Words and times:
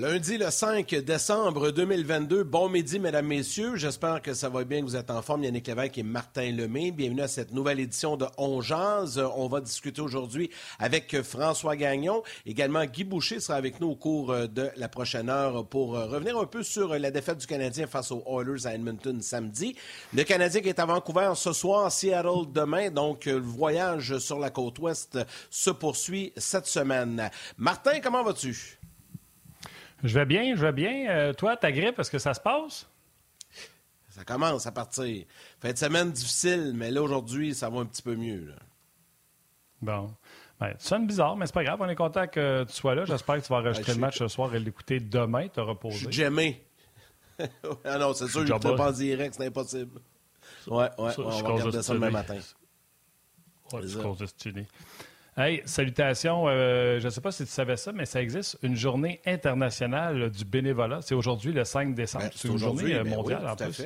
Lundi 0.00 0.38
le 0.38 0.48
5 0.48 0.94
décembre 0.94 1.72
2022, 1.72 2.44
bon 2.44 2.68
midi 2.68 3.00
mesdames, 3.00 3.26
messieurs. 3.26 3.74
J'espère 3.74 4.22
que 4.22 4.32
ça 4.32 4.48
va 4.48 4.62
bien, 4.62 4.78
que 4.78 4.84
vous 4.84 4.94
êtes 4.94 5.10
en 5.10 5.22
forme. 5.22 5.42
Yannick 5.42 5.66
Lévesque 5.66 5.98
et 5.98 6.04
Martin 6.04 6.52
Lemay. 6.52 6.92
Bienvenue 6.92 7.22
à 7.22 7.26
cette 7.26 7.50
nouvelle 7.52 7.80
édition 7.80 8.16
de 8.16 8.26
On. 8.36 8.60
On 8.60 9.48
va 9.48 9.60
discuter 9.60 10.00
aujourd'hui 10.00 10.50
avec 10.78 11.20
François 11.22 11.74
Gagnon. 11.74 12.22
Également, 12.46 12.84
Guy 12.84 13.02
Boucher 13.02 13.40
sera 13.40 13.58
avec 13.58 13.80
nous 13.80 13.88
au 13.88 13.96
cours 13.96 14.32
de 14.48 14.70
la 14.76 14.88
prochaine 14.88 15.28
heure 15.28 15.66
pour 15.66 15.94
revenir 15.94 16.38
un 16.38 16.46
peu 16.46 16.62
sur 16.62 16.96
la 16.96 17.10
défaite 17.10 17.38
du 17.38 17.48
Canadien 17.48 17.88
face 17.88 18.12
aux 18.12 18.22
Oilers 18.24 18.68
à 18.68 18.74
Edmonton 18.76 19.20
samedi. 19.20 19.74
Le 20.14 20.22
Canadien 20.22 20.60
qui 20.60 20.68
est 20.68 20.78
à 20.78 20.86
Vancouver 20.86 21.32
ce 21.34 21.52
soir, 21.52 21.90
Seattle 21.90 22.52
demain. 22.54 22.90
Donc, 22.90 23.24
le 23.24 23.40
voyage 23.40 24.16
sur 24.18 24.38
la 24.38 24.50
côte 24.50 24.78
ouest 24.78 25.18
se 25.50 25.70
poursuit 25.70 26.32
cette 26.36 26.66
semaine. 26.66 27.28
Martin, 27.56 27.98
comment 28.00 28.22
vas-tu? 28.22 28.78
Je 30.04 30.14
vais 30.14 30.26
bien, 30.26 30.54
je 30.54 30.60
vais 30.60 30.72
bien. 30.72 31.10
Euh, 31.10 31.32
toi, 31.32 31.56
ta 31.56 31.72
grippe, 31.72 31.98
est-ce 31.98 32.10
que 32.10 32.18
ça 32.18 32.34
se 32.34 32.40
passe? 32.40 32.88
Ça 34.10 34.24
commence 34.24 34.66
à 34.66 34.72
partir. 34.72 35.24
Fin 35.60 35.72
de 35.72 35.78
semaine 35.78 36.10
difficile, 36.10 36.72
mais 36.74 36.90
là, 36.90 37.02
aujourd'hui, 37.02 37.54
ça 37.54 37.68
va 37.68 37.80
un 37.80 37.86
petit 37.86 38.02
peu 38.02 38.16
mieux. 38.16 38.54
Bon. 39.80 40.14
Ben, 40.60 40.74
tu 40.78 40.86
sonnes 40.86 41.06
bizarre, 41.06 41.36
mais 41.36 41.46
c'est 41.46 41.54
pas 41.54 41.62
grave. 41.62 41.80
On 41.80 41.88
est 41.88 41.94
content 41.94 42.26
que 42.26 42.64
tu 42.64 42.72
sois 42.72 42.94
là. 42.94 43.04
J'espère 43.04 43.36
que 43.36 43.42
tu 43.42 43.48
vas 43.48 43.58
enregistrer 43.58 43.94
le 43.94 44.00
match 44.00 44.18
ce 44.18 44.28
soir 44.28 44.52
et 44.54 44.58
l'écouter 44.58 44.98
demain, 44.98 45.46
te 45.48 45.60
reposer. 45.60 45.98
Je 45.98 46.04
suis 46.04 46.12
jamais. 46.12 46.64
ah 47.84 47.98
non, 47.98 48.12
c'est 48.14 48.26
sûr, 48.26 48.44
je 48.44 48.52
ne 48.52 48.58
pas 48.58 48.88
en 48.88 48.92
direct, 48.92 49.36
c'est 49.38 49.46
impossible. 49.46 50.00
Ouais, 50.66 50.88
ouais, 50.98 51.12
on 51.18 51.28
va 51.28 51.48
regarder 51.48 51.82
ça 51.82 51.94
demain 51.94 52.10
matin. 52.10 52.38
Ouais, 53.72 53.82
c'est 53.86 54.02
cause 54.02 54.18
de 54.18 54.26
Hey, 55.38 55.62
salutations. 55.66 56.48
Euh, 56.48 56.98
je 56.98 57.04
ne 57.04 57.10
sais 57.10 57.20
pas 57.20 57.30
si 57.30 57.44
tu 57.44 57.50
savais 57.50 57.76
ça, 57.76 57.92
mais 57.92 58.06
ça 58.06 58.20
existe 58.20 58.58
une 58.64 58.74
journée 58.74 59.20
internationale 59.24 60.30
du 60.30 60.44
bénévolat. 60.44 61.00
C'est 61.00 61.14
aujourd'hui, 61.14 61.52
le 61.52 61.62
5 61.62 61.94
décembre. 61.94 62.24
Ben, 62.24 62.30
c'est 62.34 62.48
une 62.48 62.58
journée 62.58 62.94
euh, 62.96 63.04
ben 63.04 63.14
mondiale 63.14 63.46
en 63.46 63.54
plus. 63.54 63.84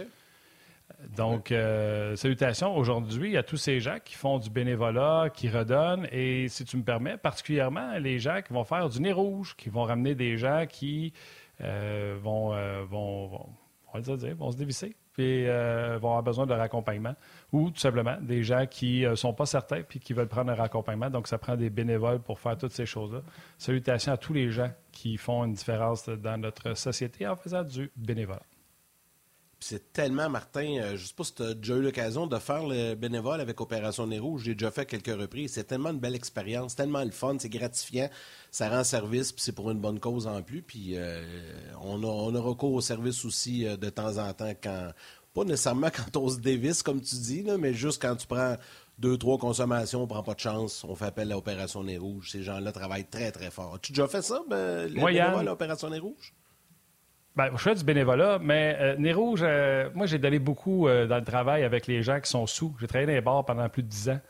Donc, 1.14 1.52
euh, 1.52 2.16
salutations 2.16 2.74
aujourd'hui 2.74 3.36
à 3.36 3.42
tous 3.42 3.58
ces 3.58 3.80
gens 3.80 3.98
qui 4.02 4.14
font 4.14 4.38
du 4.38 4.48
bénévolat, 4.48 5.28
qui 5.34 5.50
redonnent. 5.50 6.08
Et 6.10 6.48
si 6.48 6.64
tu 6.64 6.78
me 6.78 6.84
permets, 6.84 7.18
particulièrement 7.18 7.98
les 7.98 8.18
gens 8.18 8.40
qui 8.40 8.54
vont 8.54 8.64
faire 8.64 8.88
du 8.88 9.02
nez 9.02 9.12
rouge, 9.12 9.54
qui 9.54 9.68
vont 9.68 9.82
ramener 9.82 10.14
des 10.14 10.38
gens 10.38 10.64
qui 10.66 11.12
vont, 11.60 12.54
vont, 12.86 13.30
vont, 13.30 13.46
on 13.92 14.00
va 14.00 14.16
dire, 14.16 14.34
vont 14.36 14.52
se 14.52 14.56
dévisser 14.56 14.96
puis 15.12 15.44
vont 15.44 16.16
avoir 16.16 16.22
besoin 16.22 16.46
de 16.46 16.54
leur 16.54 16.62
accompagnement, 16.62 17.14
ou 17.52 17.70
tout 17.70 17.80
simplement 17.80 18.16
des 18.20 18.42
gens 18.42 18.66
qui 18.66 19.02
ne 19.02 19.08
euh, 19.08 19.16
sont 19.16 19.34
pas 19.34 19.46
certains 19.46 19.82
puis 19.82 20.00
qui 20.00 20.14
veulent 20.14 20.28
prendre 20.28 20.50
leur 20.50 20.60
accompagnement. 20.60 21.10
Donc, 21.10 21.28
ça 21.28 21.38
prend 21.38 21.56
des 21.56 21.70
bénévoles 21.70 22.20
pour 22.20 22.40
faire 22.40 22.56
toutes 22.56 22.72
ces 22.72 22.86
choses-là. 22.86 23.20
Salutations 23.58 24.12
à 24.12 24.16
tous 24.16 24.32
les 24.32 24.50
gens 24.50 24.70
qui 24.90 25.16
font 25.18 25.44
une 25.44 25.52
différence 25.52 26.08
dans 26.08 26.38
notre 26.38 26.74
société 26.74 27.26
en 27.26 27.36
faisant 27.36 27.62
du 27.62 27.90
bénévolat 27.96 28.42
c'est 29.62 29.92
tellement, 29.92 30.28
Martin, 30.28 30.78
euh, 30.78 30.88
je 30.96 31.02
ne 31.02 31.06
sais 31.06 31.14
pas 31.14 31.24
si 31.24 31.34
tu 31.34 31.42
as 31.42 31.54
déjà 31.54 31.76
eu 31.76 31.82
l'occasion 31.82 32.26
de 32.26 32.38
faire 32.38 32.66
le 32.66 32.94
bénévole 32.94 33.40
avec 33.40 33.60
Opération 33.60 34.06
Nez 34.06 34.20
J'ai 34.38 34.54
déjà 34.54 34.70
fait 34.70 34.86
quelques 34.86 35.18
reprises. 35.20 35.52
C'est 35.52 35.64
tellement 35.64 35.90
une 35.90 36.00
belle 36.00 36.14
expérience, 36.14 36.74
tellement 36.74 37.04
le 37.04 37.10
fun, 37.10 37.36
c'est 37.38 37.48
gratifiant. 37.48 38.08
Ça 38.50 38.68
rend 38.68 38.84
service, 38.84 39.32
puis 39.32 39.42
c'est 39.42 39.52
pour 39.52 39.70
une 39.70 39.78
bonne 39.78 40.00
cause 40.00 40.26
en 40.26 40.42
plus. 40.42 40.62
Puis 40.62 40.96
euh, 40.96 41.24
on, 41.80 42.02
a, 42.02 42.40
recours 42.40 42.72
au 42.72 42.80
service 42.80 43.24
aussi 43.24 43.64
de 43.64 43.90
temps 43.90 44.18
en 44.18 44.32
temps 44.32 44.52
quand. 44.62 44.90
Pas 45.34 45.44
nécessairement 45.44 45.88
quand 45.94 46.16
on 46.18 46.28
se 46.28 46.38
dévisse, 46.38 46.82
comme 46.82 47.00
tu 47.00 47.16
dis, 47.16 47.44
mais 47.58 47.74
juste 47.74 48.00
quand 48.00 48.16
tu 48.16 48.26
prends 48.26 48.56
deux, 48.98 49.16
trois 49.16 49.38
consommations, 49.38 50.00
on 50.00 50.02
ne 50.02 50.08
prend 50.08 50.22
pas 50.22 50.34
de 50.34 50.40
chance, 50.40 50.84
on 50.88 50.94
fait 50.94 51.06
appel 51.06 51.32
à 51.32 51.38
Opération 51.38 51.82
Nez 51.82 51.98
Rouge. 51.98 52.30
Ces 52.30 52.42
gens-là 52.42 52.72
travaillent 52.72 53.08
très, 53.08 53.32
très 53.32 53.50
fort. 53.50 53.74
As-tu 53.74 53.92
déjà 53.92 54.06
fait 54.06 54.22
ça, 54.22 54.40
ben, 54.48 54.88
le 54.88 55.04
bénévole 55.04 55.48
à 55.48 55.52
Opération 55.52 55.90
Nez 55.90 55.98
Rouge? 55.98 56.32
Ben, 57.34 57.50
je 57.52 57.62
fais 57.62 57.74
du 57.74 57.82
bénévolat, 57.82 58.38
mais 58.38 58.76
euh, 58.78 58.96
Nez 58.96 59.14
Rouge, 59.14 59.40
euh, 59.42 59.88
moi, 59.94 60.06
j'ai 60.06 60.18
donné 60.18 60.38
beaucoup 60.38 60.86
euh, 60.86 61.06
dans 61.06 61.16
le 61.16 61.24
travail 61.24 61.64
avec 61.64 61.86
les 61.86 62.02
gens 62.02 62.20
qui 62.20 62.30
sont 62.30 62.46
sous. 62.46 62.76
J'ai 62.78 62.86
travaillé 62.86 63.06
dans 63.06 63.14
les 63.14 63.20
bars 63.22 63.44
pendant 63.44 63.68
plus 63.70 63.82
de 63.82 63.88
dix 63.88 64.10
ans. 64.10 64.20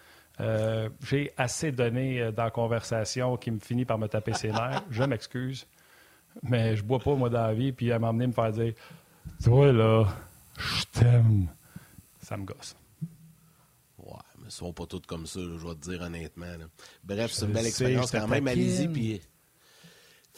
Euh, 0.40 0.88
j'ai 1.04 1.32
assez 1.36 1.72
donné 1.72 2.30
dans 2.32 2.44
la 2.44 2.50
conversation 2.50 3.36
qui 3.36 3.50
me 3.50 3.58
finit 3.58 3.84
par 3.84 3.98
me 3.98 4.06
taper 4.06 4.32
ses 4.34 4.52
nerfs. 4.52 4.84
Je 4.90 5.02
m'excuse, 5.02 5.66
mais 6.42 6.76
je 6.76 6.84
bois 6.84 7.00
pas, 7.00 7.14
moi, 7.14 7.28
dans 7.28 7.42
la 7.42 7.52
vie, 7.52 7.72
puis 7.72 7.88
elle 7.88 7.98
m'a 7.98 8.08
amené 8.08 8.28
me 8.28 8.32
faire 8.32 8.52
dire 8.52 8.72
Toi, 9.44 9.72
là, 9.72 10.06
je 10.62 10.84
t'aime. 11.00 11.48
Ça 12.22 12.36
me 12.36 12.44
gosse. 12.44 12.76
Ouais, 13.98 14.12
mais 14.38 14.46
ils 14.46 14.52
sont 14.52 14.72
pas 14.72 14.86
tous 14.86 15.02
comme 15.06 15.26
ça, 15.26 15.40
je 15.40 15.60
dois 15.60 15.74
te 15.74 15.90
dire 15.90 16.02
honnêtement. 16.02 16.46
Bref, 17.04 17.32
c'est 17.32 17.46
une 17.46 17.52
belle 17.52 17.66
expérience 17.66 18.10
quand 18.10 18.28
même. 18.28 18.46
Allez-y, 18.48 18.88
puis 18.88 19.20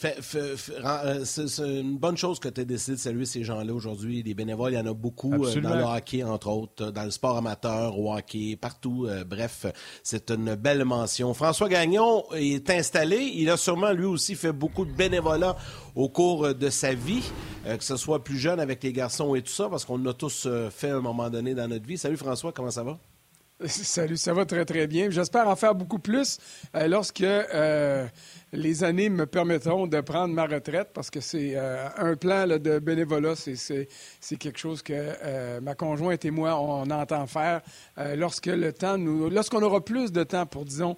euh, 0.03 1.23
c'est 1.23 1.59
une 1.59 1.97
bonne 1.97 2.17
chose 2.17 2.39
que 2.39 2.49
tu 2.49 2.61
aies 2.61 2.65
décidé 2.65 2.97
de 2.97 3.01
saluer 3.01 3.25
ces 3.25 3.43
gens-là 3.43 3.73
aujourd'hui. 3.73 4.23
Des 4.23 4.33
bénévoles, 4.33 4.73
il 4.73 4.75
y 4.75 4.79
en 4.79 4.85
a 4.87 4.93
beaucoup 4.93 5.45
euh, 5.45 5.61
dans 5.61 5.75
le 5.75 5.83
hockey, 5.83 6.21
entre 6.21 6.49
autres, 6.49 6.91
dans 6.91 7.03
le 7.03 7.11
sport 7.11 7.37
amateur, 7.37 7.97
au 7.97 8.13
hockey, 8.13 8.57
partout. 8.59 9.05
Euh, 9.07 9.23
bref, 9.23 9.65
c'est 10.03 10.31
une 10.31 10.55
belle 10.55 10.83
mention. 10.83 11.33
François 11.33 11.69
Gagnon 11.69 12.25
est 12.33 12.69
installé. 12.69 13.31
Il 13.35 13.49
a 13.49 13.55
sûrement, 13.55 13.91
lui 13.91 14.05
aussi, 14.05 14.35
fait 14.35 14.51
beaucoup 14.51 14.85
de 14.85 14.91
bénévolat 14.91 15.55
au 15.95 16.09
cours 16.09 16.53
de 16.53 16.69
sa 16.69 16.93
vie, 16.93 17.23
que 17.63 17.83
ce 17.83 17.95
soit 17.95 18.21
plus 18.21 18.37
jeune 18.37 18.59
avec 18.59 18.83
les 18.83 18.91
garçons 18.91 19.33
et 19.33 19.41
tout 19.41 19.51
ça, 19.51 19.69
parce 19.69 19.85
qu'on 19.85 20.05
a 20.07 20.13
tous 20.13 20.45
fait 20.71 20.89
à 20.89 20.97
un 20.97 21.01
moment 21.01 21.29
donné 21.29 21.55
dans 21.55 21.69
notre 21.69 21.85
vie. 21.85 21.97
Salut 21.97 22.17
François, 22.17 22.51
comment 22.51 22.71
ça 22.71 22.83
va? 22.83 22.97
Salut, 23.65 24.17
ça 24.17 24.33
va 24.33 24.45
très, 24.45 24.65
très 24.65 24.87
bien. 24.87 25.09
J'espère 25.09 25.47
en 25.47 25.55
faire 25.55 25.73
beaucoup 25.73 25.99
plus 25.99 26.37
lorsque 26.73 27.23
les 28.55 28.83
années 28.83 29.09
me 29.09 29.25
permettront 29.25 29.87
de 29.87 30.01
prendre 30.01 30.33
ma 30.33 30.45
retraite 30.45 30.89
parce 30.93 31.09
que 31.09 31.19
c'est 31.19 31.53
euh, 31.55 31.87
un 31.97 32.15
plan 32.15 32.47
de 32.47 32.79
bénévolat, 32.79 33.35
c'est 33.35 34.37
quelque 34.37 34.57
chose 34.59 34.81
que 34.81 34.93
euh, 34.93 35.61
ma 35.61 35.75
conjointe 35.75 36.23
et 36.25 36.31
moi, 36.31 36.59
on, 36.59 36.89
entend 36.89 37.27
faire 37.27 37.61
euh, 37.97 38.15
lorsque 38.15 38.45
le 38.45 38.71
temps 38.71 38.97
nous, 38.97 39.29
lorsqu'on 39.29 39.61
aura 39.61 39.83
plus 39.83 40.11
de 40.11 40.23
temps 40.23 40.45
pour, 40.45 40.65
disons, 40.65 40.95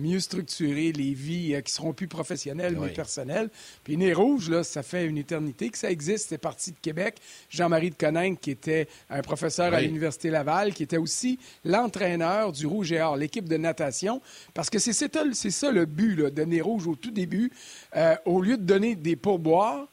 mieux 0.00 0.20
structurer 0.20 0.92
les 0.92 1.12
vies 1.12 1.60
qui 1.64 1.72
seront 1.72 1.92
plus 1.92 2.08
professionnelles 2.08 2.76
mais 2.80 2.88
personnelles. 2.88 3.50
Puis 3.84 3.96
Né 3.96 4.12
Rouge, 4.12 4.50
là, 4.50 4.64
ça 4.64 4.82
fait 4.82 5.06
une 5.06 5.18
éternité 5.18 5.68
que 5.68 5.78
ça 5.78 5.90
existe. 5.90 6.28
C'est 6.30 6.38
parti 6.38 6.72
de 6.72 6.78
Québec. 6.80 7.16
Jean-Marie 7.50 7.90
de 7.90 7.96
Coninck, 7.96 8.40
qui 8.40 8.50
était 8.50 8.88
un 9.10 9.22
professeur 9.22 9.72
à 9.72 9.80
l'Université 9.80 10.30
Laval, 10.30 10.74
qui 10.74 10.82
était 10.82 10.96
aussi 10.96 11.38
l'entraîneur 11.64 12.52
du 12.52 12.66
Rouge 12.66 12.92
et 12.92 13.00
Or, 13.00 13.16
l'équipe 13.16 13.48
de 13.48 13.56
natation, 13.56 14.20
parce 14.54 14.70
que 14.70 14.78
c'est 14.78 14.92
ça 14.92 15.70
le 15.70 15.84
but 15.84 16.16
de 16.16 16.42
Né 16.42 16.60
Rouge 16.60 16.86
tout 16.96 17.10
début, 17.10 17.52
euh, 17.94 18.16
au 18.24 18.40
lieu 18.40 18.56
de 18.56 18.62
donner 18.62 18.94
des 18.94 19.16
pourboires, 19.16 19.86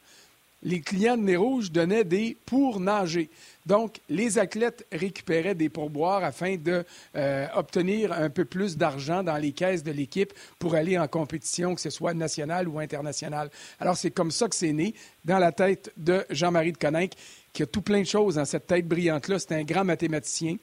les 0.64 0.80
clients 0.80 1.16
de 1.16 1.22
Nez 1.22 1.36
Rouge 1.36 1.70
donnaient 1.70 2.04
des 2.04 2.36
pour 2.46 2.80
nager. 2.80 3.30
Donc, 3.66 4.00
les 4.08 4.38
athlètes 4.38 4.86
récupéraient 4.90 5.54
des 5.54 5.68
pourboires 5.68 6.24
afin 6.24 6.56
d'obtenir 6.56 8.12
euh, 8.12 8.24
un 8.24 8.30
peu 8.30 8.44
plus 8.44 8.76
d'argent 8.76 9.22
dans 9.22 9.36
les 9.36 9.52
caisses 9.52 9.82
de 9.82 9.92
l'équipe 9.92 10.32
pour 10.58 10.74
aller 10.74 10.98
en 10.98 11.06
compétition, 11.06 11.74
que 11.74 11.80
ce 11.80 11.90
soit 11.90 12.14
nationale 12.14 12.66
ou 12.66 12.78
internationale. 12.78 13.50
Alors, 13.78 13.96
c'est 13.96 14.10
comme 14.10 14.30
ça 14.30 14.48
que 14.48 14.54
c'est 14.56 14.72
né 14.72 14.94
dans 15.24 15.38
la 15.38 15.52
tête 15.52 15.92
de 15.96 16.24
Jean-Marie 16.30 16.72
de 16.72 16.78
Coninck, 16.78 17.12
qui 17.52 17.62
a 17.62 17.66
tout 17.66 17.82
plein 17.82 18.00
de 18.00 18.06
choses 18.06 18.36
dans 18.36 18.44
cette 18.44 18.66
tête 18.66 18.88
brillante-là. 18.88 19.38
C'est 19.38 19.52
un 19.52 19.64
grand 19.64 19.84
mathématicien. 19.84 20.56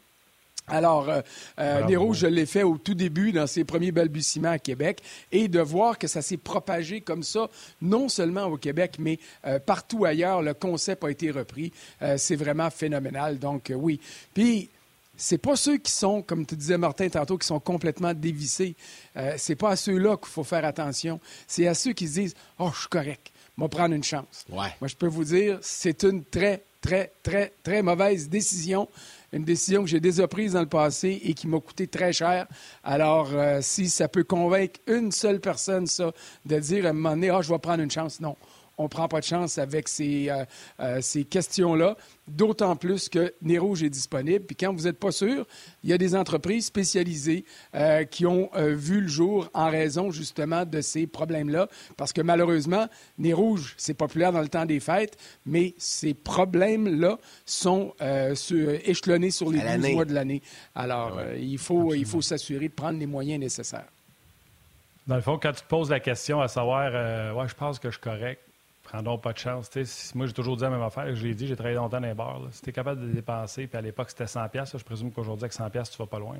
Alors, 0.67 1.09
euh, 1.09 1.21
euh 1.59 2.13
je 2.13 2.27
l'ai 2.27 2.45
fait 2.45 2.63
au 2.63 2.77
tout 2.77 2.93
début, 2.93 3.31
dans 3.31 3.47
ses 3.47 3.63
premiers 3.63 3.91
balbutiements 3.91 4.51
à 4.51 4.59
Québec, 4.59 5.01
et 5.31 5.47
de 5.47 5.59
voir 5.59 5.97
que 5.97 6.07
ça 6.07 6.21
s'est 6.21 6.37
propagé 6.37 7.01
comme 7.01 7.23
ça, 7.23 7.49
non 7.81 8.09
seulement 8.09 8.45
au 8.45 8.57
Québec, 8.57 8.95
mais 8.99 9.19
euh, 9.45 9.59
partout 9.59 10.05
ailleurs, 10.05 10.41
le 10.41 10.53
concept 10.53 11.03
a 11.03 11.11
été 11.11 11.31
repris. 11.31 11.71
Euh, 12.01 12.15
c'est 12.17 12.35
vraiment 12.35 12.69
phénoménal. 12.69 13.39
Donc, 13.39 13.71
oui. 13.75 13.99
Puis, 14.33 14.69
c'est 15.17 15.37
pas 15.37 15.55
ceux 15.55 15.77
qui 15.77 15.91
sont, 15.91 16.21
comme 16.21 16.45
tu 16.45 16.55
disais 16.55 16.77
Martin 16.77 17.07
tantôt, 17.09 17.37
qui 17.37 17.45
sont 17.45 17.59
complètement 17.59 18.13
dévissés. 18.13 18.75
c'est 19.37 19.55
pas 19.55 19.71
à 19.71 19.75
ceux-là 19.75 20.17
qu'il 20.17 20.29
faut 20.29 20.43
faire 20.43 20.65
attention. 20.65 21.19
C'est 21.45 21.67
à 21.67 21.75
ceux 21.75 21.93
qui 21.93 22.07
se 22.07 22.13
disent, 22.13 22.35
oh, 22.57 22.71
je 22.73 22.79
suis 22.79 22.89
correct, 22.89 23.31
moi 23.55 23.69
prendre 23.69 23.93
une 23.93 24.03
chance. 24.03 24.45
Ouais. 24.49 24.69
Moi, 24.79 24.87
je 24.87 24.95
peux 24.95 25.07
vous 25.07 25.25
dire, 25.25 25.59
c'est 25.61 26.03
une 26.03 26.23
très, 26.23 26.63
très, 26.81 27.13
très, 27.23 27.53
très 27.63 27.81
mauvaise 27.81 28.27
décision 28.29 28.87
une 29.33 29.45
décision 29.45 29.83
que 29.83 29.89
j'ai 29.89 29.99
déjà 29.99 30.27
prise 30.27 30.53
dans 30.53 30.61
le 30.61 30.67
passé 30.67 31.21
et 31.23 31.33
qui 31.33 31.47
m'a 31.47 31.59
coûté 31.59 31.87
très 31.87 32.11
cher. 32.11 32.47
Alors, 32.83 33.29
euh, 33.33 33.59
si 33.61 33.89
ça 33.89 34.07
peut 34.07 34.23
convaincre 34.23 34.79
une 34.87 35.11
seule 35.11 35.39
personne, 35.39 35.87
ça, 35.87 36.11
de 36.45 36.59
dire 36.59 36.85
à 36.85 36.89
un 36.89 36.93
moment 36.93 37.11
donné, 37.11 37.29
ah, 37.29 37.41
je 37.41 37.51
vais 37.51 37.59
prendre 37.59 37.81
une 37.81 37.91
chance, 37.91 38.19
non 38.19 38.35
on 38.77 38.83
ne 38.83 38.89
prend 38.89 39.07
pas 39.07 39.19
de 39.19 39.25
chance 39.25 39.57
avec 39.57 39.87
ces, 39.87 40.29
euh, 40.29 40.43
euh, 40.79 41.01
ces 41.01 41.23
questions-là, 41.23 41.95
d'autant 42.27 42.75
plus 42.75 43.09
que 43.09 43.33
Nez 43.41 43.57
Rouge 43.57 43.83
est 43.83 43.89
disponible. 43.89 44.45
Puis 44.45 44.55
quand 44.55 44.73
vous 44.73 44.83
n'êtes 44.83 44.99
pas 44.99 45.11
sûr, 45.11 45.45
il 45.83 45.89
y 45.89 45.93
a 45.93 45.97
des 45.97 46.15
entreprises 46.15 46.65
spécialisées 46.65 47.45
euh, 47.75 48.03
qui 48.05 48.25
ont 48.25 48.49
vu 48.55 49.01
le 49.01 49.07
jour 49.07 49.49
en 49.53 49.69
raison 49.69 50.11
justement 50.11 50.65
de 50.65 50.81
ces 50.81 51.07
problèmes-là. 51.07 51.67
Parce 51.97 52.13
que 52.13 52.21
malheureusement, 52.21 52.87
Nez 53.17 53.33
Rouge, 53.33 53.75
c'est 53.77 53.93
populaire 53.93 54.31
dans 54.31 54.41
le 54.41 54.49
temps 54.49 54.65
des 54.65 54.79
fêtes, 54.79 55.17
mais 55.45 55.73
ces 55.77 56.13
problèmes-là 56.13 57.19
sont 57.45 57.93
échelonnés 58.85 59.31
sur 59.31 59.51
les 59.51 59.59
12 59.59 59.93
mois 59.93 60.05
de 60.05 60.13
l'année. 60.13 60.41
Alors, 60.75 61.19
il 61.37 61.57
faut, 61.57 61.93
il 61.93 62.05
faut 62.05 62.21
s'assurer 62.21 62.69
de 62.69 62.73
prendre 62.73 62.99
les 62.99 63.05
moyens 63.05 63.39
nécessaires. 63.39 63.87
Dans 65.07 65.15
le 65.15 65.21
fond, 65.21 65.39
quand 65.41 65.51
tu 65.51 65.61
te 65.61 65.67
poses 65.67 65.89
la 65.89 65.99
question 65.99 66.41
à 66.41 66.47
savoir, 66.47 67.35
ouais, 67.35 67.47
je 67.47 67.55
pense 67.55 67.79
que 67.79 67.89
je 67.89 67.95
suis 67.95 68.01
correct, 68.01 68.41
prends 68.91 69.17
pas 69.17 69.33
de 69.33 69.37
chance. 69.37 69.69
moi, 70.15 70.25
j'ai 70.27 70.33
toujours 70.33 70.57
dit 70.57 70.63
la 70.63 70.69
même 70.69 70.81
affaire. 70.81 71.15
Je 71.15 71.25
l'ai 71.25 71.33
dit, 71.33 71.47
j'ai 71.47 71.55
travaillé 71.55 71.75
longtemps 71.75 71.99
dans 71.99 72.07
les 72.07 72.13
bars. 72.13 72.41
Si 72.51 72.61
tu 72.61 72.69
es 72.69 72.73
capable 72.73 73.01
de 73.01 73.13
dépenser, 73.13 73.67
puis 73.67 73.77
à 73.77 73.81
l'époque, 73.81 74.09
c'était 74.09 74.25
100$, 74.25 74.77
je 74.77 74.83
présume 74.83 75.11
qu'aujourd'hui, 75.11 75.45
avec 75.45 75.53
100$, 75.53 75.89
tu 75.89 75.97
vas 75.97 76.05
pas 76.05 76.19
loin. 76.19 76.37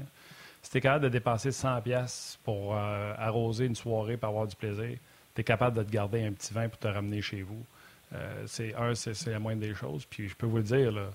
Si 0.62 0.70
tu 0.70 0.78
es 0.78 0.82
capable 0.82 1.06
de 1.06 1.10
dépenser 1.10 1.50
100$ 1.50 2.38
pour 2.44 2.76
euh, 2.76 3.14
arroser 3.18 3.66
une 3.66 3.76
soirée 3.76 4.18
pour 4.18 4.30
avoir 4.30 4.48
du 4.48 4.56
plaisir, 4.56 4.98
tu 5.34 5.42
es 5.42 5.44
capable 5.44 5.78
de 5.78 5.84
te 5.84 5.92
garder 5.92 6.24
un 6.24 6.34
petit 6.34 6.54
vin 6.54 6.68
pour 6.68 6.78
te 6.78 6.88
ramener 6.88 7.22
chez 7.22 7.42
vous. 7.42 7.64
Euh, 8.14 8.44
c'est 8.46 8.76
un, 8.76 8.94
c'est 8.94 9.32
la 9.32 9.40
moindre 9.40 9.62
des 9.62 9.74
choses. 9.74 10.06
Puis 10.06 10.28
je 10.28 10.36
peux 10.36 10.46
vous 10.46 10.58
le 10.58 10.64
dire, 10.64 10.92
là, 10.92 11.10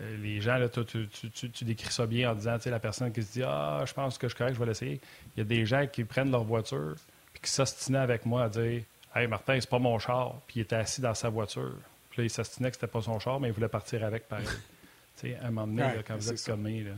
euh, 0.00 0.16
les 0.22 0.40
gens, 0.40 0.56
là, 0.56 0.68
tu, 0.68 1.64
décris 1.64 1.92
ça 1.92 2.06
bien 2.06 2.30
en 2.30 2.34
disant, 2.34 2.56
tu 2.56 2.62
sais, 2.62 2.70
la 2.70 2.78
personne 2.78 3.12
qui 3.12 3.22
se 3.22 3.32
dit 3.32 3.42
Ah, 3.42 3.82
je 3.84 3.92
pense 3.92 4.16
que 4.18 4.28
je 4.28 4.34
suis 4.34 4.38
correct, 4.38 4.54
je 4.54 4.60
vais 4.60 4.66
l'essayer. 4.66 5.00
Il 5.36 5.40
y 5.40 5.42
a 5.42 5.44
des 5.44 5.66
gens 5.66 5.86
qui 5.88 6.04
prennent 6.04 6.30
leur 6.30 6.44
voiture 6.44 6.94
puis 7.32 7.42
qui 7.42 7.50
s'ostinaient 7.50 7.98
avec 7.98 8.24
moi 8.24 8.44
à 8.44 8.48
dire 8.48 8.82
Hey, 9.14 9.26
Martin, 9.26 9.58
c'est 9.60 9.68
pas 9.68 9.78
mon 9.78 9.98
char. 9.98 10.40
Puis 10.46 10.60
il 10.60 10.62
était 10.62 10.76
assis 10.76 11.00
dans 11.00 11.14
sa 11.14 11.28
voiture. 11.28 11.74
Puis 12.10 12.22
là, 12.22 12.24
il 12.24 12.30
s'ostinait 12.30 12.70
que 12.70 12.76
c'était 12.76 12.86
pas 12.86 13.02
son 13.02 13.18
char, 13.18 13.40
mais 13.40 13.48
il 13.48 13.54
voulait 13.54 13.68
partir 13.68 14.04
avec 14.04 14.28
pareil. 14.28 14.46
tu 15.20 15.28
sais, 15.28 15.36
à 15.36 15.46
un 15.46 15.50
moment 15.50 15.66
donné, 15.66 16.02
quand 16.06 16.16
vous 16.16 16.32
êtes 16.32 16.44
commis, 16.44 16.84
là, 16.84 16.92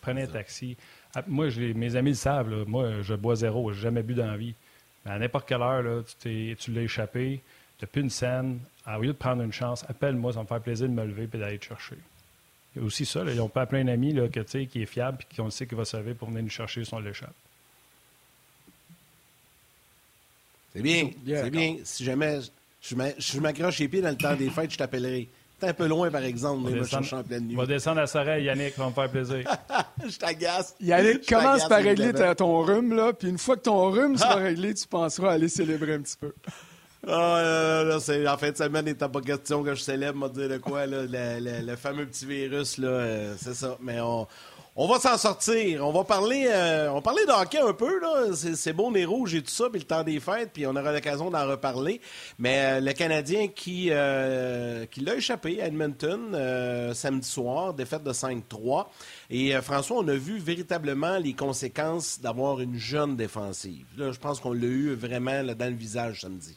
prenez 0.00 0.22
un 0.22 0.26
taxi. 0.26 0.76
Ah, 1.14 1.22
moi, 1.26 1.48
mes 1.74 1.96
amis 1.96 2.10
le 2.10 2.16
savent, 2.16 2.64
moi, 2.66 3.02
je 3.02 3.14
bois 3.14 3.36
zéro, 3.36 3.72
j'ai 3.72 3.82
jamais 3.82 4.02
bu 4.02 4.14
dans 4.14 4.26
la 4.26 4.36
vie. 4.36 4.54
Mais 5.04 5.12
à 5.12 5.18
n'importe 5.18 5.48
quelle 5.48 5.62
heure, 5.62 5.82
là, 5.82 6.02
tu, 6.20 6.56
tu 6.58 6.72
l'as 6.72 6.82
échappé, 6.82 7.40
tu 7.78 7.84
n'as 7.84 7.88
plus 7.88 8.02
une 8.02 8.10
scène, 8.10 8.60
ah, 8.84 8.98
au 8.98 9.02
lieu 9.02 9.08
de 9.08 9.12
prendre 9.12 9.42
une 9.42 9.52
chance, 9.52 9.84
appelle-moi, 9.88 10.32
ça 10.32 10.38
va 10.38 10.42
me 10.42 10.48
faire 10.48 10.60
plaisir 10.60 10.88
de 10.88 10.92
me 10.92 11.04
lever 11.04 11.28
et 11.32 11.38
d'aller 11.38 11.58
te 11.58 11.66
chercher. 11.66 11.96
Il 12.74 12.80
y 12.80 12.84
a 12.84 12.86
aussi 12.86 13.04
ça, 13.04 13.24
là, 13.24 13.32
ils 13.32 13.40
ont 13.40 13.48
pas 13.48 13.66
plein 13.66 13.84
d'amis 13.84 14.12
là, 14.12 14.28
que, 14.28 14.40
qui 14.40 14.82
est 14.82 14.86
fiable 14.86 15.18
et 15.20 15.36
qu'on 15.36 15.50
sait 15.50 15.66
qu'il 15.66 15.76
va 15.76 15.84
servir 15.84 16.14
pour 16.14 16.28
venir 16.28 16.42
nous 16.42 16.50
chercher 16.50 16.84
si 16.84 16.94
on 16.94 17.00
l'échappe. 17.00 17.34
C'est 20.74 20.82
bien, 20.82 21.10
c'est 21.26 21.50
bien. 21.50 21.76
Si 21.84 22.04
jamais 22.04 22.40
je 22.80 23.40
m'accroche 23.40 23.78
les 23.78 23.88
pieds 23.88 24.00
dans 24.00 24.10
le 24.10 24.16
temps 24.16 24.34
des 24.34 24.50
fêtes, 24.50 24.72
je 24.72 24.78
t'appellerai. 24.78 25.28
T'es 25.58 25.68
un 25.68 25.74
peu 25.74 25.86
loin, 25.86 26.10
par 26.10 26.24
exemple, 26.24 26.62
mais 26.64 26.76
moi, 26.76 26.86
je 26.90 27.02
suis 27.06 27.14
en 27.14 27.22
pleine 27.22 27.46
nuit. 27.46 27.54
On 27.54 27.60
va 27.60 27.66
descendre 27.66 28.00
à 28.00 28.06
Sorel, 28.06 28.42
Yannick, 28.42 28.74
ça 28.74 28.82
va 28.82 28.88
me 28.88 28.94
faire 28.94 29.10
plaisir. 29.10 29.44
je 30.08 30.16
t'agace. 30.16 30.74
Yannick, 30.80 31.28
commence 31.28 31.68
par 31.68 31.82
régler 31.82 32.12
ton 32.34 32.62
rhume, 32.62 32.94
là, 32.94 33.12
puis 33.12 33.28
une 33.28 33.36
fois 33.36 33.56
que 33.56 33.62
ton 33.62 33.90
rhume 33.90 34.16
sera 34.16 34.36
réglé, 34.36 34.72
tu 34.72 34.86
penseras 34.86 35.32
à 35.32 35.32
aller 35.34 35.48
célébrer 35.48 35.94
un 35.94 36.00
petit 36.00 36.16
peu. 36.18 36.32
Ah, 37.06 37.82
là, 37.86 37.98
c'est, 38.00 38.26
en 38.26 38.38
fin 38.38 38.50
de 38.50 38.56
semaine, 38.56 38.86
il 38.86 38.92
n'était 38.92 39.08
pas 39.08 39.20
question 39.20 39.62
que 39.62 39.74
je 39.74 39.82
célèbre, 39.82 40.18
m'a 40.18 40.28
dit 40.30 40.48
de 40.48 40.56
quoi, 40.56 40.86
là, 40.86 41.02
le, 41.06 41.76
fameux 41.76 42.06
petit 42.06 42.24
virus, 42.24 42.78
là, 42.78 42.88
euh, 42.88 43.34
c'est 43.38 43.54
ça. 43.54 43.76
Mais 43.82 44.00
on, 44.00 44.26
on 44.76 44.88
va 44.88 44.98
s'en 44.98 45.18
sortir. 45.18 45.86
On 45.86 45.92
va 45.92 46.04
parler, 46.04 46.46
euh, 46.48 46.90
on 46.92 47.02
parler 47.02 47.24
de 47.26 47.32
un 47.32 47.72
peu, 47.72 48.00
là. 48.00 48.34
C'est, 48.34 48.72
beau, 48.72 48.90
les 48.90 49.04
rouges 49.04 49.34
et 49.34 49.42
tout 49.42 49.50
ça, 49.50 49.68
puis 49.70 49.80
le 49.80 49.86
temps 49.86 50.02
des 50.02 50.20
fêtes, 50.20 50.50
puis 50.52 50.66
on 50.66 50.70
aura 50.70 50.92
l'occasion 50.92 51.30
d'en 51.30 51.46
reparler. 51.46 52.00
Mais 52.38 52.78
euh, 52.78 52.80
le 52.80 52.92
Canadien 52.92 53.48
qui, 53.48 53.90
qui 54.90 55.00
l'a 55.00 55.14
échappé 55.14 55.60
à 55.60 55.66
Edmonton 55.66 56.92
samedi 56.94 57.28
soir, 57.28 57.74
défaite 57.74 58.02
de 58.02 58.12
5-3. 58.12 58.86
Et 59.30 59.52
François, 59.60 59.98
on 59.98 60.08
a 60.08 60.14
vu 60.14 60.38
véritablement 60.38 61.18
les 61.18 61.34
conséquences 61.34 62.20
d'avoir 62.20 62.60
une 62.60 62.78
jeune 62.78 63.16
défensive. 63.16 63.86
Je 63.96 64.18
pense 64.18 64.40
qu'on 64.40 64.52
l'a 64.52 64.66
eu 64.66 64.94
vraiment 64.94 65.42
dans 65.44 65.70
le 65.70 65.76
visage 65.76 66.22
samedi. 66.22 66.56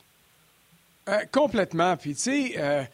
Euh, 1.09 1.19
complètement. 1.31 1.97
Puis, 1.97 2.15
tu 2.15 2.21
sais, 2.21 2.53
euh, 2.57 2.61
euh, 2.81 2.85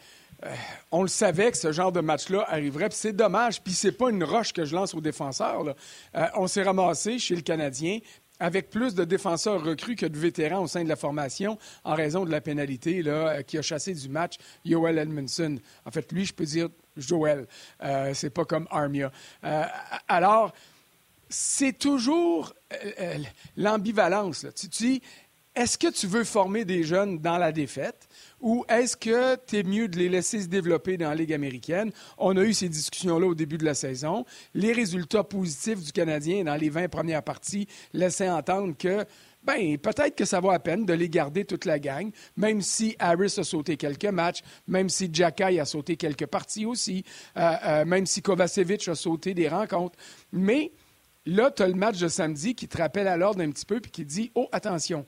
on 0.90 1.02
le 1.02 1.08
savait 1.08 1.50
que 1.50 1.58
ce 1.58 1.72
genre 1.72 1.92
de 1.92 2.00
match-là 2.00 2.44
arriverait. 2.48 2.88
C'est 2.92 3.12
dommage. 3.12 3.62
Puis, 3.62 3.72
c'est 3.72 3.92
pas 3.92 4.10
une 4.10 4.24
roche 4.24 4.52
que 4.52 4.64
je 4.64 4.74
lance 4.74 4.94
aux 4.94 5.00
défenseurs. 5.00 5.74
on 6.34 6.46
s'est 6.46 6.62
ramassé 6.62 7.18
chez 7.18 7.34
le 7.34 7.42
Canadien 7.42 7.98
avec 8.42 8.70
plus 8.70 8.94
de 8.94 9.04
défenseurs 9.04 9.62
recrues 9.62 9.96
que 9.96 10.06
de 10.06 10.16
vétérans 10.16 10.62
au 10.62 10.66
sein 10.66 10.82
de 10.82 10.88
la 10.88 10.96
formation 10.96 11.58
en 11.84 11.94
raison 11.94 12.24
de 12.24 12.30
la 12.30 12.40
pénalité 12.40 13.02
là, 13.02 13.42
qui 13.42 13.58
a 13.58 13.62
chassé 13.62 13.92
du 13.92 14.08
match 14.08 14.36
Joel 14.64 14.96
Edmondson. 14.96 15.58
En 15.84 15.90
fait, 15.90 16.10
lui, 16.10 16.24
je 16.24 16.32
peux 16.32 16.46
dire 16.46 16.68
Joel. 16.96 17.46
c'est 18.14 18.30
pas 18.30 18.46
comme 18.46 18.66
Armia. 18.70 19.12
alors, 20.08 20.52
c'est 21.30 21.78
toujours 21.78 22.52
l'ambivalence. 23.56 24.46
Tu, 24.56 24.68
tu 24.68 24.84
dis, 24.84 25.02
est-ce 25.56 25.76
que 25.76 25.88
tu 25.88 26.06
veux 26.06 26.24
former 26.24 26.64
des 26.64 26.84
jeunes 26.84 27.18
dans 27.18 27.36
la 27.36 27.50
défaite 27.50 28.08
ou 28.40 28.64
est-ce 28.68 28.96
que 28.96 29.36
tu 29.46 29.58
es 29.58 29.62
mieux 29.64 29.88
de 29.88 29.98
les 29.98 30.08
laisser 30.08 30.40
se 30.40 30.46
développer 30.46 30.96
dans 30.96 31.08
la 31.08 31.14
Ligue 31.16 31.32
américaine? 31.32 31.90
On 32.18 32.36
a 32.36 32.42
eu 32.42 32.54
ces 32.54 32.68
discussions-là 32.68 33.26
au 33.26 33.34
début 33.34 33.58
de 33.58 33.64
la 33.64 33.74
saison. 33.74 34.24
Les 34.54 34.72
résultats 34.72 35.24
positifs 35.24 35.82
du 35.82 35.92
Canadien 35.92 36.44
dans 36.44 36.54
les 36.54 36.70
20 36.70 36.88
premières 36.88 37.22
parties 37.22 37.66
laissaient 37.92 38.30
entendre 38.30 38.76
que 38.78 39.04
ben 39.42 39.76
peut-être 39.78 40.14
que 40.14 40.24
ça 40.24 40.38
vaut 40.38 40.52
la 40.52 40.58
peine 40.60 40.84
de 40.84 40.92
les 40.92 41.08
garder 41.08 41.44
toute 41.44 41.64
la 41.64 41.78
gang, 41.78 42.10
même 42.36 42.60
si 42.60 42.94
Harris 42.98 43.34
a 43.38 43.44
sauté 43.44 43.76
quelques 43.76 44.04
matchs, 44.04 44.42
même 44.68 44.88
si 44.88 45.08
Jacky 45.12 45.58
a 45.58 45.64
sauté 45.64 45.96
quelques 45.96 46.26
parties 46.26 46.66
aussi, 46.66 47.04
euh, 47.36 47.52
euh, 47.64 47.84
même 47.86 48.06
si 48.06 48.22
Kovacevic 48.22 48.86
a 48.88 48.94
sauté 48.94 49.32
des 49.32 49.48
rencontres. 49.48 49.98
Mais 50.30 50.72
là, 51.24 51.50
tu 51.50 51.62
as 51.62 51.68
le 51.68 51.74
match 51.74 51.98
de 51.98 52.08
samedi 52.08 52.54
qui 52.54 52.68
te 52.68 52.76
rappelle 52.76 53.08
à 53.08 53.16
l'ordre 53.16 53.42
un 53.42 53.50
petit 53.50 53.66
peu 53.66 53.80
puis 53.80 53.90
qui 53.90 54.04
dit 54.04 54.30
Oh, 54.34 54.48
attention, 54.52 55.06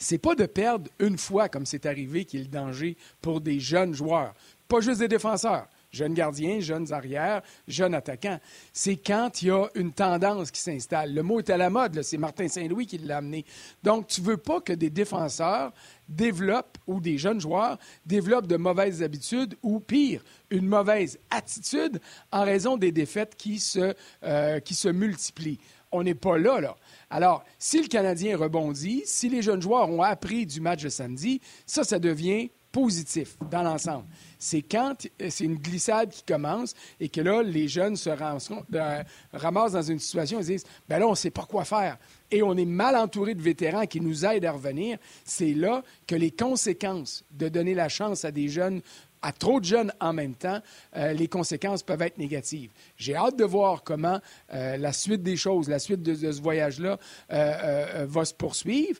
c'est 0.00 0.18
pas 0.18 0.34
de 0.34 0.46
perdre 0.46 0.90
une 0.98 1.18
fois, 1.18 1.48
comme 1.48 1.66
c'est 1.66 1.86
arrivé, 1.86 2.24
qui 2.24 2.38
est 2.38 2.42
le 2.42 2.46
danger 2.46 2.96
pour 3.20 3.40
des 3.40 3.60
jeunes 3.60 3.94
joueurs. 3.94 4.34
Pas 4.66 4.80
juste 4.80 5.00
des 5.00 5.08
défenseurs, 5.08 5.66
jeunes 5.92 6.14
gardiens, 6.14 6.60
jeunes 6.60 6.90
arrières, 6.92 7.42
jeunes 7.68 7.94
attaquants. 7.94 8.38
C'est 8.72 8.96
quand 8.96 9.42
il 9.42 9.48
y 9.48 9.50
a 9.50 9.66
une 9.74 9.92
tendance 9.92 10.50
qui 10.50 10.60
s'installe. 10.60 11.12
Le 11.12 11.22
mot 11.22 11.40
est 11.40 11.50
à 11.50 11.58
la 11.58 11.68
mode, 11.68 12.02
c'est 12.02 12.16
Martin 12.16 12.48
Saint-Louis 12.48 12.86
qui 12.86 12.96
l'a 12.98 13.18
amené. 13.18 13.44
Donc, 13.82 14.06
tu 14.06 14.22
veux 14.22 14.38
pas 14.38 14.60
que 14.60 14.72
des 14.72 14.88
défenseurs 14.88 15.72
développent 16.08 16.78
ou 16.86 17.00
des 17.00 17.18
jeunes 17.18 17.40
joueurs 17.40 17.78
développent 18.06 18.46
de 18.46 18.56
mauvaises 18.56 19.02
habitudes 19.02 19.56
ou 19.62 19.80
pire, 19.80 20.24
une 20.50 20.66
mauvaise 20.66 21.18
attitude 21.30 22.00
en 22.32 22.44
raison 22.44 22.76
des 22.78 22.90
défaites 22.90 23.34
qui 23.36 23.58
se, 23.58 23.94
euh, 24.22 24.60
qui 24.60 24.74
se 24.74 24.88
multiplient. 24.88 25.58
On 25.92 26.04
n'est 26.04 26.14
pas 26.14 26.38
là, 26.38 26.60
là. 26.60 26.76
Alors, 27.10 27.44
si 27.58 27.82
le 27.82 27.88
Canadien 27.88 28.36
rebondit, 28.36 29.02
si 29.04 29.28
les 29.28 29.42
jeunes 29.42 29.60
joueurs 29.60 29.90
ont 29.90 30.02
appris 30.02 30.46
du 30.46 30.60
match 30.60 30.82
de 30.82 30.88
samedi, 30.88 31.40
ça, 31.66 31.82
ça 31.82 31.98
devient 31.98 32.50
positif 32.72 33.36
dans 33.50 33.62
l'ensemble. 33.62 34.04
C'est 34.38 34.62
quand 34.62 34.94
c'est 35.28 35.44
une 35.44 35.56
glissade 35.56 36.10
qui 36.10 36.22
commence 36.22 36.74
et 37.00 37.08
que 37.08 37.20
là, 37.20 37.42
les 37.42 37.68
jeunes 37.68 37.96
se 37.96 38.10
euh, 38.10 39.02
ramassent 39.32 39.72
dans 39.72 39.82
une 39.82 39.98
situation 39.98 40.38
ils 40.40 40.46
disent 40.46 40.64
ben 40.88 40.98
là, 40.98 41.06
on 41.06 41.10
ne 41.10 41.16
sait 41.16 41.30
pas 41.30 41.44
quoi 41.44 41.64
faire. 41.64 41.98
Et 42.30 42.42
on 42.42 42.56
est 42.56 42.64
mal 42.64 42.94
entouré 42.94 43.34
de 43.34 43.42
vétérans 43.42 43.86
qui 43.86 44.00
nous 44.00 44.24
aident 44.24 44.44
à 44.44 44.52
revenir. 44.52 44.98
C'est 45.24 45.52
là 45.52 45.82
que 46.06 46.14
les 46.14 46.30
conséquences 46.30 47.24
de 47.32 47.48
donner 47.48 47.74
la 47.74 47.88
chance 47.88 48.24
à 48.24 48.30
des 48.30 48.48
jeunes 48.48 48.82
à 49.22 49.32
trop 49.32 49.60
de 49.60 49.64
jeunes 49.64 49.92
en 50.00 50.12
même 50.12 50.34
temps, 50.34 50.60
euh, 50.96 51.12
les 51.12 51.28
conséquences 51.28 51.82
peuvent 51.82 52.02
être 52.02 52.18
négatives. 52.18 52.70
J'ai 52.96 53.14
hâte 53.14 53.36
de 53.36 53.44
voir 53.44 53.82
comment 53.82 54.20
euh, 54.52 54.76
la 54.76 54.92
suite 54.92 55.22
des 55.22 55.36
choses, 55.36 55.68
la 55.68 55.78
suite 55.78 56.02
de, 56.02 56.14
ce 56.14 56.40
voyage-là 56.40 56.98
euh, 57.32 58.06
va 58.08 58.24
se 58.24 58.34
poursuivre 58.34 58.98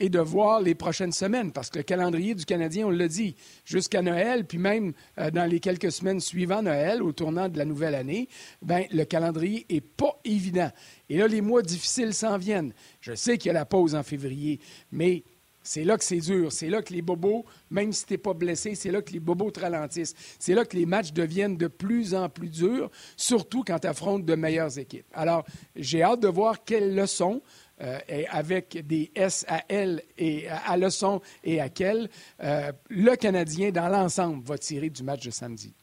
et 0.00 0.08
de 0.08 0.18
voir 0.18 0.60
les 0.60 0.74
prochaines 0.74 1.12
semaines, 1.12 1.52
parce 1.52 1.70
que 1.70 1.78
le 1.78 1.84
calendrier 1.84 2.34
du 2.34 2.44
Canadien, 2.44 2.88
on 2.88 2.90
l'a 2.90 3.06
dit, 3.06 3.36
jusqu'à 3.64 4.02
Noël, 4.02 4.44
puis 4.44 4.58
même 4.58 4.92
dans 5.32 5.48
les 5.48 5.60
quelques 5.60 5.92
semaines 5.92 6.18
suivant 6.18 6.62
Noël, 6.62 7.00
au 7.00 7.12
tournant 7.12 7.48
de 7.48 7.56
la 7.56 7.64
nouvelle 7.64 7.94
année, 7.94 8.28
ben, 8.60 8.86
le 8.90 9.04
calendrier 9.04 9.64
n'est 9.70 9.80
pas 9.80 10.18
évident. 10.24 10.68
Et 11.08 11.18
là, 11.18 11.28
les 11.28 11.40
mois 11.40 11.62
difficiles 11.62 12.12
s'en 12.12 12.38
viennent. 12.38 12.72
Je 13.00 13.14
sais 13.14 13.38
qu'il 13.38 13.46
y 13.46 13.50
a 13.50 13.54
la 13.54 13.66
pause 13.66 13.94
en 13.94 14.02
février, 14.02 14.58
mais 14.90 15.22
c'est 15.64 15.82
là 15.82 15.96
que 15.98 16.04
c'est 16.04 16.20
dur. 16.20 16.52
C'est 16.52 16.68
là 16.68 16.82
que 16.82 16.92
les 16.92 17.02
bobos, 17.02 17.44
même 17.70 17.92
si 17.92 18.04
tu 18.06 18.12
n'es 18.12 18.18
pas 18.18 18.34
blessé, 18.34 18.74
c'est 18.74 18.90
là 18.90 19.02
que 19.02 19.12
les 19.12 19.18
bobos 19.18 19.50
te 19.50 19.60
ralentissent. 19.60 20.14
C'est 20.38 20.54
là 20.54 20.64
que 20.64 20.76
les 20.76 20.86
matchs 20.86 21.12
deviennent 21.12 21.56
de 21.56 21.66
plus 21.66 22.14
en 22.14 22.28
plus 22.28 22.50
durs, 22.50 22.90
surtout 23.16 23.64
quand 23.66 23.80
tu 23.80 23.88
affrontes 23.88 24.24
de 24.24 24.34
meilleures 24.34 24.78
équipes. 24.78 25.06
Alors, 25.14 25.44
j'ai 25.74 26.02
hâte 26.02 26.20
de 26.20 26.28
voir 26.28 26.64
quelles 26.64 26.94
leçons, 26.94 27.42
euh, 27.80 27.98
avec 28.30 28.86
des 28.86 29.10
S 29.16 29.44
à 29.48 29.64
L 29.68 30.02
et 30.16 30.46
à, 30.48 30.76
leçons 30.76 31.20
et 31.42 31.60
à 31.60 31.68
quelles, 31.68 32.08
euh, 32.42 32.70
le 32.88 33.16
Canadien, 33.16 33.72
dans 33.72 33.88
l'ensemble, 33.88 34.44
va 34.44 34.58
tirer 34.58 34.90
du 34.90 35.02
match 35.02 35.24
de 35.24 35.30
samedi. 35.30 35.74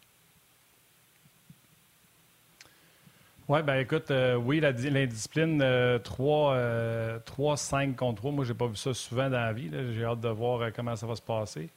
Oui, 3.52 3.62
ben 3.64 3.82
écoute, 3.82 4.12
euh, 4.12 4.36
oui, 4.36 4.62
l'indiscipline 4.62 5.60
3, 6.06 6.54
euh, 6.54 7.20
5 7.58 7.90
euh, 7.90 7.94
contre 7.96 8.22
3, 8.22 8.32
moi, 8.32 8.46
j'ai 8.46 8.54
pas 8.54 8.68
vu 8.68 8.78
ça 8.78 8.94
souvent 8.94 9.30
dans 9.30 9.42
la 9.42 9.52
vie. 9.52 9.70
J'ai 9.94 10.06
hâte 10.06 10.22
de 10.22 10.30
voir 10.30 10.72
comment 10.74 10.96
ça 10.96 11.06
va 11.06 11.18
se 11.18 11.22
passer. 11.22 11.68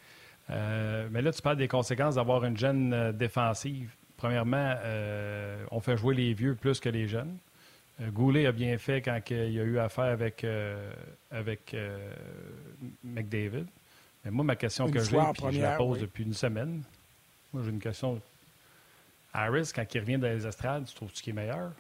mais 0.49 1.21
là, 1.21 1.33
tu 1.33 1.43
parles 1.43 1.57
des 1.57 1.67
conséquences 1.67 2.15
d'avoir 2.15 2.45
une 2.45 2.57
jeune 2.57 3.11
défensive. 3.11 3.91
Premièrement, 4.17 4.77
on 5.73 5.81
fait 5.81 5.97
jouer 5.97 6.15
les 6.15 6.33
vieux 6.33 6.55
plus 6.55 6.79
que 6.79 6.89
les 6.89 7.09
jeunes. 7.09 7.37
Goulet 8.13 8.47
a 8.47 8.53
bien 8.53 8.79
fait 8.79 9.03
quand 9.03 9.19
il 9.31 9.55
y 9.55 9.59
a 9.59 9.65
eu 9.65 9.81
affaire 9.81 10.05
avec, 10.05 10.47
avec 11.33 11.75
McDavid. 13.03 13.67
Mais 14.25 14.31
moi, 14.31 14.45
ma 14.45 14.55
question 14.55 14.89
que 14.89 15.01
j'ai, 15.01 15.19
puis 15.33 15.57
je 15.57 15.61
la 15.61 15.75
pose 15.77 15.99
depuis 15.99 16.23
une 16.23 16.35
semaine, 16.35 16.85
moi, 17.53 17.65
j'ai 17.65 17.71
une 17.71 17.81
question 17.81 18.23
Harris, 19.35 19.73
quand 19.75 19.85
il 19.93 20.01
revient 20.01 20.17
dans 20.17 20.29
les 20.29 20.49
tu 20.87 20.95
trouves-tu 20.95 21.23
qu'il 21.23 21.33
est 21.33 21.43
meilleur? 21.43 21.73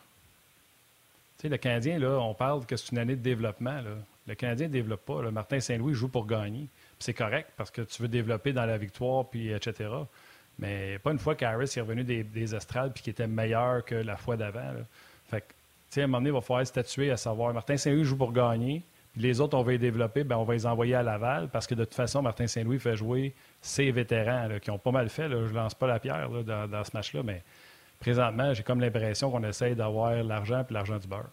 Tu 1.38 1.42
sais, 1.42 1.49
le 1.49 1.56
Canadien, 1.56 1.99
là, 1.99 2.18
on 2.20 2.34
parle 2.34 2.66
que 2.66 2.76
c'est 2.76 2.90
une 2.90 2.99
année 2.99 3.16
de 3.16 3.23
développement. 3.23 3.80
Là. 3.80 3.96
Le 4.26 4.34
Canadien 4.34 4.66
ne 4.66 4.73
développe 4.73 5.04
pas. 5.04 5.23
Le 5.23 5.30
Martin 5.30 5.61
Saint-Louis 5.61 5.94
joue 5.94 6.08
pour 6.08 6.26
gagner. 6.26 6.66
C'est 6.99 7.14
correct 7.14 7.50
parce 7.56 7.70
que 7.70 7.82
tu 7.82 8.02
veux 8.02 8.08
développer 8.08 8.52
dans 8.52 8.66
la 8.66 8.76
victoire, 8.76 9.26
puis 9.26 9.52
etc. 9.52 9.90
Mais 10.58 10.99
pas 10.99 11.12
une 11.12 11.18
fois 11.18 11.34
qu'Harris 11.34 11.73
est 11.76 11.80
revenu 11.80 12.04
des, 12.04 12.25
des 12.25 12.54
estrades 12.54 12.92
puis 12.92 13.02
qu'il 13.02 13.11
était 13.12 13.26
meilleur 13.26 13.84
que 13.84 13.94
la 13.94 14.16
fois 14.16 14.37
d'avant. 14.37 14.73
Fait 15.28 15.40
que, 15.40 15.46
tu 15.46 15.54
sais, 15.90 16.00
à 16.00 16.04
un 16.04 16.06
moment 16.06 16.18
donné, 16.18 16.30
il 16.30 16.34
va 16.34 16.40
falloir 16.40 16.66
statuer 16.66 17.11
à 17.11 17.16
savoir 17.16 17.52
Martin 17.52 17.76
Saint-Louis 17.76 18.04
joue 18.04 18.16
pour 18.16 18.32
gagner. 18.32 18.82
Les 19.16 19.40
autres, 19.40 19.56
on 19.56 19.62
va 19.62 19.73
les 19.73 19.78
développer, 19.78 20.25
ben, 20.25 20.37
on 20.37 20.44
va 20.44 20.54
les 20.54 20.66
envoyer 20.66 20.94
à 20.94 21.02
Laval 21.02 21.49
parce 21.49 21.66
que 21.66 21.75
de 21.75 21.85
toute 21.85 21.94
façon, 21.94 22.23
Martin 22.23 22.47
Saint-Louis 22.47 22.80
fait 22.80 22.97
jouer 22.97 23.35
ses 23.61 23.90
vétérans 23.92 24.49
qui 24.61 24.71
ont 24.71 24.78
pas 24.78 24.90
mal 24.90 25.09
fait. 25.09 25.28
Je 25.30 25.54
lance 25.54 25.75
pas 25.75 25.87
la 25.87 26.00
pierre 26.00 26.28
dans, 26.28 26.68
dans, 26.68 26.85
ce 26.85 26.90
match-là, 26.94 27.23
mais 27.23 27.42
présentement, 28.00 28.52
j'ai 28.54 28.62
comme 28.62 28.80
l'impression 28.80 29.30
qu'on 29.30 29.44
essaye 29.44 29.76
d'avoir 29.76 30.23
l'argent 30.23 30.64
et 30.68 30.73
l'argent 30.73 30.99
du 30.99 31.06
beurre. 31.06 31.30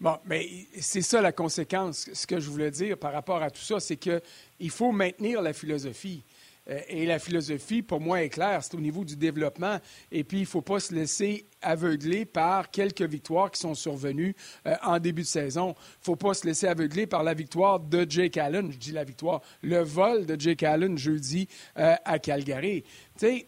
Bon, 0.00 0.18
mais 0.26 0.46
c'est 0.78 1.00
ça 1.00 1.22
la 1.22 1.32
conséquence. 1.32 2.10
Ce 2.12 2.26
que 2.26 2.38
je 2.38 2.50
voulais 2.50 2.70
dire 2.70 2.98
par 2.98 3.12
rapport 3.12 3.42
à 3.42 3.50
tout 3.50 3.62
ça, 3.62 3.80
c'est 3.80 3.96
qu'il 3.96 4.70
faut 4.70 4.92
maintenir 4.92 5.40
la 5.40 5.52
philosophie. 5.52 6.22
Euh, 6.68 6.80
et 6.88 7.06
la 7.06 7.18
philosophie, 7.18 7.82
pour 7.82 8.00
moi, 8.00 8.22
est 8.22 8.28
claire. 8.28 8.62
C'est 8.62 8.74
au 8.74 8.80
niveau 8.80 9.04
du 9.04 9.16
développement. 9.16 9.78
Et 10.10 10.24
puis, 10.24 10.38
il 10.38 10.42
ne 10.42 10.46
faut 10.46 10.62
pas 10.62 10.80
se 10.80 10.94
laisser 10.94 11.46
aveugler 11.62 12.24
par 12.24 12.70
quelques 12.70 13.02
victoires 13.02 13.50
qui 13.50 13.60
sont 13.60 13.74
survenues 13.74 14.34
euh, 14.66 14.74
en 14.82 14.98
début 14.98 15.22
de 15.22 15.26
saison. 15.26 15.68
Il 15.68 16.00
ne 16.00 16.04
faut 16.04 16.16
pas 16.16 16.34
se 16.34 16.46
laisser 16.46 16.66
aveugler 16.66 17.06
par 17.06 17.22
la 17.22 17.34
victoire 17.34 17.80
de 17.80 18.06
Jake 18.08 18.36
Allen. 18.36 18.70
Je 18.72 18.78
dis 18.78 18.92
la 18.92 19.04
victoire, 19.04 19.42
le 19.62 19.82
vol 19.82 20.26
de 20.26 20.38
Jake 20.38 20.62
Allen 20.62 20.98
jeudi 20.98 21.48
euh, 21.78 21.94
à 22.04 22.18
Calgary. 22.18 22.82
Tu 23.18 23.26
sais, 23.26 23.46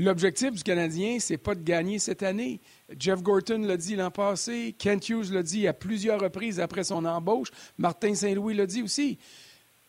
L'objectif 0.00 0.52
du 0.52 0.62
Canadien, 0.62 1.16
c'est 1.18 1.38
pas 1.38 1.56
de 1.56 1.62
gagner 1.62 1.98
cette 1.98 2.22
année. 2.22 2.60
Jeff 2.96 3.20
Gorton 3.20 3.58
l'a 3.66 3.76
dit 3.76 3.96
l'an 3.96 4.12
passé, 4.12 4.72
Kent 4.78 5.08
Hughes 5.08 5.32
l'a 5.32 5.42
dit 5.42 5.66
à 5.66 5.72
plusieurs 5.72 6.20
reprises 6.20 6.60
après 6.60 6.84
son 6.84 7.04
embauche, 7.04 7.48
Martin 7.78 8.14
Saint-Louis 8.14 8.54
l'a 8.54 8.66
dit 8.66 8.82
aussi. 8.82 9.18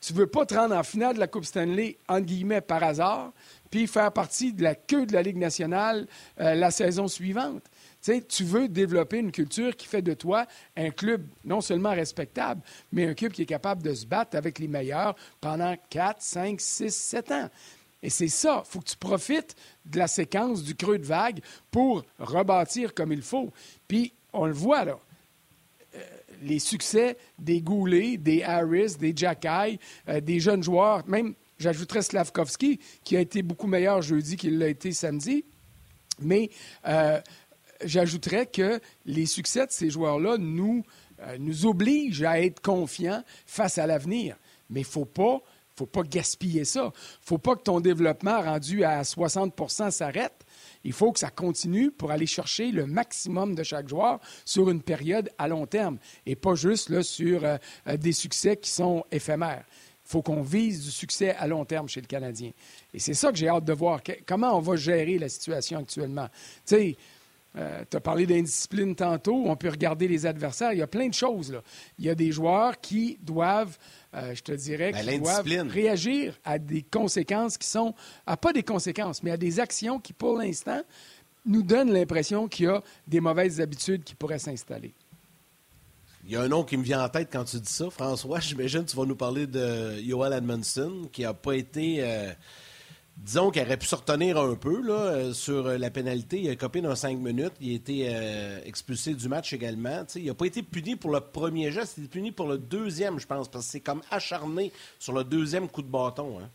Tu 0.01 0.13
veux 0.13 0.27
pas 0.27 0.45
te 0.45 0.53
rendre 0.53 0.75
en 0.75 0.83
finale 0.83 1.15
de 1.15 1.19
la 1.19 1.27
Coupe 1.27 1.43
Stanley, 1.43 1.97
entre 2.07 2.25
guillemets, 2.25 2.61
par 2.61 2.81
hasard, 2.83 3.33
puis 3.69 3.85
faire 3.85 4.11
partie 4.13 4.53
de 4.53 4.63
la 4.63 4.73
queue 4.75 5.05
de 5.05 5.13
la 5.13 5.21
Ligue 5.21 5.37
nationale 5.37 6.07
euh, 6.39 6.55
la 6.55 6.71
saison 6.71 7.07
suivante. 7.07 7.63
tu 8.01 8.43
veux 8.45 8.69
développer 8.69 9.17
une 9.17 9.31
culture 9.31 9.75
qui 9.75 9.87
fait 9.87 10.01
de 10.01 10.13
toi 10.13 10.45
un 10.77 10.89
club 10.89 11.25
non 11.43 11.59
seulement 11.59 11.91
respectable, 11.91 12.61
mais 12.93 13.07
un 13.07 13.13
club 13.13 13.33
qui 13.33 13.41
est 13.41 13.47
capable 13.47 13.83
de 13.83 13.93
se 13.93 14.05
battre 14.05 14.37
avec 14.37 14.57
les 14.59 14.69
meilleurs 14.69 15.15
pendant 15.41 15.75
4, 15.89 16.21
5, 16.21 16.61
6, 16.61 16.95
7 16.95 17.31
ans. 17.31 17.49
Et 18.01 18.09
c'est 18.09 18.29
ça, 18.29 18.63
il 18.65 18.71
faut 18.71 18.79
que 18.79 18.89
tu 18.89 18.97
profites 18.97 19.55
de 19.85 19.97
la 19.97 20.07
séquence 20.07 20.63
du 20.63 20.75
creux 20.75 20.97
de 20.97 21.05
vague 21.05 21.41
pour 21.69 22.05
rebâtir 22.17 22.93
comme 22.93 23.11
il 23.11 23.21
faut. 23.21 23.51
Puis, 23.87 24.13
on 24.31 24.45
le 24.45 24.53
voit 24.53 24.85
là, 24.85 24.97
les 26.41 26.59
succès 26.59 27.17
des 27.37 27.61
Goulet, 27.61 28.17
des 28.17 28.43
Harris, 28.43 28.95
des 28.99 29.13
Jacky, 29.15 29.79
euh, 30.07 30.21
des 30.21 30.39
jeunes 30.39 30.63
joueurs, 30.63 31.07
même 31.07 31.33
j'ajouterais 31.57 32.01
Slavkovski, 32.01 32.79
qui 33.03 33.17
a 33.17 33.19
été 33.19 33.41
beaucoup 33.41 33.67
meilleur 33.67 34.01
jeudi 34.01 34.37
qu'il 34.37 34.57
l'a 34.57 34.67
été 34.67 34.91
samedi. 34.91 35.45
Mais 36.21 36.49
euh, 36.87 37.19
j'ajouterais 37.83 38.45
que 38.45 38.79
les 39.05 39.25
succès 39.25 39.65
de 39.65 39.71
ces 39.71 39.89
joueurs-là 39.89 40.37
nous, 40.37 40.83
nous 41.37 41.65
obligent 41.65 42.23
à 42.23 42.41
être 42.41 42.61
confiants 42.61 43.23
face 43.45 43.77
à 43.77 43.87
l'avenir. 43.87 44.37
Mais 44.69 44.81
il 44.81 44.83
ne 44.83 44.89
faut 44.89 45.05
pas 45.05 45.41
faut 45.79 45.85
pas 45.85 46.03
gaspiller 46.03 46.65
ça. 46.65 46.91
faut 47.21 47.37
pas 47.37 47.55
que 47.55 47.63
ton 47.63 47.79
développement 47.79 48.41
rendu 48.41 48.83
à 48.83 49.01
60% 49.01 49.91
s'arrête. 49.91 50.45
Il 50.83 50.93
faut 50.93 51.11
que 51.11 51.19
ça 51.19 51.29
continue 51.29 51.91
pour 51.91 52.11
aller 52.11 52.25
chercher 52.25 52.71
le 52.71 52.85
maximum 52.85 53.55
de 53.55 53.63
chaque 53.63 53.87
joueur 53.87 54.19
sur 54.45 54.69
une 54.69 54.81
période 54.81 55.29
à 55.37 55.47
long 55.47 55.65
terme 55.65 55.97
et 56.25 56.35
pas 56.35 56.55
juste 56.55 56.89
là, 56.89 57.03
sur 57.03 57.43
euh, 57.43 57.57
des 57.97 58.13
succès 58.13 58.57
qui 58.57 58.69
sont 58.69 59.03
éphémères. 59.11 59.65
Il 60.05 60.11
faut 60.11 60.21
qu'on 60.21 60.41
vise 60.41 60.83
du 60.83 60.91
succès 60.91 61.35
à 61.35 61.45
long 61.45 61.65
terme 61.65 61.87
chez 61.87 62.01
le 62.01 62.07
Canadien. 62.07 62.51
Et 62.93 62.99
c'est 62.99 63.13
ça 63.13 63.31
que 63.31 63.37
j'ai 63.37 63.47
hâte 63.47 63.65
de 63.65 63.73
voir. 63.73 64.01
comment 64.25 64.57
on 64.57 64.61
va 64.61 64.75
gérer 64.75 65.19
la 65.19 65.29
situation 65.29 65.79
actuellement? 65.79 66.27
Tu 66.65 66.75
sais, 66.75 66.97
euh, 67.57 67.83
tu 67.89 67.97
as 67.97 67.99
parlé 67.99 68.25
d'indiscipline 68.25 68.95
tantôt. 68.95 69.43
On 69.45 69.55
peut 69.55 69.69
regarder 69.69 70.07
les 70.07 70.25
adversaires. 70.25 70.71
Il 70.73 70.79
y 70.79 70.83
a 70.83 70.87
plein 70.87 71.07
de 71.07 71.13
choses. 71.13 71.51
Là. 71.51 71.61
Il 71.97 72.05
y 72.05 72.09
a 72.09 72.15
des 72.15 72.31
joueurs 72.31 72.79
qui 72.79 73.17
doivent 73.21 73.77
euh, 74.15 74.33
je 74.33 74.41
te 74.41 74.51
dirais, 74.51 74.91
ben, 74.91 75.05
qu'ils 75.05 75.21
doivent 75.21 75.69
réagir 75.69 76.39
à 76.43 76.57
des 76.57 76.81
conséquences 76.81 77.59
qui 77.59 77.67
sont, 77.67 77.93
à 78.25 78.37
pas 78.37 78.53
des 78.53 78.63
conséquences, 78.63 79.21
mais 79.21 79.29
à 79.29 79.37
des 79.37 79.59
actions 79.59 79.99
qui, 79.99 80.13
pour 80.13 80.37
l'instant, 80.37 80.81
nous 81.45 81.61
donnent 81.61 81.93
l'impression 81.93 82.47
qu'il 82.47 82.65
y 82.65 82.69
a 82.69 82.81
des 83.07 83.19
mauvaises 83.19 83.61
habitudes 83.61 84.03
qui 84.03 84.15
pourraient 84.15 84.39
s'installer. 84.39 84.93
Il 86.25 86.31
y 86.31 86.35
a 86.35 86.41
un 86.41 86.47
nom 86.47 86.63
qui 86.63 86.75
me 86.75 86.83
vient 86.83 87.03
en 87.03 87.09
tête 87.09 87.29
quand 87.31 87.43
tu 87.43 87.57
dis 87.57 87.71
ça, 87.71 87.89
François. 87.91 88.39
J'imagine 88.39 88.83
que 88.83 88.89
tu 88.89 88.97
vas 88.97 89.05
nous 89.05 89.15
parler 89.15 89.45
de 89.45 90.01
Joel 90.01 90.33
Edmondson, 90.33 91.07
qui 91.11 91.21
n'a 91.21 91.35
pas 91.35 91.53
été. 91.53 91.97
Euh, 91.99 92.33
disons 93.23 93.51
qu'il 93.51 93.61
aurait 93.61 93.77
pu 93.77 93.85
se 93.85 93.95
retenir 93.95 94.37
un 94.37 94.55
peu 94.55 94.81
là, 94.81 94.93
euh, 94.93 95.33
sur 95.33 95.67
euh, 95.67 95.77
la 95.77 95.89
pénalité. 95.89 96.41
Il 96.41 96.49
a 96.49 96.55
copé 96.55 96.81
dans 96.81 96.95
cinq 96.95 97.17
minutes. 97.17 97.53
Il 97.61 97.71
a 97.71 97.75
été 97.75 98.07
euh, 98.09 98.59
expulsé 98.65 99.13
du 99.13 99.27
match 99.27 99.53
également. 99.53 100.03
il 100.15 100.25
n'a 100.25 100.33
pas 100.33 100.45
été 100.45 100.63
puni 100.63 100.95
pour 100.95 101.11
le 101.11 101.19
premier 101.19 101.71
geste, 101.71 101.95
il 101.97 102.01
a 102.01 102.03
été 102.05 102.11
puni 102.19 102.31
pour 102.31 102.47
le 102.47 102.57
deuxième, 102.57 103.19
je 103.19 103.27
pense, 103.27 103.47
parce 103.47 103.65
que 103.65 103.71
c'est 103.71 103.79
comme 103.79 104.01
acharné 104.09 104.71
sur 104.99 105.13
le 105.13 105.23
deuxième 105.23 105.67
coup 105.67 105.81
de 105.81 105.87
bâton. 105.87 106.39
Hein. 106.39 106.49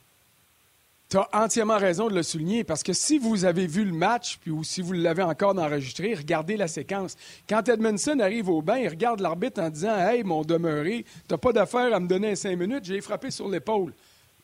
Tu 1.10 1.18
as 1.18 1.28
entièrement 1.32 1.76
raison 1.76 2.08
de 2.08 2.14
le 2.14 2.22
souligner 2.22 2.64
parce 2.64 2.82
que 2.82 2.92
si 2.92 3.18
vous 3.18 3.44
avez 3.44 3.66
vu 3.66 3.84
le 3.84 3.92
match, 3.92 4.38
puis 4.40 4.50
ou 4.50 4.64
si 4.64 4.80
vous 4.80 4.94
l'avez 4.94 5.22
encore 5.22 5.56
enregistré, 5.56 6.14
regardez 6.14 6.56
la 6.56 6.66
séquence. 6.66 7.14
Quand 7.48 7.68
Edmondson 7.68 8.18
arrive 8.20 8.48
au 8.48 8.62
bain, 8.62 8.78
il 8.78 8.88
regarde 8.88 9.20
l'arbitre 9.20 9.60
en 9.60 9.68
disant 9.68 9.96
Hey, 9.96 10.24
mon 10.24 10.42
demeuré, 10.42 11.04
t'as 11.28 11.36
pas 11.36 11.52
d'affaire 11.52 11.94
à 11.94 12.00
me 12.00 12.08
donner 12.08 12.34
cinq 12.34 12.58
minutes, 12.58 12.84
j'ai 12.84 13.00
frappé 13.00 13.30
sur 13.30 13.48
l'épaule. 13.48 13.92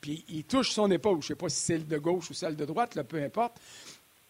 Puis 0.01 0.25
il 0.29 0.45
touche 0.45 0.71
son 0.71 0.91
épaule. 0.91 1.21
Je 1.21 1.27
ne 1.27 1.29
sais 1.29 1.35
pas 1.35 1.49
si 1.49 1.57
c'est 1.57 1.73
celle 1.75 1.87
de 1.87 1.99
gauche 1.99 2.31
ou 2.31 2.35
celle 2.35 2.57
de 2.57 2.65
droite, 2.65 2.95
là, 2.95 3.05
peu 3.05 3.23
importe. 3.23 3.61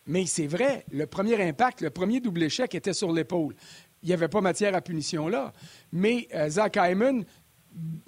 Mais 0.07 0.27
c'est 0.27 0.47
vrai, 0.47 0.85
le 0.91 1.07
premier 1.07 1.41
impact, 1.43 1.83
le 1.83 1.91
premier 1.91 2.21
double 2.21 2.43
échec 2.43 2.75
était 2.75 2.93
sur 2.93 3.13
l'épaule. 3.13 3.55
Il 4.03 4.09
n'y 4.09 4.13
avait 4.13 4.29
pas 4.29 4.41
matière 4.41 4.75
à 4.75 4.81
punition 4.81 5.29
là. 5.29 5.53
Mais 5.93 6.27
euh, 6.35 6.49
Zach 6.49 6.77
Hyman 6.77 7.25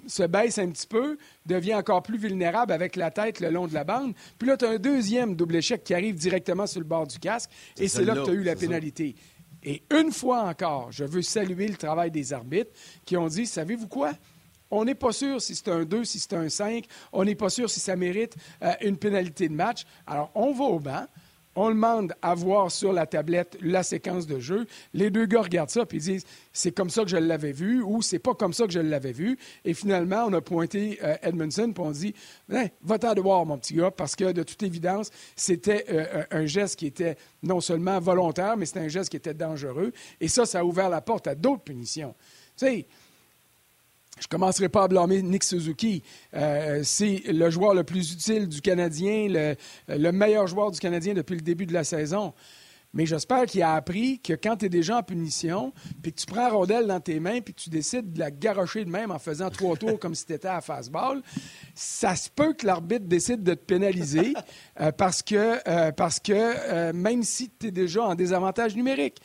se 0.07 0.23
baisse 0.23 0.57
un 0.57 0.69
petit 0.69 0.87
peu, 0.87 1.17
devient 1.45 1.75
encore 1.75 2.03
plus 2.03 2.17
vulnérable 2.17 2.73
avec 2.73 2.95
la 2.95 3.11
tête 3.11 3.39
le 3.39 3.49
long 3.49 3.67
de 3.67 3.73
la 3.73 3.83
bande. 3.83 4.13
Puis 4.37 4.47
là, 4.47 4.57
tu 4.57 4.65
as 4.65 4.71
un 4.71 4.77
deuxième 4.77 5.35
double 5.35 5.55
échec 5.55 5.83
qui 5.83 5.93
arrive 5.93 6.15
directement 6.15 6.67
sur 6.67 6.81
le 6.81 6.85
bord 6.85 7.07
du 7.07 7.19
casque. 7.19 7.49
Et 7.77 7.87
c'est 7.87 8.03
là 8.03 8.15
que 8.15 8.25
tu 8.25 8.31
as 8.31 8.33
eu 8.33 8.43
la 8.43 8.55
pénalité. 8.55 9.15
Et 9.63 9.83
une 9.97 10.11
fois 10.11 10.43
encore, 10.43 10.91
je 10.91 11.05
veux 11.05 11.21
saluer 11.21 11.67
le 11.67 11.77
travail 11.77 12.11
des 12.11 12.33
arbitres 12.33 12.71
qui 13.05 13.15
ont 13.15 13.27
dit, 13.27 13.45
savez-vous 13.45 13.87
quoi? 13.87 14.11
On 14.75 14.85
n'est 14.85 14.95
pas 14.95 15.11
sûr 15.11 15.39
si 15.39 15.53
c'est 15.53 15.67
un 15.69 15.85
2, 15.85 16.03
si 16.03 16.17
c'est 16.17 16.33
un 16.33 16.49
5. 16.49 16.85
On 17.11 17.23
n'est 17.23 17.35
pas 17.35 17.49
sûr 17.49 17.69
si 17.69 17.79
ça 17.79 17.95
mérite 17.95 18.35
euh, 18.63 18.73
une 18.81 18.97
pénalité 18.97 19.47
de 19.47 19.53
match. 19.53 19.83
Alors, 20.07 20.31
on 20.33 20.51
va 20.51 20.63
au 20.63 20.79
banc. 20.79 21.05
On 21.55 21.69
demande 21.69 22.15
à 22.23 22.33
voir 22.33 22.71
sur 22.71 22.91
la 22.91 23.05
tablette 23.05 23.55
la 23.61 23.83
séquence 23.83 24.25
de 24.25 24.39
jeu. 24.39 24.65
Les 24.95 25.11
deux 25.11 25.27
gars 25.27 25.43
regardent 25.43 25.69
ça 25.69 25.83
et 25.91 25.97
disent 25.99 26.25
c'est 26.51 26.71
comme 26.71 26.89
ça 26.89 27.03
que 27.03 27.09
je 27.09 27.17
l'avais 27.17 27.51
vu 27.51 27.83
ou 27.83 28.01
c'est 28.01 28.17
pas 28.17 28.33
comme 28.33 28.53
ça 28.53 28.65
que 28.65 28.73
je 28.73 28.79
l'avais 28.79 29.11
vu. 29.11 29.37
Et 29.63 29.75
finalement, 29.75 30.25
on 30.27 30.33
a 30.33 30.41
pointé 30.41 30.97
euh, 31.03 31.15
Edmondson 31.21 31.71
et 31.77 31.79
on 31.79 31.91
dit 31.91 32.15
ben, 32.49 32.67
va-t'en 32.81 33.13
de 33.13 33.21
voir, 33.21 33.45
mon 33.45 33.59
petit 33.59 33.75
gars, 33.75 33.91
parce 33.91 34.15
que 34.15 34.31
de 34.31 34.41
toute 34.41 34.63
évidence, 34.63 35.11
c'était 35.35 35.85
euh, 35.89 36.23
un 36.31 36.47
geste 36.47 36.79
qui 36.79 36.87
était 36.87 37.15
non 37.43 37.61
seulement 37.61 37.99
volontaire, 37.99 38.57
mais 38.57 38.65
c'était 38.65 38.79
un 38.79 38.87
geste 38.87 39.11
qui 39.11 39.17
était 39.17 39.35
dangereux. 39.35 39.93
Et 40.19 40.27
ça, 40.27 40.47
ça 40.47 40.61
a 40.61 40.63
ouvert 40.63 40.89
la 40.89 41.01
porte 41.01 41.27
à 41.27 41.35
d'autres 41.35 41.61
punitions. 41.61 42.15
Tu 42.57 42.65
sais, 42.65 42.87
je 44.19 44.25
ne 44.25 44.29
commencerai 44.29 44.69
pas 44.69 44.83
à 44.83 44.87
blâmer 44.87 45.21
Nick 45.21 45.43
Suzuki. 45.43 46.03
Euh, 46.35 46.81
c'est 46.83 47.23
le 47.27 47.49
joueur 47.49 47.73
le 47.73 47.83
plus 47.83 48.13
utile 48.13 48.47
du 48.47 48.61
Canadien, 48.61 49.55
le, 49.87 50.11
meilleur 50.11 50.45
joueur 50.47 50.71
du 50.71 50.79
Canadien 50.79 51.13
depuis 51.13 51.35
le 51.35 51.41
début 51.41 51.65
de 51.65 51.73
la 51.73 51.83
saison. 51.83 52.33
Mais 52.95 53.07
j'espère 53.07 53.47
qu'il 53.47 53.63
a 53.63 53.73
appris 53.73 54.19
que 54.19 54.33
quand 54.33 54.57
tu 54.57 54.65
es 54.65 54.69
déjà 54.69 54.99
en 54.99 55.03
punition, 55.03 55.73
puis 56.03 56.13
que 56.13 56.19
tu 56.19 56.27
prends 56.27 56.43
la 56.43 56.49
rondelle 56.49 56.85
dans 56.85 56.99
tes 56.99 57.19
mains, 57.19 57.41
puis 57.41 57.55
que 57.55 57.59
tu 57.59 57.71
décides 57.71 58.13
de 58.13 58.19
la 58.19 58.29
garrocher 58.29 58.85
de 58.85 58.89
même 58.91 59.09
en 59.09 59.17
faisant 59.17 59.49
trois 59.49 59.75
tours 59.75 59.97
comme 59.97 60.13
si 60.13 60.27
tu 60.27 60.33
étais 60.33 60.47
à 60.47 60.61
fastball, 60.61 61.23
ça 61.73 62.15
se 62.15 62.29
peut 62.29 62.53
que 62.53 62.67
l'arbitre 62.67 63.05
décide 63.05 63.41
de 63.41 63.55
te 63.55 63.65
pénaliser 63.65 64.35
euh, 64.79 64.91
parce 64.91 65.23
que, 65.23 65.57
euh, 65.67 65.91
parce 65.91 66.19
que 66.19 66.91
même 66.91 67.23
si 67.23 67.49
tu 67.49 67.67
es 67.67 67.71
déjà 67.71 68.03
en 68.03 68.13
désavantage 68.13 68.75
numérique. 68.75 69.17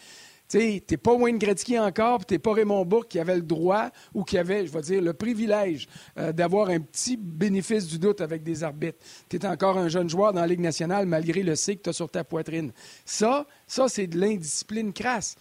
Tu 0.48 0.58
n'es 0.58 0.96
pas 0.96 1.12
Wayne 1.12 1.38
Gretzky 1.38 1.78
encore, 1.78 2.18
puis 2.18 2.26
tu 2.26 2.34
n'es 2.34 2.38
pas 2.38 2.54
Raymond 2.54 2.84
Bourque 2.84 3.08
qui 3.08 3.18
avait 3.18 3.36
le 3.36 3.42
droit 3.42 3.90
ou 4.14 4.24
qui 4.24 4.38
avait, 4.38 4.66
je 4.66 4.72
vais 4.72 4.80
dire, 4.80 5.02
le 5.02 5.12
privilège 5.12 5.86
euh, 6.16 6.32
d'avoir 6.32 6.70
un 6.70 6.80
petit 6.80 7.18
bénéfice 7.18 7.86
du 7.86 7.98
doute 7.98 8.22
avec 8.22 8.42
des 8.42 8.64
arbitres. 8.64 8.98
Tu 9.28 9.36
es 9.36 9.46
encore 9.46 9.76
un 9.76 9.88
jeune 9.88 10.08
joueur 10.08 10.32
dans 10.32 10.40
la 10.40 10.46
Ligue 10.46 10.60
nationale 10.60 11.04
malgré 11.04 11.42
le 11.42 11.54
C 11.54 11.76
que 11.76 11.82
tu 11.82 11.90
as 11.90 11.92
sur 11.92 12.10
ta 12.10 12.24
poitrine. 12.24 12.72
Ça, 13.04 13.46
ça 13.66 13.88
c'est 13.88 14.06
de 14.06 14.18
l'indiscipline 14.18 14.92
crasse. 14.94 15.36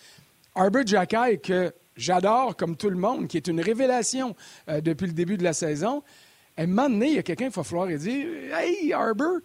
Arbor 0.55 0.85
Jacky, 0.85 1.39
que 1.41 1.73
j'adore 1.95 2.57
comme 2.57 2.75
tout 2.75 2.89
le 2.89 2.97
monde, 2.97 3.27
qui 3.27 3.37
est 3.37 3.47
une 3.47 3.61
révélation 3.61 4.35
euh, 4.67 4.81
depuis 4.81 5.07
le 5.07 5.13
début 5.13 5.37
de 5.37 5.43
la 5.43 5.53
saison, 5.53 6.03
à 6.57 6.63
un 6.63 6.67
moment 6.67 6.89
donné, 6.89 7.07
il 7.09 7.13
y 7.13 7.19
a 7.19 7.23
quelqu'un 7.23 7.49
qui 7.49 7.55
va 7.55 7.63
falloir 7.63 7.87
dire 7.87 8.27
Hey, 8.51 8.91
Arbor, 8.91 9.37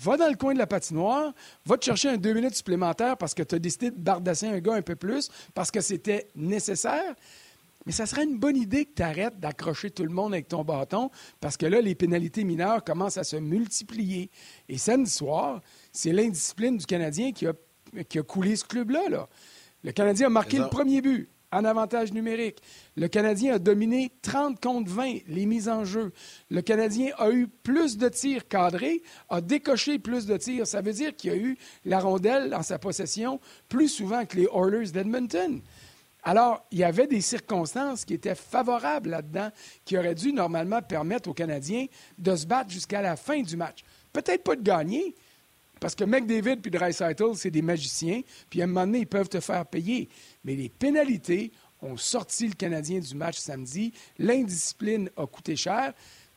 va 0.00 0.16
dans 0.16 0.28
le 0.28 0.36
coin 0.36 0.54
de 0.54 0.58
la 0.58 0.66
patinoire, 0.66 1.32
va 1.64 1.76
te 1.76 1.84
chercher 1.84 2.08
un 2.10 2.16
deux 2.16 2.32
minutes 2.32 2.54
supplémentaires 2.54 3.16
parce 3.16 3.34
que 3.34 3.42
tu 3.42 3.54
as 3.54 3.58
décidé 3.58 3.90
de 3.90 3.98
bardasser 3.98 4.46
un 4.46 4.58
gars 4.60 4.74
un 4.74 4.82
peu 4.82 4.96
plus, 4.96 5.30
parce 5.54 5.70
que 5.70 5.80
c'était 5.80 6.28
nécessaire. 6.34 7.14
Mais 7.86 7.92
ça 7.92 8.06
serait 8.06 8.24
une 8.24 8.38
bonne 8.38 8.56
idée 8.56 8.86
que 8.86 8.94
tu 8.94 9.02
arrêtes 9.02 9.38
d'accrocher 9.38 9.90
tout 9.90 10.04
le 10.04 10.10
monde 10.10 10.32
avec 10.32 10.48
ton 10.48 10.64
bâton 10.64 11.10
parce 11.40 11.56
que 11.56 11.66
là, 11.66 11.80
les 11.82 11.94
pénalités 11.94 12.44
mineures 12.44 12.82
commencent 12.82 13.18
à 13.18 13.24
se 13.24 13.36
multiplier. 13.36 14.30
Et 14.68 14.78
samedi 14.78 15.10
soir, 15.10 15.60
c'est 15.92 16.12
l'indiscipline 16.12 16.78
du 16.78 16.86
Canadien 16.86 17.32
qui 17.32 17.46
a, 17.46 17.52
qui 18.08 18.18
a 18.18 18.22
coulé 18.22 18.56
ce 18.56 18.64
club-là. 18.64 19.08
Là. 19.10 19.28
Le 19.82 19.92
Canadien 19.92 20.28
a 20.28 20.30
marqué 20.30 20.58
le 20.58 20.68
premier 20.68 21.02
but 21.02 21.28
en 21.54 21.64
avantage 21.64 22.12
numérique. 22.12 22.58
Le 22.96 23.08
Canadien 23.08 23.54
a 23.54 23.58
dominé 23.58 24.10
30 24.22 24.60
contre 24.60 24.90
20 24.90 25.18
les 25.28 25.46
mises 25.46 25.68
en 25.68 25.84
jeu. 25.84 26.12
Le 26.50 26.60
Canadien 26.62 27.12
a 27.18 27.30
eu 27.30 27.46
plus 27.46 27.96
de 27.96 28.08
tirs 28.08 28.48
cadrés, 28.48 29.02
a 29.30 29.40
décoché 29.40 29.98
plus 29.98 30.26
de 30.26 30.36
tirs. 30.36 30.66
Ça 30.66 30.80
veut 30.80 30.92
dire 30.92 31.14
qu'il 31.14 31.30
a 31.30 31.36
eu 31.36 31.56
la 31.84 32.00
rondelle 32.00 32.50
dans 32.50 32.62
sa 32.62 32.78
possession 32.78 33.40
plus 33.68 33.88
souvent 33.88 34.26
que 34.26 34.36
les 34.36 34.48
Oilers 34.52 34.90
d'Edmonton. 34.90 35.62
Alors, 36.24 36.66
il 36.70 36.78
y 36.78 36.84
avait 36.84 37.06
des 37.06 37.20
circonstances 37.20 38.04
qui 38.04 38.14
étaient 38.14 38.34
favorables 38.34 39.10
là-dedans, 39.10 39.50
qui 39.84 39.96
auraient 39.98 40.14
dû 40.14 40.32
normalement 40.32 40.80
permettre 40.80 41.28
aux 41.28 41.34
Canadiens 41.34 41.86
de 42.18 42.34
se 42.34 42.46
battre 42.46 42.70
jusqu'à 42.70 43.02
la 43.02 43.14
fin 43.14 43.42
du 43.42 43.56
match. 43.56 43.84
Peut-être 44.12 44.42
pas 44.42 44.56
de 44.56 44.62
gagner, 44.62 45.14
parce 45.84 45.94
que 45.94 46.04
McDavid 46.04 46.62
puis 46.62 46.70
Dreisaitl, 46.70 47.34
c'est 47.34 47.50
des 47.50 47.60
magiciens, 47.60 48.22
puis 48.48 48.62
à 48.62 48.64
un 48.64 48.68
moment 48.68 48.86
donné, 48.86 49.00
ils 49.00 49.06
peuvent 49.06 49.28
te 49.28 49.38
faire 49.38 49.66
payer. 49.66 50.08
Mais 50.42 50.54
les 50.54 50.70
pénalités 50.70 51.52
ont 51.82 51.98
sorti 51.98 52.48
le 52.48 52.54
Canadien 52.54 53.00
du 53.00 53.14
match 53.14 53.36
samedi. 53.36 53.92
L'indiscipline 54.18 55.10
a 55.14 55.26
coûté 55.26 55.56
cher. 55.56 55.92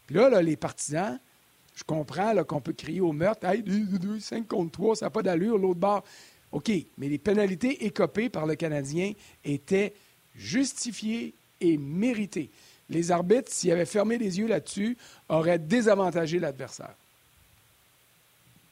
Puis 0.06 0.18
là, 0.18 0.42
les 0.42 0.58
partisans, 0.58 1.18
je 1.76 1.84
comprends 1.86 2.36
qu'on 2.44 2.60
peut 2.60 2.74
crier 2.74 3.00
au 3.00 3.14
meurtre, 3.14 3.48
hey, 3.48 3.64
5 4.20 4.46
contre 4.50 4.72
3, 4.74 4.98
ça 4.98 5.06
n'a 5.06 5.12
pas 5.12 5.24
d'allure, 5.24 5.58
l'autre 5.58 5.80
bord. 5.80 6.04
OK, 6.52 6.70
mais 6.98 7.08
les 7.08 7.18
pénalités 7.18 7.86
écopées 7.86 8.28
par 8.28 8.48
le 8.48 8.56
Canadien 8.56 9.14
étaient 9.46 9.94
justifiées 10.36 11.34
et 11.62 11.78
méritées. 11.78 12.50
Les 12.90 13.12
arbitres, 13.12 13.50
s'ils 13.50 13.72
avaient 13.72 13.86
fermé 13.86 14.18
les 14.18 14.40
yeux 14.40 14.48
là-dessus, 14.48 14.98
auraient 15.30 15.58
désavantagé 15.58 16.38
l'adversaire. 16.38 16.96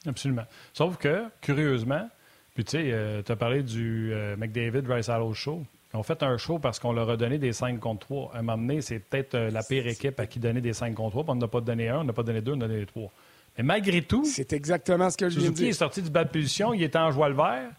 Absolument. 0.07 0.45
Sauf 0.73 0.97
que, 0.97 1.25
curieusement, 1.41 2.09
puis 2.55 2.63
tu 2.63 2.71
sais, 2.71 2.89
euh, 2.91 3.21
tu 3.21 3.31
as 3.31 3.35
parlé 3.35 3.63
du 3.63 4.11
euh, 4.13 4.37
McDavid 4.37 4.87
Rice 4.87 5.09
Hollow 5.09 5.33
Show. 5.33 5.63
Ils 5.93 5.97
ont 5.97 6.03
fait 6.03 6.23
un 6.23 6.37
show 6.37 6.57
parce 6.57 6.79
qu'on 6.79 6.93
leur 6.93 7.09
a 7.09 7.17
donné 7.17 7.37
des 7.37 7.53
5 7.53 7.79
contre 7.79 8.07
3. 8.07 8.31
À 8.33 8.39
un 8.39 8.41
moment 8.41 8.57
donné, 8.57 8.81
c'est 8.81 8.99
peut-être 8.99 9.35
euh, 9.35 9.51
la 9.51 9.61
pire 9.61 9.85
équipe 9.87 10.19
à 10.19 10.25
qui 10.25 10.39
donner 10.39 10.61
des 10.61 10.73
5 10.73 10.93
contre 10.95 11.11
3. 11.11 11.23
Puis 11.25 11.31
on 11.31 11.35
n'a 11.35 11.47
pas 11.47 11.61
donné 11.61 11.89
un, 11.89 11.99
on 11.99 12.03
n'a 12.05 12.13
pas 12.13 12.23
donné 12.23 12.41
deux, 12.41 12.53
on 12.53 12.61
a 12.61 12.67
donné 12.67 12.85
trois. 12.85 13.11
Mais 13.57 13.63
malgré 13.63 14.01
tout. 14.01 14.23
C'est 14.25 14.53
exactement 14.53 15.09
ce 15.09 15.17
que 15.17 15.29
je 15.29 15.39
viens 15.39 15.49
de 15.49 15.55
dire. 15.55 15.69
est 15.69 15.73
sorti 15.73 16.01
du 16.01 16.09
bas 16.09 16.23
de 16.23 16.29
position, 16.29 16.73
il 16.73 16.83
était 16.83 16.97
en 16.97 17.11
joie 17.11 17.29
le 17.29 17.35
vert. 17.35 17.71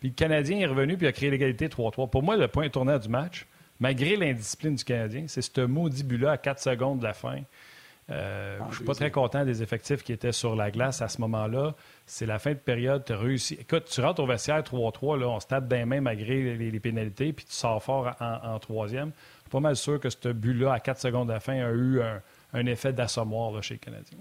Puis 0.00 0.08
le 0.08 0.14
Canadien 0.14 0.58
est 0.58 0.66
revenu 0.66 0.96
puis 0.96 1.06
a 1.06 1.12
créé 1.12 1.30
l'égalité 1.30 1.68
3-3. 1.68 2.10
Pour 2.10 2.22
moi, 2.22 2.36
le 2.36 2.48
point 2.48 2.68
tournant 2.68 2.98
du 2.98 3.08
match, 3.08 3.46
malgré 3.78 4.16
l'indiscipline 4.16 4.74
du 4.74 4.84
Canadien, 4.84 5.24
c'est 5.28 5.42
ce 5.42 5.60
maudit 5.60 6.04
but-là 6.04 6.32
à 6.32 6.38
4 6.38 6.60
secondes 6.60 6.98
de 6.98 7.04
la 7.04 7.14
fin. 7.14 7.38
Euh, 8.10 8.58
je 8.58 8.64
ne 8.64 8.74
suis 8.74 8.84
pas 8.84 8.94
très 8.94 9.10
content 9.10 9.44
des 9.44 9.62
effectifs 9.62 10.02
qui 10.02 10.12
étaient 10.12 10.32
sur 10.32 10.54
la 10.54 10.70
glace 10.70 11.00
à 11.00 11.08
ce 11.08 11.20
moment-là. 11.22 11.74
C'est 12.06 12.26
la 12.26 12.38
fin 12.38 12.50
de 12.50 12.58
période, 12.58 13.04
tu 13.04 13.12
as 13.12 13.18
réussi. 13.18 13.56
Écoute, 13.58 13.86
tu 13.90 14.00
rentres 14.00 14.20
au 14.20 14.26
vestiaire 14.26 14.60
3-3, 14.60 15.18
là, 15.18 15.28
on 15.28 15.40
se 15.40 15.46
tape 15.46 15.68
des 15.68 15.84
mains 15.84 16.02
malgré 16.02 16.54
les, 16.56 16.80
pénalités, 16.80 17.32
puis 17.32 17.46
tu 17.46 17.54
sors 17.54 17.82
fort 17.82 18.14
en, 18.20 18.58
troisième. 18.58 19.10
Je 19.38 19.40
suis 19.42 19.50
pas 19.50 19.60
mal 19.60 19.76
sûr 19.76 19.98
que 19.98 20.10
ce 20.10 20.28
but-là, 20.28 20.74
à 20.74 20.80
4 20.80 21.00
secondes 21.00 21.28
de 21.28 21.32
la 21.32 21.40
fin, 21.40 21.54
a 21.54 21.70
eu 21.70 22.00
un, 22.52 22.66
effet 22.66 22.92
d'assommoir 22.92 23.62
chez 23.62 23.74
les 23.74 23.80
Canadiens. 23.80 24.18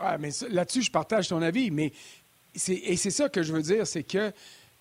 Ouais, 0.00 0.18
mais 0.18 0.30
là-dessus, 0.50 0.82
je 0.82 0.90
partage 0.90 1.28
ton 1.28 1.42
avis, 1.42 1.70
mais 1.70 1.92
et 2.68 2.96
c'est 2.96 3.10
ça 3.10 3.28
que 3.28 3.42
je 3.42 3.52
veux 3.52 3.62
dire, 3.62 3.86
c'est 3.86 4.04
que 4.04 4.32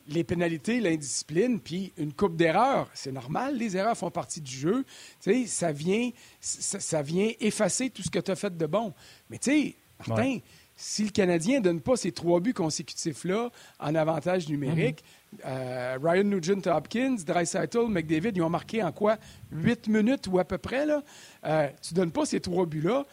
les 0.08 0.24
pénalités, 0.24 0.80
l'indiscipline, 0.80 1.60
puis 1.60 1.94
une 1.98 2.14
coupe 2.14 2.36
d'erreurs, 2.36 2.90
c'est 2.94 3.12
normal, 3.12 3.58
les 3.58 3.78
erreurs 3.78 3.98
font 3.98 4.12
partie 4.12 4.42
du 4.42 4.52
jeu. 4.52 4.86
Tu 5.22 5.34
sais, 5.34 5.46
ça 5.48 5.72
vient, 5.72 6.10
ça, 6.40 7.02
vient 7.02 7.30
effacer 7.40 7.90
tout 7.90 8.04
ce 8.04 8.10
que 8.10 8.20
tu 8.20 8.32
as 8.32 8.36
fait 8.36 8.56
de 8.56 8.66
bon. 8.66 8.94
Mais 9.30 9.38
tu 9.38 9.52
sais, 9.52 9.76
Martin, 10.08 10.40
si 10.76 11.04
le 11.04 11.12
Canadien 11.12 11.60
ne 11.60 11.64
donne 11.64 11.82
pas 11.82 11.96
ces 11.96 12.12
trois 12.12 12.40
buts 12.40 12.54
consécutifs-là 12.54 13.50
en 13.80 13.96
avantage 13.96 14.50
numérique, 14.50 15.04
mhm. 15.34 15.40
euh, 15.46 15.98
Ryan 16.02 16.24
Nugent-Hopkins, 16.24 17.18
Dreisaitl, 17.26 17.88
McDavid, 17.88 18.32
ils 18.36 18.42
ont 18.42 18.50
marqué 18.50 18.84
en 18.84 18.92
quoi? 18.92 19.18
Huit 19.52 19.88
minutes 19.88 20.28
ou 20.28 20.40
à 20.40 20.46
peu 20.46 20.58
près, 20.58 20.86
là? 20.86 21.04
Euh, 21.46 21.70
tu 21.82 21.94
ne 21.94 22.00
donnes 22.00 22.12
pas 22.12 22.26
ces 22.26 22.40
trois 22.40 22.66
buts-là, 22.66 23.06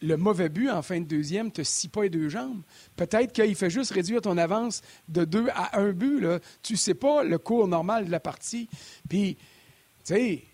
le 0.00 0.16
mauvais 0.16 0.48
but 0.48 0.70
en 0.70 0.82
fin 0.82 1.00
de 1.00 1.04
deuxième 1.04 1.50
te 1.50 1.62
scie 1.62 1.88
pas 1.88 2.02
les 2.02 2.10
deux 2.10 2.28
jambes. 2.28 2.62
Peut-être 2.96 3.32
qu'il 3.32 3.54
fait 3.54 3.70
juste 3.70 3.92
réduire 3.92 4.20
ton 4.20 4.38
avance 4.38 4.82
de 5.08 5.24
deux 5.24 5.48
à 5.54 5.78
un 5.78 5.92
but. 5.92 6.20
Là. 6.20 6.38
Tu 6.62 6.76
sais 6.76 6.94
pas 6.94 7.24
le 7.24 7.38
cours 7.38 7.68
normal 7.68 8.06
de 8.06 8.10
la 8.10 8.20
partie. 8.20 8.68
Puis, 9.08 9.36
tu 10.04 10.14
sais, 10.14 10.44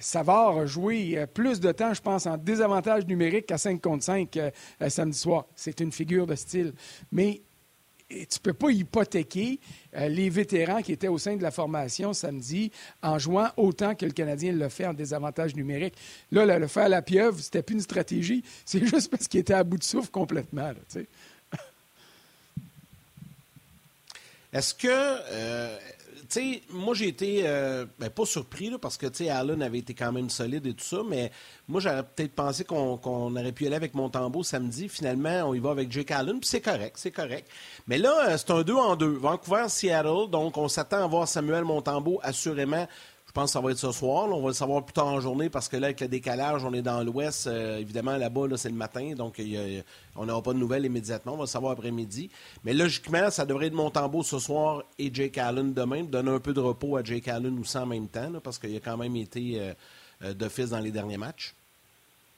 Savard 0.00 0.58
a 0.58 0.66
joué 0.66 1.18
euh, 1.18 1.26
plus 1.26 1.60
de 1.60 1.70
temps, 1.72 1.94
je 1.94 2.02
pense, 2.02 2.26
en 2.26 2.36
désavantage 2.36 3.06
numérique 3.06 3.46
qu'à 3.46 3.58
5 3.58 3.80
contre 3.80 4.04
5 4.04 4.36
euh, 4.36 4.50
samedi 4.88 5.18
soir. 5.18 5.46
C'est 5.54 5.80
une 5.80 5.92
figure 5.92 6.26
de 6.26 6.34
style. 6.34 6.72
Mais 7.12 7.42
tu 8.08 8.16
ne 8.16 8.42
peux 8.42 8.52
pas 8.52 8.70
hypothéquer 8.70 9.58
euh, 9.96 10.08
les 10.08 10.28
vétérans 10.28 10.82
qui 10.82 10.92
étaient 10.92 11.08
au 11.08 11.18
sein 11.18 11.36
de 11.36 11.42
la 11.42 11.50
formation 11.50 12.12
samedi 12.12 12.70
en 13.02 13.18
jouant 13.18 13.50
autant 13.56 13.94
que 13.94 14.04
le 14.04 14.12
Canadien 14.12 14.52
l'a 14.52 14.68
fait 14.68 14.86
en 14.86 14.94
désavantage 14.94 15.56
numérique. 15.56 15.94
Là, 16.30 16.58
le 16.58 16.66
faire 16.66 16.84
à 16.84 16.88
la 16.88 17.02
pieuvre, 17.02 17.38
c'était 17.40 17.62
plus 17.62 17.74
une 17.74 17.80
stratégie, 17.80 18.44
c'est 18.64 18.84
juste 18.86 19.10
parce 19.10 19.28
qu'il 19.28 19.40
était 19.40 19.54
à 19.54 19.64
bout 19.64 19.78
de 19.78 19.84
souffle 19.84 20.10
complètement. 20.10 20.72
Est-ce 24.52 24.74
que 24.74 24.88
euh, 24.88 25.76
sais, 26.28 26.62
moi, 26.70 26.94
j'ai 26.94 27.08
été 27.08 27.42
euh, 27.44 27.86
ben, 27.98 28.10
pas 28.10 28.24
surpris, 28.24 28.70
parce 28.80 28.96
que, 28.96 29.06
Allen 29.28 29.62
avait 29.62 29.78
été 29.78 29.94
quand 29.94 30.12
même 30.12 30.30
solide 30.30 30.66
et 30.66 30.74
tout 30.74 30.84
ça, 30.84 31.02
mais 31.08 31.30
moi, 31.68 31.80
j'aurais 31.80 32.02
peut-être 32.02 32.34
pensé 32.34 32.64
qu'on 32.64 32.98
aurait 33.02 33.52
pu 33.52 33.66
aller 33.66 33.76
avec 33.76 33.94
Montembeau 33.94 34.42
samedi. 34.42 34.88
Finalement, 34.88 35.44
on 35.48 35.54
y 35.54 35.58
va 35.58 35.70
avec 35.70 35.90
Jake 35.90 36.10
Allen, 36.10 36.40
puis 36.40 36.48
c'est 36.48 36.60
correct, 36.60 36.96
c'est 36.98 37.10
correct. 37.10 37.48
Mais 37.86 37.98
là, 37.98 38.28
euh, 38.28 38.36
c'est 38.36 38.50
un 38.50 38.62
2 38.62 38.74
en 38.74 38.96
2. 38.96 39.06
Vancouver-Seattle, 39.06 40.30
donc 40.30 40.56
on 40.56 40.68
s'attend 40.68 41.02
à 41.04 41.06
voir 41.06 41.28
Samuel 41.28 41.64
Montembeau 41.64 42.20
assurément 42.22 42.86
pense 43.34 43.50
que 43.50 43.52
ça 43.54 43.60
va 43.60 43.72
être 43.72 43.78
ce 43.78 43.90
soir. 43.90 44.28
On 44.30 44.40
va 44.40 44.48
le 44.48 44.54
savoir 44.54 44.84
plus 44.84 44.92
tard 44.92 45.08
en 45.08 45.20
journée 45.20 45.50
parce 45.50 45.68
que 45.68 45.76
là, 45.76 45.88
avec 45.88 46.00
le 46.00 46.08
décalage, 46.08 46.64
on 46.64 46.72
est 46.72 46.82
dans 46.82 47.02
l'ouest. 47.02 47.48
Euh, 47.48 47.78
évidemment, 47.78 48.16
là-bas, 48.16 48.46
là, 48.46 48.56
c'est 48.56 48.68
le 48.68 48.76
matin, 48.76 49.12
donc 49.16 49.42
on 50.16 50.24
n'aura 50.24 50.42
pas 50.42 50.52
de 50.52 50.58
nouvelles 50.58 50.84
immédiatement. 50.84 51.32
On 51.32 51.36
va 51.36 51.42
le 51.42 51.48
savoir 51.48 51.72
après-midi. 51.72 52.30
Mais 52.62 52.72
logiquement, 52.72 53.30
ça 53.30 53.44
devrait 53.44 53.66
être 53.66 53.74
Montembeau 53.74 54.22
ce 54.22 54.38
soir 54.38 54.84
et 54.98 55.12
Jake 55.12 55.36
Allen 55.36 55.74
demain. 55.74 56.04
Donner 56.04 56.30
un 56.30 56.38
peu 56.38 56.54
de 56.54 56.60
repos 56.60 56.96
à 56.96 57.02
Jake 57.02 57.26
Allen 57.26 57.58
aussi 57.58 57.76
en 57.76 57.86
même 57.86 58.06
temps, 58.06 58.30
parce 58.42 58.58
qu'il 58.58 58.76
a 58.76 58.80
quand 58.80 58.96
même 58.96 59.16
été 59.16 59.58
euh, 59.58 59.74
euh, 60.22 60.32
d'office 60.32 60.70
dans 60.70 60.80
les 60.80 60.92
derniers 60.92 61.18
matchs. 61.18 61.54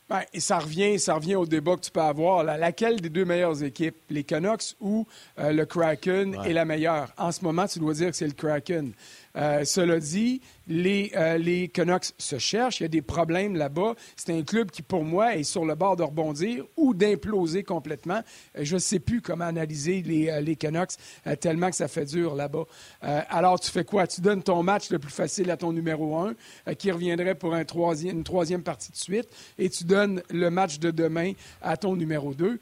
Ben, 0.09 0.22
et 0.32 0.38
ça 0.38 0.61
revient, 0.61 1.00
ça 1.00 1.14
revient 1.14 1.35
au 1.35 1.46
débat 1.46 1.74
que 1.74 1.80
tu 1.80 1.90
peux 1.90 2.00
avoir. 2.00 2.44
laquelle 2.44 3.00
des 3.00 3.09
deux 3.11 3.24
meilleures 3.24 3.61
équipes, 3.62 3.96
les 4.09 4.22
Canucks 4.22 4.76
ou 4.80 5.04
le 5.37 5.64
Kraken, 5.64 6.37
est 6.44 6.52
la 6.52 6.64
meilleure? 6.64 7.12
En 7.18 7.32
ce 7.32 7.42
moment, 7.42 7.66
tu 7.66 7.80
dois 7.80 7.92
dire 7.92 8.11
que 8.11 8.16
c'est 8.16 8.28
le 8.28 8.32
Kraken. 8.32 8.92
Euh, 9.37 9.64
cela 9.64 10.01
dit, 10.01 10.40
les, 10.66 11.12
euh, 11.14 11.38
les 11.38 11.68
Canucks 11.68 12.12
se 12.18 12.38
cherchent. 12.38 12.81
Il 12.81 12.85
y 12.85 12.87
a 12.87 12.88
des 12.88 13.03
problèmes 13.03 13.57
là-bas. 13.57 13.94
C'est 14.16 14.33
un 14.33 14.42
club 14.42 14.70
qui, 14.70 14.83
pour 14.83 15.05
moi, 15.05 15.37
est 15.37 15.44
sur 15.44 15.64
le 15.64 15.75
bord 15.75 15.96
de 15.96 16.03
rebondir 16.03 16.64
ou 16.77 16.94
d'imploser 16.94 17.62
complètement. 17.62 18.22
Euh, 18.57 18.61
je 18.62 18.75
ne 18.75 18.81
sais 18.81 18.99
plus 18.99 19.20
comment 19.20 19.44
analyser 19.44 20.03
les, 20.03 20.40
les 20.40 20.57
Canucks 20.57 20.92
tellement 21.40 21.70
que 21.70 21.77
ça 21.77 21.88
fait 21.88 22.05
dur 22.05 22.35
là-bas. 22.35 22.64
alors, 23.01 23.61
tu 23.61 23.70
fais 23.70 23.85
quoi? 23.85 24.07
Tu 24.07 24.20
donnes 24.20 24.42
ton 24.42 24.62
match 24.62 24.90
le 24.90 24.99
plus 24.99 25.11
facile 25.11 25.51
à 25.51 25.57
ton 25.57 25.72
numéro 25.72 26.16
un, 26.18 26.35
qui 26.75 26.90
reviendrait 26.90 27.35
pour 27.35 27.55
un 27.55 27.64
troisième, 27.64 28.18
une 28.18 28.25
troisième 28.25 28.62
partie 28.62 28.90
de 28.90 28.96
suite, 28.96 29.29
et 29.59 29.68
tu 29.68 29.85
donnes 29.85 30.22
le 30.31 30.51
match 30.51 30.79
de 30.79 30.90
demain 30.90 31.33
à 31.62 31.77
ton 31.77 31.96
numéro 31.96 32.35
deux 32.35 32.59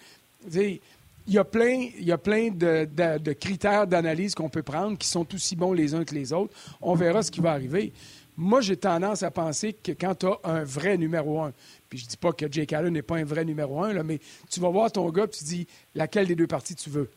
il 1.27 1.35
y 1.35 1.39
a 1.39 1.45
plein, 1.45 1.89
il 1.99 2.05
y 2.05 2.13
a 2.13 2.19
plein 2.19 2.51
de, 2.51 3.33
critères 3.33 3.87
d'analyse 3.87 4.35
qu'on 4.35 4.49
peut 4.49 4.63
prendre 4.63 4.99
qui 4.99 5.09
sont 5.09 5.27
aussi 5.35 5.57
bons 5.57 5.73
les 5.73 5.95
uns 5.95 6.05
que 6.05 6.15
les 6.15 6.33
autres. 6.33 6.55
On 6.83 6.95
verra 6.95 7.23
ce 7.23 7.31
qui 7.31 7.41
va 7.41 7.53
arriver. 7.53 7.93
Moi, 8.37 8.61
j'ai 8.61 8.77
tendance 8.77 9.23
à 9.23 9.31
penser 9.31 9.73
que 9.73 9.93
quand 9.93 10.17
tu 10.17 10.27
as 10.27 10.39
un 10.45 10.65
vrai 10.65 10.99
numéro 10.99 11.41
un, 11.41 11.53
puis 11.89 11.99
je 11.99 12.07
dis 12.07 12.17
pas 12.17 12.33
que 12.33 12.51
Jake 12.51 12.73
Allen 12.73 12.93
n'est 12.93 13.03
pas 13.03 13.17
un 13.17 13.25
vrai 13.25 13.45
numéro 13.45 13.83
un, 13.83 13.93
là, 13.93 14.03
mais 14.03 14.19
tu 14.51 14.61
vas 14.61 14.69
voir 14.71 14.91
ton 14.91 15.09
gars 15.11 15.29
tu 15.29 15.45
dis 15.45 15.67
laquelle 15.95 16.27
des 16.27 16.35
deux 16.35 16.49
parties 16.49 16.75
tu 16.75 16.91
veux? 16.91 17.09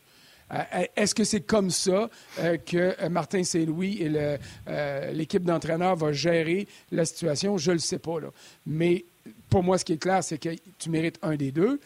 Euh, 0.52 0.62
est-ce 0.96 1.14
que 1.14 1.24
c'est 1.24 1.42
comme 1.42 1.70
ça 1.70 2.08
euh, 2.38 2.56
que 2.56 3.08
Martin 3.08 3.44
Saint-Louis 3.44 3.98
et 4.00 4.38
euh, 4.68 5.12
l'équipe 5.12 5.42
d'entraîneurs 5.42 5.96
va 5.96 6.12
gérer 6.12 6.66
la 6.90 7.04
situation? 7.04 7.58
Je 7.58 7.70
ne 7.70 7.74
le 7.74 7.80
sais 7.80 7.98
pas. 7.98 8.20
Là. 8.20 8.28
Mais 8.64 9.04
pour 9.50 9.62
moi, 9.62 9.76
ce 9.76 9.84
qui 9.84 9.92
est 9.94 9.98
clair, 9.98 10.24
c'est 10.24 10.38
que 10.38 10.50
tu 10.78 10.88
mérites 10.88 11.18
un 11.20 11.36
des 11.36 11.52
deux. 11.52 11.80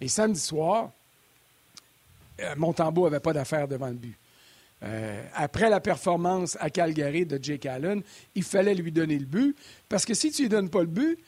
Et 0.00 0.08
samedi 0.08 0.40
soir, 0.40 0.84
euh, 0.86 0.97
Montembeau 2.56 3.04
n'avait 3.04 3.20
pas 3.20 3.32
d'affaire 3.32 3.68
devant 3.68 3.88
le 3.88 3.94
but. 3.94 4.18
Euh, 4.84 5.22
après 5.34 5.68
la 5.68 5.80
performance 5.80 6.56
à 6.60 6.70
Calgary 6.70 7.26
de 7.26 7.38
Jake 7.42 7.66
Allen, 7.66 8.02
il 8.34 8.44
fallait 8.44 8.74
lui 8.74 8.92
donner 8.92 9.18
le 9.18 9.26
but, 9.26 9.56
parce 9.88 10.04
que 10.04 10.14
si 10.14 10.30
tu 10.30 10.42
lui 10.42 10.48
donnes 10.48 10.70
pas 10.70 10.80
le 10.80 10.86
but, 10.86 11.18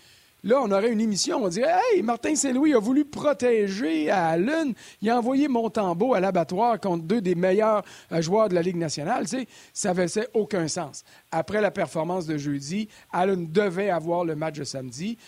Là, 0.43 0.63
on 0.63 0.71
aurait 0.71 0.91
une 0.91 1.01
émission, 1.01 1.45
on 1.45 1.49
dirait 1.49 1.75
Hey, 1.93 2.03
Martin 2.03 2.35
Saint-Louis 2.35 2.73
a 2.73 2.79
voulu 2.79 3.05
protéger 3.05 4.11
Allen. 4.11 4.73
Il 5.03 5.11
a 5.11 5.19
envoyé 5.19 5.49
Montembeau 5.49 6.15
à 6.15 6.21
l'abattoir 6.21 6.81
contre 6.81 7.05
deux 7.05 7.21
des 7.21 7.35
meilleurs 7.35 7.83
euh, 8.11 8.23
joueurs 8.23 8.49
de 8.49 8.55
la 8.55 8.63
Ligue 8.63 8.77
nationale. 8.77 9.25
Tu 9.25 9.41
sais, 9.41 9.47
ça 9.75 9.93
n'avait 9.93 10.29
aucun 10.33 10.67
sens. 10.67 11.05
Après 11.31 11.61
la 11.61 11.71
performance 11.71 12.25
de 12.25 12.39
jeudi, 12.39 12.89
Allen 13.13 13.51
devait 13.53 13.91
avoir 13.91 14.25
le 14.25 14.35
match 14.35 14.59
de 14.59 14.65
samedi. 14.65 15.19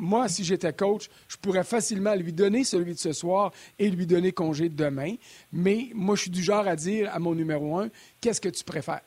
Moi, 0.00 0.28
si 0.28 0.44
j'étais 0.44 0.72
coach, 0.72 1.10
je 1.28 1.36
pourrais 1.36 1.62
facilement 1.62 2.14
lui 2.14 2.32
donner 2.32 2.64
celui 2.64 2.94
de 2.94 2.98
ce 2.98 3.12
soir 3.12 3.52
et 3.78 3.90
lui 3.90 4.06
donner 4.06 4.32
congé 4.32 4.70
demain. 4.70 5.14
Mais 5.52 5.90
moi, 5.94 6.16
je 6.16 6.22
suis 6.22 6.30
du 6.30 6.42
genre 6.42 6.66
à 6.66 6.74
dire 6.74 7.10
à 7.12 7.18
mon 7.18 7.34
numéro 7.34 7.78
un, 7.78 7.90
qu'est-ce 8.20 8.40
que 8.40 8.48
tu 8.48 8.64
préfères? 8.64 9.02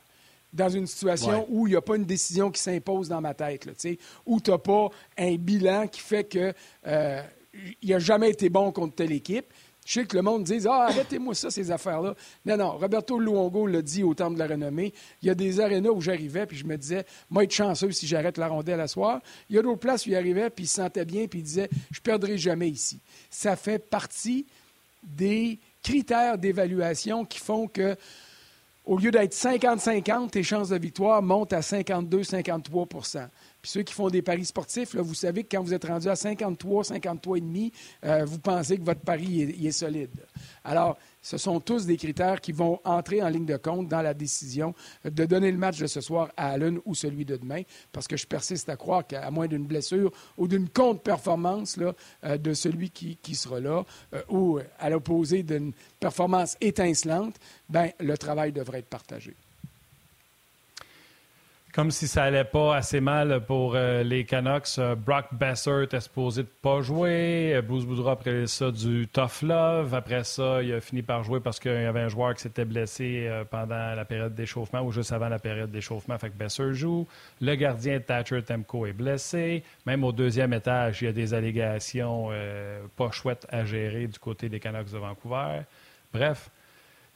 dans 0.54 0.70
une 0.70 0.86
situation 0.86 1.48
où 1.50 1.66
il 1.66 1.72
n'y 1.72 1.76
a 1.76 1.82
pas 1.82 1.96
une 1.96 2.06
décision 2.06 2.52
qui 2.52 2.62
s'impose 2.62 3.10
dans 3.10 3.22
ma 3.22 3.34
tête, 3.34 3.66
là, 3.66 3.74
où 4.24 4.40
tu 4.40 4.52
n'as 4.52 4.60
pas 4.60 4.90
un 5.18 5.36
bilan 5.36 5.88
qui 5.88 6.00
fait 6.00 6.26
que 6.26 6.54
euh, 6.86 7.24
il 7.82 7.90
n'a 7.90 7.98
jamais 7.98 8.30
été 8.30 8.50
bon 8.50 8.72
contre 8.72 8.96
telle 8.96 9.12
équipe. 9.12 9.48
Je 9.86 10.00
sais 10.00 10.06
que 10.06 10.16
le 10.16 10.22
monde 10.22 10.44
dit 10.44 10.66
Ah, 10.68 10.88
arrêtez-moi 10.90 11.36
ça, 11.36 11.52
ces 11.52 11.72
affaires-là. 11.72 12.16
Non, 12.46 12.58
non, 12.58 12.72
Roberto 12.78 13.20
Luongo 13.20 13.68
l'a 13.68 13.82
dit 13.82 14.04
au 14.04 14.14
temps 14.14 14.32
de 14.32 14.40
la 14.40 14.48
renommée. 14.48 14.94
Il 15.22 15.28
y 15.28 15.32
a 15.32 15.36
des 15.36 15.60
arénas 15.60 15.90
où 15.90 16.02
j'arrivais, 16.02 16.46
puis 16.46 16.58
je 16.58 16.66
me 16.66 16.78
disais 16.78 17.06
Moi, 17.30 17.44
être 17.44 17.54
chanceux 17.54 17.92
si 17.92 18.08
j'arrête 18.08 18.38
la 18.38 18.48
rondelle 18.48 18.80
à 18.80 18.88
soir. 18.88 19.22
Il 19.50 19.56
y 19.56 19.60
a 19.60 19.62
d'autres 19.62 19.80
places 19.80 20.06
où 20.06 20.10
il 20.10 20.16
arrivait, 20.16 20.50
puis 20.50 20.66
il 20.66 20.68
se 20.68 20.76
sentait 20.76 21.06
bien, 21.06 21.28
puis 21.28 21.40
il 21.40 21.44
disait 21.44 21.70
Je 21.92 22.00
ne 22.00 22.04
perdrai 22.04 22.38
jamais 22.38 22.70
ici. 22.70 23.00
Ça 23.30 23.56
fait 23.56 23.80
partie 23.80 24.46
des 25.04 25.60
critères 25.82 26.38
d'évaluation 26.38 27.26
qui 27.26 27.40
font 27.40 27.68
que 27.68 27.98
au 28.86 28.98
lieu 28.98 29.12
d'être 29.12 29.34
50-50, 29.34 30.32
tes 30.32 30.44
chances 30.44 30.70
de 30.70 30.78
victoire 30.78 31.22
montent 31.22 31.54
à 31.54 31.62
52-53 31.62 33.30
Puis 33.64 33.72
ceux 33.72 33.84
qui 33.84 33.94
font 33.94 34.10
des 34.10 34.22
paris 34.22 34.44
sportifs, 34.44 34.94
vous 34.94 35.14
savez 35.14 35.46
que 35.46 35.56
quand 35.56 35.64
vous 35.64 35.74
êtes 35.74 35.86
rendu 35.86 36.10
à 36.10 36.18
53, 36.18 36.84
53,5, 36.84 37.72
euh, 38.04 38.26
vous 38.26 38.40
pensez 38.40 38.78
que 38.78 38.84
votre 38.84 39.00
pari 39.00 39.42
est 39.42 39.72
solide. 39.72 40.26
Alors, 40.66 40.98
ce 41.22 41.38
sont 41.38 41.62
tous 41.62 41.86
des 41.86 41.96
critères 41.96 42.42
qui 42.42 42.52
vont 42.52 42.82
entrer 42.84 43.24
en 43.24 43.30
ligne 43.30 43.46
de 43.46 43.56
compte 43.56 43.88
dans 43.88 44.02
la 44.02 44.14
décision 44.14 44.76
de 45.06 45.24
donner 45.24 45.50
le 45.50 45.58
match 45.58 45.80
de 45.80 45.88
ce 45.88 46.02
soir 46.02 46.28
à 46.36 46.50
Allen 46.50 46.82
ou 46.84 46.94
celui 46.94 47.24
de 47.24 47.38
demain, 47.38 47.62
parce 47.94 48.06
que 48.06 48.18
je 48.18 48.28
persiste 48.28 48.68
à 48.68 48.76
croire 48.76 49.08
qu'à 49.08 49.32
moins 49.32 49.48
d'une 49.48 49.66
blessure 49.66 50.12
ou 50.38 50.50
d'une 50.50 50.68
contre-performance 50.68 51.80
euh, 52.26 52.38
de 52.38 52.54
celui 52.54 52.90
qui, 52.90 53.34
sera 53.34 53.62
là, 53.62 53.86
euh, 54.14 54.22
ou 54.28 54.60
à 54.78 54.90
l'opposé 54.90 55.42
d'une 55.42 55.72
performance 56.02 56.58
étincelante, 56.60 57.38
ben, 57.70 57.92
le 58.02 58.18
travail 58.18 58.52
devrait 58.52 58.80
être 58.80 58.90
partagé. 58.90 59.38
Comme 61.74 61.90
si 61.90 62.08
ça 62.08 62.26
allait 62.26 62.44
pas 62.44 62.76
assez 62.76 63.02
mal 63.02 63.42
pour 63.48 63.74
euh, 63.74 64.04
les 64.04 64.26
Canucks. 64.26 64.78
Euh, 64.78 64.94
Brock 64.94 65.26
Besser 65.32 65.82
était 65.82 66.02
supposé 66.02 66.44
de 66.44 66.48
pas 66.62 66.82
jouer. 66.82 67.56
Euh, 67.56 67.64
Bruce 67.64 67.86
Boudreau, 67.86 68.10
après 68.10 68.46
ça, 68.46 68.70
du 68.70 69.08
tough 69.08 69.42
love. 69.42 69.96
Après 69.96 70.24
ça, 70.24 70.62
il 70.62 70.72
a 70.72 70.82
fini 70.82 71.02
par 71.02 71.24
jouer 71.24 71.40
parce 71.40 71.60
qu'il 71.60 71.72
y 71.72 71.86
avait 71.86 72.02
un 72.02 72.10
joueur 72.10 72.36
qui 72.36 72.44
s'était 72.44 72.66
blessé 72.66 73.28
pendant 73.50 73.96
la 73.96 74.06
période 74.06 74.36
d'échauffement 74.36 74.82
ou 74.84 74.92
juste 74.92 75.14
avant 75.14 75.30
la 75.30 75.40
période 75.40 75.72
d'échauffement. 75.72 76.16
Fait 76.20 76.30
que 76.30 76.38
Besser 76.38 76.76
joue. 76.76 77.08
Le 77.42 77.56
gardien 77.56 78.00
Thatcher 78.00 78.44
Temco 78.44 78.86
est 78.86 78.94
blessé. 78.94 79.64
Même 79.88 80.04
au 80.04 80.12
deuxième 80.12 80.54
étage, 80.54 81.02
il 81.02 81.06
y 81.06 81.08
a 81.08 81.12
des 81.12 81.34
allégations 81.34 82.30
pas 82.96 83.10
chouettes 83.10 83.48
à 83.50 83.66
gérer 83.66 84.06
du 84.06 84.20
côté 84.20 84.48
des 84.48 84.60
Canucks 84.60 84.92
de 84.92 84.98
Vancouver. 85.00 85.62
Bref, 86.14 86.52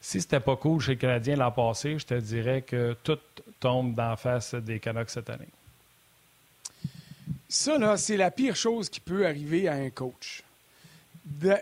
si 0.01 0.21
c'était 0.21 0.39
pas 0.39 0.55
cool 0.55 0.79
chez 0.79 0.93
le 0.93 0.97
Canadien 0.97 1.35
l'an 1.35 1.51
passé, 1.51 1.97
je 1.97 2.05
te 2.05 2.13
dirais 2.13 2.61
que 2.61 2.95
tout 3.03 3.19
tombe 3.59 3.95
d'en 3.95 4.15
face 4.15 4.55
des 4.55 4.79
Canucks 4.79 5.09
cette 5.09 5.29
année. 5.29 5.49
Ça, 7.49 7.77
là, 7.77 7.97
c'est 7.97 8.17
la 8.17 8.31
pire 8.31 8.55
chose 8.55 8.89
qui 8.89 8.99
peut 8.99 9.25
arriver 9.25 9.67
à 9.67 9.73
un 9.73 9.89
coach. 9.89 10.43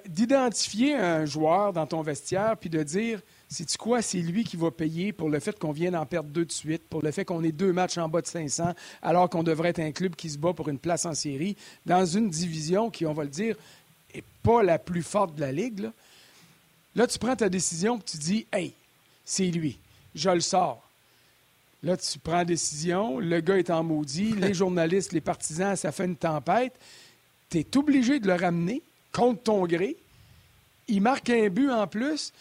D'identifier 0.07 0.95
un 0.95 1.25
joueur 1.25 1.73
dans 1.73 1.87
ton 1.87 2.01
vestiaire 2.01 2.55
puis 2.57 2.69
de 2.69 2.83
dire 2.83 3.21
c'est 3.47 3.77
quoi, 3.77 4.01
c'est 4.01 4.19
lui 4.19 4.43
qui 4.43 4.57
va 4.57 4.71
payer 4.71 5.13
pour 5.13 5.29
le 5.29 5.39
fait 5.39 5.57
qu'on 5.57 5.71
vienne 5.71 5.93
d'en 5.93 6.05
perdre 6.05 6.29
deux 6.29 6.45
de 6.45 6.51
suite, 6.51 6.83
pour 6.89 7.01
le 7.01 7.11
fait 7.11 7.25
qu'on 7.25 7.43
ait 7.43 7.51
deux 7.51 7.73
matchs 7.73 7.97
en 7.97 8.09
bas 8.09 8.21
de 8.21 8.27
500, 8.27 8.73
alors 9.01 9.29
qu'on 9.29 9.43
devrait 9.43 9.69
être 9.69 9.79
un 9.79 9.91
club 9.91 10.15
qui 10.15 10.29
se 10.29 10.37
bat 10.37 10.53
pour 10.53 10.69
une 10.69 10.79
place 10.79 11.05
en 11.05 11.13
série, 11.13 11.55
dans 11.85 12.05
une 12.05 12.29
division 12.29 12.89
qui, 12.89 13.05
on 13.05 13.13
va 13.13 13.23
le 13.23 13.29
dire, 13.29 13.55
n'est 14.13 14.23
pas 14.43 14.63
la 14.63 14.79
plus 14.79 15.03
forte 15.03 15.35
de 15.35 15.41
la 15.41 15.51
Ligue. 15.51 15.89
Là, 16.95 17.07
tu 17.07 17.19
prends 17.19 17.35
ta 17.35 17.49
décision 17.49 17.97
et 17.97 18.03
tu 18.03 18.17
dis 18.17 18.47
Hey, 18.51 18.73
c'est 19.23 19.47
lui, 19.47 19.79
je 20.13 20.29
le 20.29 20.39
sors. 20.39 20.81
Là, 21.83 21.97
tu 21.97 22.17
prends 22.19 22.37
la 22.37 22.45
décision, 22.45 23.19
le 23.19 23.41
gars 23.41 23.57
est 23.57 23.69
en 23.69 23.83
maudit, 23.83 24.31
les 24.33 24.53
journalistes, 24.55 25.11
les 25.11 25.21
partisans, 25.21 25.75
ça 25.75 25.91
fait 25.91 26.05
une 26.05 26.15
tempête. 26.15 26.73
Tu 27.49 27.59
es 27.59 27.77
obligé 27.77 28.19
de 28.19 28.27
le 28.27 28.33
ramener 28.33 28.81
contre 29.11 29.43
ton 29.43 29.65
gré. 29.65 29.95
Il 30.87 31.01
marque 31.01 31.29
un 31.29 31.49
but 31.49 31.69
en 31.69 31.85
plus. 31.85 32.33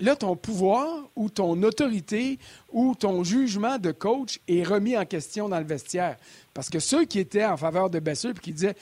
Là, 0.00 0.16
ton 0.16 0.34
pouvoir 0.34 1.08
ou 1.14 1.28
ton 1.28 1.62
autorité 1.62 2.38
ou 2.72 2.94
ton 2.94 3.22
jugement 3.22 3.78
de 3.78 3.92
coach 3.92 4.40
est 4.48 4.62
remis 4.62 4.96
en 4.96 5.04
question 5.04 5.48
dans 5.48 5.58
le 5.58 5.66
vestiaire. 5.66 6.16
Parce 6.54 6.70
que 6.70 6.78
ceux 6.80 7.04
qui 7.04 7.18
étaient 7.18 7.44
en 7.44 7.58
faveur 7.58 7.90
de 7.90 7.98
Besseux 7.98 8.30
et 8.30 8.40
qui 8.40 8.52
disaient 8.52 8.76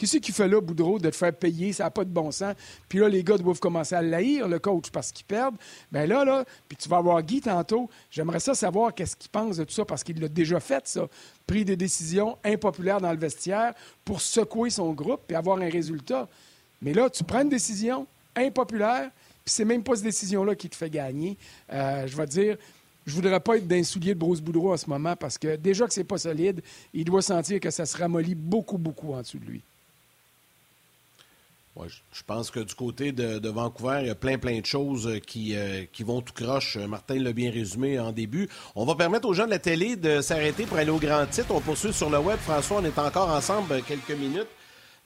Qu'est-ce 0.00 0.16
qu'il 0.16 0.32
fait 0.32 0.48
là, 0.48 0.62
Boudreau, 0.62 0.98
de 0.98 1.10
te 1.10 1.14
faire 1.14 1.34
payer? 1.34 1.74
Ça 1.74 1.84
n'a 1.84 1.90
pas 1.90 2.06
de 2.06 2.10
bon 2.10 2.30
sens. 2.30 2.54
Puis 2.88 3.00
là, 3.00 3.08
les 3.10 3.22
gars 3.22 3.36
doivent 3.36 3.58
commencer 3.58 3.94
à 3.94 4.00
l'haïr, 4.00 4.48
le 4.48 4.58
coach, 4.58 4.88
parce 4.90 5.12
qu'ils 5.12 5.26
perdent. 5.26 5.56
Bien 5.92 6.06
là, 6.06 6.24
là, 6.24 6.46
puis 6.66 6.78
tu 6.78 6.88
vas 6.88 6.96
avoir 6.96 7.22
Guy 7.22 7.42
tantôt. 7.42 7.90
J'aimerais 8.10 8.40
ça 8.40 8.54
savoir 8.54 8.94
qu'est-ce 8.94 9.14
qu'il 9.14 9.28
pense 9.28 9.58
de 9.58 9.64
tout 9.64 9.74
ça, 9.74 9.84
parce 9.84 10.02
qu'il 10.02 10.18
l'a 10.18 10.28
déjà 10.28 10.58
fait, 10.58 10.88
ça. 10.88 11.06
Pris 11.46 11.66
des 11.66 11.76
décisions 11.76 12.38
impopulaires 12.42 13.02
dans 13.02 13.12
le 13.12 13.18
vestiaire 13.18 13.74
pour 14.02 14.22
secouer 14.22 14.70
son 14.70 14.94
groupe 14.94 15.30
et 15.30 15.34
avoir 15.34 15.58
un 15.58 15.68
résultat. 15.68 16.30
Mais 16.80 16.94
là, 16.94 17.10
tu 17.10 17.22
prends 17.22 17.42
une 17.42 17.50
décision 17.50 18.06
impopulaire, 18.34 19.10
puis 19.44 19.52
c'est 19.52 19.66
même 19.66 19.82
pas 19.82 19.96
cette 19.96 20.04
décision-là 20.04 20.54
qui 20.54 20.70
te 20.70 20.76
fait 20.76 20.88
gagner. 20.88 21.36
Euh, 21.74 22.06
je 22.06 22.16
vais 22.16 22.26
dire, 22.26 22.56
je 23.04 23.14
voudrais 23.14 23.40
pas 23.40 23.58
être 23.58 23.68
d'un 23.68 23.82
soulier 23.82 24.14
de 24.14 24.18
Bruce 24.18 24.40
Boudreau 24.40 24.72
en 24.72 24.78
ce 24.78 24.88
moment 24.88 25.14
parce 25.14 25.36
que 25.36 25.56
déjà 25.56 25.86
que 25.86 25.92
c'est 25.92 26.04
pas 26.04 26.16
solide, 26.16 26.62
il 26.94 27.04
doit 27.04 27.20
sentir 27.20 27.60
que 27.60 27.70
ça 27.70 27.84
se 27.84 27.98
ramollit 27.98 28.34
beaucoup, 28.34 28.78
beaucoup 28.78 29.12
en 29.12 29.20
dessous 29.20 29.38
de 29.38 29.44
lui 29.44 29.62
je 32.12 32.22
pense 32.26 32.50
que 32.50 32.60
du 32.60 32.74
côté 32.74 33.12
de, 33.12 33.48
Vancouver, 33.48 34.00
il 34.02 34.06
y 34.08 34.10
a 34.10 34.14
plein, 34.14 34.38
plein 34.38 34.60
de 34.60 34.66
choses 34.66 35.06
euh, 35.06 35.18
qui, 35.18 35.54
euh, 35.54 35.84
qui 35.92 36.02
vont 36.02 36.20
tout 36.20 36.34
croche. 36.34 36.76
Martin 36.76 37.14
l'a 37.16 37.32
bien 37.32 37.50
résumé 37.50 37.98
en 37.98 38.12
début. 38.12 38.48
On 38.74 38.84
va 38.84 38.94
permettre 38.94 39.28
aux 39.28 39.34
gens 39.34 39.46
de 39.46 39.50
la 39.50 39.58
télé 39.58 39.96
de 39.96 40.20
s'arrêter 40.20 40.66
pour 40.66 40.76
aller 40.76 40.90
au 40.90 40.98
grand 40.98 41.26
titre. 41.26 41.54
On 41.54 41.60
poursuit 41.60 41.92
sur 41.92 42.10
le 42.10 42.18
web. 42.18 42.38
François, 42.38 42.78
on 42.80 42.84
est 42.84 42.98
encore 42.98 43.30
ensemble 43.30 43.82
quelques 43.82 44.10
minutes. 44.10 44.48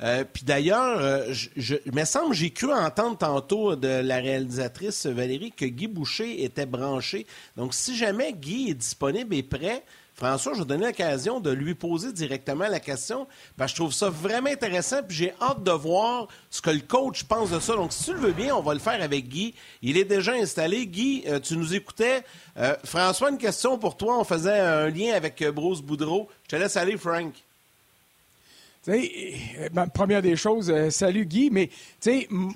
Euh, 0.03 0.25
puis 0.31 0.45
d'ailleurs, 0.45 1.33
je, 1.33 1.77
il 1.87 1.95
me 1.95 2.05
semble, 2.05 2.35
j'ai 2.35 2.51
cru 2.51 2.73
entendre 2.73 3.17
tantôt 3.17 3.77
de 3.77 3.89
la 3.89 4.17
réalisatrice 4.17 5.07
Valérie 5.07 5.53
que 5.53 5.65
Guy 5.67 5.87
Boucher 5.87 6.45
était 6.45 6.67
branché. 6.67 7.27
Donc, 7.57 7.75
si 7.75 7.97
jamais 7.97 8.33
Guy 8.33 8.71
est 8.71 8.75
disponible 8.75 9.35
et 9.35 9.43
prêt, 9.43 9.85
François, 10.15 10.55
je 10.55 10.61
vais 10.61 10.65
donner 10.65 10.87
l'occasion 10.87 11.41
de 11.41 11.51
lui 11.51 11.75
poser 11.75 12.13
directement 12.13 12.69
la 12.69 12.79
question, 12.79 13.27
que 13.59 13.67
je 13.67 13.75
trouve 13.75 13.93
ça 13.93 14.11
vraiment 14.11 14.49
intéressant, 14.49 15.03
puis 15.03 15.17
j'ai 15.17 15.35
hâte 15.43 15.65
de 15.65 15.73
voir 15.73 16.29
ce 16.51 16.63
que 16.63 16.71
le 16.71 16.81
coach 16.81 17.25
pense 17.25 17.51
de 17.51 17.59
ça. 17.59 17.75
Donc, 17.75 17.93
si 17.93 18.05
tu 18.05 18.13
le 18.13 18.21
veux 18.21 18.33
bien, 18.33 18.55
on 18.55 18.63
va 18.63 18.75
le 18.75 18.81
faire 18.81 19.03
avec 19.03 19.29
Guy. 19.29 19.55
Il 19.83 19.97
est 19.97 20.05
déjà 20.05 20.33
installé. 20.33 20.87
Guy, 20.87 21.25
euh, 21.27 21.41
tu 21.41 21.57
nous 21.57 21.75
écoutais. 21.75 22.23
Euh, 22.57 22.77
François, 22.85 23.31
une 23.31 23.39
question 23.39 23.77
pour 23.77 23.97
toi. 23.97 24.21
On 24.21 24.25
faisait 24.25 24.61
un 24.61 24.89
lien 24.89 25.15
avec 25.15 25.43
euh, 25.43 25.51
Bruce 25.51 25.83
Boudreau. 25.83 26.29
Je 26.45 26.49
te 26.51 26.57
laisse 26.57 26.77
aller, 26.77 26.97
Frank. 26.97 27.35
Ben, 28.87 29.89
première 29.95 30.21
des 30.21 30.37
choses, 30.37 30.91
salut 30.91 31.25
Guy, 31.25 31.49
mais 31.51 31.71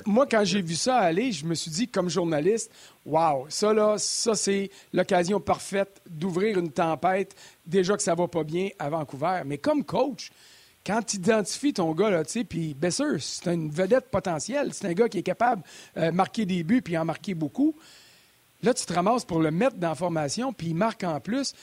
moi, 0.05 0.27
quand 0.27 0.45
j'ai 0.45 0.61
vu 0.61 0.75
ça 0.75 0.99
aller, 0.99 1.33
je 1.33 1.47
me 1.47 1.55
suis 1.55 1.71
dit, 1.71 1.89
comme 1.89 2.11
journaliste, 2.11 2.71
Wow, 3.09 3.47
ça 3.49 3.73
là, 3.73 3.97
ça 3.97 4.35
c'est 4.35 4.71
l'occasion 4.93 5.41
parfaite 5.41 6.03
d'ouvrir 6.11 6.59
une 6.59 6.71
tempête. 6.71 7.35
Déjà 7.65 7.97
que 7.97 8.03
ça 8.03 8.15
va 8.15 8.29
pas 8.29 8.45
bien 8.45 8.69
à 8.79 8.91
Vancouver, 8.91 9.41
mais 9.47 9.57
comme 9.57 9.83
coach, 9.83 10.31
quand 10.85 11.01
tu 11.01 11.17
identifies 11.17 11.73
ton 11.73 11.95
gars 11.95 12.11
là, 12.11 12.23
tu 12.23 12.33
sais, 12.33 12.45
puis 12.45 12.75
Besser, 12.75 13.19
c'est 13.19 13.55
une 13.55 13.71
vedette 13.71 14.11
potentielle, 14.11 14.75
c'est 14.75 14.87
un 14.87 14.93
gars 14.93 15.09
qui 15.09 15.19
est 15.19 15.23
capable 15.23 15.63
de 15.97 16.03
euh, 16.03 16.13
marquer 16.13 16.45
des 16.45 16.63
buts 16.63 16.83
puis 16.83 16.99
en 16.99 17.07
marquer 17.07 17.33
beaucoup. 17.33 17.75
Là, 18.63 18.75
tu 18.75 18.85
te 18.85 18.93
ramasses 18.93 19.25
pour 19.25 19.41
le 19.41 19.51
mettre 19.51 19.77
dans 19.77 19.89
la 19.89 19.95
formation, 19.95 20.53
puis 20.53 20.69
il 20.69 20.75
marque 20.75 21.05
en 21.05 21.19
plus. 21.19 21.55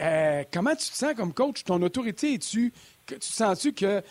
Euh, 0.00 0.44
comment 0.50 0.74
tu 0.74 0.88
te 0.88 0.96
sens 0.96 1.12
comme 1.14 1.34
coach? 1.34 1.62
Ton 1.64 1.82
autorité, 1.82 2.38
tu 3.14 3.32
sens-tu 3.32 3.72
que 3.72 4.02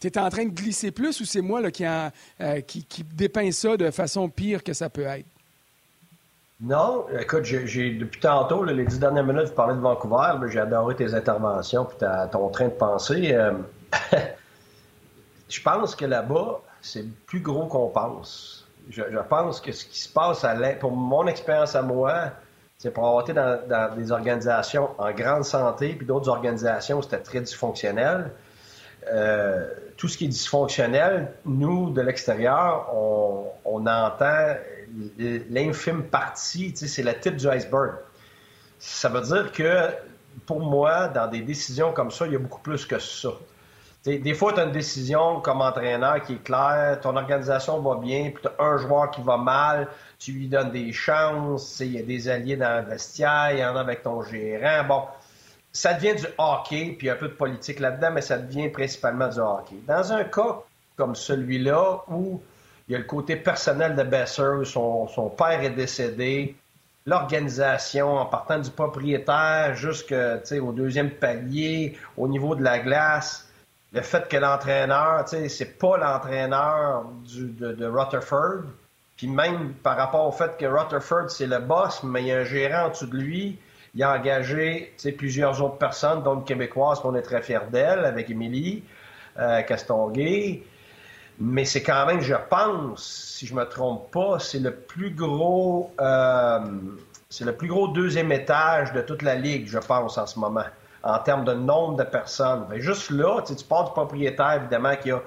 tu 0.00 0.08
es 0.08 0.18
en 0.18 0.28
train 0.30 0.44
de 0.44 0.50
glisser 0.50 0.90
plus 0.90 1.20
ou 1.20 1.24
c'est 1.24 1.40
moi 1.40 1.60
là, 1.60 1.70
qui, 1.70 1.84
euh, 1.86 2.60
qui, 2.62 3.04
dépeint 3.14 3.52
ça 3.52 3.76
de 3.76 3.90
façon 3.90 4.28
pire 4.28 4.64
que 4.64 4.72
ça 4.72 4.88
peut 4.88 5.06
être? 5.06 5.26
Non, 6.60 7.06
écoute, 7.18 7.44
j'ai 7.44 7.90
depuis 7.90 8.20
tantôt, 8.20 8.64
les 8.64 8.84
dix 8.84 8.98
dernières 8.98 9.24
minutes, 9.24 9.46
je 9.48 9.52
parlais 9.52 9.74
de 9.74 9.80
Vancouver, 9.80 10.34
j'ai 10.48 10.60
adoré 10.60 10.94
tes 10.94 11.12
interventions 11.12 11.84
puis 11.84 12.06
ton 12.30 12.48
train 12.50 12.66
de 12.66 12.70
penser. 12.70 13.32
Euh, 13.32 13.52
je 15.48 15.60
pense 15.60 15.96
que 15.96 16.04
là-bas, 16.04 16.60
c'est 16.80 17.04
plus 17.26 17.40
gros 17.40 17.66
qu'on 17.66 17.88
pense. 17.88 18.68
Je, 18.90 19.02
pense 19.28 19.60
que 19.60 19.72
ce 19.72 19.84
qui 19.84 20.00
se 20.00 20.08
passe 20.08 20.44
à 20.44 20.54
pour 20.74 20.92
mon 20.92 21.26
expérience 21.26 21.74
à 21.74 21.82
moi, 21.82 22.32
c'est 22.82 22.90
pour 22.90 23.06
avoir 23.06 23.22
été 23.22 23.32
dans, 23.32 23.94
des 23.96 24.10
organisations 24.10 24.90
en 24.98 25.12
grande 25.12 25.44
santé, 25.44 25.94
puis 25.94 26.04
d'autres 26.04 26.28
organisations, 26.28 27.00
c'était 27.00 27.18
très 27.18 27.40
dysfonctionnel. 27.40 28.32
tout 29.96 30.08
ce 30.08 30.18
qui 30.18 30.24
est 30.24 30.28
dysfonctionnel, 30.28 31.32
nous, 31.44 31.90
de 31.90 32.00
l'extérieur, 32.00 32.90
on, 32.92 33.44
on 33.64 33.86
entend 33.86 34.56
l'infime 35.18 36.04
partie, 36.04 36.72
c'est 36.74 37.02
la 37.02 37.14
tip 37.14 37.36
du 37.36 37.48
iceberg. 37.48 37.92
Ça 38.78 39.08
veut 39.08 39.20
dire 39.20 39.52
que, 39.52 39.88
pour 40.44 40.60
moi, 40.60 41.08
dans 41.08 41.28
des 41.28 41.40
décisions 41.40 41.92
comme 41.92 42.10
ça, 42.10 42.26
il 42.26 42.32
y 42.32 42.36
a 42.36 42.38
beaucoup 42.38 42.60
plus 42.60 42.84
que 42.84 42.98
ça. 42.98 43.30
des 44.04 44.34
fois, 44.34 44.52
tu 44.52 44.60
as 44.60 44.64
une 44.64 44.72
décision 44.72 45.40
comme 45.40 45.60
entraîneur 45.60 46.20
qui 46.22 46.34
est 46.34 46.42
claire, 46.42 46.98
ton 47.00 47.16
organisation 47.16 47.80
va 47.80 47.96
bien, 47.96 48.30
puis 48.30 48.42
tu 48.42 48.48
as 48.48 48.64
un 48.64 48.76
joueur 48.78 49.10
qui 49.10 49.22
va 49.22 49.36
mal, 49.36 49.88
tu 50.24 50.32
lui 50.32 50.46
donnes 50.46 50.70
des 50.70 50.92
chances, 50.92 51.80
il 51.80 51.92
y 51.92 51.98
a 51.98 52.02
des 52.02 52.28
alliés 52.28 52.56
dans 52.56 52.80
le 52.80 52.88
vestiaire, 52.88 53.50
il 53.52 53.58
y 53.58 53.64
en 53.64 53.74
a 53.74 53.80
avec 53.80 54.02
ton 54.02 54.22
gérant. 54.22 54.84
Bon, 54.84 55.02
ça 55.72 55.94
devient 55.94 56.14
du 56.14 56.26
hockey, 56.38 56.94
puis 56.96 57.10
un 57.10 57.16
peu 57.16 57.28
de 57.28 57.34
politique 57.34 57.80
là-dedans, 57.80 58.10
mais 58.12 58.20
ça 58.20 58.38
devient 58.38 58.68
principalement 58.68 59.28
du 59.28 59.40
hockey. 59.40 59.76
Dans 59.86 60.12
un 60.12 60.24
cas 60.24 60.60
comme 60.96 61.16
celui-là, 61.16 62.02
où 62.08 62.40
il 62.88 62.92
y 62.92 62.94
a 62.94 62.98
le 62.98 63.04
côté 63.04 63.36
personnel 63.36 63.96
de 63.96 64.02
Besser, 64.02 64.64
son, 64.64 65.08
son 65.08 65.30
père 65.30 65.62
est 65.62 65.70
décédé, 65.70 66.54
l'organisation 67.06 68.16
en 68.16 68.26
partant 68.26 68.58
du 68.58 68.70
propriétaire 68.70 69.74
jusqu'au 69.74 70.72
deuxième 70.72 71.10
palier, 71.10 71.98
au 72.16 72.28
niveau 72.28 72.54
de 72.54 72.62
la 72.62 72.78
glace, 72.78 73.48
le 73.92 74.02
fait 74.02 74.28
que 74.28 74.36
l'entraîneur, 74.36 75.24
c'est 75.26 75.78
pas 75.78 75.96
l'entraîneur 75.96 77.04
de, 77.34 77.72
de 77.72 77.86
Rutherford, 77.86 78.62
puis 79.16 79.26
même 79.26 79.74
par 79.82 79.96
rapport 79.96 80.26
au 80.26 80.32
fait 80.32 80.56
que 80.58 80.66
Rutherford, 80.66 81.30
c'est 81.30 81.46
le 81.46 81.58
boss, 81.58 82.02
mais 82.02 82.22
il 82.22 82.26
y 82.28 82.32
a 82.32 82.38
un 82.38 82.44
gérant 82.44 82.86
en 82.86 82.90
dessous 82.90 83.06
de 83.06 83.16
lui, 83.16 83.58
il 83.94 84.02
a 84.02 84.14
engagé 84.14 84.94
plusieurs 85.18 85.62
autres 85.62 85.76
personnes, 85.76 86.22
dont 86.22 86.36
une 86.36 86.44
québécoise, 86.44 87.00
qu'on 87.00 87.14
est 87.14 87.22
très 87.22 87.42
fiers 87.42 87.58
d'elle, 87.70 88.04
avec 88.04 88.30
Émilie 88.30 88.82
euh, 89.38 89.60
Castonguay. 89.62 90.62
Mais 91.38 91.64
c'est 91.64 91.82
quand 91.82 92.06
même, 92.06 92.20
je 92.20 92.34
pense, 92.48 93.34
si 93.36 93.46
je 93.46 93.54
me 93.54 93.64
trompe 93.64 94.10
pas, 94.10 94.38
c'est 94.38 94.60
le 94.60 94.74
plus 94.74 95.10
gros, 95.10 95.90
euh, 96.00 96.60
c'est 97.28 97.44
le 97.44 97.54
plus 97.54 97.68
gros 97.68 97.88
deuxième 97.88 98.32
étage 98.32 98.92
de 98.92 99.02
toute 99.02 99.22
la 99.22 99.34
ligue, 99.34 99.66
je 99.66 99.78
pense, 99.78 100.16
en 100.18 100.26
ce 100.26 100.38
moment, 100.38 100.64
en 101.02 101.18
termes 101.18 101.44
de 101.44 101.52
nombre 101.52 101.96
de 101.96 102.04
personnes. 102.04 102.66
juste 102.76 103.10
là, 103.10 103.42
tu 103.42 103.54
pars 103.64 103.84
du 103.84 103.90
propriétaire, 103.90 104.54
évidemment, 104.54 104.96
qu'il 104.96 105.10
y 105.10 105.12
a, 105.12 105.22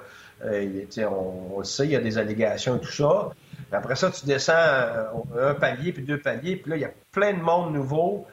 euh, 0.46 0.86
on, 1.10 1.56
on, 1.56 1.60
le 1.60 1.66
sait, 1.66 1.86
il 1.86 1.92
y 1.92 1.96
a 1.96 2.00
des 2.00 2.18
allégations 2.18 2.78
et 2.78 2.80
tout 2.80 2.92
ça. 2.92 3.30
Après 3.72 3.96
ça, 3.96 4.12
tu 4.12 4.26
descends 4.26 4.54
un 5.40 5.54
palier, 5.54 5.92
puis 5.92 6.04
deux 6.04 6.20
paliers, 6.20 6.56
puis 6.56 6.70
là, 6.72 6.78
il 6.78 6.82
y 6.82 6.86
a 6.86 6.92
plein 7.12 7.34
de 7.34 7.42
monde 7.42 7.74
nouveau 7.74 8.28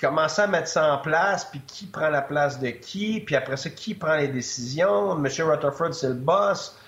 commencer 0.00 0.42
à 0.42 0.46
mettre 0.46 0.68
ça 0.68 0.94
en 0.94 0.98
place, 0.98 1.46
puis 1.46 1.60
qui 1.60 1.86
prend 1.86 2.10
la 2.10 2.22
place 2.22 2.60
de 2.60 2.68
qui, 2.68 3.20
puis 3.20 3.36
après 3.36 3.56
ça, 3.56 3.70
qui 3.70 3.94
prend 3.94 4.16
les 4.16 4.28
décisions? 4.28 5.14
Monsieur 5.14 5.44
Rutherford, 5.44 5.94
c'est 5.94 6.08
le 6.08 6.14
boss. 6.14 6.78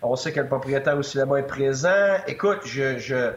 On 0.00 0.16
sait 0.16 0.32
que 0.32 0.40
le 0.40 0.48
propriétaire 0.48 0.96
aussi 0.96 1.18
là-bas 1.18 1.38
est 1.38 1.46
présent. 1.46 2.16
Écoute, 2.26 2.60
je, 2.64 3.32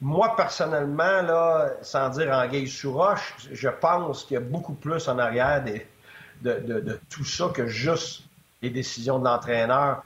moi, 0.00 0.36
personnellement, 0.36 1.22
là, 1.22 1.70
sans 1.82 2.10
dire 2.10 2.30
en 2.32 2.46
guise 2.46 2.72
sous 2.72 2.92
roche, 2.92 3.34
je 3.50 3.68
pense 3.68 4.24
qu'il 4.24 4.34
y 4.34 4.36
a 4.36 4.40
beaucoup 4.40 4.74
plus 4.74 5.08
en 5.08 5.18
arrière 5.18 5.64
de, 6.42 7.00
tout 7.08 7.24
ça 7.24 7.48
que 7.52 7.66
juste 7.66 8.24
les 8.62 8.70
décisions 8.70 9.18
de 9.18 9.24
l'entraîneur. 9.24 10.04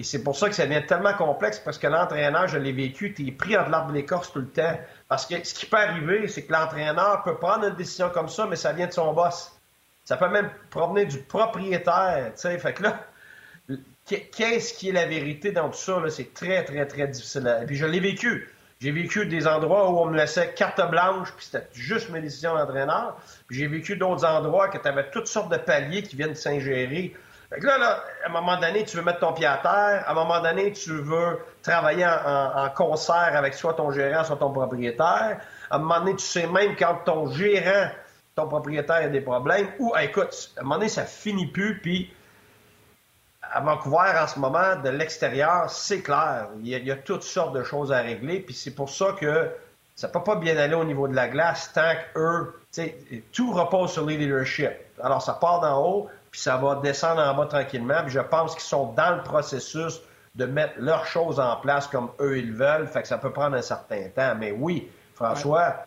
Et 0.00 0.04
c'est 0.04 0.22
pour 0.22 0.36
ça 0.36 0.48
que 0.48 0.54
ça 0.54 0.64
devient 0.64 0.86
tellement 0.86 1.14
complexe, 1.14 1.58
parce 1.58 1.76
que 1.76 1.88
l'entraîneur, 1.88 2.46
je 2.46 2.56
l'ai 2.56 2.72
vécu, 2.72 3.12
tu 3.12 3.26
es 3.26 3.32
pris 3.32 3.56
entre 3.56 3.70
l'arbre 3.70 3.92
l'écorce 3.92 4.32
tout 4.32 4.38
le 4.38 4.48
temps. 4.48 4.78
Parce 5.08 5.26
que 5.26 5.42
ce 5.42 5.52
qui 5.52 5.66
peut 5.66 5.76
arriver, 5.76 6.28
c'est 6.28 6.44
que 6.44 6.52
l'entraîneur 6.52 7.22
peut 7.24 7.36
prendre 7.36 7.66
une 7.66 7.74
décision 7.74 8.08
comme 8.10 8.28
ça, 8.28 8.46
mais 8.46 8.54
ça 8.54 8.72
vient 8.72 8.86
de 8.86 8.92
son 8.92 9.12
boss. 9.12 9.52
Ça 10.04 10.16
peut 10.16 10.28
même 10.28 10.50
provenir 10.70 11.08
du 11.08 11.18
propriétaire, 11.18 12.30
sais. 12.36 12.56
Fait 12.58 12.72
que 12.74 12.84
là, 12.84 13.06
qu'est-ce 14.06 14.72
qui 14.72 14.90
est 14.90 14.92
la 14.92 15.06
vérité 15.06 15.50
dans 15.50 15.68
tout 15.68 15.78
ça? 15.78 16.00
C'est 16.10 16.32
très, 16.32 16.64
très, 16.64 16.86
très 16.86 17.08
difficile. 17.08 17.58
Et 17.62 17.66
puis 17.66 17.76
je 17.76 17.84
l'ai 17.84 18.00
vécu. 18.00 18.48
J'ai 18.80 18.92
vécu 18.92 19.26
des 19.26 19.48
endroits 19.48 19.90
où 19.90 19.98
on 19.98 20.06
me 20.06 20.16
laissait 20.16 20.54
carte 20.54 20.80
blanche, 20.88 21.32
puis 21.36 21.44
c'était 21.44 21.66
juste 21.72 22.10
mes 22.10 22.20
décisions 22.20 22.56
d'entraîneur. 22.56 23.16
Puis 23.48 23.58
j'ai 23.58 23.66
vécu 23.66 23.96
d'autres 23.96 24.24
endroits 24.24 24.68
que 24.68 24.78
tu 24.78 24.86
avais 24.86 25.10
toutes 25.10 25.26
sortes 25.26 25.50
de 25.50 25.58
paliers 25.58 26.04
qui 26.04 26.14
viennent 26.14 26.36
s'ingérer 26.36 27.16
fait 27.50 27.60
que 27.60 27.66
là, 27.66 27.78
là, 27.78 28.04
à 28.24 28.28
un 28.28 28.32
moment 28.32 28.58
donné, 28.58 28.84
tu 28.84 28.96
veux 28.98 29.02
mettre 29.02 29.20
ton 29.20 29.32
pied 29.32 29.46
à 29.46 29.56
terre. 29.56 30.04
À 30.06 30.10
un 30.10 30.14
moment 30.14 30.40
donné, 30.40 30.72
tu 30.72 30.92
veux 30.92 31.38
travailler 31.62 32.06
en, 32.06 32.68
concert 32.76 33.30
avec 33.34 33.54
soit 33.54 33.74
ton 33.74 33.90
gérant, 33.90 34.22
soit 34.22 34.36
ton 34.36 34.52
propriétaire. 34.52 35.40
À 35.70 35.76
un 35.76 35.78
moment 35.78 36.00
donné, 36.00 36.16
tu 36.16 36.26
sais 36.26 36.46
même 36.46 36.76
quand 36.76 36.98
ton 37.06 37.30
gérant, 37.30 37.90
ton 38.34 38.48
propriétaire 38.48 38.96
a 38.96 39.08
des 39.08 39.22
problèmes. 39.22 39.68
Ou, 39.78 39.94
écoute, 39.98 40.52
à 40.56 40.60
un 40.60 40.62
moment 40.64 40.74
donné, 40.76 40.90
ça 40.90 41.04
finit 41.04 41.46
plus. 41.46 41.80
Puis, 41.80 42.12
à 43.42 43.60
Vancouver, 43.60 44.12
en 44.20 44.26
ce 44.26 44.38
moment, 44.38 44.76
de 44.84 44.90
l'extérieur, 44.90 45.70
c'est 45.70 46.02
clair. 46.02 46.48
Il 46.62 46.68
y, 46.68 46.90
a, 46.90 46.96
toutes 46.96 47.22
sortes 47.22 47.54
de 47.54 47.62
choses 47.62 47.92
à 47.92 48.00
régler. 48.00 48.40
Puis 48.40 48.54
c'est 48.54 48.74
pour 48.74 48.90
ça 48.90 49.16
que 49.18 49.50
ça 49.94 50.08
peut 50.08 50.22
pas 50.22 50.36
bien 50.36 50.56
aller 50.58 50.74
au 50.74 50.84
niveau 50.84 51.08
de 51.08 51.14
la 51.14 51.28
glace 51.28 51.72
tant 51.72 51.94
que 52.14 52.18
eux, 52.20 52.60
tout 53.32 53.52
repose 53.52 53.90
sur 53.90 54.04
les 54.04 54.18
leadership. 54.18 54.70
Alors, 55.02 55.22
ça 55.22 55.32
part 55.32 55.60
d'en 55.60 55.82
haut, 55.82 56.10
puis 56.30 56.40
ça 56.40 56.56
va 56.56 56.76
descendre 56.76 57.20
en 57.20 57.34
bas 57.34 57.46
tranquillement. 57.46 58.02
Puis 58.02 58.12
je 58.12 58.20
pense 58.20 58.52
qu'ils 58.54 58.62
sont 58.62 58.92
dans 58.92 59.16
le 59.16 59.22
processus 59.22 60.00
de 60.34 60.44
mettre 60.44 60.74
leurs 60.78 61.06
choses 61.06 61.40
en 61.40 61.56
place 61.56 61.86
comme 61.86 62.10
eux 62.20 62.38
ils 62.38 62.52
veulent. 62.52 62.86
Fait 62.86 63.02
que 63.02 63.08
ça 63.08 63.18
peut 63.18 63.32
prendre 63.32 63.56
un 63.56 63.62
certain 63.62 64.08
temps. 64.14 64.34
Mais 64.38 64.52
oui, 64.52 64.88
François, 65.14 65.84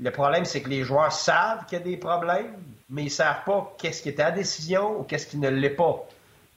le 0.00 0.10
problème, 0.10 0.44
c'est 0.44 0.62
que 0.62 0.68
les 0.68 0.84
joueurs 0.84 1.12
savent 1.12 1.64
qu'il 1.66 1.78
y 1.78 1.80
a 1.80 1.84
des 1.84 1.96
problèmes, 1.96 2.54
mais 2.90 3.04
ils 3.04 3.10
savent 3.10 3.44
pas 3.44 3.74
qu'est-ce 3.78 4.02
qui 4.02 4.10
est 4.10 4.20
à 4.20 4.30
décision 4.30 5.00
ou 5.00 5.02
qu'est-ce 5.04 5.26
qui 5.26 5.38
ne 5.38 5.48
l'est 5.48 5.70
pas. 5.70 6.06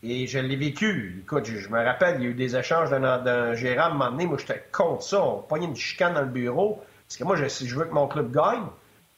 Et 0.03 0.27
je 0.27 0.39
l'ai 0.39 0.55
vécu. 0.55 1.21
Écoute, 1.23 1.45
je, 1.45 1.69
me 1.69 1.83
rappelle, 1.83 2.17
il 2.19 2.23
y 2.23 2.27
a 2.27 2.29
eu 2.29 2.33
des 2.33 2.55
échanges 2.55 2.91
d'un 2.91 3.53
gérant 3.55 3.83
à 3.83 3.85
un 3.87 3.89
moment 3.89 4.11
donné. 4.11 4.27
Moi, 4.27 4.37
j'étais 4.37 4.63
contre 4.71 5.03
ça. 5.03 5.21
On 5.21 5.41
pognait 5.41 5.65
une 5.65 5.75
chicane 5.75 6.13
dans 6.13 6.21
le 6.21 6.27
bureau. 6.27 6.83
Parce 7.07 7.17
que 7.17 7.23
moi, 7.23 7.35
je, 7.35 7.47
si 7.47 7.67
je 7.67 7.75
veux 7.75 7.85
que 7.85 7.93
mon 7.93 8.07
club 8.07 8.31
gagne, 8.31 8.65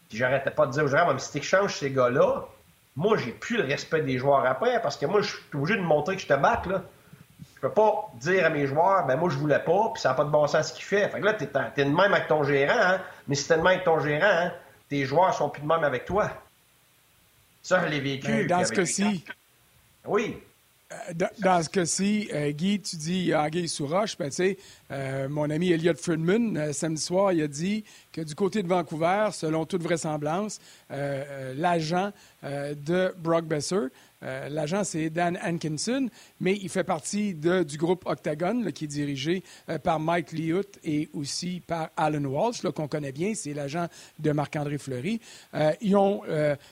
puis 0.08 0.18
j'arrêtais 0.18 0.52
pas 0.52 0.68
de 0.68 0.72
dire 0.72 0.86
au 0.86 0.88
gérant, 0.88 1.14
mais 1.14 1.20
si 1.20 1.32
tu 1.32 1.38
échanges 1.40 1.76
ces 1.76 1.92
gars-là, 1.92 2.46
moi, 3.00 3.16
j'ai 3.16 3.32
plus 3.32 3.56
le 3.56 3.64
respect 3.64 4.02
des 4.02 4.18
joueurs 4.18 4.46
après 4.46 4.82
parce 4.82 4.98
que 4.98 5.06
moi, 5.06 5.22
je 5.22 5.30
suis 5.30 5.40
obligé 5.54 5.80
de 5.80 5.84
montrer 5.84 6.18
que 6.18 6.22
je 6.22 6.28
te 6.28 6.34
batte, 6.34 6.66
là. 6.66 6.84
Je 7.56 7.62
peux 7.62 7.72
pas 7.72 8.12
dire 8.16 8.46
à 8.46 8.50
mes 8.50 8.68
joueurs, 8.68 9.06
ben 9.08 9.16
moi, 9.16 9.30
je 9.30 9.38
voulais 9.38 9.60
pas, 9.60 9.92
puis 9.94 10.02
ça 10.02 10.10
n'a 10.10 10.16
pas 10.16 10.26
de 10.26 10.30
bon 10.30 10.46
sens 10.48 10.68
ce 10.68 10.74
qu'il 10.74 10.84
fait. 10.84 11.08
Fait 11.08 11.22
que 11.22 11.26
là, 11.26 11.34
t'es, 11.34 11.50
es 11.78 11.86
de 11.86 11.90
même 11.90 12.14
avec 12.14 12.28
ton 12.28 12.44
gérant, 12.44 12.78
hein? 12.78 13.02
mais 13.28 13.36
si 13.36 13.48
t'es 13.48 13.54
de 13.54 13.60
même 13.60 13.68
avec 13.68 13.86
ton 13.86 14.02
gérant, 14.02 14.28
hein, 14.30 14.52
tes 14.90 15.06
joueurs 15.06 15.34
sont 15.34 15.50
plus 15.50 15.62
de 15.62 15.68
même 15.68 15.84
avec 15.86 16.04
toi. 16.04 16.30
Ça, 17.62 17.82
je 17.86 17.90
l'ai 17.90 18.02
vécu. 18.02 18.28
Ben, 18.28 18.48
dans 18.48 18.66
ce 18.66 18.74
cas-ci. 18.74 19.24
Oui. 20.06 20.38
Euh, 20.92 21.28
dans, 21.40 21.64
ce 21.64 21.70
cas-ci, 21.70 22.30
euh, 22.34 22.52
Guy, 22.52 22.82
tu 22.82 22.98
dis 22.98 23.34
Anguille 23.36 23.70
sous 23.70 23.88
roche. 23.88 24.18
Ben, 24.18 24.30
tu 24.30 24.36
sais, 24.36 24.58
euh, 24.92 25.30
mon 25.30 25.50
ami 25.50 25.72
Elliot 25.72 25.94
Friedman, 25.96 26.74
samedi 26.74 27.02
soir, 27.02 27.32
il 27.32 27.44
a 27.44 27.48
dit 27.48 27.86
du 28.24 28.36
côté 28.36 28.64
de 28.64 28.68
Vancouver, 28.68 29.30
selon 29.32 29.66
toute 29.66 29.84
vraisemblance, 29.84 30.60
l'agent 30.90 32.12
de 32.44 33.14
Brock 33.18 33.46
Besser 33.46 33.88
euh, 34.24 34.50
l'agent, 34.50 34.84
c'est 34.84 35.10
Dan 35.10 35.40
Hankinson, 35.44 36.10
mais 36.40 36.58
il 36.62 36.70
fait 36.70 36.84
partie 36.84 37.34
du 37.34 37.78
groupe 37.78 38.04
Octagon, 38.06 38.66
qui 38.72 38.86
est 38.86 38.88
dirigé 38.88 39.44
euh, 39.70 39.80
par 39.80 40.00
Mike 40.00 40.34
Liout 40.34 40.78
et 40.84 41.10
aussi 41.14 41.62
par 41.66 41.90
Alan 41.96 42.26
Walsh, 42.26 42.62
qu'on 42.62 42.88
connaît 42.88 43.12
bien. 43.12 43.34
C'est 43.34 43.54
l'agent 43.54 43.88
de 44.20 44.32
Marc-André 44.32 44.78
Fleury. 44.78 45.22
Euh, 45.54 45.72
ils, 45.82 45.96
ont, 45.96 46.22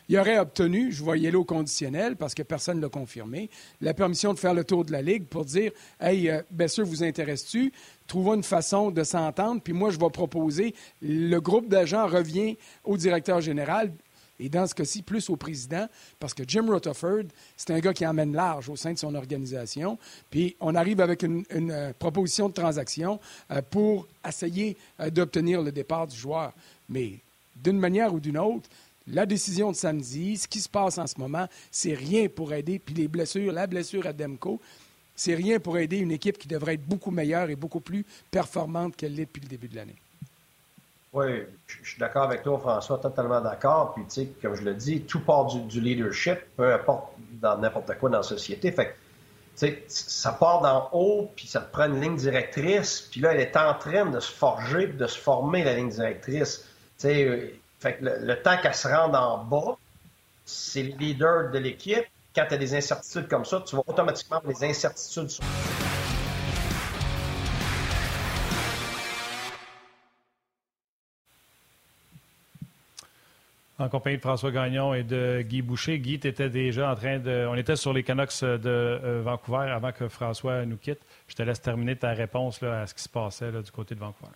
ils 0.09 0.17
auraient 0.17 0.39
obtenu, 0.39 0.91
je 0.91 1.03
voyais 1.03 1.31
le 1.31 1.37
au 1.37 1.45
conditionnel, 1.45 2.15
parce 2.15 2.33
que 2.33 2.43
personne 2.43 2.77
ne 2.77 2.81
l'a 2.81 2.89
confirmé, 2.89 3.49
la 3.79 3.93
permission 3.93 4.33
de 4.33 4.39
faire 4.39 4.53
le 4.53 4.63
tour 4.63 4.83
de 4.83 4.91
la 4.91 5.01
Ligue 5.01 5.25
pour 5.25 5.45
dire 5.45 5.71
Hey, 5.99 6.31
Besser, 6.51 6.81
vous 6.81 7.03
intéresse-tu 7.03 7.71
Trouvons 8.07 8.35
une 8.35 8.43
façon 8.43 8.89
de 8.89 9.03
s'entendre, 9.03 9.61
puis 9.61 9.73
moi, 9.73 9.89
je 9.91 9.99
vais 9.99 10.09
proposer. 10.09 10.73
Le 11.01 11.39
groupe 11.39 11.67
d'agents 11.67 12.07
revient 12.07 12.57
au 12.83 12.97
directeur 12.97 13.41
général 13.41 13.91
et 14.39 14.49
dans 14.49 14.67
ce 14.67 14.75
cas-ci, 14.75 15.01
plus 15.01 15.29
au 15.29 15.35
président, 15.35 15.87
parce 16.19 16.33
que 16.33 16.43
Jim 16.47 16.65
Rutherford, 16.67 17.23
c'est 17.55 17.71
un 17.71 17.79
gars 17.79 17.93
qui 17.93 18.05
emmène 18.05 18.33
large 18.33 18.69
au 18.69 18.75
sein 18.75 18.93
de 18.93 18.97
son 18.97 19.15
organisation. 19.15 19.97
Puis 20.29 20.55
on 20.59 20.75
arrive 20.75 21.01
avec 21.01 21.23
une, 21.23 21.43
euh, 21.51 21.91
proposition 21.97 22.47
de 22.49 22.53
transaction 22.53 23.19
euh, 23.51 23.61
pour 23.67 24.07
essayer 24.27 24.77
euh, 24.99 25.09
d'obtenir 25.09 25.61
le 25.61 25.71
départ 25.71 26.07
du 26.07 26.15
joueur. 26.15 26.53
Mais 26.89 27.13
d'une 27.55 27.79
manière 27.79 28.13
ou 28.13 28.19
d'une 28.19 28.37
autre, 28.37 28.69
la 29.07 29.25
décision 29.25 29.71
de 29.71 29.75
samedi, 29.75 30.37
ce 30.37 30.47
qui 30.47 30.59
se 30.59 30.69
passe 30.69 30.97
en 30.97 31.07
ce 31.07 31.17
moment, 31.17 31.47
c'est 31.71 31.93
rien 31.93 32.27
pour 32.27 32.53
aider. 32.53 32.77
Puis 32.77 32.93
les 32.93 33.07
blessures, 33.07 33.51
la 33.53 33.65
blessure 33.65 34.05
à 34.05 34.13
Demko, 34.13 34.59
c'est 35.17 35.35
rien 35.35 35.59
pour 35.59 35.77
aider 35.77 35.97
une 35.97 36.11
équipe 36.11 36.37
qui 36.37 36.47
devrait 36.47 36.75
être 36.75 36.85
beaucoup 36.85 37.11
meilleure 37.11 37.49
et 37.49 37.55
beaucoup 37.55 37.81
plus 37.81 38.05
performante 38.31 38.95
qu'elle 38.95 39.15
l'est 39.15 39.25
depuis 39.25 39.41
le 39.41 39.49
début 39.49 39.67
de 39.67 39.75
l'année. 39.75 39.95
Oui, 41.11 41.43
je 41.65 41.89
suis 41.89 41.99
d'accord 41.99 42.23
avec 42.23 42.43
toi, 42.43 42.59
François, 42.59 42.99
totalement 42.99 43.41
d'accord. 43.41 43.95
Puis, 43.95 44.03
tu 44.03 44.09
sais, 44.11 44.27
comme 44.41 44.55
je 44.55 44.61
le 44.61 44.75
dis, 44.75 45.01
tout 45.01 45.21
part 45.21 45.45
du, 45.45 45.81
leadership, 45.81 46.37
peu 46.55 46.71
importe 46.71 47.13
dans 47.41 47.57
n'importe 47.57 47.97
quoi 47.97 48.09
dans 48.09 48.17
la 48.17 48.23
société. 48.23 48.71
Fait 48.71 48.95
tu 49.57 49.65
sais, 49.65 49.83
ça 49.87 50.33
part 50.33 50.61
d'en 50.61 50.89
haut, 50.91 51.31
puis 51.35 51.47
ça 51.47 51.61
te 51.61 51.71
prend 51.71 51.85
une 51.85 51.99
ligne 51.99 52.15
directrice, 52.15 53.01
puis 53.09 53.21
là, 53.21 53.33
elle 53.33 53.39
est 53.39 53.57
en 53.57 53.73
train 53.73 54.05
de 54.05 54.19
se 54.19 54.31
forger, 54.31 54.85
de 54.85 55.07
se 55.07 55.17
former, 55.17 55.63
la 55.63 55.73
ligne 55.73 55.89
directrice. 55.89 56.59
Tu 56.59 57.07
sais, 57.07 57.25
euh, 57.25 57.59
fait 57.79 57.97
le, 58.01 58.39
temps 58.43 58.57
qu'elle 58.61 58.75
se 58.75 58.87
rende 58.87 59.15
en 59.15 59.43
bas, 59.43 59.77
c'est 60.45 60.83
le 60.83 60.95
leader 60.97 61.49
de 61.49 61.57
l'équipe 61.57 62.05
quand 62.37 62.45
tu 62.47 62.53
as 62.53 62.57
des 62.57 62.75
incertitudes 62.75 63.27
comme 63.27 63.45
ça, 63.45 63.63
tu 63.65 63.75
vas 63.75 63.81
automatiquement 63.87 64.37
avoir 64.37 64.53
des 64.53 64.63
incertitudes 64.63 65.29
sur. 65.29 65.43
En 73.79 73.89
compagnie 73.89 74.17
de 74.17 74.21
François 74.21 74.51
Gagnon 74.51 74.93
et 74.93 75.03
de 75.03 75.43
Guy 75.47 75.61
Boucher. 75.61 75.99
Guy, 75.99 76.19
tu 76.19 76.27
étais 76.27 76.49
déjà 76.49 76.91
en 76.91 76.95
train 76.95 77.19
de. 77.19 77.47
On 77.49 77.55
était 77.55 77.75
sur 77.75 77.93
les 77.93 78.03
Canucks 78.03 78.41
de 78.41 78.59
euh, 78.65 79.21
Vancouver 79.23 79.71
avant 79.71 79.91
que 79.91 80.07
François 80.07 80.65
nous 80.65 80.77
quitte. 80.77 80.99
Je 81.27 81.35
te 81.35 81.43
laisse 81.43 81.61
terminer 81.61 81.95
ta 81.95 82.09
réponse 82.09 82.61
là, 82.61 82.81
à 82.81 82.87
ce 82.87 82.93
qui 82.93 83.03
se 83.03 83.09
passait 83.09 83.51
du 83.51 83.71
côté 83.71 83.95
de 83.95 83.99
Vancouver. 83.99 84.31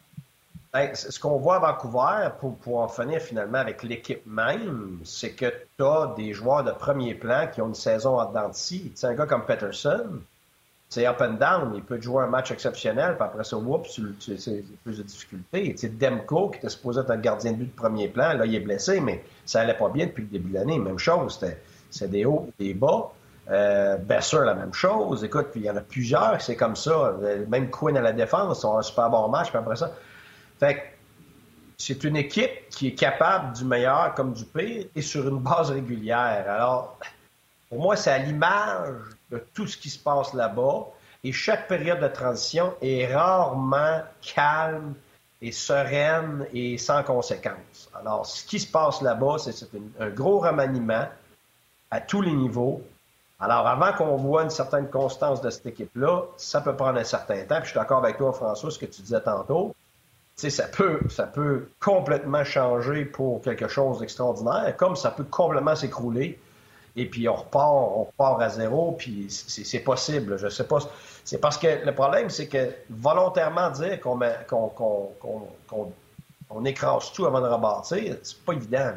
Ben, 0.74 0.96
ce 0.96 1.20
qu'on 1.20 1.38
voit 1.38 1.58
à 1.58 1.60
Vancouver, 1.60 2.30
pour, 2.40 2.80
en 2.80 2.88
finir 2.88 3.22
finalement 3.22 3.58
avec 3.58 3.84
l'équipe 3.84 4.26
même, 4.26 5.00
c'est 5.04 5.32
que 5.32 5.48
tu 5.78 5.84
as 5.84 6.14
des 6.16 6.32
joueurs 6.32 6.64
de 6.64 6.72
premier 6.72 7.14
plan 7.14 7.48
qui 7.54 7.62
ont 7.62 7.68
une 7.68 7.76
saison 7.76 8.18
en 8.18 8.52
Tu 8.52 8.92
sais, 8.96 9.08
un 9.08 9.14
gars 9.14 9.26
comme 9.26 9.46
Peterson, 9.46 10.22
c'est 10.88 11.06
up 11.06 11.22
and 11.22 11.34
down. 11.34 11.74
Il 11.76 11.84
peut 11.84 12.00
jouer 12.00 12.24
un 12.24 12.28
match 12.28 12.52
exceptionnel, 12.52 13.16
puis 13.16 13.24
après 13.24 13.44
ça, 13.44 13.58
oups, 13.58 14.00
c'est 14.20 14.64
plus 14.84 14.98
de 14.98 15.04
difficultés. 15.04 15.76
Tu 15.76 15.90
Demko, 15.90 16.50
qui 16.50 16.60
était 16.60 16.70
supposé 16.70 17.02
être 17.02 17.12
un 17.12 17.18
gardien 17.18 17.52
de 17.52 17.58
but 17.58 17.66
de 17.66 17.76
premier 17.76 18.08
plan, 18.08 18.32
là, 18.34 18.46
il 18.46 18.56
est 18.56 18.62
blessé, 18.62 19.02
mais 19.02 19.26
ça 19.46 19.60
allait 19.60 19.74
pas 19.74 19.90
bien 19.90 20.06
depuis 20.06 20.24
le 20.24 20.30
début 20.30 20.52
de 20.52 20.56
l'année. 20.56 20.80
Même 20.80 21.00
chose, 21.00 21.38
c'était 21.90 22.08
des 22.08 22.24
hauts 22.24 22.50
et 22.60 22.68
des 22.68 22.74
bas. 22.74 23.12
Euh, 23.50 23.98
la 24.08 24.54
même 24.54 24.74
chose. 24.74 25.26
Écoute, 25.26 25.48
puis 25.52 25.60
il 25.60 25.66
y 25.66 25.70
en 25.70 25.76
a 25.76 25.82
plusieurs, 25.82 26.40
c'est 26.42 26.56
comme 26.56 26.78
ça. 26.78 27.18
Même 27.50 27.70
Quinn 27.70 27.98
à 27.98 28.02
la 28.02 28.14
défense, 28.14 28.64
ont 28.64 28.78
un 28.78 28.82
super 28.82 29.10
bon 29.10 29.28
match, 29.28 29.50
puis 29.50 29.58
après 29.58 29.76
ça, 29.76 29.92
fait 30.62 30.92
c'est 31.78 32.04
une 32.04 32.16
équipe 32.16 32.70
qui 32.70 32.90
est 32.90 32.94
capable 32.94 33.54
du 33.54 33.66
meilleur 33.66 34.14
comme 34.14 34.34
du 34.34 34.46
pire 34.46 34.86
et 34.96 35.02
sur 35.02 35.28
une 35.28 35.40
base 35.40 35.72
régulière. 35.72 36.46
Alors, 36.48 37.00
pour 37.70 37.82
moi, 37.82 37.96
c'est 37.96 38.12
à 38.12 38.20
l'image 38.20 38.94
de 39.32 39.44
tout 39.54 39.66
ce 39.66 39.78
qui 39.78 39.90
se 39.90 39.98
passe 39.98 40.36
là-bas. 40.36 40.86
Et 41.24 41.32
chaque 41.32 41.68
période 41.68 42.00
de 42.00 42.08
transition 42.08 42.76
est 42.82 43.12
rarement 43.12 44.02
calme 44.36 44.94
et 45.42 45.52
sereine 45.52 46.46
et 46.54 46.78
sans 46.78 47.02
conséquences. 47.02 47.90
Alors, 48.00 48.28
ce 48.28 48.46
qui 48.46 48.60
se 48.60 48.72
passe 48.72 49.02
là-bas, 49.02 49.38
c'est 49.40 49.68
un 50.00 50.10
gros 50.10 50.38
remaniement 50.38 51.08
à 51.90 52.00
tous 52.00 52.22
les 52.22 52.34
niveaux. 52.34 52.84
Alors, 53.40 53.66
avant 53.66 53.94
qu'on 53.94 54.18
voit 54.18 54.44
une 54.44 54.52
certaine 54.52 54.88
constance 54.88 55.42
de 55.42 55.50
cette 55.50 55.66
équipe-là, 55.66 56.26
ça 56.38 56.62
peut 56.62 56.76
prendre 56.76 57.00
un 57.00 57.04
certain 57.04 57.44
temps. 57.46 57.56
Puis 57.56 57.66
je 57.66 57.70
suis 57.72 57.80
d'accord 57.80 58.04
avec 58.04 58.18
toi, 58.18 58.32
François, 58.34 58.70
ce 58.70 58.78
que 58.78 58.86
tu 58.86 59.02
disais 59.02 59.22
tantôt 59.22 59.74
ça 60.36 60.68
peut, 60.68 61.00
ça 61.10 61.26
peut 61.26 61.68
complètement 61.80 62.44
changer 62.44 63.06
pour 63.06 63.42
quelque 63.42 63.68
chose 63.68 64.00
d'extraordinaire, 64.00 64.76
comme 64.78 64.96
ça 64.96 65.12
peut 65.12 65.24
complètement 65.24 65.76
s'écrouler. 65.76 66.40
Et 66.96 67.06
puis 67.06 67.30
on 67.30 67.36
repart, 67.36 67.72
on 68.20 68.36
à 68.36 68.50
zéro, 68.50 68.94
puis 68.94 69.28
c'est 69.30 69.80
possible. 69.80 70.38
Je 70.38 70.50
sais 70.50 70.66
pas. 70.66 70.80
C'est 71.24 71.38
parce 71.38 71.58
que 71.58 71.86
le 71.86 71.94
problème, 71.94 72.30
c'est 72.30 72.48
que 72.48 72.70
volontairement 72.90 73.70
dire 73.70 74.00
qu'on 74.02 74.20
qu'on 76.50 76.66
écrase 76.66 77.14
tout 77.14 77.26
avant 77.26 77.40
de 77.40 77.48
rebâtir, 77.48 78.18
c'est 78.24 78.40
pas 78.40 78.54
évident. 78.54 78.92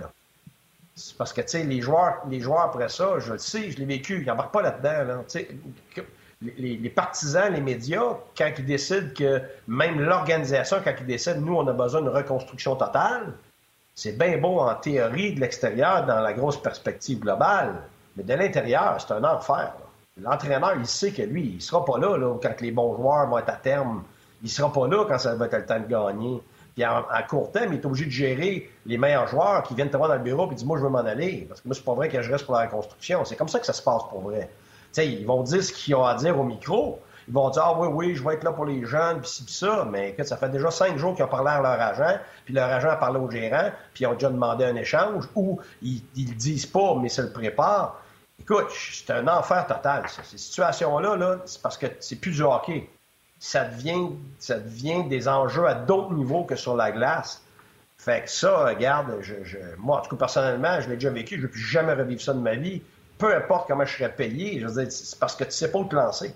C'est 0.97 1.16
parce 1.16 1.33
que 1.33 1.40
les 1.57 1.81
joueurs, 1.81 2.23
les 2.29 2.40
joueurs 2.40 2.62
après 2.62 2.88
ça, 2.88 3.18
je 3.18 3.33
le 3.33 3.38
sais, 3.38 3.70
je 3.70 3.79
l'ai 3.79 3.85
vécu, 3.85 4.23
ils 4.23 4.27
n'embarquent 4.27 4.53
pas 4.53 4.62
là-dedans. 4.62 5.05
Là, 5.05 6.05
les, 6.57 6.90
partisans, 6.90 7.52
les 7.52 7.61
médias, 7.61 8.16
quand 8.37 8.50
ils 8.59 8.64
décident 8.64 9.09
que 9.16 9.40
même 9.66 10.00
l'organisation, 10.00 10.78
quand 10.85 10.94
ils 10.98 11.07
décident, 11.07 11.40
nous, 11.40 11.57
on 11.57 11.66
a 11.66 11.72
besoin 11.72 12.02
d'une 12.02 12.11
reconstruction 12.11 12.76
totale, 12.76 13.33
c'est 13.94 14.18
bien 14.18 14.38
beau 14.38 14.61
en 14.61 14.74
théorie 14.74 15.35
de 15.35 15.40
l'extérieur, 15.40 16.04
dans 16.07 16.20
la 16.20 16.33
grosse 16.33 16.61
perspective 16.61 17.20
globale, 17.20 17.74
mais 18.16 18.24
de 18.24 18.35
l'intérieur, 18.35 18.96
c'est 18.98 19.12
un 19.12 19.24
enfer. 19.24 19.72
L'entraîneur, 20.20 20.74
il 20.76 20.87
sait 20.87 21.12
que 21.12 21.22
lui, 21.22 21.54
il 21.57 21.62
sera 21.62 21.85
pas 21.85 21.98
là, 21.98 22.16
quand 22.40 22.61
les 22.61 22.70
bons 22.70 22.96
joueurs 22.96 23.28
vont 23.28 23.38
être 23.38 23.48
à 23.50 23.57
terme. 23.57 24.04
Il 24.42 24.50
sera 24.50 24.72
pas 24.72 24.87
là 24.87 25.04
quand 25.09 25.18
ça 25.18 25.35
va 25.35 25.46
être 25.46 25.57
le 25.57 25.66
temps 25.66 25.80
de 25.80 25.87
gagner. 25.87 26.42
Puis 26.74 26.85
à 26.85 27.24
court 27.28 27.52
terme, 27.52 27.72
il 27.72 27.80
est 27.80 27.87
obligé 27.87 28.04
de 28.07 28.11
gérer 28.11 28.70
les 28.85 28.98
meilleurs 28.98 29.28
joueurs 29.28 29.62
qui 29.62 29.74
viennent 29.74 29.90
te 29.90 29.96
voir 29.96 30.09
dans 30.09 30.16
le 30.16 30.22
bureau 30.22 30.50
et 30.50 30.54
disent 30.54 30.64
Moi, 30.64 30.78
je 30.78 30.83
veux 30.83 30.88
m'en 30.88 30.98
aller. 30.98 31.46
Parce 31.48 31.61
que 31.61 31.68
moi, 31.68 31.74
c'est 31.74 31.85
pas 31.85 31.94
vrai 31.94 32.09
que 32.09 32.20
je 32.20 32.30
reste 32.30 32.44
pour 32.44 32.54
la 32.54 32.62
reconstruction. 32.62 33.24
C'est 33.24 33.37
comme 33.37 33.48
ça 33.48 33.61
que 33.61 33.66
ça 33.66 33.72
se 33.72 33.83
passe 33.83 34.02
pour 34.11 34.20
vrai 34.20 34.50
ils 34.98 35.26
vont 35.26 35.42
dire 35.42 35.62
ce 35.62 35.72
qu'ils 35.72 35.94
ont 35.94 36.04
à 36.04 36.14
dire 36.14 36.38
au 36.38 36.44
micro. 36.44 37.00
Ils 37.26 37.33
vont 37.35 37.48
dire, 37.50 37.62
ah 37.64 37.78
oui, 37.78 37.88
oui, 37.88 38.14
je 38.14 38.22
vais 38.22 38.35
être 38.35 38.44
là 38.44 38.52
pour 38.52 38.66
les 38.66 38.85
jeunes, 38.85 39.20
puis 39.20 39.30
ci, 39.30 39.44
puis 39.44 39.54
ça. 39.54 39.88
Mais 39.90 40.11
écoute, 40.11 40.26
ça 40.26 40.37
fait 40.37 40.50
déjà 40.50 40.70
cinq 40.70 40.98
jours 40.98 41.14
qu'ils 41.14 41.24
ont 41.24 41.28
parlé 41.28 41.50
à 41.50 41.61
leur 41.61 41.80
agent, 41.80 42.18
puis 42.44 42.52
leur 42.52 42.68
agent 42.68 42.90
a 42.90 42.96
parlé 42.96 43.18
au 43.18 43.30
gérant, 43.30 43.70
puis 43.94 44.04
ils 44.04 44.07
ont 44.07 44.12
déjà 44.12 44.28
demandé 44.28 44.64
un 44.64 44.76
échange, 44.76 45.24
ou 45.35 45.59
ils, 45.80 46.02
ne 46.16 46.28
le 46.28 46.35
disent 46.35 46.66
pas, 46.66 46.94
mais 47.00 47.09
ça 47.09 47.22
le 47.22 47.33
prépare. 47.33 48.00
Écoute, 48.38 48.66
c'est 48.70 49.11
un 49.11 49.26
enfer 49.28 49.66
total, 49.66 50.04
Ces 50.22 50.37
situations-là, 50.37 51.16
-là, 51.16 51.38
c'est 51.46 51.62
parce 51.62 51.78
que 51.78 51.87
c'est 52.00 52.16
plus 52.16 52.33
du 52.33 52.42
hockey. 52.42 52.90
Ça 53.38 53.64
devient, 53.64 54.11
ça 54.38 54.59
devient 54.59 55.04
des 55.04 55.28
enjeux 55.28 55.66
à 55.66 55.74
d'autres 55.74 56.12
niveaux 56.12 56.44
que 56.44 56.57
sur 56.57 56.76
la 56.76 56.90
glace. 56.90 57.42
Fait 57.96 58.22
que 58.22 58.30
ça, 58.30 58.66
regarde, 58.66 59.16
je, 59.22 59.57
moi, 59.78 59.98
en 59.98 60.02
tout 60.02 60.11
cas, 60.11 60.16
personnellement, 60.16 60.78
je 60.80 60.90
l'ai 60.90 60.96
déjà 60.96 61.11
vécu, 61.11 61.37
je 61.37 61.40
ne 61.40 61.46
veux 61.46 61.50
plus 61.50 61.61
jamais 61.61 61.94
revivre 61.94 62.20
ça 62.20 62.35
de 62.35 62.40
ma 62.40 62.54
vie 62.54 62.83
peu 63.18 63.35
importe 63.35 63.68
comment 63.68 63.85
je 63.85 63.96
serais 63.96 64.14
payé, 64.14 64.64
c'est 64.90 65.18
parce 65.18 65.37
que 65.37 65.44
tu 65.44 65.53
sais 65.53 65.70
pas 65.70 65.79
où 65.79 65.85
te 65.85 65.94
lancer. 65.94 66.35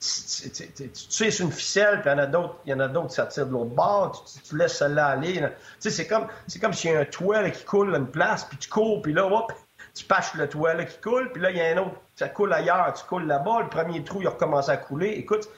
Tu, 0.00 0.06
sais, 0.08 1.30
c'est 1.30 1.42
une 1.42 1.52
ficelle, 1.52 2.02
puis 2.02 2.10
il 2.10 2.70
y 2.70 2.74
en 2.74 2.80
a 2.80 2.88
d'autres, 2.88 3.08
qui 3.08 3.14
s'attirent 3.14 3.46
de 3.46 3.52
l'autre 3.52 3.70
bord, 3.70 4.24
tu, 4.46 4.56
laisses 4.56 4.76
celle-là 4.76 5.06
aller. 5.06 5.34
Tu 5.34 5.48
sais, 5.78 5.90
c'est 5.90 6.06
comme, 6.06 6.26
c'est 6.46 6.58
comme 6.58 6.74
s'il 6.74 6.90
y 6.90 6.94
a 6.94 7.00
un 7.00 7.04
toit 7.06 7.48
qui 7.48 7.64
coule 7.64 7.94
à 7.94 7.98
une 7.98 8.10
place, 8.10 8.44
puis 8.44 8.58
tu 8.58 8.68
cours, 8.68 9.00
puis 9.00 9.14
là, 9.14 9.26
hop, 9.26 9.52
tu 9.94 10.04
pâches 10.04 10.34
le 10.34 10.48
toit 10.48 10.84
qui 10.84 11.00
coule, 11.00 11.32
puis 11.32 11.40
là, 11.40 11.50
il 11.50 11.56
y 11.56 11.60
a 11.60 11.68
un 11.68 11.78
autre, 11.78 11.96
ça 12.16 12.28
coule 12.28 12.52
ailleurs, 12.52 12.92
tu 12.92 13.04
coules 13.06 13.26
là-bas, 13.26 13.62
le 13.62 13.68
premier 13.68 14.04
trou, 14.04 14.20
il 14.20 14.26
a 14.26 14.30
recommencé 14.30 14.70
à 14.70 14.76
couler. 14.76 15.10
Écoute, 15.12 15.48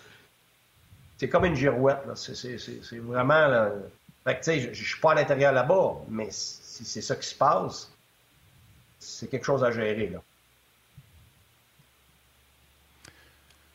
c'est 1.18 1.28
comme 1.28 1.44
une 1.44 1.56
girouette, 1.56 2.04
C'est, 2.14 2.98
vraiment, 2.98 3.46
là, 3.48 3.72
fait 4.24 4.36
tu 4.36 4.42
sais, 4.42 4.60
je, 4.60 4.72
je 4.74 4.84
suis 4.84 5.00
pas 5.00 5.12
à 5.12 5.14
l'intérieur 5.14 5.52
là-bas, 5.52 5.94
mais 6.08 6.28
si 6.30 6.84
c'est 6.84 7.02
ça 7.02 7.16
qui 7.16 7.26
se 7.26 7.34
passe, 7.34 7.90
c'est 9.00 9.28
quelque 9.28 9.44
chose 9.44 9.64
à 9.64 9.72
gérer, 9.72 10.08
là. 10.08 10.20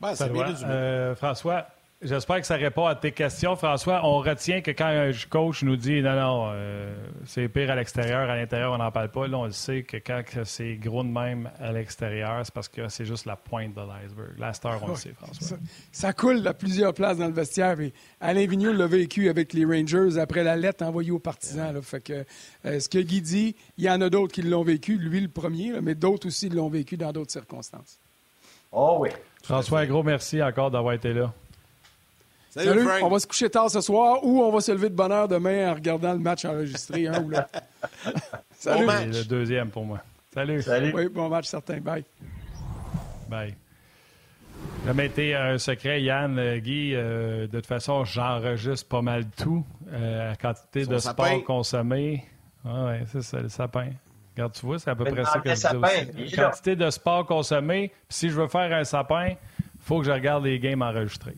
Euh, 0.04 1.16
François, 1.16 1.68
j'espère 2.02 2.42
que 2.42 2.48
ça 2.48 2.56
répond 2.56 2.86
à 2.86 2.96
tes 2.96 3.12
questions. 3.12 3.56
François, 3.56 4.02
on 4.04 4.20
retient 4.20 4.62
que 4.62 4.72
quand 4.72 4.88
un 4.88 5.12
coach 5.30 5.64
nous 5.64 5.76
dit 5.76 6.02
non, 6.02 6.16
non, 6.16 6.52
euh, 6.54 6.94
c'est 7.26 7.48
pire 7.48 7.72
à 7.72 7.76
l'extérieur, 7.76 8.30
à 8.30 8.36
l'intérieur, 8.36 8.74
on 8.74 8.78
n'en 8.78 8.92
parle 8.92 9.10
pas. 9.10 9.28
Là, 9.28 9.38
on 9.38 9.46
le 9.46 9.52
sait 9.52 9.84
que 9.84 9.98
quand 9.98 10.24
c'est 10.44 10.76
gros 10.76 11.04
de 11.04 11.10
même 11.10 11.50
à 11.60 11.72
l'extérieur, 11.72 12.42
c'est 12.44 12.54
parce 12.54 12.68
que 12.68 12.88
c'est 12.90 13.06
juste 13.06 13.26
la 13.26 13.36
pointe 13.36 13.74
de 13.74 13.82
l'iceberg. 13.82 14.38
La 14.38 14.54
star, 14.54 14.84
on 14.84 14.90
le 14.90 14.96
sait, 14.96 15.14
François. 15.14 15.58
Ça, 15.92 16.14
coule 16.14 16.46
à 16.48 16.54
plusieurs 16.54 16.94
places 16.94 17.18
dans 17.18 17.28
le 17.28 17.34
vestiaire. 17.34 17.78
Alain 18.20 18.46
Vigneault 18.48 18.74
l'a 18.74 18.88
vécu 18.88 19.30
avec 19.30 19.54
les 19.54 19.66
Rangers 19.66 20.18
après 20.20 20.44
la 20.44 20.56
lettre 20.56 20.84
envoyée 20.84 21.12
aux 21.12 21.20
partisans. 21.20 21.80
Fait 21.82 22.02
que, 22.02 22.26
euh, 22.66 22.80
ce 22.80 22.90
que 22.90 23.00
Guy 23.00 23.22
dit, 23.22 23.56
il 23.78 23.84
y 23.84 23.90
en 23.90 24.02
a 24.02 24.10
d'autres 24.10 24.34
qui 24.34 24.42
l'ont 24.42 24.64
vécu, 24.64 24.98
lui 24.98 25.22
le 25.22 25.28
premier, 25.28 25.80
mais 25.82 25.96
d'autres 25.96 26.28
aussi 26.28 26.50
l'ont 26.50 26.70
vécu 26.70 26.98
dans 26.98 27.12
d'autres 27.12 27.32
circonstances. 27.32 28.00
Oh 28.72 28.98
oui. 29.00 29.10
François, 29.44 29.80
un 29.80 29.86
gros 29.86 30.04
merci 30.04 30.42
encore 30.42 30.72
d'avoir 30.72 30.94
été 30.94 31.14
là. 31.14 31.34
Salut, 32.52 32.86
on 33.02 33.08
va 33.08 33.20
se 33.20 33.28
coucher 33.28 33.50
tard 33.50 33.70
ce 33.72 33.80
soir 33.80 34.20
ou 34.24 34.42
on 34.44 34.52
va 34.52 34.60
se 34.60 34.74
lever 34.74 34.90
de 34.90 34.96
bonne 34.96 35.12
heure 35.12 35.28
demain 35.28 35.72
en 35.72 35.74
regardant 35.74 36.12
le 36.12 36.20
match 36.20 36.44
enregistré, 36.44 37.08
un 37.08 37.24
ou 37.24 37.30
l'autre. 37.30 37.48
Salut. 38.52 38.86
Bon 38.86 39.10
le 39.10 39.24
deuxième 39.24 39.70
pour 39.70 39.86
moi. 39.86 40.00
Salut. 40.34 40.62
Salut. 40.62 40.92
Oui, 40.94 41.08
bon 41.08 41.30
match 41.30 41.46
certain. 41.46 41.80
Bye. 41.80 42.04
Bye. 43.30 43.56
Ça 44.86 45.04
été 45.04 45.36
un 45.36 45.58
secret, 45.58 46.02
Yann, 46.02 46.38
euh, 46.40 46.58
Guy. 46.58 46.94
Euh, 46.94 47.48
de 47.48 47.58
toute 47.58 47.68
façon, 47.68 48.04
j'enregistre 48.04 48.88
pas 48.88 49.02
mal 49.02 49.26
tout. 49.38 49.64
Euh, 49.92 50.30
la 50.30 50.36
quantité 50.36 50.86
de 50.86 50.98
sport 50.98 51.44
consommé. 51.46 52.26
Ah 52.66 52.86
ouais, 52.86 53.04
c'est 53.12 53.22
ça, 53.22 53.40
le 53.40 53.50
sapin. 53.50 53.90
Regarde, 54.36 54.54
tu 54.54 54.66
vois, 54.66 54.80
c'est 54.80 54.90
à 54.90 54.96
peu 54.96 55.06
près 55.06 55.26
ça 55.26 55.40
que 55.40 55.50
je 55.50 56.12
dis 56.12 56.24
aussi. 56.24 56.36
Quantité 56.36 56.76
de 56.76 56.90
sport 56.90 57.26
consommé. 57.26 57.90
Puis 58.08 58.18
si 58.18 58.30
je 58.30 58.40
veux 58.40 58.48
faire 58.48 58.72
un 58.74 58.84
sapin, 58.84 59.30
il 59.30 59.38
faut 59.82 60.00
que 60.00 60.06
je 60.06 60.12
regarde 60.12 60.46
les 60.46 60.60
games 60.60 60.82
enregistrés. 60.82 61.36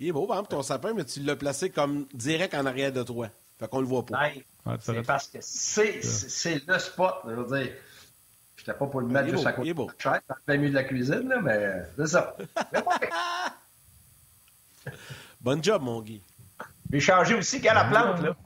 Il 0.00 0.08
est 0.08 0.12
beau, 0.12 0.26
par 0.26 0.36
exemple, 0.36 0.50
ton 0.50 0.62
sapin, 0.62 0.94
mais 0.94 1.04
tu 1.04 1.20
l'as 1.20 1.36
placé 1.36 1.70
comme 1.70 2.06
direct 2.14 2.54
en 2.54 2.66
arrière 2.66 2.92
de 2.92 3.02
toi. 3.02 3.28
Fait 3.58 3.68
qu'on 3.68 3.80
le 3.80 3.86
voit 3.86 4.06
pas. 4.06 4.30
c'est 4.80 5.02
parce 5.02 5.28
que 5.28 5.38
c'est 5.40 6.66
le 6.66 6.78
spot. 6.78 7.14
Je 7.26 7.32
veux 7.34 7.58
dire, 7.58 7.72
j'étais 8.56 8.74
pas 8.74 8.86
pour 8.86 9.00
le 9.00 9.08
mettre 9.08 9.30
juste 9.30 9.46
à 9.46 9.52
côté 9.52 9.74
de 9.74 9.80
la 9.80 9.86
chaise, 9.98 10.20
dans 10.28 10.36
le 10.54 10.56
milieu 10.56 10.70
de 10.70 10.74
la 10.76 10.84
cuisine, 10.84 11.28
là, 11.28 11.40
mais 11.42 11.82
c'est 11.96 12.06
ça. 12.06 12.36
Bonne 15.40 15.62
job, 15.62 15.82
mon 15.82 16.00
Guy. 16.00 16.22
J'ai 16.92 17.00
changé 17.00 17.34
aussi 17.34 17.60
qu'à 17.60 17.74
la 17.74 17.84
plante, 17.84 18.22
là. 18.22 18.36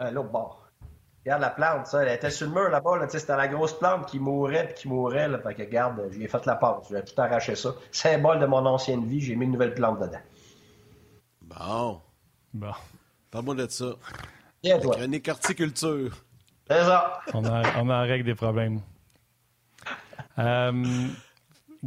Euh, 0.00 0.10
l'autre 0.10 0.30
bord. 0.30 0.62
Regarde 1.24 1.42
la 1.42 1.50
plante, 1.50 1.86
ça. 1.86 2.02
Elle 2.02 2.14
était 2.14 2.30
sur 2.30 2.46
le 2.46 2.52
mur 2.52 2.68
là-bas. 2.68 3.08
c'était 3.08 3.36
la 3.36 3.48
grosse 3.48 3.76
plante 3.78 4.06
qui 4.06 4.20
mourait 4.20 4.66
puis 4.66 4.74
qui 4.74 4.88
mourait. 4.88 5.28
Là, 5.28 5.38
fait 5.38 5.54
que 5.54 5.62
regarde, 5.62 6.00
j'ai 6.12 6.28
fait 6.28 6.46
la 6.46 6.54
pause. 6.54 6.86
J'ai 6.90 7.02
tout 7.02 7.20
arraché 7.20 7.56
ça. 7.56 7.74
Symbole 7.90 8.38
de 8.38 8.46
mon 8.46 8.64
ancienne 8.64 9.04
vie, 9.06 9.20
j'ai 9.20 9.34
mis 9.34 9.46
une 9.46 9.52
nouvelle 9.52 9.74
plante 9.74 9.98
dedans. 10.00 10.20
Bon. 11.42 12.00
Bon. 12.54 12.72
Parle-moi 13.30 13.54
de 13.56 13.66
ça. 13.68 13.86
Bien, 14.62 14.78
toi. 14.78 14.94
Chronique 14.94 15.28
horticulture. 15.28 16.16
C'est 16.68 16.84
ça. 16.84 17.20
On 17.34 17.44
a, 17.44 17.62
on 17.78 17.90
a 17.90 18.04
en 18.04 18.06
règle 18.06 18.24
des 18.24 18.34
problèmes. 18.34 18.80
Euh, 20.38 21.08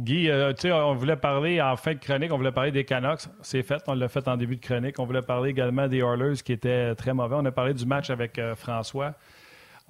Guy, 0.00 0.30
euh, 0.30 0.54
tu 0.54 0.62
sais, 0.62 0.72
on 0.72 0.94
voulait 0.94 1.16
parler 1.16 1.60
en 1.60 1.76
fin 1.76 1.92
de 1.92 1.98
chronique, 1.98 2.32
on 2.32 2.38
voulait 2.38 2.52
parler 2.52 2.72
des 2.72 2.84
Canucks. 2.84 3.20
C'est 3.42 3.62
fait, 3.62 3.82
on 3.86 3.92
l'a 3.92 4.08
fait 4.08 4.26
en 4.28 4.36
début 4.38 4.56
de 4.56 4.64
chronique. 4.64 4.98
On 4.98 5.04
voulait 5.04 5.20
parler 5.20 5.50
également 5.50 5.88
des 5.88 5.98
Oilers 5.98 6.42
qui 6.42 6.52
étaient 6.52 6.94
très 6.94 7.12
mauvais. 7.12 7.36
On 7.38 7.44
a 7.44 7.52
parlé 7.52 7.74
du 7.74 7.84
match 7.84 8.08
avec 8.08 8.38
euh, 8.38 8.54
François. 8.54 9.12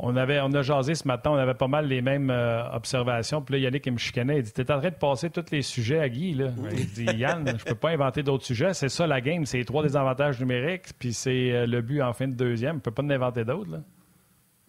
On, 0.01 0.17
avait, 0.17 0.41
on 0.41 0.53
a 0.53 0.63
jasé 0.63 0.97
ce 0.97 1.07
matin, 1.07 1.31
on 1.31 1.37
avait 1.37 1.55
pas 1.55 1.69
mal 1.69 1.87
les 1.87 2.01
mêmes 2.01 2.33
observations. 2.73 3.43
Puis 3.43 3.57
là, 3.57 3.61
Yannick 3.61 3.85
il 3.87 3.93
me 3.93 3.99
chicanait. 3.99 4.39
Il 4.39 4.43
dit 4.43 4.53
T'es 4.53 4.73
en 4.73 4.81
train 4.81 4.89
de 4.89 4.95
passer 4.95 5.29
tous 5.29 5.45
les 5.53 5.61
sujets 5.61 6.01
à 6.01 6.09
Guy. 6.09 6.33
Là. 6.33 6.47
Il 6.73 6.91
dit 6.91 7.05
Yann, 7.05 7.47
je 7.59 7.65
peux 7.65 7.75
pas 7.75 7.91
inventer 7.91 8.23
d'autres 8.23 8.47
sujets. 8.47 8.73
C'est 8.73 8.89
ça 8.89 9.07
la 9.07 9.21
game. 9.21 9.45
C'est 9.45 9.59
les 9.59 9.67
trois 9.67 9.83
désavantages 9.83 10.41
numériques. 10.41 10.87
Puis 10.99 11.13
c'est 11.13 11.67
le 11.67 11.83
but 11.83 12.01
en 12.01 12.15
fin 12.15 12.27
de 12.29 12.33
deuxième. 12.33 12.77
Je 12.77 12.81
peux 12.81 12.91
pas 12.91 13.03
en 13.03 13.11
inventer 13.11 13.45
d'autres. 13.45 13.83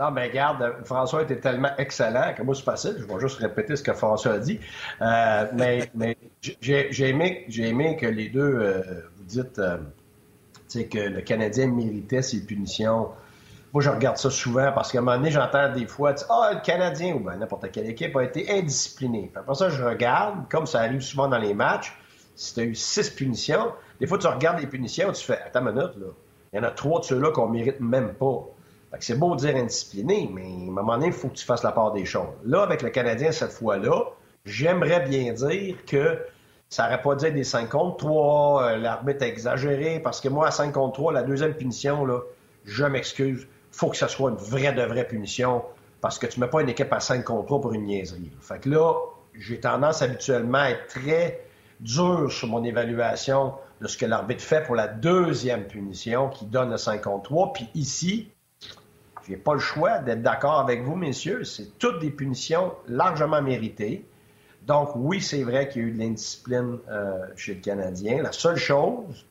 Non, 0.02 0.10
mais 0.10 0.30
regarde, 0.30 0.78
François 0.84 1.22
était 1.22 1.40
tellement 1.40 1.70
excellent 1.78 2.34
que 2.36 2.42
moi, 2.42 2.56
c'est 2.56 2.64
facile. 2.64 2.96
Je 2.98 3.06
vais 3.06 3.20
juste 3.20 3.38
répéter 3.38 3.76
ce 3.76 3.84
que 3.84 3.94
François 3.94 4.34
a 4.34 4.40
dit. 4.40 4.60
Euh, 5.00 5.46
mais 5.54 5.92
mais 5.96 6.18
j'ai 6.60 7.08
aimé, 7.08 7.46
aimé, 7.56 7.98
que 7.98 8.08
les 8.08 8.30
deux, 8.30 8.42
euh, 8.42 8.82
vous 9.16 9.24
dites 9.26 9.60
euh, 9.60 9.78
que 10.74 10.98
le 10.98 11.22
Canadien 11.22 11.68
méritait 11.68 12.24
ses 12.24 12.44
punitions. 12.44 13.10
Moi, 13.74 13.84
je 13.84 13.92
regarde 13.92 14.18
ça 14.18 14.32
souvent 14.32 14.72
parce 14.72 14.92
qu'à 14.92 14.98
un 14.98 15.02
moment 15.02 15.18
donné, 15.18 15.30
j'entends 15.30 15.72
des 15.72 15.86
fois, 15.86 16.16
ah, 16.30 16.50
le 16.56 16.62
Canadien 16.62 17.14
ou 17.14 17.20
ben, 17.20 17.36
n'importe 17.36 17.72
quelle 17.72 17.88
équipe 17.88 18.16
a 18.16 18.24
été 18.24 18.52
indiscipliné. 18.52 19.32
Après 19.36 19.54
ça, 19.54 19.70
je 19.70 19.84
regarde, 19.84 20.50
comme 20.50 20.66
ça 20.66 20.80
arrive 20.80 21.02
souvent 21.02 21.28
dans 21.28 21.38
les 21.38 21.54
matchs, 21.54 21.96
si 22.36 22.56
tu 22.56 22.60
as 22.60 22.64
eu 22.64 22.74
six 22.74 23.12
punitions, 23.12 23.72
des 24.00 24.08
fois, 24.08 24.18
tu 24.18 24.26
regardes 24.26 24.60
les 24.62 24.68
punitions, 24.68 25.12
tu 25.12 25.24
fais, 25.24 25.38
attends 25.46 25.60
une 25.60 25.76
minute, 25.76 25.96
là. 25.98 26.08
Il 26.54 26.58
y 26.58 26.60
en 26.60 26.64
a 26.64 26.72
trois 26.72 27.00
de 27.02 27.06
ceux-là 27.06 27.32
qu'on 27.32 27.48
mérite 27.48 27.80
même 27.80 28.16
pas. 28.16 28.48
C'est 29.00 29.18
beau 29.18 29.36
de 29.36 29.40
dire 29.40 29.56
indiscipliné, 29.56 30.30
mais 30.34 30.44
à 30.44 30.46
un 30.46 30.72
moment 30.72 30.94
donné, 30.94 31.08
il 31.08 31.14
faut 31.14 31.30
que 31.30 31.36
tu 31.36 31.46
fasses 31.46 31.64
la 31.64 31.72
part 31.72 31.94
des 31.94 32.06
choses. 32.06 32.28
Là, 32.44 32.64
avec 32.64 32.82
le 32.82 32.90
Canadien, 32.90 33.32
cette 33.32 33.54
fois-là, 33.54 34.04
j'aimerais 34.46 35.02
bien 35.02 35.34
dire 35.34 35.78
que 35.86 36.20
ça 36.70 36.84
n'aurait 36.84 37.02
pas 37.02 37.16
dû 37.16 37.26
être 37.26 37.34
des 37.34 37.44
5 37.44 37.70
contre 37.70 37.98
3, 37.98 38.64
euh, 38.64 38.78
l'arbitre 38.78 39.24
a 39.24 39.28
exagéré, 39.28 40.00
parce 40.00 40.22
que 40.22 40.30
moi, 40.30 40.48
à 40.48 40.52
5 40.52 40.72
contre 40.72 40.94
3, 40.94 41.14
la 41.14 41.24
deuxième 41.24 41.54
punition, 41.54 42.06
là, 42.06 42.20
je 42.66 42.86
m'excuse, 42.86 43.48
faut 43.72 43.90
que 43.90 43.98
ce 43.98 44.08
soit 44.08 44.32
une 44.32 44.38
vraie 44.38 44.74
de 44.74 44.84
vraie 44.84 45.08
punition, 45.08 45.64
parce 46.02 46.18
que 46.20 46.28
tu 46.28 46.40
ne 46.40 46.46
mets 46.46 46.50
pas 46.50 46.62
une 46.62 46.70
équipe 46.70 46.92
à 46.92 47.00
5 47.00 47.24
contre 47.24 47.46
3 47.46 47.62
pour 47.62 47.74
une 47.74 47.84
niaiserie. 47.84 48.32
Fait 48.42 48.60
que 48.60 48.70
là, 48.70 48.94
j'ai 49.34 49.60
tendance 49.60 50.02
habituellement 50.02 50.60
à 50.60 50.70
être 50.72 50.88
très 50.88 51.42
dur 51.80 52.32
sur 52.32 52.48
mon 52.48 52.64
évaluation 52.64 53.54
de 53.82 53.88
ce 53.88 53.98
que 53.98 54.06
l'arbitre 54.06 54.44
fait 54.44 54.64
pour 54.64 54.76
la 54.76 54.88
deuxième 54.88 55.66
punition 55.66 56.30
qui 56.30 56.46
donne 56.46 56.70
le 56.70 56.78
5 56.78 57.02
contre 57.02 57.24
3. 57.24 57.54
Puis 57.54 57.70
ici, 57.74 58.32
j'ai 59.32 59.38
pas 59.38 59.54
le 59.54 59.60
choix 59.60 60.00
d'être 60.00 60.22
d'accord 60.22 60.60
avec 60.60 60.84
vous, 60.84 60.98
messieurs. 60.98 61.46
C'est 61.46 61.78
toutes 61.80 62.00
des 62.00 62.10
punitions 62.10 62.74
largement 62.90 63.42
méritées. 63.42 64.06
Donc, 64.64 64.90
oui, 64.96 65.22
c'est 65.22 65.44
vrai 65.44 65.70
qu'il 65.70 65.82
y 65.82 65.86
a 65.86 65.88
eu 65.88 65.92
de 65.94 66.00
l'indiscipline 66.00 66.80
euh, 66.90 67.26
chez 67.38 67.54
le 67.54 67.62
Canadien. 67.62 68.22
La 68.22 68.34
seule 68.34 68.58
chose, 68.58 69.26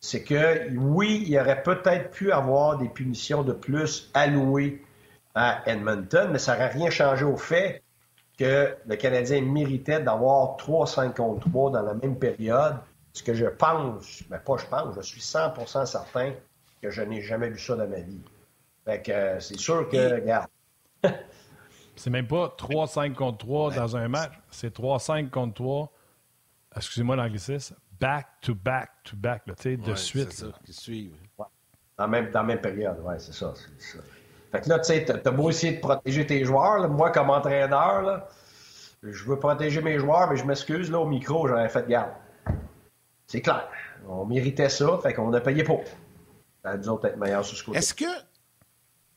c'est 0.00 0.24
que, 0.24 0.74
oui, 0.76 1.24
il 1.28 1.38
aurait 1.38 1.62
peut-être 1.62 2.10
pu 2.10 2.32
avoir 2.32 2.78
des 2.78 2.88
punitions 2.88 3.44
de 3.44 3.52
plus 3.52 4.10
allouées 4.12 4.82
à 5.36 5.62
Edmonton, 5.66 6.30
mais 6.32 6.40
ça 6.40 6.54
n'aurait 6.54 6.70
rien 6.70 6.90
changé 6.90 7.24
au 7.24 7.36
fait 7.36 7.84
que 8.36 8.74
le 8.86 8.96
Canadien 8.96 9.40
méritait 9.42 10.00
d'avoir 10.00 10.56
3-5 10.56 11.14
contre 11.14 11.48
3 11.48 11.70
dans 11.70 11.82
la 11.82 11.94
même 11.94 12.18
période. 12.18 12.74
Ce 13.12 13.22
que 13.22 13.34
je 13.34 13.46
pense, 13.46 14.24
mais 14.30 14.38
pas 14.38 14.56
je 14.56 14.66
pense, 14.66 14.96
je 14.96 15.00
suis 15.00 15.20
100% 15.20 15.86
certain 15.86 16.32
que 16.82 16.90
je 16.90 17.02
n'ai 17.02 17.22
jamais 17.22 17.50
vu 17.50 17.58
ça 17.60 17.76
dans 17.76 17.88
ma 17.88 18.00
vie. 18.00 18.20
Fait 18.88 19.02
que 19.02 19.12
euh, 19.12 19.38
c'est 19.38 19.58
sûr 19.58 19.86
que, 19.90 20.14
regarde. 20.14 20.48
c'est 21.96 22.08
même 22.08 22.26
pas 22.26 22.56
3-5 22.58 23.12
contre 23.12 23.36
3 23.36 23.74
dans 23.74 23.96
un 23.98 24.08
match, 24.08 24.32
c'est 24.50 24.74
3-5 24.74 25.28
contre 25.28 25.52
3, 25.56 25.92
excusez-moi 26.74 27.14
l'anglicisme, 27.16 27.76
back 28.00 28.26
to 28.40 28.54
back 28.54 28.88
to 29.04 29.14
back, 29.14 29.42
tu 29.44 29.52
sais, 29.58 29.76
de 29.76 29.94
suite. 29.94 30.32
C'est 30.32 30.46
ça, 30.46 30.52
qui 30.64 30.72
suivent. 30.72 31.12
Ouais. 31.36 31.44
Dans, 31.98 32.08
même, 32.08 32.30
dans 32.30 32.40
la 32.40 32.46
même 32.46 32.62
période, 32.62 32.96
oui, 33.04 33.16
c'est 33.18 33.34
ça, 33.34 33.52
ça, 33.54 33.98
Fait 34.52 34.62
que 34.62 34.70
là, 34.70 34.78
tu 34.78 34.86
sais, 34.86 35.04
t'as 35.04 35.30
beau 35.32 35.50
essayer 35.50 35.74
de 35.74 35.80
protéger 35.80 36.26
tes 36.26 36.42
joueurs, 36.46 36.88
moi, 36.88 37.10
comme 37.10 37.28
entraîneur, 37.28 38.00
là, 38.00 38.26
je 39.02 39.24
veux 39.24 39.38
protéger 39.38 39.82
mes 39.82 39.98
joueurs, 39.98 40.30
mais 40.30 40.38
je 40.38 40.46
m'excuse, 40.46 40.90
là, 40.90 40.98
au 40.98 41.06
micro, 41.06 41.46
j'aurais 41.46 41.68
fait 41.68 41.86
garde. 41.86 42.12
C'est 43.26 43.42
clair. 43.42 43.68
On 44.08 44.24
méritait 44.24 44.70
ça, 44.70 44.98
fait 45.02 45.12
qu'on 45.12 45.30
a 45.34 45.40
payé 45.42 45.62
pour. 45.62 45.84
Ça 46.64 46.70
a 46.70 46.76
dû 46.78 46.88
être 46.88 47.18
meilleur 47.18 47.44
sur 47.44 47.58
ce 47.58 47.64
côté. 47.64 47.76
Est-ce 47.76 47.92
que 47.92 48.27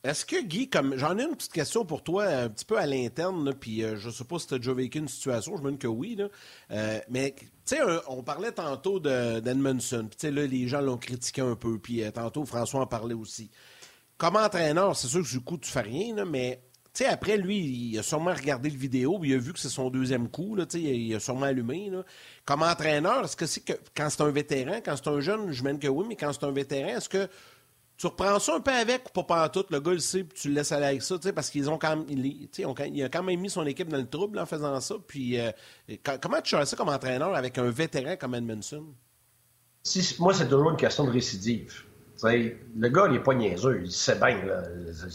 est-ce 0.04 0.26
que, 0.26 0.42
Guy, 0.42 0.68
comme 0.68 0.96
j'en 0.96 1.16
ai 1.16 1.22
une 1.22 1.36
petite 1.36 1.52
question 1.52 1.84
pour 1.84 2.02
toi, 2.02 2.24
un 2.24 2.48
petit 2.48 2.64
peu 2.64 2.76
à 2.76 2.86
l'interne, 2.86 3.54
puis 3.54 3.84
euh, 3.84 3.96
je 3.96 4.08
ne 4.08 4.12
sais 4.12 4.24
pas 4.24 4.38
si 4.40 4.48
tu 4.48 4.54
as 4.54 4.58
déjà 4.58 4.72
vécu 4.72 4.98
une 4.98 5.06
situation, 5.06 5.56
je 5.56 5.62
me 5.62 5.70
dis 5.70 5.78
que 5.78 5.86
oui, 5.86 6.16
là, 6.16 6.28
euh, 6.72 6.98
mais 7.08 7.36
tu 7.38 7.76
sais, 7.76 7.80
on 8.08 8.24
parlait 8.24 8.50
tantôt 8.50 8.98
d'Edmondson, 8.98 10.08
puis 10.08 10.16
tu 10.18 10.26
sais, 10.26 10.32
là, 10.32 10.44
les 10.44 10.66
gens 10.66 10.80
l'ont 10.80 10.96
critiqué 10.96 11.40
un 11.40 11.54
peu, 11.54 11.78
puis 11.78 12.02
euh, 12.02 12.10
tantôt, 12.10 12.44
François 12.44 12.80
en 12.80 12.86
parlait 12.86 13.14
aussi. 13.14 13.48
Comme 14.18 14.34
entraîneur, 14.34 14.96
c'est 14.96 15.06
sûr 15.06 15.22
que 15.22 15.28
du 15.28 15.40
coup, 15.40 15.56
tu 15.56 15.70
fais 15.70 15.82
rien, 15.82 16.24
mais 16.24 16.60
tu 16.92 17.04
sais, 17.04 17.06
après, 17.06 17.36
lui, 17.36 17.58
il 17.58 17.98
a 17.98 18.02
sûrement 18.02 18.34
regardé 18.34 18.70
le 18.70 18.76
vidéo, 18.76 19.20
puis 19.20 19.30
il 19.30 19.34
a 19.34 19.38
vu 19.38 19.52
que 19.52 19.58
c'est 19.60 19.68
son 19.68 19.88
deuxième 19.88 20.28
coup, 20.28 20.56
là, 20.56 20.66
il 20.74 21.14
a 21.14 21.20
sûrement 21.20 21.46
allumé, 21.46 21.90
là. 21.90 22.02
Comme 22.44 22.62
entraîneur, 22.62 23.24
est-ce 23.24 23.36
que 23.36 23.46
c'est 23.46 23.60
que 23.60 23.74
quand 23.96 24.10
c'est 24.10 24.22
un 24.22 24.30
vétéran, 24.30 24.80
quand 24.84 24.96
c'est 24.96 25.08
un 25.08 25.20
jeune, 25.20 25.52
je 25.52 25.62
mène 25.62 25.78
que 25.78 25.86
oui, 25.86 26.06
mais 26.08 26.16
quand 26.16 26.32
c'est 26.32 26.44
un 26.44 26.50
vétéran, 26.50 26.88
est-ce 26.88 27.08
que 27.08 27.28
tu 28.02 28.08
reprends 28.08 28.40
ça 28.40 28.56
un 28.56 28.60
peu 28.60 28.72
avec 28.72 29.04
ou 29.16 29.22
pas 29.22 29.48
tout, 29.48 29.64
le 29.70 29.78
gars 29.78 29.92
le 29.92 30.00
sait, 30.00 30.24
puis 30.24 30.36
tu 30.36 30.48
le 30.48 30.54
laisses 30.54 30.72
aller 30.72 30.86
avec 30.86 31.02
ça, 31.02 31.14
parce 31.32 31.48
qu'ils 31.48 31.70
ont 31.70 31.78
quand 31.78 31.94
même, 31.94 32.04
il, 32.08 33.04
a 33.04 33.08
quand 33.08 33.22
même 33.22 33.38
mis 33.38 33.48
son 33.48 33.64
équipe 33.64 33.88
dans 33.88 33.96
le 33.96 34.08
trouble 34.08 34.40
en 34.40 34.44
faisant 34.44 34.80
ça. 34.80 34.96
Puis 35.06 35.38
euh, 35.38 35.52
comment 36.20 36.40
tu 36.40 36.56
gères 36.56 36.66
ça 36.66 36.76
comme 36.76 36.88
entraîneur 36.88 37.32
avec 37.32 37.58
un 37.58 37.70
vétéran 37.70 38.16
comme 38.18 38.34
Edmondson? 38.34 38.86
Si, 39.84 40.16
moi, 40.18 40.34
c'est 40.34 40.48
toujours 40.48 40.70
une 40.70 40.76
question 40.76 41.04
de 41.04 41.12
récidive. 41.12 41.84
le 42.24 42.88
gars, 42.88 43.06
il 43.06 43.12
n'est 43.12 43.22
pas 43.22 43.34
niaiseux, 43.34 43.82
il 43.84 43.92
sait 43.92 44.16
bien, 44.16 44.46
là, 44.46 44.64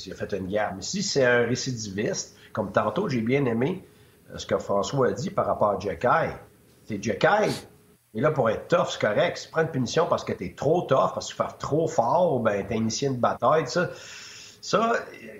il 0.05 0.13
a 0.13 0.15
fait 0.15 0.31
une 0.38 0.47
guerre. 0.47 0.71
Mais 0.73 0.81
si 0.81 1.03
c'est 1.03 1.25
un 1.25 1.45
récidiviste, 1.45 2.38
comme 2.53 2.71
tantôt, 2.71 3.09
j'ai 3.09 3.19
bien 3.19 3.43
aimé 3.43 3.83
euh, 4.31 4.38
ce 4.38 4.45
que 4.45 4.57
François 4.57 5.09
a 5.09 5.11
dit 5.11 5.29
par 5.29 5.47
rapport 5.47 5.71
à 5.71 5.79
Jekai. 5.79 6.29
C'est 6.85 7.03
Jekai, 7.03 7.49
et 8.14 8.22
là, 8.22 8.32
pour 8.32 8.49
être 8.49 8.68
tough, 8.68 8.88
c'est 8.89 9.01
correct. 9.01 9.38
Si 9.38 9.45
tu 9.45 9.51
prends 9.51 9.62
une 9.62 9.68
punition 9.68 10.05
parce 10.08 10.24
que 10.24 10.34
tu 10.34 10.45
es 10.45 10.53
trop 10.55 10.82
tough, 10.84 11.14
parce 11.14 11.28
que 11.28 11.36
tu 11.36 11.43
fais 11.43 11.58
trop 11.60 11.88
fort, 11.88 12.39
ben, 12.39 12.66
tu 12.66 12.74
as 12.74 12.78
initié 12.78 13.10
une 13.10 13.18
bataille, 13.18 13.68
ça, 13.68 13.89
ça, 14.62 14.93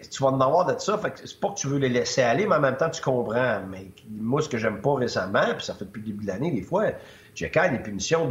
tu 0.10 0.22
vas 0.22 0.30
en 0.30 0.42
avoir 0.42 0.66
de 0.66 0.78
ça. 0.80 0.98
Fait 0.98 1.14
c'est 1.24 1.40
pas 1.40 1.50
que 1.50 1.56
tu 1.56 1.68
veux 1.68 1.80
les 1.80 1.90
laisser 1.90 2.22
aller, 2.22 2.46
mais 2.46 2.56
en 2.56 2.60
même 2.60 2.78
temps, 2.78 2.90
tu 2.90 3.02
comprends. 3.02 3.62
Mais 3.70 3.88
moi, 4.10 4.42
ce 4.42 4.50
que 4.50 4.58
j'aime 4.58 4.82
pas 4.82 4.96
récemment, 4.96 5.54
puis 5.56 5.66
ça 5.66 5.74
fait 5.74 5.86
depuis 5.86 6.02
le 6.02 6.08
début 6.08 6.26
de 6.26 6.28
l'année, 6.28 6.52
des 6.52 6.62
fois, 6.62 6.92
j'ai 7.36 7.50
quand 7.50 7.64
même 7.64 7.78
des 7.78 7.84
punitions 7.84 8.30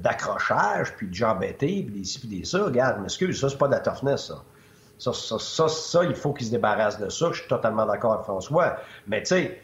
d'accrochage, 0.00 0.92
de, 0.92 0.96
puis 0.96 1.08
de 1.08 1.14
jambetté, 1.14 1.82
puis 1.82 1.98
des 1.98 2.04
ci, 2.04 2.20
puis 2.20 2.28
des 2.28 2.44
ça. 2.44 2.64
Regarde, 2.64 3.00
m'excuse, 3.00 3.38
ça, 3.40 3.48
c'est 3.48 3.58
pas 3.58 3.68
de 3.68 3.72
la 3.72 3.80
toughness, 3.80 4.26
ça. 4.26 4.42
Ça, 4.98 5.12
ça, 5.12 5.38
ça, 5.38 5.68
ça 5.68 6.04
il 6.04 6.14
faut 6.14 6.32
qu'il 6.32 6.46
se 6.46 6.52
débarrasse 6.52 6.98
de 6.98 7.08
ça. 7.08 7.30
Je 7.32 7.40
suis 7.40 7.48
totalement 7.48 7.84
d'accord 7.84 8.12
avec 8.12 8.24
François. 8.24 8.76
Mais 9.08 9.20
tu 9.22 9.34
sais, 9.34 9.60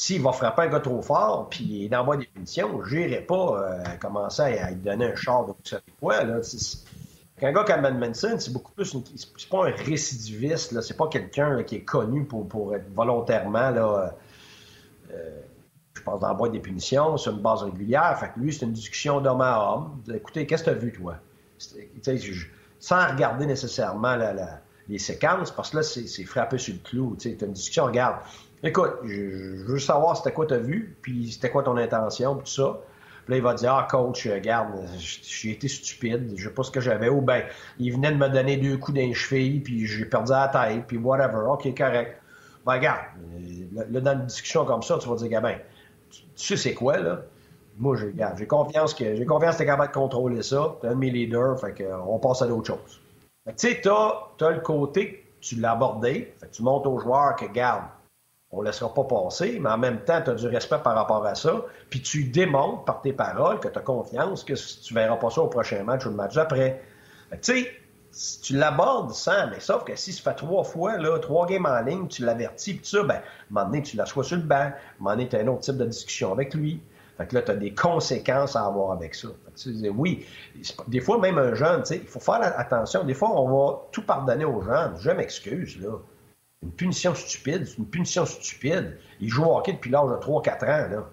s'il 0.00 0.22
va 0.22 0.32
frapper 0.32 0.62
un 0.62 0.68
gars 0.68 0.80
trop 0.80 1.02
fort, 1.02 1.50
puis 1.50 1.84
il 1.84 1.94
envoie 1.94 2.16
des 2.16 2.24
punitions, 2.24 2.82
je 2.84 2.96
n'irai 2.96 3.20
pas 3.20 3.34
euh, 3.34 3.96
commencer 4.00 4.40
à, 4.40 4.70
lui 4.70 4.76
donner 4.76 5.12
un 5.12 5.14
char 5.14 5.44
de 5.44 5.52
vous 5.52 5.78
quoi. 6.00 6.24
Là. 6.24 6.40
Un 7.42 7.52
gars 7.52 7.64
comme 7.64 7.98
Manson, 7.98 8.36
c'est 8.38 8.50
beaucoup 8.50 8.72
plus. 8.72 8.96
C'est 9.14 9.48
pas 9.50 9.68
un 9.68 9.72
récidiviste, 9.72 10.72
là. 10.72 10.80
C'est 10.80 10.96
pas 10.96 11.08
quelqu'un 11.08 11.62
qui 11.64 11.76
est 11.76 11.84
connu 11.84 12.24
pour, 12.24 12.48
pour 12.48 12.74
être 12.74 12.90
volontairement, 12.94 13.70
là. 13.70 14.14
Euh, 15.12 15.40
je 15.94 16.02
pense, 16.02 16.18
d'envoyer 16.20 16.52
des 16.54 16.60
punitions 16.60 17.18
sur 17.18 17.32
une 17.32 17.42
base 17.42 17.62
régulière. 17.62 18.18
Fait 18.18 18.28
que 18.28 18.40
lui, 18.40 18.54
c'est 18.54 18.64
une 18.64 18.72
discussion 18.72 19.20
d'homme 19.20 19.42
à 19.42 19.74
homme. 19.74 20.02
Écoutez, 20.14 20.46
qu'est-ce 20.46 20.64
que 20.64 20.70
tu 20.70 20.76
as 20.76 20.78
vu, 20.78 20.92
toi? 20.92 21.16
sans 22.78 23.06
regarder 23.06 23.44
nécessairement 23.44 24.16
les 24.88 24.98
séquences, 24.98 25.50
parce 25.50 25.70
que 25.70 25.76
là, 25.76 25.82
c'est 25.82 26.24
frappé 26.24 26.56
sur 26.56 26.72
le 26.72 26.80
clou. 26.80 27.16
Tu 27.20 27.28
une 27.28 27.52
discussion, 27.52 27.84
regarde. 27.84 28.16
Écoute, 28.62 28.92
je, 29.04 29.64
veux 29.64 29.78
savoir 29.78 30.16
c'était 30.16 30.32
quoi 30.32 30.46
tu 30.46 30.54
as 30.54 30.58
vu, 30.58 30.96
puis 31.00 31.32
c'était 31.32 31.50
quoi 31.50 31.62
ton 31.62 31.76
intention, 31.78 32.36
puis 32.36 32.44
tout 32.44 32.62
ça. 32.62 32.78
Puis 33.24 33.32
là, 33.32 33.36
il 33.38 33.42
va 33.42 33.54
dire 33.54 33.72
Ah, 33.72 33.88
coach, 33.90 34.26
regarde, 34.26 34.86
j'ai 34.98 35.52
été 35.52 35.66
stupide, 35.66 36.34
je 36.36 36.48
sais 36.48 36.54
pas 36.54 36.62
ce 36.62 36.70
que 36.70 36.80
j'avais. 36.80 37.08
Ou 37.08 37.22
bien, 37.22 37.42
il 37.78 37.92
venait 37.92 38.12
de 38.12 38.16
me 38.16 38.28
donner 38.28 38.58
deux 38.58 38.76
coups 38.76 38.98
d'un 38.98 39.14
cheville, 39.14 39.60
puis 39.60 39.86
j'ai 39.86 40.04
perdu 40.04 40.32
la 40.32 40.48
tête, 40.48 40.84
puis 40.86 40.98
whatever. 40.98 41.46
OK, 41.48 41.74
correct. 41.76 42.20
Ben, 42.66 42.72
regarde, 42.74 43.00
là, 43.72 44.00
dans 44.00 44.12
une 44.12 44.26
discussion 44.26 44.66
comme 44.66 44.82
ça, 44.82 44.98
tu 44.98 45.08
vas 45.08 45.14
dire 45.16 45.28
Gabin, 45.28 45.56
tu, 46.10 46.22
sais 46.34 46.56
c'est 46.56 46.74
quoi, 46.74 46.98
là? 46.98 47.22
Moi, 47.78 47.96
j'ai 47.96 48.46
confiance 48.46 48.92
que 48.92 49.16
j'ai 49.16 49.24
confiance 49.24 49.54
que 49.54 49.58
tu 49.58 49.62
es 49.62 49.66
capable 49.66 49.88
de 49.88 49.94
contrôler 49.94 50.42
ça. 50.42 50.76
Tu 50.80 50.86
es 50.86 50.90
un 50.90 50.92
de 50.92 50.98
mes 50.98 51.10
leaders, 51.10 51.58
fait 51.58 51.82
qu'on 51.82 52.18
passe 52.18 52.42
à 52.42 52.46
d'autres 52.46 52.66
choses. 52.66 53.00
Tu 53.46 53.52
sais, 53.56 53.80
tu 53.80 53.88
as, 53.88 54.50
le 54.50 54.60
côté, 54.60 55.24
tu 55.40 55.56
l'as 55.56 55.72
abordé, 55.72 56.34
fait 56.38 56.48
que 56.48 56.52
tu 56.52 56.62
montres 56.62 56.90
aux 56.90 56.98
joueurs 56.98 57.36
que, 57.36 57.46
garde, 57.46 57.84
on 58.52 58.60
ne 58.60 58.66
laissera 58.66 58.92
pas 58.92 59.04
passer, 59.04 59.58
mais 59.60 59.70
en 59.70 59.78
même 59.78 60.00
temps, 60.00 60.20
tu 60.22 60.30
as 60.30 60.34
du 60.34 60.46
respect 60.48 60.78
par 60.82 60.94
rapport 60.94 61.24
à 61.24 61.34
ça, 61.34 61.64
puis 61.88 62.02
tu 62.02 62.24
démontres 62.24 62.84
par 62.84 63.00
tes 63.00 63.12
paroles 63.12 63.60
que 63.60 63.68
tu 63.68 63.78
as 63.78 63.82
confiance 63.82 64.42
que 64.42 64.54
tu 64.54 64.94
verras 64.94 65.16
pas 65.16 65.30
ça 65.30 65.42
au 65.42 65.46
prochain 65.46 65.82
match 65.84 66.04
ou 66.06 66.10
le 66.10 66.16
match 66.16 66.36
après. 66.36 66.82
Tu 67.30 67.38
sais, 67.42 67.70
tu 68.42 68.56
l'abordes 68.56 69.12
sans, 69.12 69.48
mais 69.50 69.60
sauf 69.60 69.84
que 69.84 69.94
si 69.94 70.12
ça 70.12 70.32
fait 70.32 70.36
trois 70.36 70.64
fois, 70.64 70.98
là, 70.98 71.18
trois 71.20 71.46
games 71.46 71.66
en 71.66 71.80
ligne, 71.80 72.08
tu 72.08 72.24
l'avertis, 72.24 72.74
puis 72.74 72.86
ça, 72.86 73.04
ben, 73.04 73.14
à 73.14 73.18
un 73.18 73.22
moment 73.50 73.66
donné, 73.66 73.82
tu 73.82 73.96
l'assois 73.96 74.24
sur 74.24 74.36
le 74.36 74.42
banc, 74.42 74.56
à 74.56 74.64
un 74.64 74.72
moment 74.98 75.10
donné, 75.10 75.28
tu 75.28 75.36
as 75.36 75.40
un 75.40 75.46
autre 75.46 75.60
type 75.60 75.76
de 75.76 75.86
discussion 75.86 76.32
avec 76.32 76.52
lui. 76.54 76.82
Fait 77.18 77.26
que 77.26 77.34
là, 77.36 77.42
tu 77.42 77.50
as 77.52 77.56
des 77.56 77.72
conséquences 77.72 78.56
à 78.56 78.64
avoir 78.64 78.92
avec 78.92 79.14
ça. 79.14 79.28
oui, 79.94 80.26
des 80.88 81.00
fois, 81.00 81.18
même 81.18 81.38
un 81.38 81.54
jeune, 81.54 81.82
il 81.90 82.06
faut 82.06 82.18
faire 82.18 82.40
attention. 82.58 83.04
Des 83.04 83.14
fois, 83.14 83.30
on 83.30 83.48
va 83.48 83.82
tout 83.92 84.02
pardonner 84.02 84.46
aux 84.46 84.62
jeunes. 84.62 84.94
Je 84.98 85.10
m'excuse, 85.10 85.78
là. 85.80 85.98
Une 86.62 86.72
punition 86.72 87.14
stupide, 87.14 87.66
c'est 87.66 87.78
une 87.78 87.88
punition 87.88 88.26
stupide. 88.26 88.98
Il 89.20 89.28
joue 89.28 89.44
au 89.44 89.56
hockey 89.56 89.72
depuis 89.72 89.90
l'âge 89.90 90.10
de 90.10 90.16
3-4 90.16 90.64
ans, 90.64 90.90
là. 90.90 91.06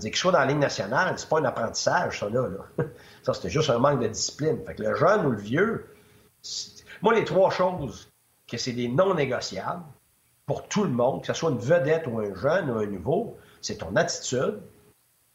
Qu'il 0.00 0.16
soit 0.16 0.32
dans 0.32 0.40
la 0.40 0.46
ligne 0.46 0.58
nationale, 0.58 1.14
c'est 1.16 1.28
pas 1.28 1.38
un 1.38 1.44
apprentissage, 1.44 2.20
ça, 2.20 2.28
là. 2.28 2.48
Ça, 3.22 3.32
c'était 3.32 3.50
juste 3.50 3.70
un 3.70 3.78
manque 3.78 4.00
de 4.00 4.08
discipline. 4.08 4.58
Fait 4.66 4.74
que 4.74 4.82
le 4.82 4.94
jeune 4.96 5.26
ou 5.26 5.30
le 5.30 5.38
vieux, 5.38 5.86
moi, 7.02 7.14
les 7.14 7.24
trois 7.24 7.50
choses 7.50 8.10
que 8.48 8.56
c'est 8.56 8.72
des 8.72 8.88
non 8.88 9.14
négociables 9.14 9.84
pour 10.46 10.68
tout 10.68 10.84
le 10.84 10.90
monde, 10.90 11.20
que 11.22 11.28
ce 11.28 11.32
soit 11.32 11.50
une 11.50 11.58
vedette 11.58 12.06
ou 12.06 12.18
un 12.18 12.34
jeune 12.34 12.70
ou 12.70 12.78
un 12.78 12.86
nouveau, 12.86 13.38
c'est 13.60 13.78
ton 13.78 13.96
attitude, 13.96 14.60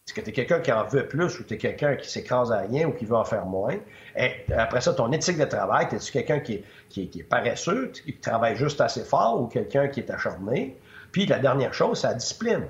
est-ce 0.09 0.13
que 0.15 0.21
tu 0.21 0.31
es 0.31 0.33
quelqu'un 0.33 0.59
qui 0.59 0.71
en 0.71 0.85
veut 0.85 1.07
plus 1.07 1.39
ou 1.39 1.43
tu 1.43 1.53
es 1.53 1.57
quelqu'un 1.59 1.95
qui 1.95 2.09
s'écrase 2.09 2.51
à 2.51 2.61
rien 2.61 2.87
ou 2.87 2.93
qui 2.93 3.05
veut 3.05 3.15
en 3.15 3.25
faire 3.25 3.45
moins? 3.45 3.75
Et 4.17 4.31
après 4.57 4.81
ça, 4.81 4.91
ton 4.91 5.11
éthique 5.11 5.37
de 5.37 5.45
travail, 5.45 5.85
es-tu 5.91 6.11
quelqu'un 6.11 6.39
qui, 6.39 6.63
est 6.97 7.23
paresseux, 7.29 7.91
qui 7.93 8.17
travaille 8.17 8.55
juste 8.55 8.81
assez 8.81 9.03
fort 9.03 9.39
ou 9.39 9.45
quelqu'un 9.45 9.87
qui 9.87 9.99
est 9.99 10.09
acharné? 10.09 10.79
Puis 11.11 11.27
la 11.27 11.37
dernière 11.37 11.75
chose, 11.75 12.01
c'est 12.01 12.07
la 12.07 12.15
discipline. 12.15 12.65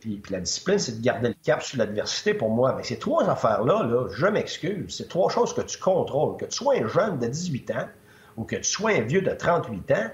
Puis, 0.00 0.20
la 0.28 0.40
discipline, 0.40 0.78
c'est 0.78 1.00
de 1.00 1.02
garder 1.02 1.28
le 1.28 1.34
cap 1.42 1.62
sur 1.62 1.78
l'adversité 1.78 2.34
pour 2.34 2.50
moi. 2.50 2.74
Mais 2.76 2.82
ces 2.82 2.98
trois 2.98 3.26
affaires-là, 3.30 3.84
là, 3.84 4.06
je 4.12 4.26
m'excuse, 4.26 4.94
c'est 4.94 5.08
trois 5.08 5.30
choses 5.30 5.54
que 5.54 5.62
tu 5.62 5.78
contrôles. 5.78 6.36
Que 6.36 6.44
tu 6.44 6.58
sois 6.58 6.74
un 6.74 6.86
jeune 6.86 7.18
de 7.18 7.28
18 7.28 7.70
ans 7.70 7.88
ou 8.36 8.44
que 8.44 8.56
tu 8.56 8.64
sois 8.64 8.90
un 8.90 9.00
vieux 9.00 9.22
de 9.22 9.30
38 9.30 9.90
ans, 9.92 10.10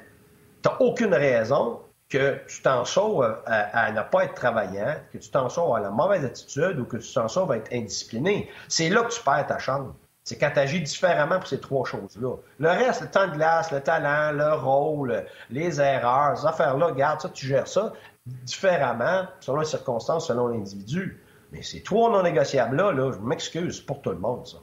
tu 0.63 0.69
n'as 0.69 0.77
aucune 0.79 1.15
raison 1.15 1.81
que 2.11 2.41
tu 2.49 2.61
t'en 2.61 2.85
sauves 2.85 3.41
à, 3.47 3.93
ne 3.93 4.03
pas 4.03 4.25
être 4.25 4.35
travaillant, 4.35 4.97
que 5.13 5.19
tu 5.19 5.31
t'en 5.31 5.49
sauves 5.49 5.77
à 5.77 5.81
la 5.81 5.91
mauvaise 5.91 6.25
attitude 6.25 6.79
ou 6.81 6.85
que 6.85 6.97
tu 6.97 7.15
t'en 7.15 7.29
sauves 7.29 7.53
à 7.53 7.57
être 7.57 7.73
indiscipliné. 7.73 8.51
C'est 8.69 8.91
là 8.91 9.05
que 9.05 9.13
tu 9.13 9.23
perds 9.23 9.47
ta 9.47 9.59
chance. 9.59 9.95
C'est 10.25 10.37
quand 10.37 10.51
tu 10.53 10.59
agis 10.59 10.81
différemment 10.81 11.39
pour 11.39 11.47
ces 11.47 11.61
trois 11.61 11.87
choses-là. 11.87 12.37
Le 12.59 12.69
reste, 12.69 13.03
le 13.03 13.09
temps 13.09 13.29
de 13.29 13.33
glace, 13.33 13.73
le 13.73 13.81
talent, 13.81 14.33
le 14.33 14.55
rôle, 14.55 15.25
les 15.51 15.81
erreurs, 15.81 16.37
ces 16.37 16.47
affaires-là, 16.47 16.93
garde 16.93 17.21
ça, 17.21 17.29
tu 17.31 17.47
gères 17.47 17.69
ça 17.69 17.93
différemment 18.27 19.25
selon 19.41 19.61
les 19.61 19.67
circonstances, 19.67 20.27
selon 20.27 20.49
l'individu. 20.49 21.23
Mais 21.53 21.63
ces 21.63 21.83
trois 21.83 22.11
non 22.11 22.23
négociables-là, 22.23 22.93
là, 22.93 23.13
je 23.13 23.19
m'excuse 23.19 23.81
pour 23.81 24.03
tout 24.03 24.11
le 24.11 24.19
monde, 24.19 24.47
ça. 24.47 24.59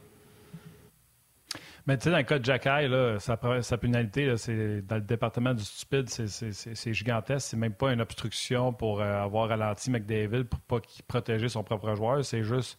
Mais 1.88 1.98
tu 1.98 2.04
sais, 2.04 2.12
dans 2.12 2.18
le 2.18 2.24
cas 2.24 2.38
de 2.38 2.44
Jacky, 2.44 2.88
là, 2.90 3.18
sa, 3.18 3.40
sa 3.62 3.78
pénalité, 3.78 4.36
c'est 4.36 4.82
dans 4.82 4.96
le 4.96 5.02
département 5.02 5.54
du 5.54 5.64
stupide, 5.64 6.10
c'est 6.10 6.94
gigantesque. 6.94 7.48
C'est 7.50 7.58
même 7.58 7.74
pas 7.74 7.94
une 7.94 8.02
obstruction 8.02 8.74
pour 8.74 9.00
euh, 9.00 9.24
avoir 9.24 9.48
ralenti 9.48 9.90
McDavid 9.90 10.44
pour 10.44 10.60
pas 10.60 10.82
protéger 11.08 11.48
son 11.48 11.64
propre 11.64 11.96
joueur. 11.96 12.26
C'est 12.26 12.44
juste 12.44 12.78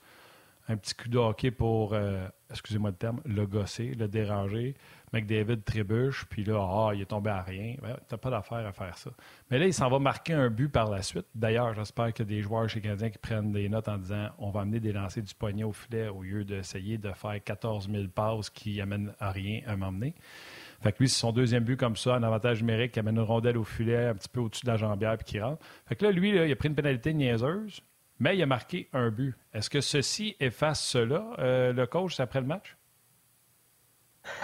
un 0.69 0.77
petit 0.77 0.95
coup 0.95 1.09
de 1.09 1.19
hockey 1.19 1.51
pour, 1.51 1.95
euh, 1.95 2.27
excusez-moi 2.51 2.91
le 2.91 2.97
terme, 2.97 3.21
le 3.25 3.47
gosser, 3.47 3.95
le 3.95 4.07
déranger. 4.07 4.75
McDavid 5.12 5.62
trébuche, 5.62 6.27
puis 6.29 6.45
là, 6.45 6.61
ah, 6.61 6.91
il 6.95 7.01
est 7.01 7.07
tombé 7.07 7.31
à 7.31 7.41
rien. 7.41 7.77
Tu 7.77 7.83
n'as 7.83 8.19
pas 8.19 8.29
d'affaire 8.29 8.66
à 8.66 8.73
faire 8.73 8.97
ça. 8.99 9.11
Mais 9.51 9.59
là, 9.59 9.66
il 9.66 9.73
s'en 9.73 9.89
va 9.89 9.99
marquer 9.99 10.35
un 10.35 10.51
but 10.51 10.69
par 10.69 10.91
la 10.91 11.01
suite. 11.01 11.27
D'ailleurs, 11.35 11.73
j'espère 11.73 12.07
a 12.07 12.25
des 12.25 12.43
joueurs 12.43 12.69
chez 12.69 12.83
Canadiens 12.83 13.09
qui 13.09 13.19
prennent 13.19 13.51
des 13.51 13.71
notes 13.71 13.89
en 13.89 13.97
disant 13.97 14.29
on 14.39 14.51
va 14.51 14.61
amener 14.61 14.81
des 14.81 14.93
lancers 14.93 15.23
du 15.23 15.35
poignet 15.35 15.64
au 15.64 15.73
filet 15.73 16.09
au 16.09 16.23
lieu 16.23 16.45
d'essayer 16.45 16.99
de 16.99 17.11
faire 17.12 17.43
14 17.43 17.89
000 17.91 18.09
passes 18.09 18.51
qui 18.51 18.81
amènent 18.83 19.14
à 19.19 19.31
rien 19.31 19.62
à 19.66 19.77
m'emmener. 19.77 20.14
Fait 20.83 20.93
que 20.93 20.99
lui, 20.99 21.09
c'est 21.09 21.19
son 21.19 21.33
deuxième 21.33 21.64
but 21.64 21.77
comme 21.77 21.97
ça, 21.97 22.14
un 22.14 22.23
avantage 22.23 22.61
numérique 22.61 22.93
qui 22.93 23.01
amène 23.01 23.16
une 23.16 23.23
rondelle 23.23 23.57
au 23.57 23.64
filet 23.64 24.09
un 24.09 24.14
petit 24.14 24.29
peu 24.29 24.41
au-dessus 24.41 24.64
de 24.64 24.71
la 24.71 24.77
jambière 24.77 25.16
puis 25.16 25.25
qui 25.25 25.41
rentre. 25.41 25.64
Fait 25.87 25.97
que 25.97 26.05
là, 26.05 26.12
lui, 26.12 26.31
il 26.31 26.53
a 26.53 26.57
pris 26.57 26.69
une 26.69 26.75
pénalité 26.75 27.14
niaiseuse, 27.14 27.81
mais 28.19 28.37
il 28.37 28.43
a 28.43 28.47
marqué 28.47 28.89
un 28.93 29.11
but. 29.11 29.37
Est-ce 29.53 29.71
que 29.71 29.81
ceci 29.81 30.37
efface 30.41 30.81
cela, 30.83 31.25
euh, 31.39 31.73
le 31.73 31.87
coach, 31.87 32.19
après 32.21 32.41
le 32.41 32.47
match? 32.47 32.77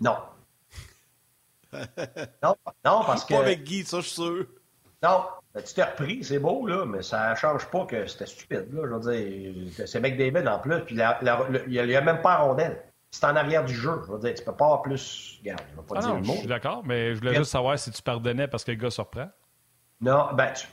non. 0.00 0.16
non. 2.42 2.56
Non, 2.84 3.04
parce 3.04 3.24
que. 3.24 3.34
Pas 3.34 3.40
avec 3.40 3.64
Guy, 3.64 3.84
ça, 3.84 3.98
je 3.98 4.06
suis 4.06 4.22
sûr. 4.22 4.46
Non. 5.02 5.24
Tu 5.56 5.74
t'es 5.74 5.82
repris, 5.82 6.22
c'est 6.22 6.38
beau, 6.38 6.66
là, 6.66 6.84
mais 6.84 7.02
ça 7.02 7.30
ne 7.30 7.34
change 7.34 7.66
pas 7.70 7.84
que 7.84 8.06
c'était 8.06 8.26
stupide. 8.26 8.72
Là, 8.72 8.82
je 8.84 8.94
veux 8.94 9.70
dire, 9.70 9.88
c'est 9.88 10.00
McDavid 10.00 10.46
en 10.46 10.58
plus, 10.60 10.80
puis 10.84 10.94
il 10.94 11.68
n'y 11.68 11.96
a, 11.96 12.00
même 12.00 12.20
pas 12.20 12.36
rondelle. 12.36 12.84
C'est 13.10 13.24
en 13.24 13.34
arrière 13.34 13.64
du 13.64 13.74
jeu. 13.74 14.00
Je 14.06 14.12
veux 14.12 14.20
dire, 14.20 14.34
tu 14.34 14.44
peux 14.44 14.54
pas 14.54 14.66
avoir 14.66 14.82
plus. 14.82 15.40
Regarde, 15.40 15.62
je 15.72 15.76
vais 15.80 15.86
pas 15.86 15.94
ah 15.96 16.00
dire 16.00 16.14
le 16.14 16.20
mot. 16.20 16.32
Je 16.34 16.38
suis 16.38 16.46
d'accord, 16.46 16.82
mais 16.84 17.14
je 17.14 17.18
voulais 17.18 17.34
juste 17.34 17.50
savoir 17.50 17.76
si 17.76 17.90
tu 17.90 18.00
pardonnais 18.00 18.46
parce 18.46 18.62
que 18.62 18.70
le 18.70 18.76
gars 18.76 18.90
surprend. 18.90 19.28
Non, 20.00 20.28
ben, 20.34 20.52
tu, 20.52 20.66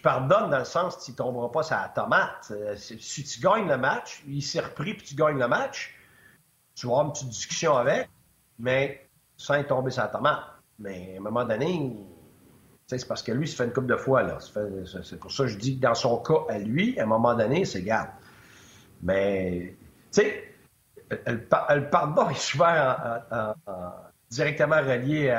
pardonnes 0.00 0.50
dans 0.50 0.58
le 0.58 0.64
sens 0.64 1.02
tu 1.02 1.12
ne 1.12 1.16
tomberas 1.16 1.48
pas 1.48 1.62
sur 1.62 1.76
la 1.76 1.88
tomate. 1.88 2.52
Euh, 2.52 2.76
si 2.76 3.24
tu 3.24 3.40
gagnes 3.40 3.66
le 3.66 3.78
match, 3.78 4.22
il 4.26 4.42
s'est 4.42 4.60
repris 4.60 4.94
puis 4.94 5.06
tu 5.06 5.14
gagnes 5.14 5.38
le 5.38 5.48
match, 5.48 5.94
tu 6.74 6.86
vas 6.86 6.92
avoir 6.92 7.06
une 7.06 7.12
petite 7.12 7.30
discussion 7.30 7.76
avec, 7.76 8.08
mais 8.58 9.08
sans 9.36 9.62
tomber 9.64 9.90
sur 9.90 10.02
la 10.02 10.08
tomate. 10.08 10.42
Mais 10.78 11.14
à 11.14 11.18
un 11.18 11.22
moment 11.22 11.44
donné, 11.44 11.96
c'est 12.86 13.06
parce 13.08 13.22
que 13.22 13.32
lui, 13.32 13.48
ça 13.48 13.56
fait 13.56 13.64
une 13.64 13.72
couple 13.72 13.88
de 13.88 13.96
fois. 13.96 14.22
là. 14.22 14.38
C'est 14.40 15.18
pour 15.18 15.32
ça 15.32 15.44
que 15.44 15.48
je 15.48 15.58
dis 15.58 15.76
que 15.76 15.82
dans 15.82 15.94
son 15.94 16.18
cas 16.18 16.44
à 16.48 16.58
lui, 16.58 16.98
à 17.00 17.04
un 17.04 17.06
moment 17.06 17.34
donné, 17.34 17.64
c'est 17.64 17.82
garde. 17.82 18.10
Mais, 19.02 19.76
tu 20.12 20.22
sais, 20.22 20.54
le 21.26 21.88
pardon 21.90 22.28
est 22.30 22.34
souvent 22.34 22.94
directement 24.30 24.76
relié 24.76 25.34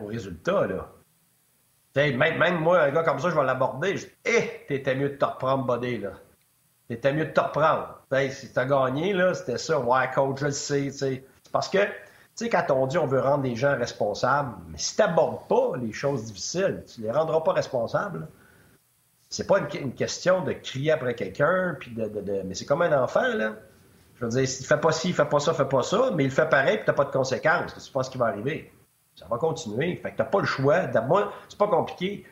au 0.00 0.06
résultat. 0.06 0.66
Là. 0.66 0.88
Même, 1.96 2.38
même, 2.38 2.60
moi, 2.60 2.82
un 2.82 2.90
gars 2.90 3.02
comme 3.02 3.18
ça, 3.18 3.30
je 3.30 3.34
vais 3.34 3.44
l'aborder. 3.44 3.96
Je 3.96 4.06
dis, 4.06 4.12
eh, 4.24 4.64
t'étais 4.68 4.94
mieux 4.94 5.10
de 5.10 5.16
te 5.16 5.24
reprendre, 5.24 5.64
body, 5.64 5.98
là. 5.98 6.12
T'étais 6.88 7.12
mieux 7.12 7.26
de 7.26 7.32
te 7.32 7.40
reprendre. 7.40 8.00
Si 8.30 8.52
t'as 8.52 8.64
gagné, 8.64 9.12
là, 9.12 9.34
c'était 9.34 9.58
ça. 9.58 9.78
Ouais, 9.78 10.10
coach, 10.14 10.40
je 10.40 10.46
le 10.46 10.50
sais. 10.52 10.90
C'est 10.90 11.24
parce 11.52 11.68
que, 11.68 11.78
tu 11.78 11.90
sais, 12.34 12.48
quand 12.48 12.64
on 12.70 12.86
dit 12.86 12.98
on 12.98 13.06
veut 13.06 13.20
rendre 13.20 13.44
les 13.44 13.56
gens 13.56 13.76
responsables, 13.76 14.54
mais 14.68 14.78
si 14.78 14.96
t'abordes 14.96 15.46
pas 15.48 15.76
les 15.76 15.92
choses 15.92 16.24
difficiles, 16.24 16.84
tu 16.92 17.02
les 17.02 17.10
rendras 17.10 17.40
pas 17.42 17.52
responsables. 17.52 18.28
C'est 19.28 19.46
pas 19.46 19.60
une, 19.60 19.94
question 19.94 20.42
de 20.42 20.52
crier 20.52 20.90
après 20.90 21.14
quelqu'un, 21.14 21.76
puis 21.78 21.92
de, 21.92 22.08
de, 22.08 22.42
mais 22.44 22.54
c'est 22.54 22.66
comme 22.66 22.82
un 22.82 23.00
enfant, 23.00 23.28
là. 23.34 23.54
Je 24.16 24.24
veux 24.24 24.30
dire, 24.30 24.48
s'il 24.48 24.66
fait 24.66 24.80
pas 24.80 24.92
ci, 24.92 25.08
il 25.08 25.14
fait 25.14 25.24
pas 25.24 25.38
ça, 25.40 25.54
fait 25.54 25.68
pas 25.68 25.82
ça, 25.82 26.10
mais 26.14 26.24
il 26.24 26.30
fait 26.30 26.48
pareil, 26.48 26.78
puis 26.78 26.86
t'as 26.86 26.92
pas 26.92 27.04
de 27.04 27.12
conséquences, 27.12 27.72
tu 27.72 27.92
pas 27.92 28.02
ce 28.02 28.10
qui 28.10 28.18
va 28.18 28.26
arriver. 28.26 28.72
Ça 29.20 29.26
va 29.26 29.36
continuer. 29.36 29.96
Fait 29.96 30.12
que 30.12 30.16
t'as 30.16 30.24
pas 30.24 30.40
le 30.40 30.46
choix. 30.46 30.86
Moi, 31.02 31.30
c'est 31.46 31.58
pas 31.58 31.68
compliqué. 31.68 32.24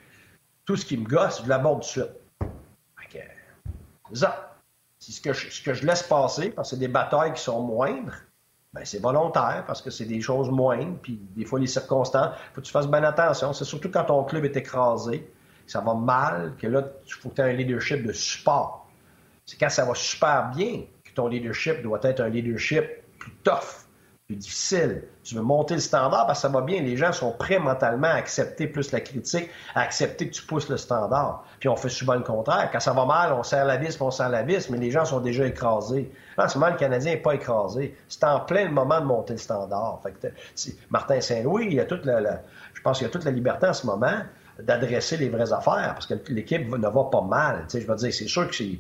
Tout 0.65 0.75
ce 0.75 0.87
qui 0.87 0.97
me 0.97 1.07
gosse, 1.07 1.43
je 1.45 1.49
l'aborde 1.49 1.83
tout 1.83 2.01
de 2.01 2.07
suite. 2.07 2.49
Fait 2.97 3.19
que, 3.19 4.17
ça 4.17 4.49
ce 4.99 5.21
que, 5.21 5.35
je, 5.35 5.51
ce 5.51 5.63
que 5.63 5.75
je 5.75 5.87
laisse 5.87 6.03
passer, 6.03 6.51
parce 6.51 6.71
que 6.71 6.77
c'est 6.77 6.81
des 6.81 6.89
batailles 6.89 7.35
qui 7.35 7.43
sont 7.43 7.63
moindres, 7.63 8.15
ben 8.73 8.85
c'est 8.85 9.01
volontaire 9.01 9.65
parce 9.67 9.83
que 9.83 9.91
c'est 9.91 10.07
des 10.07 10.23
choses 10.23 10.51
moindres, 10.51 10.97
puis 11.03 11.21
des 11.37 11.45
fois 11.45 11.61
les 11.61 11.67
circonstances, 11.67 12.35
faut 12.55 12.63
que 12.63 12.67
tu 12.67 12.73
fasses 12.73 12.89
bien 12.89 13.05
attention. 13.05 13.53
C'est 13.53 13.67
surtout 13.67 13.91
quand 13.91 14.05
ton 14.05 14.25
club 14.25 14.47
est 14.47 14.57
écrasé, 14.57 15.21
que 15.67 15.71
ça 15.71 15.81
va 15.81 15.93
mal, 15.93 16.55
que 16.59 16.67
là, 16.67 16.85
il 17.07 17.13
faut 17.13 17.29
que 17.29 17.35
tu 17.35 17.43
aies 17.43 17.51
un 17.51 17.53
leadership 17.53 18.03
de 18.03 18.13
support. 18.13 18.89
C'est 19.45 19.59
quand 19.59 19.69
ça 19.69 19.85
va 19.85 19.95
super 19.95 20.51
bien 20.55 20.85
que 21.05 21.11
ton 21.15 21.29
leadership 21.29 21.83
doit 21.83 22.01
être 22.03 22.21
un 22.21 22.29
leadership 22.29 22.85
plus 23.19 23.33
tough, 23.45 23.88
plus 24.29 24.37
difficile. 24.37 25.05
Tu 25.25 25.35
veux 25.37 25.43
monter 25.43 25.73
le 25.73 25.81
standard 25.81 26.27
parce 26.27 26.41
que 26.41 26.43
ça 26.43 26.53
va 26.53 26.61
bien. 26.61 26.83
Les 26.83 26.99
gens 26.99 27.13
sont 27.13 27.33
prêts 27.33 27.59
mentalement 27.59 28.09
à 28.09 28.17
accepter 28.17 28.67
plus 28.67 28.93
la 28.93 29.01
critique, 29.01 29.49
à 29.75 29.81
accepter 29.81 30.29
que 30.29 30.35
tu 30.35 30.43
pousses 30.43 30.69
le 30.69 30.77
standard. 30.77 31.45
Puis 31.61 31.69
on 31.71 31.77
fait 31.77 31.89
souvent 31.89 32.13
le 32.15 32.21
contraire. 32.21 32.69
Quand 32.71 32.79
ça 32.79 32.93
va 32.93 33.07
mal, 33.07 33.33
on 33.33 33.43
serre 33.43 33.65
la 33.65 33.79
vis, 33.79 33.99
on 34.03 34.11
serre 34.11 34.29
la 34.29 34.43
vis, 34.43 34.69
mais 34.69 34.77
les 34.77 34.91
gens 34.91 35.07
sont 35.07 35.21
déjà 35.21 35.47
écrasés. 35.47 36.13
En 36.37 36.47
ce 36.47 36.59
moment, 36.59 36.71
le 36.71 36.77
Canadien 36.77 37.13
n'est 37.13 37.23
pas 37.23 37.37
écrasé. 37.37 37.97
C'est 38.07 38.23
en 38.25 38.41
plein 38.41 38.65
le 38.65 38.71
moment 38.71 39.01
de 39.01 39.07
monter 39.07 39.33
le 39.33 39.39
standard. 39.39 40.03
Fait 40.03 40.35
Martin 40.91 41.23
Saint-Louis, 41.23 41.69
il 41.71 41.81
a 41.81 41.87
toute 41.87 42.05
la, 42.05 42.43
je 42.75 42.83
pense 42.83 42.99
qu'il 42.99 43.07
a 43.07 43.11
toute 43.11 43.25
la 43.25 43.31
liberté 43.31 43.67
en 43.67 43.73
ce 43.73 43.87
moment 43.87 44.21
d'adresser 44.63 45.17
les 45.17 45.31
vraies 45.31 45.55
affaires 45.55 45.95
parce 45.95 46.07
que 46.07 46.15
l'équipe 46.29 46.69
ne 46.69 46.89
va 46.89 47.05
pas 47.05 47.23
mal. 47.23 47.65
je 47.73 47.79
veux 47.79 47.97
dire, 47.97 48.13
c'est 48.13 48.29
sûr 48.29 48.47
que 48.47 48.55
c'est 48.55 48.79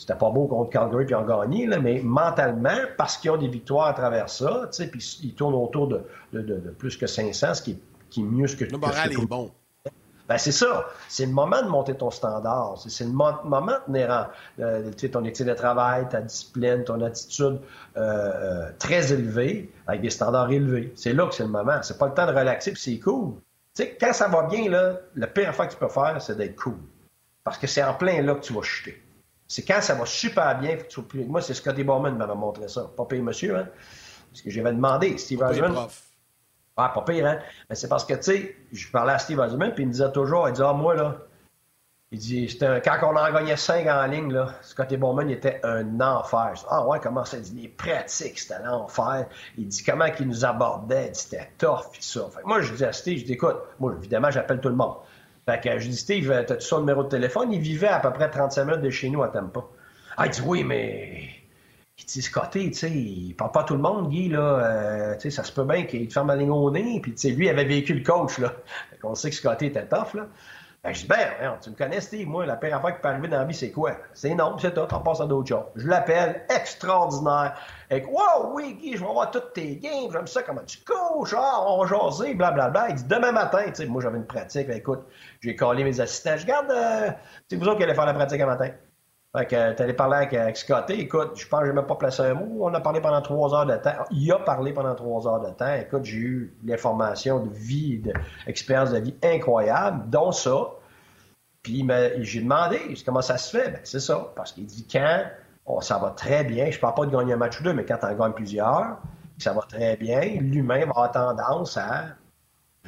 c'était 0.00 0.14
pas 0.14 0.30
beau 0.30 0.46
contre 0.46 0.70
Calgary 0.70 1.04
puis 1.04 1.14
ont 1.14 1.26
gagné, 1.26 1.66
mais 1.66 2.00
mentalement, 2.02 2.78
parce 2.96 3.18
qu'ils 3.18 3.30
ont 3.32 3.36
des 3.36 3.48
victoires 3.48 3.88
à 3.88 3.92
travers 3.92 4.30
ça, 4.30 4.70
puis 4.90 5.18
ils 5.22 5.34
tournent 5.34 5.54
autour 5.54 5.88
de, 5.88 6.00
plus 6.78 6.96
que 6.96 7.06
500, 7.06 7.52
ce 7.52 7.60
qui 7.60 7.72
est, 7.72 8.22
mieux 8.22 8.46
que... 8.46 8.64
Le 8.64 8.78
moral 8.78 9.12
est 9.12 9.26
bon. 9.26 9.50
Ben, 10.26 10.38
c'est 10.38 10.52
ça. 10.52 10.86
C'est 11.08 11.26
le 11.26 11.32
moment 11.32 11.60
de 11.60 11.68
monter 11.68 11.94
ton 11.94 12.10
standard. 12.10 12.82
C'est 12.86 13.04
le 13.04 13.10
moment 13.10 13.42
de 13.42 13.92
tenir 13.92 14.30
euh, 14.58 14.90
ton 15.12 15.22
éthique 15.24 15.46
de 15.46 15.52
travail, 15.52 16.08
ta 16.08 16.22
discipline, 16.22 16.82
ton 16.84 17.02
attitude 17.02 17.58
euh, 17.98 18.00
euh, 18.00 18.70
très 18.78 19.12
élevée, 19.12 19.70
avec 19.86 20.00
des 20.00 20.08
standards 20.08 20.50
élevés. 20.50 20.94
C'est 20.96 21.12
là 21.12 21.26
que 21.26 21.34
c'est 21.34 21.42
le 21.42 21.50
moment. 21.50 21.82
C'est 21.82 21.98
pas 21.98 22.06
le 22.06 22.14
temps 22.14 22.26
de 22.26 22.32
relaxer, 22.32 22.72
puis 22.72 22.80
c'est 22.80 22.98
cool. 23.00 23.34
sais, 23.74 23.98
quand 24.00 24.14
ça 24.14 24.28
va 24.28 24.44
bien, 24.44 24.70
là, 24.70 24.94
le 25.12 25.26
pire 25.26 25.50
affaire 25.50 25.68
que 25.68 25.74
tu 25.74 25.78
peux 25.78 25.88
faire, 25.88 26.16
c'est 26.22 26.38
d'être 26.38 26.56
cool. 26.56 26.78
Parce 27.44 27.58
que 27.58 27.66
c'est 27.66 27.82
en 27.82 27.92
plein 27.92 28.22
là 28.22 28.34
que 28.34 28.40
tu 28.40 28.54
vas 28.54 28.62
chuter. 28.62 29.02
C'est 29.50 29.64
quand 29.64 29.80
ça 29.80 29.94
va 29.96 30.06
super 30.06 30.56
bien. 30.60 30.78
Moi, 31.26 31.42
c'est 31.42 31.54
Scotty 31.54 31.82
Bowman 31.82 32.12
qui 32.12 32.18
m'avait 32.18 32.36
montré 32.36 32.68
ça. 32.68 32.88
Pas 32.96 33.04
payé 33.04 33.20
monsieur, 33.20 33.56
hein? 33.56 33.66
Parce 34.30 34.42
que 34.42 34.50
j'avais 34.50 34.70
demandé, 34.70 35.18
Steve 35.18 35.42
Eisenman. 35.42 35.88
Ah, 36.76 36.92
pas 36.94 37.02
pire, 37.02 37.26
hein? 37.26 37.40
Mais 37.68 37.74
c'est 37.74 37.88
parce 37.88 38.04
que, 38.04 38.14
tu 38.14 38.22
sais, 38.22 38.56
je 38.72 38.88
parlais 38.92 39.12
à 39.12 39.18
Steve 39.18 39.40
Eisenman, 39.40 39.74
puis 39.74 39.82
il 39.82 39.88
me 39.88 39.92
disait 39.92 40.12
toujours, 40.12 40.48
il 40.48 40.52
disait, 40.52 40.64
ah, 40.68 40.72
moi, 40.72 40.94
là, 40.94 41.16
il 42.12 42.20
dit, 42.20 42.58
quand 42.60 42.98
on 43.02 43.16
en 43.16 43.32
gagnait 43.32 43.56
cinq 43.56 43.88
en 43.88 44.06
ligne, 44.06 44.32
là, 44.32 44.54
Scotty 44.62 44.96
Bowman 44.96 45.28
il 45.28 45.32
était 45.32 45.58
un 45.64 46.00
enfer. 46.00 46.54
ah 46.68 46.86
ouais, 46.86 47.00
comment 47.02 47.24
ça? 47.24 47.38
Il 47.38 47.42
dit, 47.42 47.62
les 47.62 47.68
pratiques, 47.68 48.38
c'était 48.38 48.62
l'enfer. 48.62 49.26
Il 49.58 49.66
dit, 49.66 49.82
comment 49.82 50.06
il 50.20 50.28
nous 50.28 50.44
abordait? 50.44 51.08
Il 51.08 51.12
dit, 51.12 51.18
c'était 51.18 51.50
tough, 51.58 51.90
puis 51.90 52.04
ça. 52.04 52.28
Fait 52.32 52.44
moi, 52.44 52.60
je 52.60 52.72
dis 52.72 52.84
à 52.84 52.92
Steve, 52.92 53.18
je 53.18 53.24
dis, 53.24 53.32
écoute, 53.32 53.56
moi, 53.80 53.96
évidemment, 53.98 54.30
j'appelle 54.30 54.60
tout 54.60 54.68
le 54.68 54.76
monde. 54.76 54.94
Fait 55.50 55.60
que 55.60 55.78
je 55.80 55.88
dis, 55.88 55.96
Steve, 55.96 56.44
t'as-tu 56.46 56.64
son 56.64 56.80
numéro 56.80 57.02
de 57.02 57.08
téléphone? 57.08 57.52
Il 57.52 57.60
vivait 57.60 57.88
à 57.88 57.98
peu 57.98 58.12
près 58.12 58.30
35 58.30 58.64
minutes 58.64 58.82
de 58.82 58.90
chez 58.90 59.08
nous 59.10 59.22
à 59.22 59.28
Tampa. 59.28 59.64
Ah, 60.16 60.26
il 60.26 60.30
dit, 60.30 60.42
oui, 60.46 60.62
mais 60.62 61.28
il 61.98 62.04
dit 62.04 62.22
Scotty, 62.22 62.70
tu 62.70 62.78
sais, 62.78 62.90
il 62.90 63.34
parle 63.34 63.50
pas 63.50 63.62
à 63.62 63.64
tout 63.64 63.74
le 63.74 63.80
monde, 63.80 64.10
Guy, 64.10 64.28
là. 64.28 64.38
Euh, 64.40 65.14
tu 65.14 65.22
sais, 65.22 65.30
ça 65.30 65.42
se 65.42 65.50
peut 65.50 65.64
bien 65.64 65.84
qu'il 65.84 66.06
te 66.06 66.12
ferme 66.12 66.28
la 66.28 66.44
au 66.44 66.70
nez. 66.70 67.00
Puis, 67.02 67.12
tu 67.14 67.18
sais, 67.18 67.30
lui, 67.30 67.46
il 67.46 67.48
avait 67.48 67.64
vécu 67.64 67.94
le 67.94 68.04
coach, 68.04 68.38
là. 68.38 68.52
On 69.02 69.16
sait 69.16 69.30
que 69.30 69.36
Scotty 69.36 69.66
était 69.66 69.86
tough, 69.86 70.14
là. 70.14 70.28
Ben, 70.82 70.94
je 70.94 71.02
dis, 71.02 71.06
ben, 71.08 71.58
tu 71.60 71.68
me 71.68 71.74
connais, 71.74 72.00
Steve, 72.00 72.26
moi, 72.26 72.46
la 72.46 72.56
pire 72.56 72.74
affaire 72.74 72.94
qui 72.94 73.02
peut 73.02 73.08
arriver 73.08 73.28
dans 73.28 73.36
la 73.36 73.44
vie, 73.44 73.54
c'est 73.54 73.70
quoi? 73.70 73.92
C'est 74.14 74.34
non, 74.34 74.56
c'est 74.58 74.72
tout, 74.72 74.80
on 74.90 75.00
passe 75.00 75.20
à 75.20 75.26
d'autres 75.26 75.48
choses. 75.48 75.66
Je 75.76 75.86
l'appelle, 75.86 76.46
extraordinaire. 76.48 77.54
Et 77.90 78.02
wow, 78.02 78.54
oui, 78.54 78.78
Guy, 78.80 78.96
je 78.96 79.04
vais 79.04 79.12
voir 79.12 79.30
toutes 79.30 79.52
tes 79.52 79.76
games, 79.76 80.10
j'aime 80.10 80.26
ça, 80.26 80.42
comment 80.42 80.62
tu 80.66 80.78
coaches, 80.78 81.34
ah, 81.36 81.66
on 81.66 81.84
va 81.84 81.86
jaser, 81.86 82.32
blablabla. 82.32 82.88
Il 82.88 82.94
dit, 82.94 83.04
demain 83.04 83.30
matin, 83.30 83.62
tu 83.66 83.74
sais, 83.74 83.86
moi, 83.86 84.00
j'avais 84.00 84.16
une 84.16 84.26
pratique, 84.26 84.68
ben, 84.68 84.78
écoute, 84.78 85.00
j'ai 85.42 85.54
collé 85.54 85.84
mes 85.84 86.00
assistants, 86.00 86.38
je 86.38 86.46
garde, 86.46 86.70
euh, 86.70 87.10
c'est 87.46 87.56
vous 87.56 87.66
autres 87.66 87.76
qui 87.76 87.84
allez 87.84 87.94
faire 87.94 88.06
la 88.06 88.14
pratique 88.14 88.40
un 88.40 88.46
matin. 88.46 88.70
Fait 89.36 89.46
que 89.46 89.72
t'allais 89.74 89.92
parler 89.92 90.28
avec, 90.32 90.56
Scotty. 90.56 90.94
Écoute, 90.94 91.32
je 91.36 91.46
pense 91.46 91.60
que 91.60 91.66
j'ai 91.66 91.72
même 91.72 91.86
pas 91.86 91.94
placé 91.94 92.22
un 92.22 92.34
mot. 92.34 92.66
On 92.66 92.74
a 92.74 92.80
parlé 92.80 93.00
pendant 93.00 93.22
trois 93.22 93.54
heures 93.54 93.66
de 93.66 93.76
temps. 93.76 93.94
Il 94.10 94.30
a 94.32 94.38
parlé 94.40 94.72
pendant 94.72 94.94
trois 94.94 95.26
heures 95.28 95.40
de 95.40 95.50
temps. 95.50 95.72
Écoute, 95.74 96.04
j'ai 96.04 96.16
eu 96.16 96.54
l'information 96.64 97.44
de 97.44 97.50
vie, 97.50 98.02
d'expérience 98.46 98.90
de 98.90 98.98
vie 98.98 99.14
incroyable, 99.22 100.10
dont 100.10 100.32
ça. 100.32 100.70
Puis 101.62 101.86
j'ai 102.20 102.40
demandé 102.40 102.80
comment 103.06 103.22
ça 103.22 103.38
se 103.38 103.56
fait? 103.56 103.70
Ben, 103.70 103.80
c'est 103.84 104.00
ça. 104.00 104.32
Parce 104.34 104.52
qu'il 104.52 104.66
dit 104.66 104.86
quand? 104.90 105.22
Oh, 105.66 105.80
ça 105.80 105.98
va 105.98 106.10
très 106.10 106.42
bien, 106.42 106.70
je 106.70 106.80
parle 106.80 106.94
pas 106.94 107.06
de 107.06 107.12
gagner 107.12 107.34
un 107.34 107.36
match 107.36 107.60
ou 107.60 107.62
deux, 107.62 107.72
mais 107.72 107.84
quand 107.84 108.02
en 108.02 108.12
gagnes 108.14 108.32
plusieurs, 108.32 108.96
ça 109.38 109.52
va 109.52 109.60
très 109.60 109.96
bien, 109.96 110.20
l'humain 110.40 110.80
va 110.80 110.90
avoir 110.90 111.12
tendance 111.12 111.76
à 111.76 112.06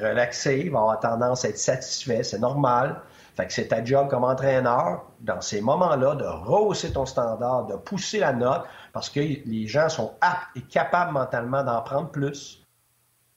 relaxer, 0.01 0.68
va 0.70 0.80
avoir 0.80 0.99
tendance 0.99 1.45
à 1.45 1.51
être 1.51 1.59
satisfait, 1.59 2.24
c'est 2.24 2.40
normal. 2.40 3.01
Fait 3.35 3.47
que 3.47 3.53
c'est 3.53 3.68
ta 3.68 3.83
job 3.83 4.09
comme 4.09 4.24
entraîneur, 4.24 5.05
dans 5.20 5.41
ces 5.41 5.62
moments-là, 5.62 6.14
de 6.16 6.24
rehausser 6.24 6.93
ton 6.93 7.07
standard, 7.07 7.66
de 7.66 7.76
pousser 7.76 8.18
la 8.18 8.33
note, 8.33 8.62
parce 8.93 9.09
que 9.09 9.20
les 9.20 9.66
gens 9.66 9.89
sont 9.89 10.12
aptes 10.20 10.49
et 10.57 10.61
capables 10.62 11.12
mentalement 11.12 11.64
d'en 11.64 11.80
prendre 11.80 12.11
plus. 12.11 12.62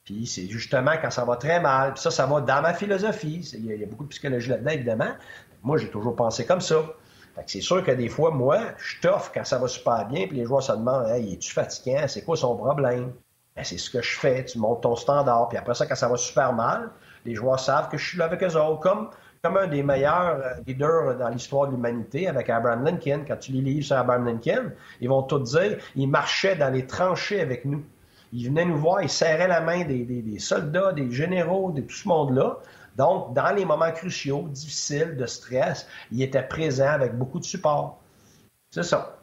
Puis 0.04 0.26
c'est 0.26 0.46
justement 0.46 0.92
quand 1.00 1.10
ça 1.10 1.24
va 1.24 1.36
très 1.36 1.60
mal, 1.60 1.94
puis 1.94 2.02
ça, 2.02 2.10
ça 2.10 2.26
va 2.26 2.40
dans 2.40 2.62
ma 2.62 2.74
philosophie. 2.74 3.40
Il 3.54 3.64
y, 3.64 3.82
a, 3.82 3.86
beaucoup 3.86 4.04
de 4.04 4.10
psychologie 4.10 4.50
là-dedans, 4.50 4.70
évidemment. 4.70 5.10
Moi, 5.62 5.78
j'ai 5.78 5.90
toujours 5.90 6.14
pensé 6.14 6.46
comme 6.46 6.60
ça. 6.60 6.76
Fait 7.34 7.44
que 7.44 7.50
c'est 7.50 7.60
sûr 7.60 7.82
que 7.82 7.90
des 7.90 8.08
fois, 8.08 8.30
moi, 8.30 8.60
je 8.78 9.00
t'offre 9.00 9.32
quand 9.34 9.44
ça 9.44 9.58
va 9.58 9.66
super 9.66 10.06
bien, 10.06 10.26
puis 10.28 10.36
les 10.36 10.44
joueurs 10.44 10.62
se 10.62 10.72
demandent 10.72 11.08
Hey, 11.08 11.34
es-tu 11.34 11.52
fatiguant? 11.52 12.06
C'est 12.06 12.22
quoi 12.22 12.36
son 12.36 12.54
problème? 12.56 13.12
Ben, 13.56 13.64
c'est 13.64 13.78
ce 13.78 13.90
que 13.90 14.00
je 14.00 14.18
fais, 14.18 14.44
tu 14.44 14.58
montes 14.58 14.82
ton 14.82 14.94
standard, 14.94 15.48
puis 15.48 15.58
après 15.58 15.74
ça, 15.74 15.86
quand 15.86 15.96
ça 15.96 16.08
va 16.08 16.16
super 16.16 16.52
mal, 16.52 16.90
les 17.24 17.34
joueurs 17.34 17.58
savent 17.58 17.88
que 17.88 17.98
je 17.98 18.06
suis 18.06 18.18
là 18.18 18.26
avec 18.26 18.42
eux 18.42 18.54
autres. 18.54 18.80
Comme 18.80 19.10
un 19.54 19.66
des 19.66 19.82
meilleurs 19.82 20.40
euh, 20.42 20.54
leaders 20.66 21.18
dans 21.18 21.28
l'histoire 21.28 21.66
de 21.68 21.72
l'humanité 21.72 22.26
avec 22.26 22.48
Abraham 22.48 22.84
Lincoln. 22.84 23.24
Quand 23.28 23.36
tu 23.36 23.52
lis 23.52 23.60
les 23.60 23.74
livres 23.74 23.86
sur 23.86 23.96
Abraham 23.96 24.24
Lincoln, 24.24 24.72
ils 25.00 25.08
vont 25.08 25.22
tout 25.22 25.38
dire, 25.40 25.78
il 25.94 26.08
marchait 26.08 26.56
dans 26.56 26.72
les 26.72 26.86
tranchées 26.86 27.40
avec 27.40 27.64
nous. 27.64 27.84
Il 28.32 28.48
venait 28.48 28.64
nous 28.64 28.78
voir, 28.78 29.02
il 29.02 29.08
serrait 29.08 29.48
la 29.48 29.60
main 29.60 29.84
des, 29.84 30.38
soldats, 30.38 30.92
des 30.92 31.10
généraux, 31.10 31.70
de 31.70 31.82
tout 31.82 31.94
ce 31.94 32.08
monde-là. 32.08 32.58
Donc, 32.96 33.34
dans 33.34 33.54
les 33.54 33.64
moments 33.64 33.92
cruciaux, 33.92 34.48
difficiles, 34.48 35.16
de 35.16 35.26
stress, 35.26 35.86
il 36.10 36.22
était 36.22 36.42
présent 36.42 36.88
avec 36.88 37.16
beaucoup 37.16 37.38
de 37.38 37.44
support. 37.44 38.00
C'est 38.70 38.82
ça. 38.82 39.18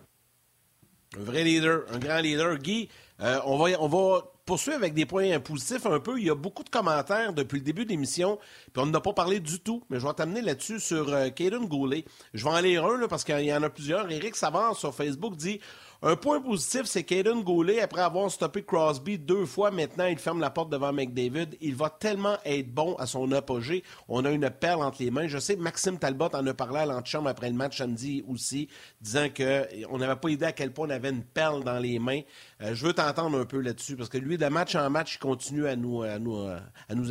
Un 1.19 1.23
vrai 1.23 1.43
leader, 1.43 1.81
un 1.93 1.97
grand 1.97 2.19
leader. 2.19 2.57
Guy, 2.57 2.89
euh, 3.21 3.39
on, 3.45 3.57
va, 3.57 3.71
on 3.79 3.87
va 3.87 4.21
poursuivre 4.45 4.77
avec 4.77 4.93
des 4.93 5.05
points 5.05 5.39
positifs 5.39 5.85
un 5.85 5.99
peu. 5.99 6.19
Il 6.19 6.25
y 6.25 6.29
a 6.29 6.35
beaucoup 6.35 6.63
de 6.63 6.69
commentaires 6.69 7.33
depuis 7.33 7.59
le 7.59 7.63
début 7.63 7.85
de 7.85 7.89
l'émission, 7.89 8.39
puis 8.73 8.81
on 8.83 8.85
n'a 8.85 8.99
pas 8.99 9.13
parlé 9.13 9.39
du 9.39 9.59
tout, 9.59 9.83
mais 9.89 9.99
je 9.99 10.05
vais 10.05 10.13
t'amener 10.13 10.41
là-dessus 10.41 10.79
sur 10.79 11.09
euh, 11.13 11.29
Goulet. 11.29 12.05
Je 12.33 12.43
vais 12.43 12.49
en 12.49 12.59
lire 12.59 12.85
un 12.85 13.07
parce 13.07 13.23
qu'il 13.23 13.39
y 13.41 13.53
en 13.53 13.63
a 13.63 13.69
plusieurs. 13.69 14.09
Éric 14.11 14.35
Savard 14.35 14.75
sur 14.75 14.93
Facebook 14.93 15.35
dit 15.35 15.59
un 16.05 16.17
point 16.17 16.41
positif, 16.41 16.81
c'est 16.83 17.03
qu'Aiden 17.03 17.43
Goulet, 17.43 17.79
après 17.79 18.01
avoir 18.01 18.29
stoppé 18.29 18.61
Crosby 18.61 19.17
deux 19.17 19.45
fois, 19.45 19.71
maintenant, 19.71 20.05
il 20.05 20.17
ferme 20.17 20.41
la 20.41 20.49
porte 20.49 20.69
devant 20.69 20.91
McDavid. 20.91 21.55
Il 21.61 21.75
va 21.75 21.89
tellement 21.89 22.37
être 22.43 22.73
bon 22.73 22.95
à 22.95 23.05
son 23.05 23.31
apogée. 23.31 23.83
On 24.09 24.25
a 24.25 24.31
une 24.31 24.49
perle 24.49 24.83
entre 24.83 25.01
les 25.01 25.11
mains. 25.11 25.29
Je 25.29 25.37
sais, 25.37 25.55
Maxime 25.55 25.97
Talbot 25.97 26.27
en 26.33 26.45
a 26.45 26.53
parlé 26.53 26.79
à 26.79 26.85
l'antichambre 26.85 27.29
après 27.29 27.47
le 27.47 27.55
match 27.55 27.77
samedi 27.77 28.21
aussi, 28.27 28.67
disant 28.99 29.27
qu'on 29.29 29.97
n'avait 29.97 30.17
pas 30.17 30.29
idée 30.29 30.45
à 30.45 30.51
quel 30.51 30.73
point 30.73 30.87
on 30.87 30.89
avait 30.89 31.09
une 31.09 31.23
perle 31.23 31.63
dans 31.63 31.79
les 31.79 31.99
mains. 31.99 32.19
Euh, 32.61 32.75
je 32.75 32.85
veux 32.85 32.93
t'entendre 32.93 33.39
un 33.39 33.45
peu 33.45 33.61
là-dessus, 33.61 33.95
parce 33.95 34.09
que 34.09 34.17
lui, 34.17 34.37
de 34.37 34.47
match 34.47 34.75
en 34.75 34.89
match, 34.89 35.15
il 35.15 35.19
continue 35.19 35.67
à 35.67 35.77
nous, 35.77 36.03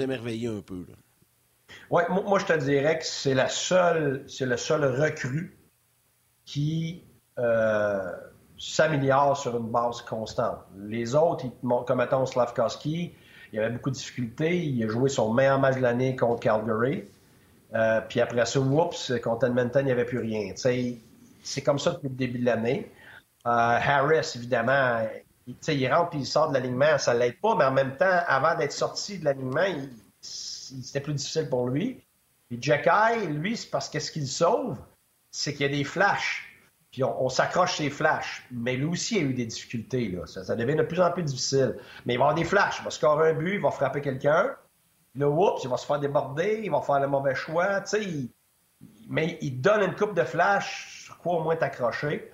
émerveiller 0.01 0.49
un 0.49 0.61
peu. 0.61 0.85
Oui, 1.89 2.03
moi, 2.11 2.39
je 2.39 2.45
te 2.45 2.59
dirais 2.59 2.99
que 2.99 3.07
c'est 3.07 3.35
la 3.35 3.49
seule, 3.49 4.27
le 4.39 4.57
seul 4.59 4.85
recrue 4.85 5.57
qui... 6.45 7.05
Euh 7.39 8.11
s'améliore 8.71 9.37
sur 9.37 9.57
une 9.57 9.69
base 9.71 10.03
constante. 10.03 10.59
Les 10.79 11.15
autres, 11.15 11.47
comme 11.87 11.99
mettons 11.99 12.27
Slavkowski, 12.27 13.13
il 13.53 13.59
avait 13.59 13.71
beaucoup 13.71 13.91
de 13.91 13.97
difficultés. 13.97 14.65
Il 14.65 14.85
a 14.85 14.89
joué 14.89 15.09
son 15.09 15.33
meilleur 15.33 15.59
match 15.59 15.77
de 15.77 15.81
l'année 15.81 16.15
contre 16.15 16.41
Calgary. 16.41 17.05
Euh, 17.75 18.01
puis 18.09 18.21
après 18.21 18.47
ça, 18.47 18.61
oups, 18.61 19.13
contre 19.23 19.47
Edmonton, 19.47 19.83
il 19.83 19.87
n'y 19.87 19.93
avait 19.93 20.05
plus 20.05 20.19
rien. 20.19 20.53
C'est 20.55 21.63
comme 21.63 21.79
ça 21.79 21.93
depuis 21.93 22.09
le 22.09 22.15
début 22.15 22.39
de 22.39 22.45
l'année. 22.45 22.91
Euh, 23.47 23.51
Harris, 23.51 24.33
évidemment, 24.37 25.01
il, 25.47 25.93
rentre 25.93 26.15
et 26.15 26.21
il 26.21 26.27
sort 26.27 26.49
de 26.51 26.55
l'alignement, 26.55 26.99
ça 26.99 27.15
ne 27.15 27.19
l'aide 27.19 27.41
pas, 27.41 27.57
mais 27.57 27.65
en 27.65 27.73
même 27.73 27.97
temps, 27.97 28.21
avant 28.29 28.55
d'être 28.55 28.73
sorti 28.73 29.19
de 29.19 29.25
l'alignement, 29.25 29.67
c'était 30.21 31.01
plus 31.01 31.15
difficile 31.15 31.49
pour 31.49 31.69
lui. 31.69 32.01
Puis 32.49 32.59
Jack 32.61 32.89
lui, 33.29 33.57
c'est 33.57 33.71
parce 33.71 33.89
que 33.89 33.99
ce 33.99 34.13
qu'il 34.13 34.29
sauve, 34.29 34.77
c'est 35.33 35.53
qu'il 35.53 35.63
y 35.63 35.75
a 35.75 35.77
des 35.77 35.83
flashs. 35.83 36.52
Puis 36.93 37.03
on, 37.03 37.31
s'accroche 37.31 37.79
ses 37.79 37.89
flashs. 37.89 38.47
Mais 38.51 38.77
lui 38.77 38.85
aussi 38.85 39.17
a 39.17 39.23
eu 39.23 39.33
des 39.33 39.47
difficultés. 39.47 40.11
Là. 40.11 40.27
Ça, 40.27 40.55
devient 40.55 40.77
de 40.77 40.83
plus 40.83 41.01
en 41.01 41.11
plus 41.11 41.23
difficile. 41.23 41.77
Mais 42.05 42.15
il 42.15 42.19
va 42.19 42.25
avoir 42.25 42.35
des 42.35 42.45
flashs. 42.45 42.81
Il 42.81 42.85
va 42.85 42.91
scorer 42.91 43.31
un 43.31 43.35
but, 43.35 43.55
il 43.55 43.61
va 43.63 43.71
frapper 43.71 44.03
quelqu'un. 44.03 44.55
Le 45.15 45.27
oups, 45.27 45.65
il 45.65 45.71
va 45.71 45.79
se 45.79 45.87
faire 45.87 45.99
déborder, 45.99 46.61
il 46.63 46.71
va 46.71 46.83
faire 46.83 47.01
le 47.01 47.09
mauvais 47.09 47.35
choix. 47.35 47.83
mais 49.09 49.39
il 49.41 49.61
donne 49.61 49.83
une 49.83 49.95
coupe 49.95 50.15
de 50.15 50.23
flash 50.23 51.05
sur 51.07 51.19
quoi 51.19 51.37
au 51.37 51.43
moins 51.43 51.57
t'accrocher. 51.57 52.31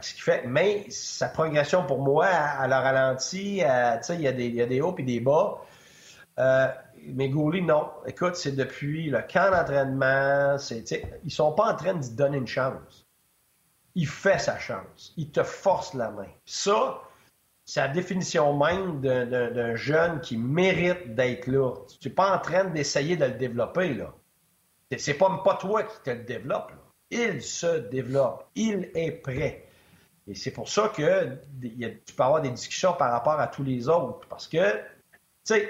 Ce 0.00 0.14
qui 0.14 0.20
fait, 0.20 0.44
mais 0.46 0.86
sa 0.88 1.28
progression 1.28 1.86
pour 1.86 2.00
moi, 2.00 2.26
à 2.26 2.66
la 2.66 2.80
ralenti, 2.80 3.58
il 3.58 4.20
y, 4.20 4.22
y 4.22 4.62
a 4.62 4.66
des 4.66 4.80
hauts 4.80 4.96
et 4.98 5.02
des 5.02 5.20
bas. 5.20 5.60
Euh, 6.38 6.66
mais 7.08 7.28
Gouli, 7.28 7.62
non. 7.62 7.90
Écoute, 8.06 8.36
c'est 8.36 8.56
depuis 8.56 9.10
le 9.10 9.20
camp 9.22 9.50
d'entraînement. 9.50 10.56
Ils 11.24 11.30
sont 11.30 11.52
pas 11.52 11.72
en 11.72 11.76
train 11.76 11.94
de 11.94 12.06
donner 12.16 12.38
une 12.38 12.46
chance 12.46 13.01
il 13.94 14.06
fait 14.06 14.38
sa 14.38 14.58
chance. 14.58 15.12
Il 15.16 15.30
te 15.30 15.42
force 15.42 15.94
la 15.94 16.10
main. 16.10 16.28
Ça, 16.44 17.02
c'est 17.64 17.80
la 17.80 17.88
définition 17.88 18.56
même 18.56 19.00
d'un 19.00 19.74
jeune 19.76 20.20
qui 20.20 20.36
mérite 20.36 21.14
d'être 21.14 21.46
là. 21.46 21.74
Tu 22.00 22.08
n'es 22.08 22.14
pas 22.14 22.34
en 22.34 22.38
train 22.38 22.64
d'essayer 22.64 23.16
de 23.16 23.24
le 23.26 23.32
développer. 23.32 23.94
là. 23.94 24.12
C'est 24.98 25.14
pas, 25.14 25.42
pas 25.44 25.54
toi 25.54 25.82
qui 25.84 26.02
te 26.02 26.10
le 26.10 26.24
développe. 26.24 26.72
Il 27.10 27.42
se 27.42 27.78
développe. 27.88 28.46
Il 28.54 28.90
est 28.94 29.12
prêt. 29.12 29.68
Et 30.26 30.34
c'est 30.34 30.50
pour 30.50 30.68
ça 30.68 30.92
que 30.94 31.38
tu 31.60 32.14
peux 32.14 32.22
avoir 32.22 32.42
des 32.42 32.50
discussions 32.50 32.92
par 32.92 33.10
rapport 33.10 33.40
à 33.40 33.46
tous 33.46 33.64
les 33.64 33.88
autres. 33.88 34.26
Parce 34.28 34.46
que, 34.46 34.74
tu 34.74 34.78
sais, 35.44 35.68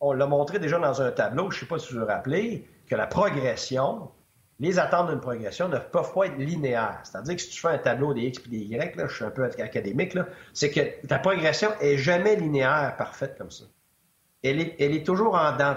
on 0.00 0.12
l'a 0.12 0.26
montré 0.26 0.58
déjà 0.58 0.78
dans 0.78 1.00
un 1.00 1.10
tableau, 1.10 1.50
je 1.50 1.56
ne 1.56 1.60
sais 1.60 1.66
pas 1.66 1.78
si 1.78 1.92
vous 1.92 2.00
vous 2.00 2.06
rappelez, 2.06 2.68
que 2.86 2.94
la 2.94 3.06
progression, 3.06 4.10
les 4.60 4.78
attentes 4.78 5.10
d'une 5.10 5.20
progression 5.20 5.68
ne 5.68 5.78
peuvent 5.78 6.12
pas 6.12 6.26
être 6.26 6.36
linéaires. 6.36 7.00
C'est-à-dire 7.02 7.36
que 7.36 7.42
si 7.42 7.50
tu 7.50 7.60
fais 7.60 7.68
un 7.68 7.78
tableau 7.78 8.14
des 8.14 8.22
X 8.22 8.40
et 8.46 8.48
des 8.48 8.58
Y, 8.58 9.06
je 9.08 9.14
suis 9.14 9.24
un 9.24 9.30
peu 9.30 9.44
académique, 9.44 10.16
c'est 10.52 10.70
que 10.70 11.06
ta 11.06 11.18
progression 11.18 11.70
est 11.80 11.96
jamais 11.96 12.36
linéaire, 12.36 12.94
parfaite 12.96 13.36
comme 13.36 13.50
ça. 13.50 13.64
Elle 14.42 14.60
est, 14.60 15.06
toujours 15.06 15.36
en 15.36 15.56
dents 15.56 15.76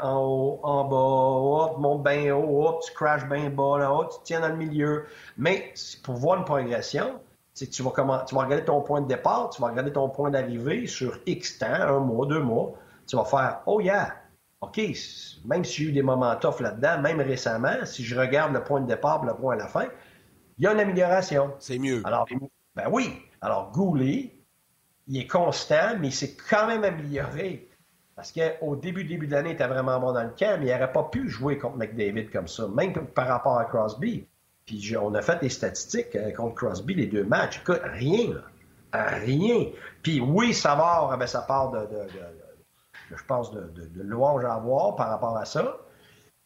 en 0.00 0.18
haut, 0.20 0.60
en 0.62 0.84
bas, 0.84 1.72
hop, 1.72 1.78
monte 1.80 2.04
bien 2.04 2.32
haut, 2.32 2.68
hop, 2.68 2.82
tu 2.86 2.92
crashes 2.92 3.28
bien 3.28 3.50
bas, 3.50 3.78
là, 3.78 3.92
haut, 3.92 4.04
tu 4.04 4.18
tiens 4.22 4.40
dans 4.40 4.50
le 4.50 4.56
milieu. 4.56 5.06
Mais 5.36 5.74
pour 6.04 6.14
voir 6.14 6.38
une 6.38 6.44
progression, 6.44 7.18
c'est 7.54 7.68
tu 7.68 7.82
vas, 7.82 7.90
tu 8.24 8.34
vas 8.36 8.44
regarder 8.44 8.64
ton 8.64 8.82
point 8.82 9.00
de 9.00 9.08
départ, 9.08 9.50
tu 9.50 9.60
vas 9.60 9.68
regarder 9.68 9.92
ton 9.92 10.08
point 10.10 10.30
d'arrivée 10.30 10.86
sur 10.86 11.18
X 11.26 11.58
temps, 11.58 11.66
un 11.66 11.98
mois, 11.98 12.26
deux 12.26 12.40
mois. 12.40 12.74
Tu 13.08 13.16
vas 13.16 13.24
faire, 13.24 13.60
oh 13.66 13.80
yeah, 13.80 14.14
OK, 14.64 14.80
même 15.44 15.64
s'il 15.64 15.84
y 15.84 15.86
a 15.86 15.90
eu 15.90 15.92
des 15.92 16.02
moments 16.02 16.34
tough 16.36 16.60
là-dedans, 16.60 17.00
même 17.00 17.20
récemment, 17.20 17.84
si 17.84 18.04
je 18.04 18.18
regarde 18.18 18.52
le 18.52 18.62
point 18.62 18.80
de 18.80 18.86
départ 18.86 19.24
le 19.24 19.34
point 19.34 19.54
à 19.54 19.58
la 19.58 19.68
fin, 19.68 19.86
il 20.58 20.64
y 20.64 20.66
a 20.66 20.72
une 20.72 20.80
amélioration. 20.80 21.52
C'est 21.58 21.78
mieux. 21.78 22.02
Alors, 22.04 22.26
ben 22.74 22.88
oui. 22.90 23.22
Alors, 23.40 23.70
Goulet, 23.72 24.32
il 25.06 25.20
est 25.20 25.26
constant, 25.26 25.96
mais 26.00 26.08
il 26.08 26.12
s'est 26.12 26.36
quand 26.48 26.66
même 26.66 26.84
amélioré. 26.84 27.68
Parce 28.16 28.32
qu'au 28.32 28.76
début, 28.76 29.04
début 29.04 29.26
de 29.26 29.32
l'année, 29.32 29.50
il 29.50 29.54
était 29.54 29.66
vraiment 29.66 29.98
bon 29.98 30.12
dans 30.12 30.22
le 30.22 30.30
camp, 30.30 30.56
mais 30.60 30.66
il 30.66 30.72
n'aurait 30.72 30.92
pas 30.92 31.04
pu 31.04 31.28
jouer 31.28 31.58
contre 31.58 31.76
McDavid 31.76 32.30
comme 32.30 32.46
ça, 32.46 32.68
même 32.68 32.92
par 32.92 33.26
rapport 33.26 33.58
à 33.58 33.64
Crosby. 33.64 34.26
Puis 34.64 34.96
on 34.96 35.14
a 35.14 35.20
fait 35.20 35.40
des 35.40 35.48
statistiques 35.48 36.14
euh, 36.16 36.32
contre 36.32 36.54
Crosby, 36.54 36.94
les 36.94 37.06
deux 37.06 37.24
matchs. 37.24 37.60
Écoute, 37.60 37.80
rien, 37.84 38.34
là. 38.34 38.40
Rien. 38.94 39.66
Puis 40.02 40.20
oui, 40.20 40.54
Savard 40.54 41.12
avait 41.12 41.26
sa 41.26 41.42
part 41.42 41.72
de, 41.72 41.88
je 43.10 43.24
pense, 43.24 43.50
de, 43.50 43.60
de, 43.74 44.02
louange 44.02 44.44
à 44.44 44.54
avoir 44.54 44.96
par 44.96 45.08
rapport 45.08 45.36
à 45.36 45.44
ça. 45.44 45.78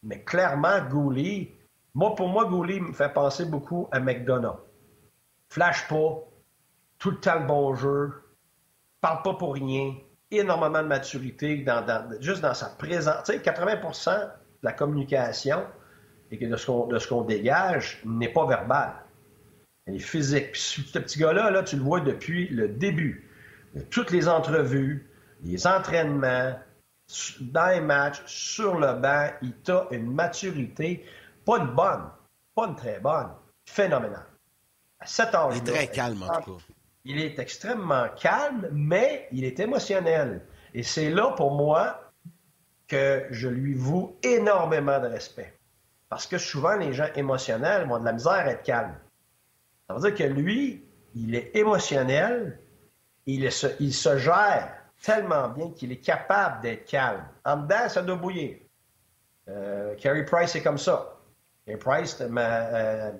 Mais 0.03 0.23
clairement, 0.23 0.81
Goulet, 0.89 1.51
moi, 1.93 2.15
pour 2.15 2.29
moi, 2.29 2.45
Goulet 2.45 2.79
me 2.79 2.93
fait 2.93 3.13
penser 3.13 3.45
beaucoup 3.45 3.87
à 3.91 3.99
McDonough. 3.99 4.59
Flash 5.49 5.87
pas, 5.87 6.19
tout 6.99 7.11
le 7.11 7.19
temps 7.19 7.39
le 7.39 7.45
bon 7.45 7.75
jeu, 7.75 8.13
parle 9.01 9.23
pas 9.23 9.33
pour 9.33 9.53
rien, 9.55 9.95
énormément 10.31 10.81
de 10.81 10.87
maturité 10.87 11.65
juste 12.19 12.41
dans 12.41 12.53
sa 12.53 12.67
présence. 12.67 13.23
Tu 13.25 13.33
sais, 13.33 13.39
80% 13.39 14.25
de 14.25 14.29
la 14.63 14.73
communication 14.73 15.63
et 16.31 16.37
de 16.37 16.55
ce 16.55 17.07
qu'on 17.07 17.21
dégage 17.23 18.01
n'est 18.05 18.31
pas 18.31 18.45
verbal. 18.45 18.93
Elle 19.85 19.95
est 19.95 19.99
physique. 19.99 20.51
Puis 20.51 20.61
ce 20.61 20.99
petit 20.99 21.19
gars-là, 21.19 21.49
là, 21.49 21.63
tu 21.63 21.75
le 21.75 21.81
vois 21.81 21.99
depuis 21.99 22.47
le 22.49 22.67
début. 22.67 23.27
Toutes 23.89 24.11
les 24.11 24.27
entrevues, 24.27 25.08
les 25.43 25.67
entraînements, 25.67 26.53
dans 27.41 27.67
les 27.67 27.81
matchs, 27.81 28.21
sur 28.25 28.75
le 28.77 28.93
banc, 28.93 29.29
il 29.41 29.53
a 29.71 29.87
une 29.91 30.13
maturité, 30.13 31.05
pas 31.45 31.57
une 31.57 31.73
bonne, 31.73 32.09
pas 32.55 32.67
une 32.67 32.75
très 32.75 32.99
bonne, 32.99 33.29
phénoménale. 33.65 34.25
À 34.99 35.05
cet 35.05 35.33
âge 35.33 35.55
Il 35.57 35.69
est 35.69 35.73
très 35.73 35.87
calme, 35.87 36.23
en 36.23 36.41
tout 36.41 36.57
cas. 36.57 36.63
Il 37.05 37.19
est 37.19 37.39
extrêmement 37.39 38.07
calme, 38.19 38.67
mais 38.71 39.27
il 39.31 39.45
est 39.45 39.59
émotionnel. 39.59 40.45
Et 40.73 40.83
c'est 40.83 41.09
là, 41.09 41.29
pour 41.31 41.55
moi, 41.55 42.11
que 42.87 43.25
je 43.31 43.47
lui 43.47 43.73
voue 43.73 44.17
énormément 44.21 44.99
de 44.99 45.07
respect. 45.07 45.57
Parce 46.09 46.27
que 46.27 46.37
souvent, 46.37 46.75
les 46.75 46.93
gens 46.93 47.07
émotionnels 47.15 47.89
ont 47.89 47.99
de 47.99 48.05
la 48.05 48.13
misère 48.13 48.33
à 48.33 48.47
être 48.47 48.63
calmes. 48.63 48.97
Ça 49.87 49.95
veut 49.95 50.11
dire 50.11 50.15
que 50.15 50.31
lui, 50.31 50.83
il 51.15 51.35
est 51.35 51.55
émotionnel, 51.55 52.59
il, 53.25 53.51
se, 53.51 53.67
il 53.79 53.93
se 53.93 54.17
gère 54.17 54.78
tellement 55.01 55.49
bien 55.49 55.71
qu'il 55.71 55.91
est 55.91 56.03
capable 56.03 56.61
d'être 56.61 56.85
calme. 56.85 57.23
En 57.45 57.57
dedans, 57.57 57.87
ça 57.87 58.01
doit 58.01 58.15
bouillir. 58.15 58.57
Euh, 59.47 59.95
Carey 59.95 60.25
Price 60.25 60.55
est 60.55 60.61
comme 60.61 60.77
ça. 60.77 61.15
Price, 61.79 62.17
euh, 62.19 63.11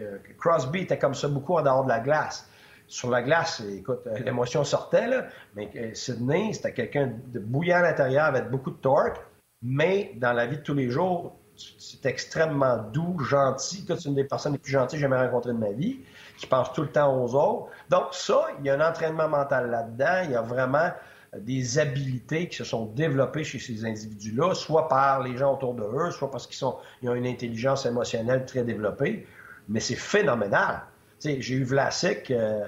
euh, 0.00 0.18
Crosby 0.38 0.80
était 0.80 0.98
comme 0.98 1.14
ça 1.14 1.28
beaucoup 1.28 1.54
en 1.54 1.62
dehors 1.62 1.84
de 1.84 1.88
la 1.88 2.00
glace. 2.00 2.46
Sur 2.86 3.10
la 3.10 3.22
glace, 3.22 3.60
écoute, 3.60 4.00
l'émotion 4.24 4.64
sortait, 4.64 5.06
mais 5.54 5.94
Sidney, 5.94 6.52
c'était 6.52 6.72
quelqu'un 6.72 7.12
de 7.26 7.38
bouillant 7.38 7.78
à 7.78 7.82
l'intérieur 7.82 8.24
avec 8.24 8.50
beaucoup 8.50 8.72
de 8.72 8.76
torque, 8.76 9.16
mais 9.62 10.12
dans 10.16 10.32
la 10.32 10.46
vie 10.46 10.56
de 10.56 10.62
tous 10.62 10.74
les 10.74 10.90
jours, 10.90 11.39
c'est 11.78 12.06
extrêmement 12.06 12.78
doux, 12.78 13.18
gentil. 13.18 13.84
c'est 13.86 14.04
une 14.04 14.14
des 14.14 14.24
personnes 14.24 14.52
les 14.52 14.58
plus 14.58 14.72
gentilles 14.72 14.98
que 14.98 15.00
j'ai 15.00 15.08
jamais 15.08 15.20
rencontrées 15.20 15.52
de 15.52 15.58
ma 15.58 15.72
vie, 15.72 16.00
qui 16.38 16.46
pense 16.46 16.72
tout 16.72 16.82
le 16.82 16.90
temps 16.90 17.22
aux 17.22 17.34
autres. 17.34 17.68
Donc, 17.88 18.08
ça, 18.12 18.46
il 18.58 18.66
y 18.66 18.70
a 18.70 18.74
un 18.74 18.88
entraînement 18.88 19.28
mental 19.28 19.70
là-dedans. 19.70 20.22
Il 20.24 20.30
y 20.32 20.34
a 20.34 20.42
vraiment 20.42 20.90
des 21.36 21.78
habiletés 21.78 22.48
qui 22.48 22.56
se 22.56 22.64
sont 22.64 22.86
développées 22.86 23.44
chez 23.44 23.58
ces 23.58 23.84
individus-là, 23.84 24.54
soit 24.54 24.88
par 24.88 25.22
les 25.22 25.36
gens 25.36 25.54
autour 25.54 25.74
de 25.74 25.84
eux, 25.84 26.10
soit 26.10 26.30
parce 26.30 26.46
qu'ils 26.46 26.64
ont 26.64 26.78
une 27.02 27.26
intelligence 27.26 27.86
émotionnelle 27.86 28.44
très 28.46 28.64
développée. 28.64 29.26
Mais 29.68 29.80
c'est 29.80 29.94
phénoménal. 29.94 30.82
J'ai 31.22 31.54
eu 31.54 31.64
Vlasic 31.64 32.30
euh, 32.30 32.64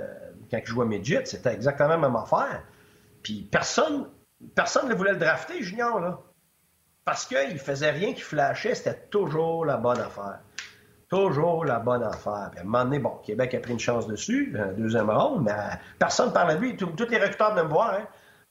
quand 0.51 0.61
je 0.62 0.70
jouais 0.70 0.86
Midget, 0.86 1.24
c'était 1.24 1.55
exactement 1.55 1.88
la 1.88 1.99
même 1.99 2.16
affaire. 2.16 2.62
Puis 3.22 3.49
personne 3.51 4.07
personne 4.55 4.88
ne 4.88 4.95
voulait 4.95 5.12
le 5.12 5.18
drafter, 5.18 5.62
Junior, 5.62 6.01
là. 6.01 6.20
Parce 7.05 7.26
qu'il 7.26 7.59
faisait 7.59 7.90
rien 7.90 8.12
qui 8.12 8.20
flashait, 8.20 8.74
c'était 8.74 9.09
toujours 9.11 9.64
la 9.64 9.76
bonne 9.76 9.98
affaire. 9.98 10.40
Toujours 11.09 11.64
la 11.64 11.78
bonne 11.78 12.03
affaire. 12.03 12.48
Puis 12.50 12.61
à 12.61 12.62
un 12.62 12.64
moment 12.64 12.84
donné, 12.84 12.98
bon, 12.98 13.18
Québec 13.24 13.55
a 13.55 13.61
pris 13.61 13.72
une 13.72 13.80
chance 13.80 14.07
dessus, 14.07 14.55
un 14.59 14.72
deuxième 14.72 15.11
round, 15.11 15.44
mais 15.44 15.53
personne 15.98 16.28
ne 16.28 16.32
parlait 16.32 16.55
de 16.55 16.61
lui. 16.61 16.76
Tous 16.76 17.09
les 17.09 17.18
recruteurs 17.18 17.50
venaient 17.50 17.64
me 17.64 17.68
voir, 17.68 17.94
hein. 17.94 18.07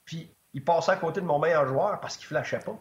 Puis 0.05 0.29
il 0.53 0.63
passait 0.63 0.91
à 0.91 0.95
côté 0.97 1.21
de 1.21 1.25
mon 1.25 1.39
meilleur 1.39 1.65
joueur 1.67 1.99
parce 2.01 2.17
qu'il 2.17 2.27
flashait 2.27 2.59
pas. 2.59 2.77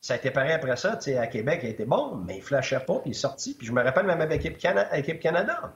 Ça 0.00 0.14
a 0.14 0.16
été 0.18 0.30
pareil 0.30 0.52
après 0.52 0.76
ça, 0.76 0.98
à 1.18 1.26
Québec, 1.26 1.60
il 1.62 1.70
était 1.70 1.86
bon, 1.86 2.16
mais 2.16 2.36
il 2.36 2.42
flashait 2.42 2.80
pas, 2.80 2.98
puis 3.00 3.10
il 3.10 3.10
est 3.10 3.14
sorti. 3.14 3.54
Puis 3.54 3.66
je 3.66 3.72
me 3.72 3.82
rappelle 3.82 4.06
même 4.06 4.20
avec 4.20 4.44
l'équipe 4.44 4.64
équipe 4.92 5.20
Canada. 5.20 5.72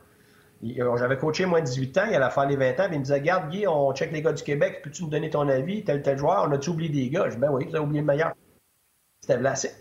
Euh, 0.62 0.96
j'avais 0.98 1.16
coaché 1.16 1.46
moins 1.46 1.60
de 1.60 1.64
18 1.64 1.98
ans, 1.98 2.04
il 2.08 2.14
allait 2.14 2.30
faire 2.30 2.46
les 2.46 2.56
20 2.56 2.70
ans, 2.80 2.86
puis 2.86 2.96
il 2.96 2.98
me 2.98 3.04
disait 3.04 3.20
Garde, 3.22 3.50
Guy, 3.50 3.66
on 3.66 3.94
check 3.94 4.12
les 4.12 4.20
gars 4.20 4.32
du 4.32 4.42
Québec, 4.42 4.82
peux-tu 4.84 5.04
nous 5.04 5.08
donner 5.08 5.30
ton 5.30 5.48
avis, 5.48 5.82
tel 5.84 6.02
tel 6.02 6.18
joueur, 6.18 6.46
on 6.46 6.52
a-tu 6.52 6.68
oublié 6.70 6.90
des 6.90 7.08
gars 7.08 7.24
Je 7.30 7.34
dis 7.34 7.40
Ben 7.40 7.50
oui, 7.50 7.64
vous 7.64 7.74
avez 7.74 7.84
oublié 7.84 8.02
le 8.02 8.06
meilleur. 8.06 8.34
C'était 9.20 9.36
Vlasic. 9.36 9.72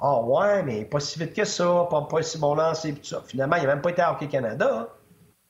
Ah 0.00 0.20
ouais, 0.20 0.62
mais 0.64 0.84
pas 0.84 0.98
si 0.98 1.18
vite 1.18 1.34
que 1.34 1.44
ça, 1.44 1.86
pas, 1.88 2.02
pas 2.02 2.22
si 2.22 2.36
bon 2.38 2.56
lancé, 2.56 2.92
tout 2.92 3.04
ça. 3.04 3.22
Finalement, 3.26 3.56
il 3.56 3.62
n'a 3.62 3.68
même 3.68 3.82
pas 3.82 3.90
été 3.90 4.02
à 4.02 4.12
Hockey 4.12 4.26
Canada, 4.28 4.88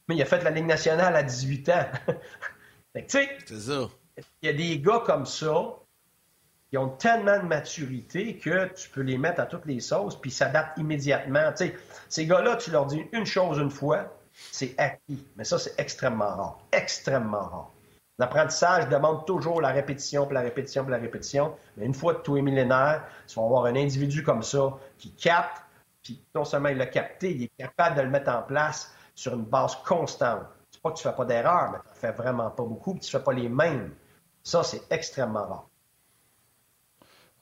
mais 0.09 0.17
il 0.17 0.23
a 0.23 0.27
fait 0.27 0.43
la 0.43 0.51
Ligue 0.51 0.67
nationale 0.67 1.17
à 1.17 1.23
18 1.23 1.69
ans. 1.71 1.87
fait 2.93 3.05
que, 3.05 3.11
tu 3.11 3.19
sais, 3.19 3.31
c'est 3.47 3.61
ça. 3.61 3.89
Il 4.43 4.47
y 4.47 4.49
a 4.49 4.53
des 4.53 4.79
gars 4.79 5.03
comme 5.07 5.25
ça 5.25 5.77
qui 6.69 6.77
ont 6.77 6.89
tellement 6.89 7.39
de 7.39 7.45
maturité 7.45 8.37
que 8.37 8.67
tu 8.75 8.91
peux 8.91 9.01
les 9.01 9.17
mettre 9.17 9.41
à 9.41 9.47
toutes 9.47 9.67
les 9.67 9.81
sauces 9.81 10.21
puis 10.21 10.31
s'adaptent 10.31 10.79
immédiatement. 10.79 11.53
Ces 12.09 12.27
gars-là, 12.27 12.57
tu 12.57 12.71
leur 12.71 12.87
dis 12.87 13.05
une 13.13 13.27
chose 13.27 13.59
une 13.59 13.71
fois, 13.71 14.15
c'est 14.33 14.75
acquis. 14.79 15.27
Mais 15.37 15.45
ça, 15.45 15.59
c'est 15.59 15.79
extrêmement 15.79 16.35
rare. 16.35 16.59
Extrêmement 16.73 17.41
rare. 17.41 17.71
L'apprentissage 18.19 18.89
demande 18.89 19.25
toujours 19.27 19.61
la 19.61 19.71
répétition, 19.71 20.27
puis 20.27 20.35
la 20.35 20.43
répétition, 20.43 20.85
puis 20.85 20.93
la 20.93 20.99
répétition. 20.99 21.57
Mais 21.77 21.87
une 21.87 21.95
fois 21.95 22.15
que 22.15 22.23
tout 22.23 22.37
est 22.37 22.43
millénaire, 22.43 23.05
tu 23.27 23.37
vas 23.39 23.45
avoir 23.45 23.65
un 23.65 23.75
individu 23.75 24.23
comme 24.23 24.43
ça 24.43 24.77
qui 24.99 25.13
capte, 25.13 25.63
puis 26.03 26.23
non 26.35 26.45
seulement 26.45 26.69
il 26.69 26.77
l'a 26.77 26.87
capté, 26.87 27.35
il 27.35 27.43
est 27.45 27.53
capable 27.57 27.97
de 27.97 28.03
le 28.03 28.11
mettre 28.11 28.31
en 28.31 28.43
place 28.43 28.95
sur 29.15 29.35
une 29.35 29.45
base 29.45 29.77
constante. 29.77 30.43
C'est 30.71 30.81
pas 30.83 30.91
que 30.91 30.97
tu 30.97 31.03
fais 31.03 31.15
pas 31.15 31.25
d'erreur, 31.25 31.73
mais 31.73 31.79
tu 31.93 31.99
fais 31.99 32.13
vraiment 32.13 32.51
pas 32.51 32.65
beaucoup, 32.65 32.93
puis 32.93 33.01
tu 33.01 33.11
fais 33.11 33.23
pas 33.23 33.33
les 33.33 33.49
mêmes. 33.49 33.95
Ça, 34.43 34.63
c'est 34.63 34.83
extrêmement 34.91 35.47
rare. 35.47 35.69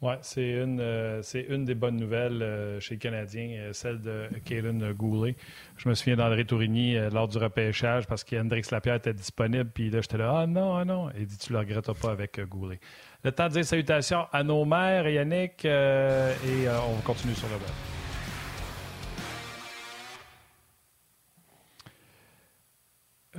Oui, 0.03 0.15
c'est 0.23 0.49
une, 0.49 0.81
euh, 0.81 1.21
c'est 1.23 1.43
une 1.43 1.67
des 1.67 1.75
bonnes 1.75 1.97
nouvelles 1.97 2.43
euh, 2.43 2.81
chez 2.81 2.95
les 2.95 2.99
Canadiens, 2.99 3.51
euh, 3.59 3.73
celle 3.75 4.01
de 4.01 4.29
Kaylin 4.47 4.93
Goulet. 4.93 5.37
Je 5.77 5.91
me 5.91 5.95
souviens 5.95 6.17
d'André 6.17 6.47
Tourigny 6.47 6.97
lors 7.13 7.29
du 7.29 7.37
repêchage 7.37 8.07
parce 8.07 8.25
qu'Hendrix 8.25 8.63
Lapierre 8.71 8.95
était 8.95 9.13
disponible. 9.13 9.69
Puis 9.75 9.91
là, 9.91 10.01
j'étais 10.01 10.17
là, 10.17 10.33
ah 10.39 10.47
non, 10.47 10.75
ah 10.75 10.87
non. 10.87 11.11
Il 11.19 11.27
dit, 11.27 11.37
tu 11.37 11.53
le 11.53 11.59
regrettes 11.59 11.93
pas 11.93 12.13
avec 12.13 12.41
Goulet. 12.49 12.81
Le 13.25 13.33
temps 13.33 13.49
de 13.49 13.53
dire 13.53 13.65
salutations 13.65 14.27
à 14.33 14.43
nos 14.43 14.65
mères, 14.65 15.07
Yannick, 15.07 15.67
et 15.67 16.69
on 16.69 16.95
va 16.95 17.03
continuer 17.05 17.35
sur 17.35 17.49
le 17.49 17.55
web. 17.55 18.00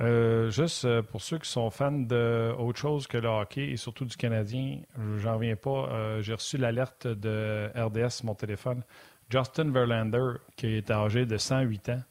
Euh, 0.00 0.50
juste 0.50 0.86
euh, 0.86 1.02
pour 1.02 1.20
ceux 1.20 1.38
qui 1.38 1.50
sont 1.50 1.68
fans 1.70 1.92
d'autre 1.92 2.78
chose 2.78 3.06
que 3.06 3.18
le 3.18 3.28
hockey 3.28 3.68
et 3.68 3.76
surtout 3.76 4.06
du 4.06 4.16
Canadien, 4.16 4.80
j'en 5.18 5.34
reviens 5.34 5.56
pas. 5.56 5.88
Euh, 5.90 6.22
j'ai 6.22 6.32
reçu 6.32 6.56
l'alerte 6.56 7.06
de 7.06 7.70
RDS 7.76 8.08
sur 8.10 8.26
mon 8.26 8.34
téléphone. 8.34 8.82
Justin 9.28 9.70
Verlander, 9.70 10.38
qui 10.56 10.66
est 10.68 10.90
âgé 10.90 11.26
de 11.26 11.36
108 11.36 11.88
ans, 11.90 12.02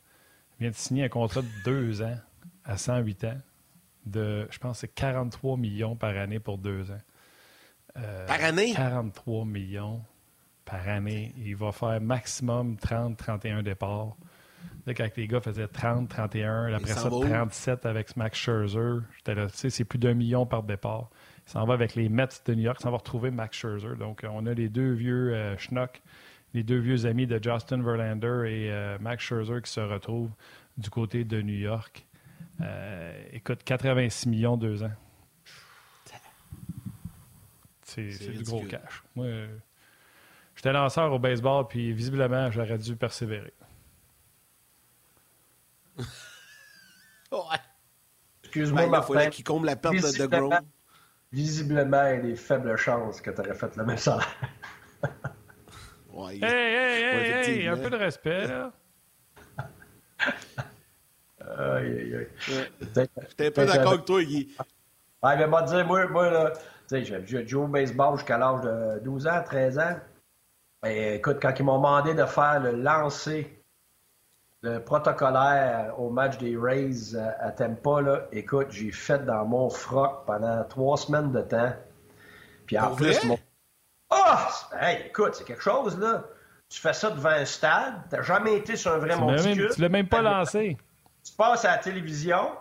vient 0.60 0.70
de 0.70 0.76
signer 0.76 1.06
un 1.06 1.10
contrat 1.10 1.42
de 1.42 1.48
deux 1.66 2.02
ans 2.04 2.18
à 2.66 2.78
108 2.78 3.24
ans 3.24 3.38
de, 4.06 4.48
je 4.50 4.58
pense, 4.60 4.80
c'est 4.80 4.94
43 4.94 5.58
millions 5.58 5.96
par 5.96 6.16
année 6.18 6.40
pour 6.40 6.58
deux 6.58 6.92
ans. 6.92 7.02
par 8.28 8.44
année? 8.44 8.74
43 8.74 9.46
millions 9.46 10.02
par 10.66 10.88
année. 10.88 11.34
Il 11.38 11.56
va 11.56 11.72
faire 11.72 12.00
maximum 12.00 12.76
30-31 12.76 13.64
départs 13.64 14.16
quand 14.88 15.08
les 15.16 15.28
gars 15.28 15.42
faisaient 15.42 15.68
30, 15.68 16.10
31, 16.10 16.74
après 16.74 16.94
ça, 16.94 17.10
37 17.10 17.86
avec 17.86 18.16
Max 18.18 18.38
Scherzer. 18.38 19.02
J'étais 19.18 19.36
là, 19.36 19.48
tu 19.48 19.58
sais, 19.58 19.70
c'est 19.70 19.86
plus 19.86 20.00
d'un 20.00 20.14
million 20.14 20.46
par 20.46 20.64
départ. 20.64 21.10
Il 21.48 21.52
s'en 21.52 21.66
va 21.66 21.74
avec 21.74 21.96
les 21.96 22.10
Mets 22.10 22.28
de 22.46 22.56
New 22.56 22.64
York, 22.64 22.78
il 22.80 22.84
s'en 22.84 22.92
va 22.92 22.98
retrouver 22.98 23.32
Max 23.32 23.58
Scherzer. 23.58 23.96
Donc, 23.98 24.26
on 24.30 24.46
a 24.46 24.54
les 24.54 24.70
deux 24.70 24.92
vieux 24.94 25.34
euh, 25.34 25.58
schnock, 25.58 26.02
les 26.54 26.64
deux 26.64 26.80
vieux 26.80 27.06
amis 27.06 27.28
de 27.28 27.40
Justin 27.42 27.82
Verlander 27.84 28.44
et 28.48 28.72
euh, 28.72 28.98
Max 29.00 29.24
Scherzer 29.24 29.62
qui 29.62 29.72
se 29.72 29.80
retrouvent 29.80 30.32
du 30.78 30.90
côté 30.90 31.24
de 31.24 31.42
New 31.42 31.58
York. 31.58 32.06
Euh, 32.62 33.24
écoute, 33.34 33.64
86 33.64 34.28
millions 34.30 34.58
deux 34.58 34.84
ans. 34.84 34.92
C'est 37.84 38.38
du 38.38 38.44
gros 38.44 38.64
cash. 38.64 39.04
Moi, 39.18 39.26
j'étais 40.56 40.72
lanceur 40.72 41.12
au 41.12 41.20
baseball, 41.20 41.68
puis 41.68 41.92
visiblement, 41.92 42.50
j'aurais 42.50 42.78
dû 42.78 42.96
persévérer. 42.96 43.52
ouais. 47.32 47.58
Excuse-moi, 48.44 48.88
ben, 48.88 49.02
Il 49.08 49.14
fallait 49.14 49.30
qu'il 49.30 49.44
comble 49.44 49.68
la 49.68 49.76
perte 49.76 49.96
de 49.96 50.26
Gros. 50.26 50.54
Visiblement, 51.32 52.06
il 52.08 52.16
y 52.16 52.18
a 52.18 52.22
des 52.22 52.36
faibles 52.36 52.76
chances 52.76 53.22
que 53.22 53.32
tu 53.32 53.40
aurais 53.40 53.54
fait 53.54 53.76
le 53.78 53.86
même 53.86 53.98
salaire. 53.98 54.28
ouais, 56.14 56.36
hey, 56.36 56.44
hey, 56.44 57.04
hey, 57.04 57.60
hey, 57.62 57.68
un 57.68 57.78
peu 57.78 57.90
de 57.90 57.96
respect, 57.96 58.48
là. 58.48 58.74
J'étais 62.40 63.48
un 63.48 63.52
peu 63.52 63.66
d'accord 63.66 63.94
avec 63.94 64.06
toi, 64.06 64.24
Guy. 64.24 64.56
Ouais, 65.24 65.38
mais 65.38 65.48
moi, 65.48 65.62
dire, 65.64 65.86
moi, 65.86 66.08
moi 66.08 66.30
là, 66.30 66.52
tu 66.90 67.06
sais, 67.06 67.24
j'ai 67.26 67.48
joué 67.48 67.62
au 67.64 67.68
baseball 67.68 68.18
jusqu'à 68.18 68.38
l'âge 68.38 68.62
de 68.62 69.00
12 69.04 69.28
ans, 69.28 69.44
13 69.44 69.80
ans. 69.80 70.00
Et 70.86 71.16
écoute, 71.16 71.38
quand 71.42 71.54
ils 71.58 71.64
m'ont 71.64 71.78
demandé 71.78 72.14
de 72.14 72.26
faire 72.26 72.60
le 72.60 72.72
lancer, 72.72 73.61
le 74.62 74.80
protocolaire 74.80 75.96
au 75.98 76.10
match 76.10 76.38
des 76.38 76.56
Rays 76.56 77.16
à, 77.16 77.52
Tampa, 77.52 78.02
là, 78.02 78.28
écoute, 78.32 78.68
j'ai 78.70 78.92
fait 78.92 79.26
dans 79.26 79.46
mon 79.46 79.70
froc 79.70 80.26
pendant 80.26 80.64
trois 80.66 80.98
semaines 80.98 81.32
de 81.32 81.42
temps. 81.42 81.74
Puis 82.68 82.78
en 82.78 82.96
plus, 82.96 83.24
mon... 83.24 83.40
Oh! 84.12 84.76
Hey, 84.80 85.08
écoute, 85.08 85.36
c'est 85.36 85.46
quelque 85.46 85.64
chose, 85.64 85.98
là. 85.98 86.26
Tu 86.70 86.80
fais 86.80 86.94
ça 86.94 87.10
devant 87.10 87.30
un 87.30 87.44
stade, 87.44 87.96
t'as 88.10 88.22
jamais 88.22 88.56
été 88.56 88.78
sur 88.78 88.94
un 88.94 88.98
vrai 88.98 89.18
monticule. 89.18 89.72
tu 89.74 89.82
l'as 89.82 89.90
même 89.90 90.08
pas 90.08 90.22
lancé. 90.22 90.78
Tu 91.24 91.34
passes 91.34 91.66
à 91.66 91.72
la 91.72 91.78
télévision, 91.80 92.52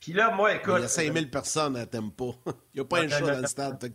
puis 0.00 0.12
là, 0.12 0.30
moi, 0.30 0.54
écoute... 0.54 0.76
Il 0.78 0.82
y 0.82 0.84
a 0.84 0.88
5000 0.88 1.30
personnes 1.30 1.76
à 1.76 1.86
Tempo. 1.86 2.36
Il 2.46 2.52
n'y 2.76 2.80
a 2.80 2.84
pas 2.84 3.00
un 3.00 3.08
chat 3.08 3.20
dans 3.20 3.40
le 3.40 3.46
stade. 3.46 3.92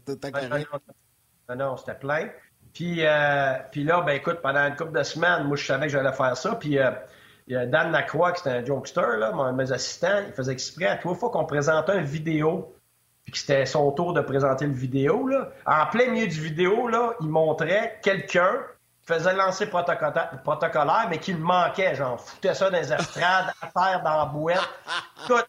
Non, 1.49 1.55
non, 1.55 1.77
c'était 1.77 1.95
plein. 1.95 2.29
Puis, 2.73 3.05
euh, 3.05 3.53
puis 3.71 3.83
là, 3.83 4.01
ben 4.01 4.13
écoute, 4.13 4.39
pendant 4.41 4.67
une 4.67 4.75
couple 4.75 4.97
de 4.97 5.03
semaines, 5.03 5.43
moi, 5.45 5.55
je 5.55 5.65
savais 5.65 5.87
que 5.87 5.91
j'allais 5.91 6.13
faire 6.13 6.35
ça. 6.37 6.55
Puis 6.55 6.77
euh, 6.77 6.91
il 7.47 7.53
y 7.53 7.57
a 7.57 7.65
Dan 7.65 7.91
Lacroix, 7.91 8.31
qui 8.31 8.41
était 8.41 8.57
un 8.57 8.65
jokester, 8.65 9.17
là, 9.17 9.31
mon, 9.31 9.51
mes 9.53 9.71
assistants, 9.71 10.21
il 10.27 10.33
faisait 10.33 10.53
exprès 10.53 10.85
à 10.85 10.97
trois 10.97 11.15
fois 11.15 11.29
qu'on 11.29 11.45
présentait 11.45 11.97
une 11.97 12.05
vidéo, 12.05 12.75
puis 13.23 13.31
que 13.31 13.37
c'était 13.37 13.65
son 13.65 13.91
tour 13.91 14.13
de 14.13 14.21
présenter 14.21 14.65
le 14.65 14.73
vidéo, 14.73 15.27
là. 15.27 15.49
En 15.65 15.85
plein 15.87 16.09
milieu 16.11 16.27
du 16.27 16.41
vidéo, 16.41 16.87
là, 16.87 17.13
il 17.21 17.29
montrait 17.29 17.99
quelqu'un 18.01 18.53
qui 19.01 19.13
faisait 19.13 19.33
lancer 19.33 19.67
protocolaire, 19.67 21.07
mais 21.09 21.17
qui 21.17 21.33
le 21.33 21.39
manquait, 21.39 21.95
genre, 21.95 22.19
foutait 22.19 22.53
ça 22.53 22.69
dans 22.69 22.77
les 22.77 22.91
estrades, 22.91 23.53
à 23.61 23.67
terre, 23.67 24.01
dans 24.03 24.47
la. 24.47 24.61
Tout. 25.27 25.43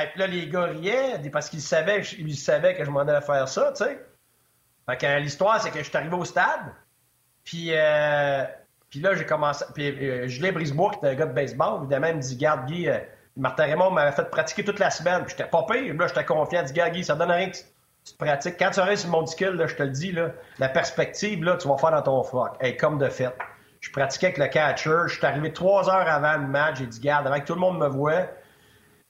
Et 0.00 0.06
puis 0.06 0.20
là, 0.20 0.26
les 0.26 0.48
gars 0.48 0.64
riaient, 0.64 1.30
parce 1.30 1.48
qu'ils 1.48 1.62
savaient, 1.62 2.02
ils 2.18 2.36
savaient 2.36 2.76
que 2.76 2.84
je 2.84 2.90
m'en 2.90 3.00
allais 3.00 3.20
faire 3.20 3.48
ça, 3.48 3.72
tu 3.72 3.84
sais. 3.84 4.06
Fait 4.86 4.96
que 4.96 5.18
l'histoire, 5.18 5.60
c'est 5.60 5.70
que 5.70 5.78
je 5.78 5.84
suis 5.84 5.96
arrivé 5.96 6.16
au 6.16 6.24
stade, 6.24 6.72
puis, 7.44 7.70
euh, 7.72 8.44
puis 8.90 9.00
là, 9.00 9.14
j'ai 9.14 9.26
commencé. 9.26 9.64
Puis 9.74 9.88
euh, 9.88 10.26
Julien 10.28 10.52
Brisebois, 10.52 10.90
qui 10.90 10.98
était 10.98 11.08
un 11.08 11.14
gars 11.14 11.26
de 11.26 11.34
baseball, 11.34 11.80
évidemment, 11.80 12.06
il 12.08 12.16
me 12.16 12.20
dit 12.20 12.36
Garde, 12.36 12.66
Guy, 12.66 12.88
euh, 12.88 12.98
Martin 13.36 13.64
Raymond 13.64 13.90
m'avait 13.90 14.12
fait 14.12 14.30
pratiquer 14.30 14.64
toute 14.64 14.78
la 14.78 14.90
semaine, 14.90 15.24
puis 15.24 15.34
j'étais 15.36 15.48
pas 15.48 15.64
pire. 15.68 15.94
Là, 15.94 16.06
j'étais 16.06 16.24
confiant. 16.24 16.60
Il 16.62 16.66
dit 16.66 16.72
Garde, 16.72 16.92
Guy, 16.92 17.04
ça 17.04 17.14
donne 17.14 17.30
rien 17.30 17.50
que 17.50 17.56
tu, 17.56 17.62
te 18.12 18.16
pratiques. 18.16 18.56
Quand 18.58 18.70
tu 18.70 18.80
arrives 18.80 18.98
sur 18.98 19.08
le 19.08 19.12
monticule, 19.12 19.50
là, 19.50 19.66
je 19.66 19.74
te 19.74 19.82
le 19.82 19.90
dis, 19.90 20.12
là, 20.12 20.30
la 20.58 20.68
perspective, 20.68 21.44
là, 21.44 21.56
tu 21.56 21.68
vas 21.68 21.76
faire 21.76 21.90
dans 21.90 22.02
ton 22.02 22.22
froc. 22.22 22.56
Hey, 22.60 22.76
comme 22.76 22.98
de 22.98 23.08
fait. 23.08 23.34
Je 23.80 23.90
pratiquais 23.92 24.28
avec 24.28 24.38
le 24.38 24.46
catcher. 24.46 25.02
Je 25.06 25.14
suis 25.14 25.26
arrivé 25.26 25.52
trois 25.52 25.88
heures 25.88 26.08
avant 26.08 26.38
le 26.38 26.48
match. 26.48 26.78
J'ai 26.78 26.86
dit 26.86 27.00
Garde, 27.00 27.26
avant 27.26 27.38
que 27.38 27.44
tout 27.44 27.54
le 27.54 27.60
monde 27.60 27.78
me 27.78 27.88
voit. 27.88 28.28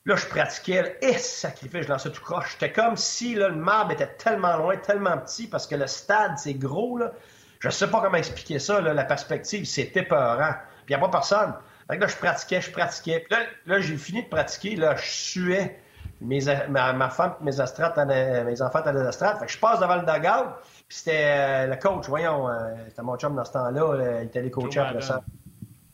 Là, 0.05 0.17
je 0.17 0.27
pratiquais, 0.27 0.97
et 1.03 1.13
sacrifice, 1.19 1.83
je 1.83 1.89
lançais 1.89 2.11
tout 2.11 2.23
croche. 2.23 2.53
J'étais 2.53 2.73
comme 2.73 2.97
si 2.97 3.35
là, 3.35 3.49
le 3.49 3.57
marbre 3.57 3.93
était 3.93 4.07
tellement 4.07 4.57
loin, 4.57 4.77
tellement 4.79 5.19
petit, 5.19 5.47
parce 5.47 5.67
que 5.67 5.75
le 5.75 5.87
stade, 5.87 6.39
c'est 6.39 6.55
gros. 6.55 6.97
Là. 6.97 7.13
Je 7.61 7.71
sais 7.71 7.89
pas 7.89 8.01
comment 8.01 8.17
expliquer 8.17 8.59
ça, 8.59 8.81
là, 8.81 8.95
la 8.95 9.05
perspective, 9.05 9.65
c'est 9.65 9.97
épeurant. 9.97 10.53
Puis 10.87 10.95
il 10.95 10.97
n'y 10.97 11.03
a 11.03 11.07
pas 11.07 11.09
personne. 11.09 11.55
là, 11.89 12.07
je 12.07 12.17
pratiquais, 12.17 12.61
je 12.61 12.71
pratiquais. 12.71 13.21
Puis 13.21 13.37
là, 13.39 13.47
là 13.67 13.81
j'ai 13.81 13.97
fini 13.97 14.23
de 14.23 14.29
pratiquer, 14.29 14.77
là, 14.77 14.97
je 14.97 15.07
suais. 15.07 15.81
Mes, 16.21 16.41
ma, 16.69 17.11
femme, 17.11 17.35
mes 17.41 17.61
astrates, 17.61 17.97
mes 17.97 18.63
enfants 18.63 18.81
étaient 18.81 18.93
des 18.93 19.07
astrates. 19.07 19.39
Fait 19.39 19.47
que 19.47 19.53
je 19.53 19.59
passe 19.59 19.79
devant 19.79 19.97
le 19.97 20.03
dugout, 20.03 20.51
puis 20.89 20.97
c'était 20.97 21.25
euh, 21.27 21.67
le 21.69 21.77
coach, 21.77 22.09
voyons, 22.09 22.49
euh, 22.49 22.75
c'était 22.89 23.03
mon 23.03 23.17
chum 23.17 23.37
dans 23.37 23.45
ce 23.45 23.53
temps-là, 23.53 24.19
il 24.21 24.27
était 24.27 24.43
les 24.43 24.51
coachs 24.51 24.77
après 24.77 25.01
ça. 25.01 25.23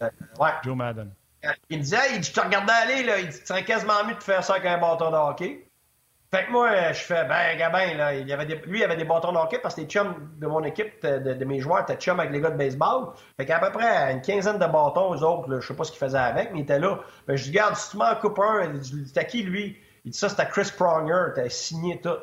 ouais. 0.00 0.50
Joe 0.62 0.74
Madden. 0.74 1.10
Il 1.68 1.78
me 1.78 1.82
disait, 1.82 2.22
je 2.22 2.32
te 2.32 2.40
regardais 2.40 2.72
aller, 2.72 3.02
là, 3.04 3.18
il 3.18 3.30
serait 3.32 3.64
quasiment 3.64 4.02
mieux 4.06 4.14
de 4.14 4.22
faire 4.22 4.42
ça 4.42 4.54
avec 4.54 4.66
un 4.66 4.78
bâton 4.78 5.10
de 5.10 5.16
hockey. 5.16 5.66
Fait 6.34 6.46
que 6.46 6.50
moi, 6.50 6.90
je 6.90 6.98
fais, 6.98 7.24
ben, 7.26 7.56
Gabin, 7.56 7.94
là, 7.94 8.12
il 8.12 8.32
avait 8.32 8.44
lui, 8.66 8.80
il 8.80 8.82
avait 8.82 8.96
des 8.96 9.04
bâtons 9.04 9.30
de 9.30 9.36
hockey 9.36 9.60
parce 9.62 9.76
que 9.76 9.82
les 9.82 9.86
chums 9.86 10.32
de 10.36 10.48
mon 10.48 10.64
équipe, 10.64 11.00
de, 11.06 11.44
mes 11.44 11.60
joueurs, 11.60 11.82
étaient 11.82 11.94
chums 11.94 12.18
avec 12.18 12.32
les 12.32 12.40
gars 12.40 12.50
de 12.50 12.56
baseball. 12.56 13.12
Fait 13.36 13.46
qu'à 13.46 13.60
peu 13.60 13.70
près 13.70 14.12
une 14.12 14.20
quinzaine 14.20 14.58
de 14.58 14.66
bâtons, 14.66 15.14
eux 15.14 15.22
autres, 15.22 15.48
là, 15.48 15.60
je 15.60 15.68
sais 15.68 15.74
pas 15.74 15.84
ce 15.84 15.92
qu'ils 15.92 16.00
faisaient 16.00 16.18
avec, 16.18 16.50
mais 16.52 16.58
ils 16.58 16.62
étaient 16.62 16.80
là. 16.80 16.98
Ben, 17.28 17.36
je 17.36 17.44
dis, 17.44 17.50
regarde, 17.50 17.76
si 17.76 17.90
tu 17.90 17.98
m'en 17.98 18.12
coupes 18.16 18.40
un, 18.40 18.64
il 18.64 18.80
dit, 18.80 19.12
t'as 19.12 19.22
qui, 19.22 19.44
lui? 19.44 19.76
Il 20.04 20.10
dit, 20.10 20.18
ça, 20.18 20.28
c'était 20.28 20.48
Chris 20.48 20.72
Pronger, 20.76 21.26
t'as 21.36 21.48
signé 21.48 22.00
tout. 22.00 22.18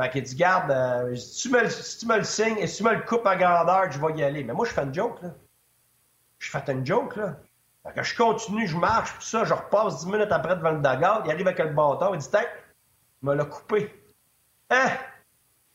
Fait 0.00 0.10
qu'il 0.10 0.24
dit, 0.24 0.34
garde, 0.34 0.72
euh, 0.72 1.14
si, 1.14 1.48
tu 1.48 1.54
me, 1.54 2.16
le 2.16 2.24
signes 2.24 2.58
et 2.58 2.66
si 2.66 2.78
tu 2.78 2.82
me 2.82 2.92
le 2.92 3.02
coupes 3.02 3.24
à 3.24 3.36
grandeur, 3.36 3.88
je 3.88 4.04
vais 4.04 4.14
y 4.14 4.24
aller. 4.24 4.42
Mais 4.42 4.52
moi, 4.52 4.66
je 4.66 4.72
fais 4.72 4.82
une 4.82 4.92
joke, 4.92 5.22
là. 5.22 5.28
Je 6.40 6.50
fais 6.50 6.72
une 6.72 6.84
joke, 6.84 7.14
là. 7.14 7.36
Fait 7.84 7.92
que 7.92 8.02
je 8.02 8.16
continue, 8.16 8.66
je 8.66 8.76
marche, 8.76 9.14
tout 9.14 9.22
ça, 9.22 9.44
je 9.44 9.54
repasse 9.54 10.00
dix 10.00 10.06
minutes 10.10 10.32
après 10.32 10.56
devant 10.56 10.72
le 10.72 10.80
dagar, 10.80 11.22
il 11.24 11.30
arrive 11.30 11.46
avec 11.46 11.60
le 11.60 11.72
bâton, 11.72 12.14
il 12.14 12.18
dit 12.18 12.30
M'a 13.24 13.34
l'a 13.34 13.46
coupé. 13.46 13.90
Hein? 14.68 14.90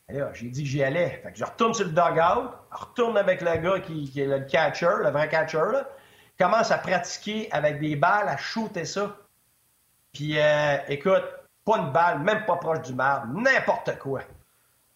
Là, 0.08 0.30
j'ai 0.34 0.46
dit 0.46 0.62
que 0.62 0.68
j'y 0.68 0.84
allais. 0.84 1.20
Fait 1.20 1.32
que 1.32 1.38
je 1.38 1.44
retourne 1.44 1.74
sur 1.74 1.84
le 1.84 1.90
dugout, 1.90 2.48
retourne 2.70 3.18
avec 3.18 3.40
le 3.40 3.56
gars 3.56 3.80
qui, 3.80 4.12
est 4.16 4.24
le 4.24 4.40
catcher, 4.42 5.02
le 5.02 5.10
vrai 5.10 5.28
catcher, 5.28 5.58
là, 5.72 5.88
commence 6.38 6.70
à 6.70 6.78
pratiquer 6.78 7.48
avec 7.50 7.80
des 7.80 7.96
balles, 7.96 8.28
à 8.28 8.36
shooter 8.36 8.84
ça. 8.84 9.16
Puis, 10.12 10.38
euh, 10.38 10.76
écoute, 10.86 11.24
pas 11.64 11.78
une 11.78 11.90
balle, 11.90 12.20
même 12.20 12.44
pas 12.46 12.54
proche 12.54 12.82
du 12.82 12.94
marbre, 12.94 13.26
n'importe 13.34 13.98
quoi. 13.98 14.20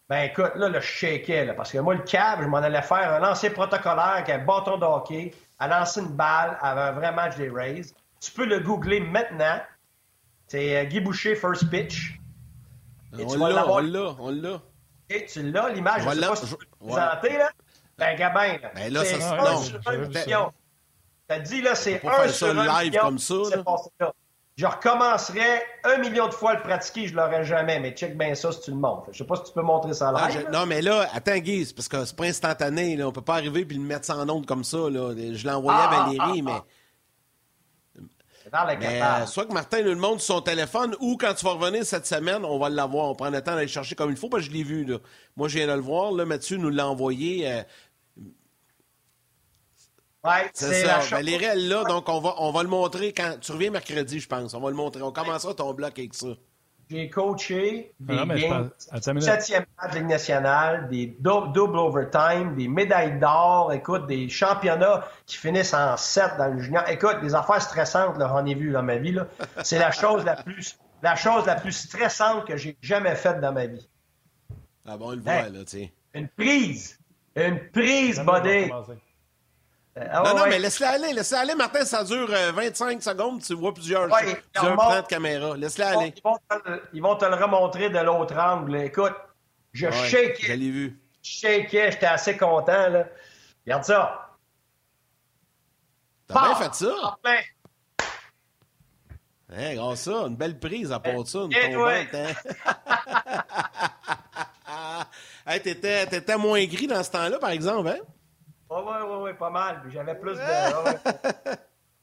Ben 0.07 0.21
écoute, 0.21 0.51
là, 0.55 0.69
le 0.69 0.79
je 0.79 0.87
shakais, 0.87 1.43
là, 1.43 1.55
parce 1.55 1.73
que 1.73 1.79
moi, 1.79 1.95
le 1.95 2.03
câble, 2.03 2.43
je 2.43 2.47
m'en 2.47 2.59
allais 2.59 2.81
faire 2.81 3.15
un 3.15 3.19
lancer 3.19 3.49
protocolaire 3.49 4.13
avec 4.15 4.29
un 4.29 4.39
bâton 4.39 4.77
de 4.77 4.85
hockey, 4.85 5.33
à 5.59 5.67
lancer 5.67 5.99
une 5.99 6.15
balle 6.15 6.57
avant 6.61 6.81
un 6.81 6.91
vrai 6.93 7.11
match 7.11 7.35
des 7.35 7.49
Rays. 7.49 7.81
Tu 8.21 8.31
peux 8.31 8.45
le 8.45 8.61
googler 8.61 9.01
maintenant. 9.01 9.59
C'est 10.47 10.77
euh, 10.77 10.85
Guy 10.85 11.01
Boucher, 11.01 11.35
first 11.35 11.69
pitch. 11.69 12.17
Et 13.19 13.25
on 13.25 13.47
l'a, 13.47 13.67
on 13.67 13.79
l'a, 13.79 14.15
on 14.19 14.29
l'a. 14.29 14.61
Et 15.09 15.25
tu 15.25 15.43
l'as, 15.51 15.69
l'image, 15.69 16.03
je 16.03 16.09
sais 16.09 16.27
pas 16.27 16.35
si 16.35 16.45
tu 16.47 16.55
peux 16.55 16.85
présenter, 16.87 17.37
là. 17.37 17.49
Ben, 17.97 18.17
Gabin, 18.17 18.57
là. 18.61 18.71
Ben 18.75 18.91
là, 18.91 19.05
ça, 19.05 19.57
sur 19.57 19.79
un 19.85 19.97
million. 19.97 20.51
T'as 21.27 21.39
dit, 21.39 21.61
là, 21.61 21.75
c'est 21.75 22.01
un 22.05 22.27
sur 22.27 22.59
un 22.59 22.83
live 22.83 22.99
comme 22.99 23.19
ça, 23.19 23.35
là. 23.99 24.13
Je 24.57 24.65
recommencerais 24.65 25.63
un 25.83 25.97
million 25.97 26.27
de 26.29 26.33
fois 26.33 26.53
le 26.53 26.61
pratiquer, 26.61 27.07
je 27.07 27.15
l'aurais 27.15 27.43
jamais, 27.43 27.77
mais 27.81 27.91
check 27.91 28.17
bien 28.17 28.35
ça 28.35 28.53
si 28.53 28.61
tu 28.61 28.71
le 28.71 28.77
montres. 28.77 29.09
Je 29.11 29.17
sais 29.17 29.25
pas 29.25 29.35
si 29.35 29.43
tu 29.43 29.51
peux 29.51 29.61
montrer 29.61 29.93
ça 29.93 30.13
là. 30.13 30.29
live. 30.29 30.47
Non, 30.49 30.65
mais 30.65 30.81
là, 30.81 31.09
attends, 31.13 31.37
Guy, 31.39 31.69
parce 31.75 31.89
que 31.89 32.05
c'est 32.05 32.15
pas 32.15 32.23
instantané, 32.23 32.95
là. 32.95 33.05
On 33.05 33.11
peut 33.11 33.21
pas 33.21 33.35
arriver 33.35 33.67
et 33.69 33.73
le 33.73 33.81
mettre 33.81 34.05
sans 34.05 34.29
onde 34.29 34.45
comme 34.45 34.63
ça, 34.63 34.89
là. 34.89 35.13
Je 35.13 35.43
l'ai 35.43 35.51
envoyé 35.51 35.77
à 35.77 35.89
ah, 35.89 36.05
Valérie, 36.05 36.41
ah, 36.47 36.51
mais. 36.53 36.61
Mais 38.79 39.01
euh, 39.01 39.25
soit 39.25 39.45
que 39.45 39.53
Martin 39.53 39.81
nous 39.81 39.89
le 39.89 39.95
montre 39.95 40.21
sur 40.21 40.35
son 40.35 40.41
téléphone 40.41 40.95
ou 40.99 41.17
quand 41.17 41.33
tu 41.33 41.45
vas 41.45 41.53
revenir 41.53 41.85
cette 41.85 42.05
semaine, 42.05 42.45
on 42.45 42.59
va 42.59 42.69
l'avoir. 42.69 43.09
On 43.09 43.15
prend 43.15 43.29
le 43.29 43.41
temps 43.41 43.55
d'aller 43.55 43.67
chercher 43.67 43.95
comme 43.95 44.11
il 44.11 44.17
faut, 44.17 44.29
parce 44.29 44.43
que 44.43 44.49
je 44.49 44.55
l'ai 44.55 44.63
vu. 44.63 44.85
Là. 44.85 44.99
Moi, 45.35 45.47
je 45.47 45.57
viens 45.57 45.67
de 45.67 45.73
le 45.73 45.79
voir. 45.79 46.11
Là, 46.11 46.25
Mathieu 46.25 46.57
nous 46.57 46.69
l'a 46.69 46.87
envoyé. 46.87 47.51
Euh, 47.51 47.63
c'est 50.53 50.85
ça. 50.85 50.99
Valérie, 50.99 51.45
elle 51.45 51.67
là, 51.67 51.83
donc 51.83 52.09
on 52.09 52.19
va, 52.19 52.35
on 52.39 52.51
va 52.51 52.63
le 52.63 52.69
montrer 52.69 53.13
quand. 53.13 53.37
Tu 53.41 53.51
reviens 53.51 53.71
mercredi, 53.71 54.19
je 54.19 54.27
pense. 54.27 54.53
On 54.53 54.59
va 54.59 54.69
le 54.69 54.75
montrer. 54.75 55.01
On 55.01 55.11
commencera 55.11 55.53
ton 55.53 55.73
bloc 55.73 55.97
avec 55.97 56.13
ça. 56.13 56.27
J'ai 56.89 57.09
coaché 57.09 57.93
des 57.99 58.17
ah 58.17 58.25
games, 58.25 58.69
septième 59.19 59.65
match 59.81 59.93
de 59.93 59.97
Ligue 59.99 60.07
nationale, 60.07 60.87
des 60.89 61.07
double 61.19 61.79
overtime, 61.79 62.55
des 62.55 62.67
médailles 62.67 63.19
d'or, 63.19 63.73
écoute, 63.73 64.05
des 64.05 64.29
championnats 64.29 65.03
qui 65.25 65.37
finissent 65.37 65.73
en 65.73 65.97
7 65.97 66.37
dans 66.37 66.53
le 66.53 66.59
junior. 66.59 66.83
Écoute, 66.87 67.21
des 67.21 67.33
affaires 67.33 67.61
stressantes, 67.61 68.17
là, 68.17 68.27
j'en 68.27 68.45
ai 68.45 68.53
vu 68.53 68.71
dans 68.71 68.83
ma 68.83 68.97
vie. 68.97 69.17
C'est 69.63 69.79
la 69.79 69.91
chose 69.91 70.23
la 70.25 70.35
plus 70.35 70.77
la 71.01 71.15
chose 71.15 71.45
la 71.45 71.55
plus 71.55 71.71
stressante 71.71 72.45
que 72.45 72.57
j'ai 72.57 72.77
jamais 72.81 73.15
faite 73.15 73.39
dans 73.39 73.53
ma 73.53 73.67
vie. 73.67 73.87
Ah 74.85 74.97
bon, 74.97 75.09
on 75.09 75.11
le 75.11 75.21
voit, 75.21 75.49
là, 75.49 75.63
tu 75.63 75.77
sais. 75.77 75.93
Une 76.13 76.27
prise. 76.27 76.99
Une 77.35 77.59
prise, 77.71 78.19
buddy. 78.19 78.71
Ah 79.97 80.23
non, 80.25 80.35
non, 80.35 80.47
mais 80.47 80.59
laisse-la 80.59 80.91
aller, 80.91 81.13
laisse-la 81.13 81.39
aller, 81.39 81.55
Martin, 81.55 81.85
ça 81.85 82.03
dure 82.03 82.27
25 82.27 82.97
euh, 82.97 82.99
secondes, 82.99 83.41
tu 83.41 83.53
vois 83.53 83.73
plusieurs, 83.73 84.11
ouais, 84.11 84.41
plusieurs 84.53 84.75
plans 84.75 85.01
de 85.01 85.07
caméra. 85.07 85.55
Laisse-la 85.55 85.97
aller. 85.97 86.13
Ils 86.17 86.21
vont, 86.21 86.35
te, 86.35 86.81
ils 86.91 87.01
vont, 87.01 87.15
te, 87.15 87.23
le 87.23 87.35
remontrer 87.35 87.89
de 87.89 87.99
l'autre 87.99 88.35
angle. 88.37 88.75
Écoute, 88.75 89.13
je 89.71 89.89
shake. 89.89 90.45
Je 90.45 90.53
l'ai 90.53 90.69
vu. 90.69 90.99
Je 91.23 91.31
shakeais, 91.39 91.93
j'étais 91.93 92.07
assez 92.07 92.35
content, 92.35 92.89
là. 92.89 93.05
Regarde 93.65 93.85
ça. 93.85 94.37
T'as 96.27 96.41
bien 96.41 96.55
fait 96.55 96.73
ça? 96.73 97.17
Ben. 97.23 97.39
Hein, 99.53 99.69
regarde 99.69 99.95
ça, 99.95 100.11
une 100.11 100.35
belle 100.35 100.59
prise 100.59 100.91
à 100.91 100.99
part 100.99 101.25
ça, 101.25 101.39
une 101.39 101.51
tombante, 101.51 102.13
hein? 102.13 102.33
hey, 105.47 105.61
t'étais 105.61 106.37
moins 106.37 106.65
gris 106.65 106.87
dans 106.87 107.03
ce 107.03 107.11
temps-là, 107.11 107.39
par 107.39 107.51
exemple, 107.51 107.87
hein? 107.89 107.99
Oui, 108.69 108.77
oui, 108.83 108.93
oui, 109.07 109.23
ouais, 109.23 109.33
pas 109.33 109.49
mal. 109.49 109.81
J'avais 109.89 110.15
plus 110.15 110.33
de. 110.33 111.57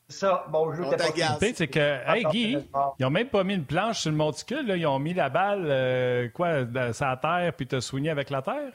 ça, 0.09 0.45
bon, 0.49 0.73
je 0.73 0.83
t'ai 0.83 1.55
c'est 1.55 1.67
que, 1.67 1.99
hey 2.07 2.25
Guy, 2.31 2.59
ils 2.99 3.05
ont 3.05 3.11
même 3.11 3.29
pas 3.29 3.43
mis 3.43 3.55
une 3.55 3.65
planche 3.65 4.01
sur 4.01 4.11
le 4.11 4.17
monticule, 4.17 4.67
là. 4.67 4.77
ils 4.77 4.87
ont 4.87 4.99
mis 4.99 5.15
la 5.15 5.29
balle, 5.29 5.67
euh, 5.67 6.29
quoi, 6.33 6.61
sur 6.93 7.07
la 7.07 7.17
terre, 7.17 7.53
puis 7.57 7.67
t'as 7.67 7.81
soigné 7.81 8.11
avec 8.11 8.31
la 8.31 8.43
terre? 8.43 8.73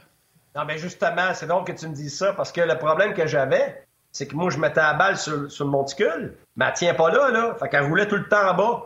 Non, 0.56 0.66
mais 0.66 0.78
justement, 0.78 1.34
c'est 1.34 1.48
donc 1.48 1.68
que 1.68 1.72
tu 1.72 1.88
me 1.88 1.94
dis 1.94 2.10
ça, 2.10 2.34
parce 2.34 2.52
que 2.52 2.62
le 2.62 2.78
problème 2.78 3.14
que 3.14 3.28
j'avais, 3.28 3.86
c'est 4.12 4.28
que 4.28 4.36
moi, 4.36 4.50
je 4.50 4.58
mettais 4.58 4.82
la 4.82 4.96
balle 4.96 5.18
sur, 5.18 5.50
sur 5.52 5.66
le 5.66 5.72
monticule, 5.72 6.36
mais 6.56 6.66
elle 6.66 6.74
tient 6.74 6.94
pas 6.96 7.12
là, 7.12 7.30
là. 7.30 7.56
Fait 7.60 7.70
qu'elle 7.70 7.86
roulait 7.86 8.08
tout 8.08 8.16
le 8.16 8.28
temps 8.28 8.50
en 8.50 8.54
bas. 8.56 8.84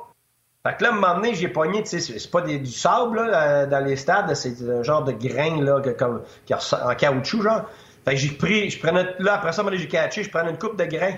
Fait 0.64 0.78
que 0.78 0.84
là, 0.84 0.90
à 0.90 0.92
un 0.92 0.96
moment 0.96 1.16
donné, 1.16 1.34
j'ai 1.34 1.48
pogné, 1.48 1.82
tu 1.82 2.00
sais, 2.00 2.20
c'est 2.20 2.30
pas 2.30 2.42
du 2.42 2.68
sable 2.68 3.26
là, 3.26 3.66
dans 3.66 3.84
les 3.84 3.96
stades, 3.96 4.32
c'est 4.36 4.62
un 4.70 4.84
genre 4.84 5.04
de 5.04 5.14
grain 5.14 5.64
là, 5.64 5.82
comme, 5.98 6.22
qui 6.46 6.54
en 6.54 6.96
caoutchouc, 6.96 7.42
genre. 7.42 7.66
Fait 8.06 8.16
que 8.16 8.18
j'ai 8.18 8.32
pris, 8.32 8.70
je 8.70 8.80
prenais, 8.80 9.16
là, 9.20 9.36
après 9.36 9.54
ça, 9.54 9.64
j'ai 9.72 9.88
catché, 9.88 10.24
je 10.24 10.30
prenais 10.30 10.50
une 10.50 10.58
coupe 10.58 10.78
de 10.78 10.86
grains. 10.86 11.16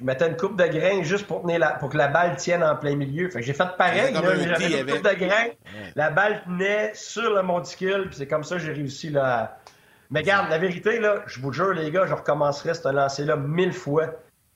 Je 0.00 0.04
mettais 0.04 0.28
une 0.28 0.36
coupe 0.36 0.56
de 0.56 0.66
grains 0.66 1.02
juste 1.02 1.26
pour, 1.26 1.42
tenir 1.42 1.58
la, 1.58 1.70
pour 1.72 1.88
que 1.88 1.96
la 1.96 2.08
balle 2.08 2.36
tienne 2.36 2.62
en 2.62 2.76
plein 2.76 2.94
milieu. 2.94 3.28
Fait 3.30 3.40
que 3.40 3.46
j'ai 3.46 3.52
fait 3.52 3.76
pareil, 3.76 4.14
j'avais 4.14 4.80
une 4.80 4.86
coupe 4.86 5.04
de 5.04 5.14
grains, 5.14 5.48
la 5.96 6.10
balle 6.10 6.42
tenait 6.44 6.92
sur 6.94 7.34
le 7.34 7.42
monticule, 7.42 8.06
puis 8.08 8.16
c'est 8.16 8.28
comme 8.28 8.44
ça 8.44 8.56
que 8.56 8.62
j'ai 8.62 8.72
réussi 8.72 9.10
là. 9.10 9.58
Mais 10.10 10.20
regarde, 10.20 10.48
la 10.48 10.58
vérité, 10.58 11.00
là, 11.00 11.22
je 11.26 11.40
vous 11.40 11.52
jure, 11.52 11.72
les 11.74 11.90
gars, 11.90 12.06
je 12.06 12.14
recommencerai 12.14 12.74
ce 12.74 12.88
lancer-là 12.88 13.36
mille 13.36 13.72
fois. 13.72 14.10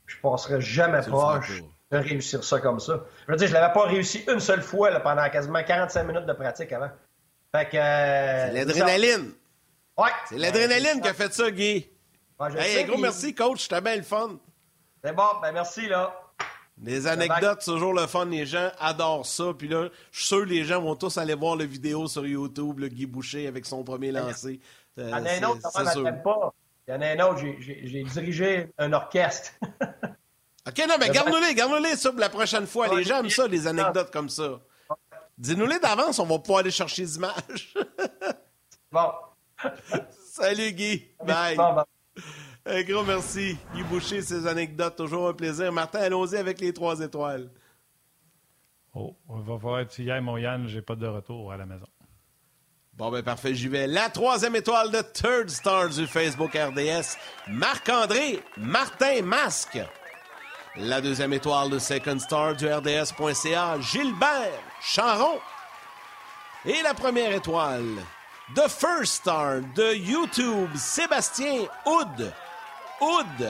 Je 0.06 0.16
passerai 0.22 0.60
jamais 0.60 1.00
proche 1.00 1.62
de 1.90 1.98
réussir 1.98 2.42
ça 2.42 2.58
comme 2.58 2.80
ça. 2.80 3.04
Je 3.26 3.32
veux 3.32 3.36
dire, 3.36 3.48
je 3.48 3.52
l'avais 3.52 3.72
pas 3.72 3.84
réussi 3.84 4.24
une 4.32 4.40
seule 4.40 4.62
fois 4.62 4.90
là, 4.90 5.00
pendant 5.00 5.28
quasiment 5.28 5.62
45 5.62 6.04
minutes 6.04 6.26
de 6.26 6.32
pratique 6.32 6.72
avant. 6.72 6.90
Fait 7.54 7.68
que. 7.68 7.76
Euh, 7.76 8.46
c'est 8.46 8.54
l'adrénaline. 8.54 9.32
Ouais. 10.02 10.10
C'est 10.28 10.38
l'adrénaline 10.38 11.00
qui 11.00 11.08
a 11.08 11.14
fait 11.14 11.32
ça, 11.32 11.50
Guy. 11.50 11.88
hey, 12.58 12.84
gros 12.84 12.98
merci, 12.98 13.34
coach. 13.34 13.62
C'était 13.62 13.80
bien 13.80 13.96
le 13.96 14.02
fun. 14.02 14.38
C'est 15.04 15.12
bon, 15.12 15.24
ben 15.40 15.52
merci, 15.52 15.88
là. 15.88 16.18
Les 16.82 17.06
anecdotes, 17.06 17.58
c'est 17.60 17.70
toujours 17.70 17.92
le 17.92 18.06
fun. 18.06 18.24
Les 18.24 18.46
gens 18.46 18.70
adorent 18.80 19.26
ça. 19.26 19.52
Puis 19.56 19.68
là, 19.68 19.88
je 20.10 20.18
suis 20.18 20.26
sûr 20.26 20.40
que 20.40 20.48
les 20.48 20.64
gens 20.64 20.80
vont 20.80 20.96
tous 20.96 21.16
aller 21.18 21.34
voir 21.34 21.56
la 21.56 21.66
vidéo 21.66 22.08
sur 22.08 22.26
YouTube, 22.26 22.80
le 22.80 22.88
Guy 22.88 23.06
Boucher 23.06 23.46
avec 23.46 23.66
son 23.66 23.84
premier 23.84 24.10
lancé. 24.10 24.60
Il 24.96 25.08
y 25.08 25.14
en 25.14 25.24
a 25.24 25.30
un 25.30 25.42
autre, 25.44 25.70
ça 25.70 25.82
ne 25.94 26.22
pas. 26.22 26.52
Il 26.88 26.94
y 26.94 26.96
en 26.96 27.00
a 27.00 27.06
un 27.06 27.30
autre, 27.30 27.40
j'ai 27.60 28.02
dirigé 28.02 28.72
un 28.78 28.92
orchestre. 28.92 29.52
OK, 30.68 30.78
non, 30.88 30.94
mais 30.98 31.10
garde-nous-les, 31.10 31.54
garde-nous-les 31.54 31.96
ça 31.96 32.10
pour 32.10 32.20
la 32.20 32.28
prochaine 32.28 32.66
fois. 32.66 32.88
Les 32.88 33.04
gens 33.04 33.20
aiment 33.20 33.30
ça, 33.30 33.46
les 33.46 33.66
anecdotes 33.66 34.10
comme 34.10 34.28
ça. 34.28 34.60
Dis-nous-les 35.38 35.78
d'avance, 35.78 36.18
on 36.18 36.26
va 36.26 36.38
pouvoir 36.38 36.60
aller 36.60 36.70
chercher 36.70 37.02
des 37.02 37.16
images. 37.16 37.74
bon. 38.92 39.10
Salut 40.10 40.72
Guy. 40.72 41.06
Bye. 41.24 41.56
Un 42.64 42.82
gros 42.82 43.02
merci. 43.02 43.56
Guy 43.74 43.82
Boucher, 43.84 44.22
ses 44.22 44.46
anecdotes, 44.46 44.96
toujours 44.96 45.28
un 45.28 45.34
plaisir. 45.34 45.72
Martin, 45.72 46.00
allons-y 46.00 46.36
avec 46.36 46.60
les 46.60 46.72
trois 46.72 47.00
étoiles. 47.00 47.50
Oh, 48.94 49.16
on 49.28 49.40
va 49.40 49.56
voir 49.56 49.82
hier, 49.98 50.22
mon 50.22 50.36
Yann, 50.36 50.68
j'ai 50.68 50.82
pas 50.82 50.94
de 50.94 51.06
retour 51.06 51.50
à 51.50 51.56
la 51.56 51.66
maison. 51.66 51.86
Bon, 52.94 53.10
ben 53.10 53.22
parfait, 53.22 53.54
j'y 53.54 53.68
vais. 53.68 53.86
La 53.86 54.10
troisième 54.10 54.54
étoile 54.54 54.90
de 54.90 55.00
Third 55.00 55.48
Star 55.48 55.88
du 55.88 56.06
Facebook 56.06 56.54
RDS, 56.54 57.16
Marc-André 57.48 58.40
Martin 58.58 59.22
Masque. 59.22 59.78
La 60.76 61.00
deuxième 61.00 61.32
étoile 61.32 61.70
de 61.70 61.78
Second 61.78 62.18
Star 62.18 62.54
du 62.54 62.66
RDS.ca, 62.66 63.80
Gilbert 63.80 64.62
Charon. 64.82 65.38
Et 66.66 66.82
la 66.82 66.92
première 66.92 67.32
étoile, 67.32 67.96
The 68.50 68.68
First 68.68 69.14
Star 69.14 69.62
de 69.74 69.94
YouTube, 69.94 70.68
Sébastien 70.76 71.68
Houd. 71.86 72.32
Houd. 73.00 73.48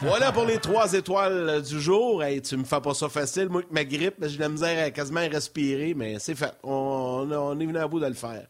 Voilà 0.00 0.32
pour 0.32 0.46
les 0.46 0.58
trois 0.58 0.94
étoiles 0.94 1.60
du 1.60 1.78
jour. 1.78 2.22
Hey, 2.22 2.40
tu 2.40 2.56
me 2.56 2.64
fais 2.64 2.80
pas 2.80 2.94
ça 2.94 3.10
facile, 3.10 3.50
moi, 3.50 3.62
ma 3.70 3.84
grippe, 3.84 4.14
j'ai 4.22 4.38
la 4.38 4.48
misère 4.48 4.86
à 4.86 4.90
quasiment 4.90 5.28
respirer, 5.28 5.92
mais 5.94 6.18
c'est 6.20 6.36
fait. 6.36 6.54
On, 6.62 7.58
est 7.60 7.66
venu 7.66 7.76
à 7.76 7.86
bout 7.86 8.00
de 8.00 8.06
le 8.06 8.14
faire. 8.14 8.46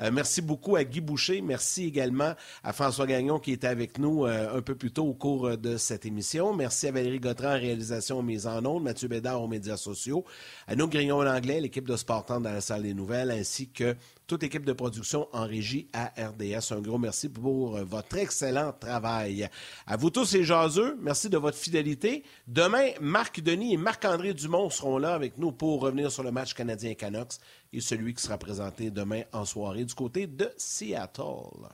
Euh, 0.00 0.10
merci 0.12 0.42
beaucoup 0.42 0.76
à 0.76 0.84
Guy 0.84 1.00
Boucher. 1.00 1.40
Merci 1.40 1.86
également 1.86 2.34
à 2.62 2.72
François 2.72 3.06
Gagnon 3.06 3.38
qui 3.38 3.52
était 3.52 3.66
avec 3.66 3.98
nous 3.98 4.26
euh, 4.26 4.58
un 4.58 4.60
peu 4.60 4.74
plus 4.74 4.92
tôt 4.92 5.06
au 5.06 5.14
cours 5.14 5.46
euh, 5.46 5.56
de 5.56 5.78
cette 5.78 6.04
émission. 6.04 6.54
Merci 6.54 6.86
à 6.86 6.92
Valérie 6.92 7.18
Gautran 7.18 7.54
en 7.54 7.58
réalisation 7.58 8.22
mise 8.22 8.46
en 8.46 8.64
ondes, 8.66 8.82
Mathieu 8.82 9.08
Bédard 9.08 9.42
aux 9.42 9.48
médias 9.48 9.78
sociaux, 9.78 10.24
à 10.68 10.76
nous 10.76 10.86
Grignon 10.86 11.22
l'anglais, 11.22 11.60
l'équipe 11.62 11.88
de 11.88 11.96
Sportant 11.96 12.40
dans 12.40 12.52
la 12.52 12.60
salle 12.60 12.82
des 12.82 12.92
nouvelles, 12.92 13.30
ainsi 13.30 13.70
que 13.70 13.96
toute 14.26 14.42
équipe 14.42 14.64
de 14.64 14.72
production 14.72 15.28
en 15.32 15.46
régie 15.46 15.88
à 15.92 16.12
RDS. 16.16 16.72
Un 16.72 16.80
gros 16.80 16.98
merci 16.98 17.28
pour 17.28 17.78
votre 17.78 18.16
excellent 18.16 18.72
travail. 18.72 19.48
À 19.86 19.96
vous 19.96 20.10
tous 20.10 20.32
les 20.32 20.44
jaseux, 20.44 20.96
merci 21.00 21.28
de 21.28 21.38
votre 21.38 21.56
fidélité. 21.56 22.24
Demain, 22.46 22.88
Marc 23.00 23.40
Denis 23.40 23.74
et 23.74 23.76
Marc-André 23.76 24.34
Dumont 24.34 24.70
seront 24.70 24.98
là 24.98 25.14
avec 25.14 25.38
nous 25.38 25.52
pour 25.52 25.80
revenir 25.80 26.10
sur 26.10 26.22
le 26.22 26.32
match 26.32 26.54
canadien-Canucks 26.54 27.34
et 27.72 27.80
celui 27.80 28.14
qui 28.14 28.22
sera 28.22 28.38
présenté 28.38 28.90
demain 28.90 29.22
en 29.32 29.44
soirée 29.44 29.84
du 29.84 29.94
côté 29.94 30.26
de 30.26 30.50
Seattle. 30.56 31.68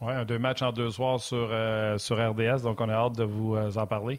Oui, 0.00 0.12
deux 0.26 0.38
matchs 0.38 0.62
en 0.62 0.72
deux 0.72 0.90
soirs 0.90 1.20
sur, 1.20 1.48
euh, 1.50 1.98
sur 1.98 2.16
RDS, 2.16 2.62
donc 2.62 2.80
on 2.80 2.88
a 2.88 2.94
hâte 2.94 3.16
de 3.16 3.24
vous 3.24 3.54
euh, 3.54 3.70
en 3.76 3.86
parler. 3.86 4.18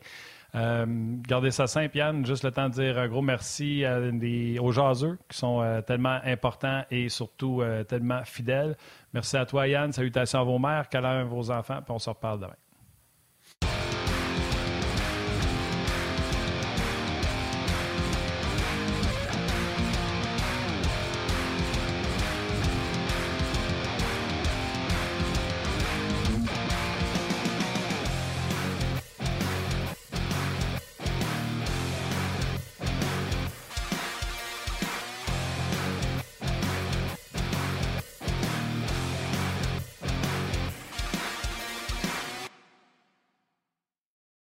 Euh, 0.55 0.85
gardez 1.27 1.51
ça 1.51 1.67
simple, 1.67 1.97
Yann. 1.97 2.25
Juste 2.25 2.43
le 2.43 2.51
temps 2.51 2.69
de 2.69 2.73
dire 2.73 2.97
un 2.97 3.07
gros 3.07 3.21
merci 3.21 3.83
aux 4.59 4.71
jaseux 4.71 5.17
qui 5.29 5.37
sont 5.37 5.83
tellement 5.85 6.19
importants 6.23 6.83
et 6.91 7.09
surtout 7.09 7.61
tellement 7.87 8.23
fidèles. 8.23 8.77
Merci 9.13 9.37
à 9.37 9.45
toi, 9.45 9.67
Yann. 9.67 9.91
Salutations 9.91 10.39
à 10.39 10.43
vos 10.43 10.59
mères, 10.59 10.89
câlins 10.89 11.21
à 11.21 11.23
vos 11.23 11.51
enfants, 11.51 11.81
puis 11.83 11.91
on 11.91 11.99
se 11.99 12.09
reparle 12.09 12.39
demain. 12.39 12.55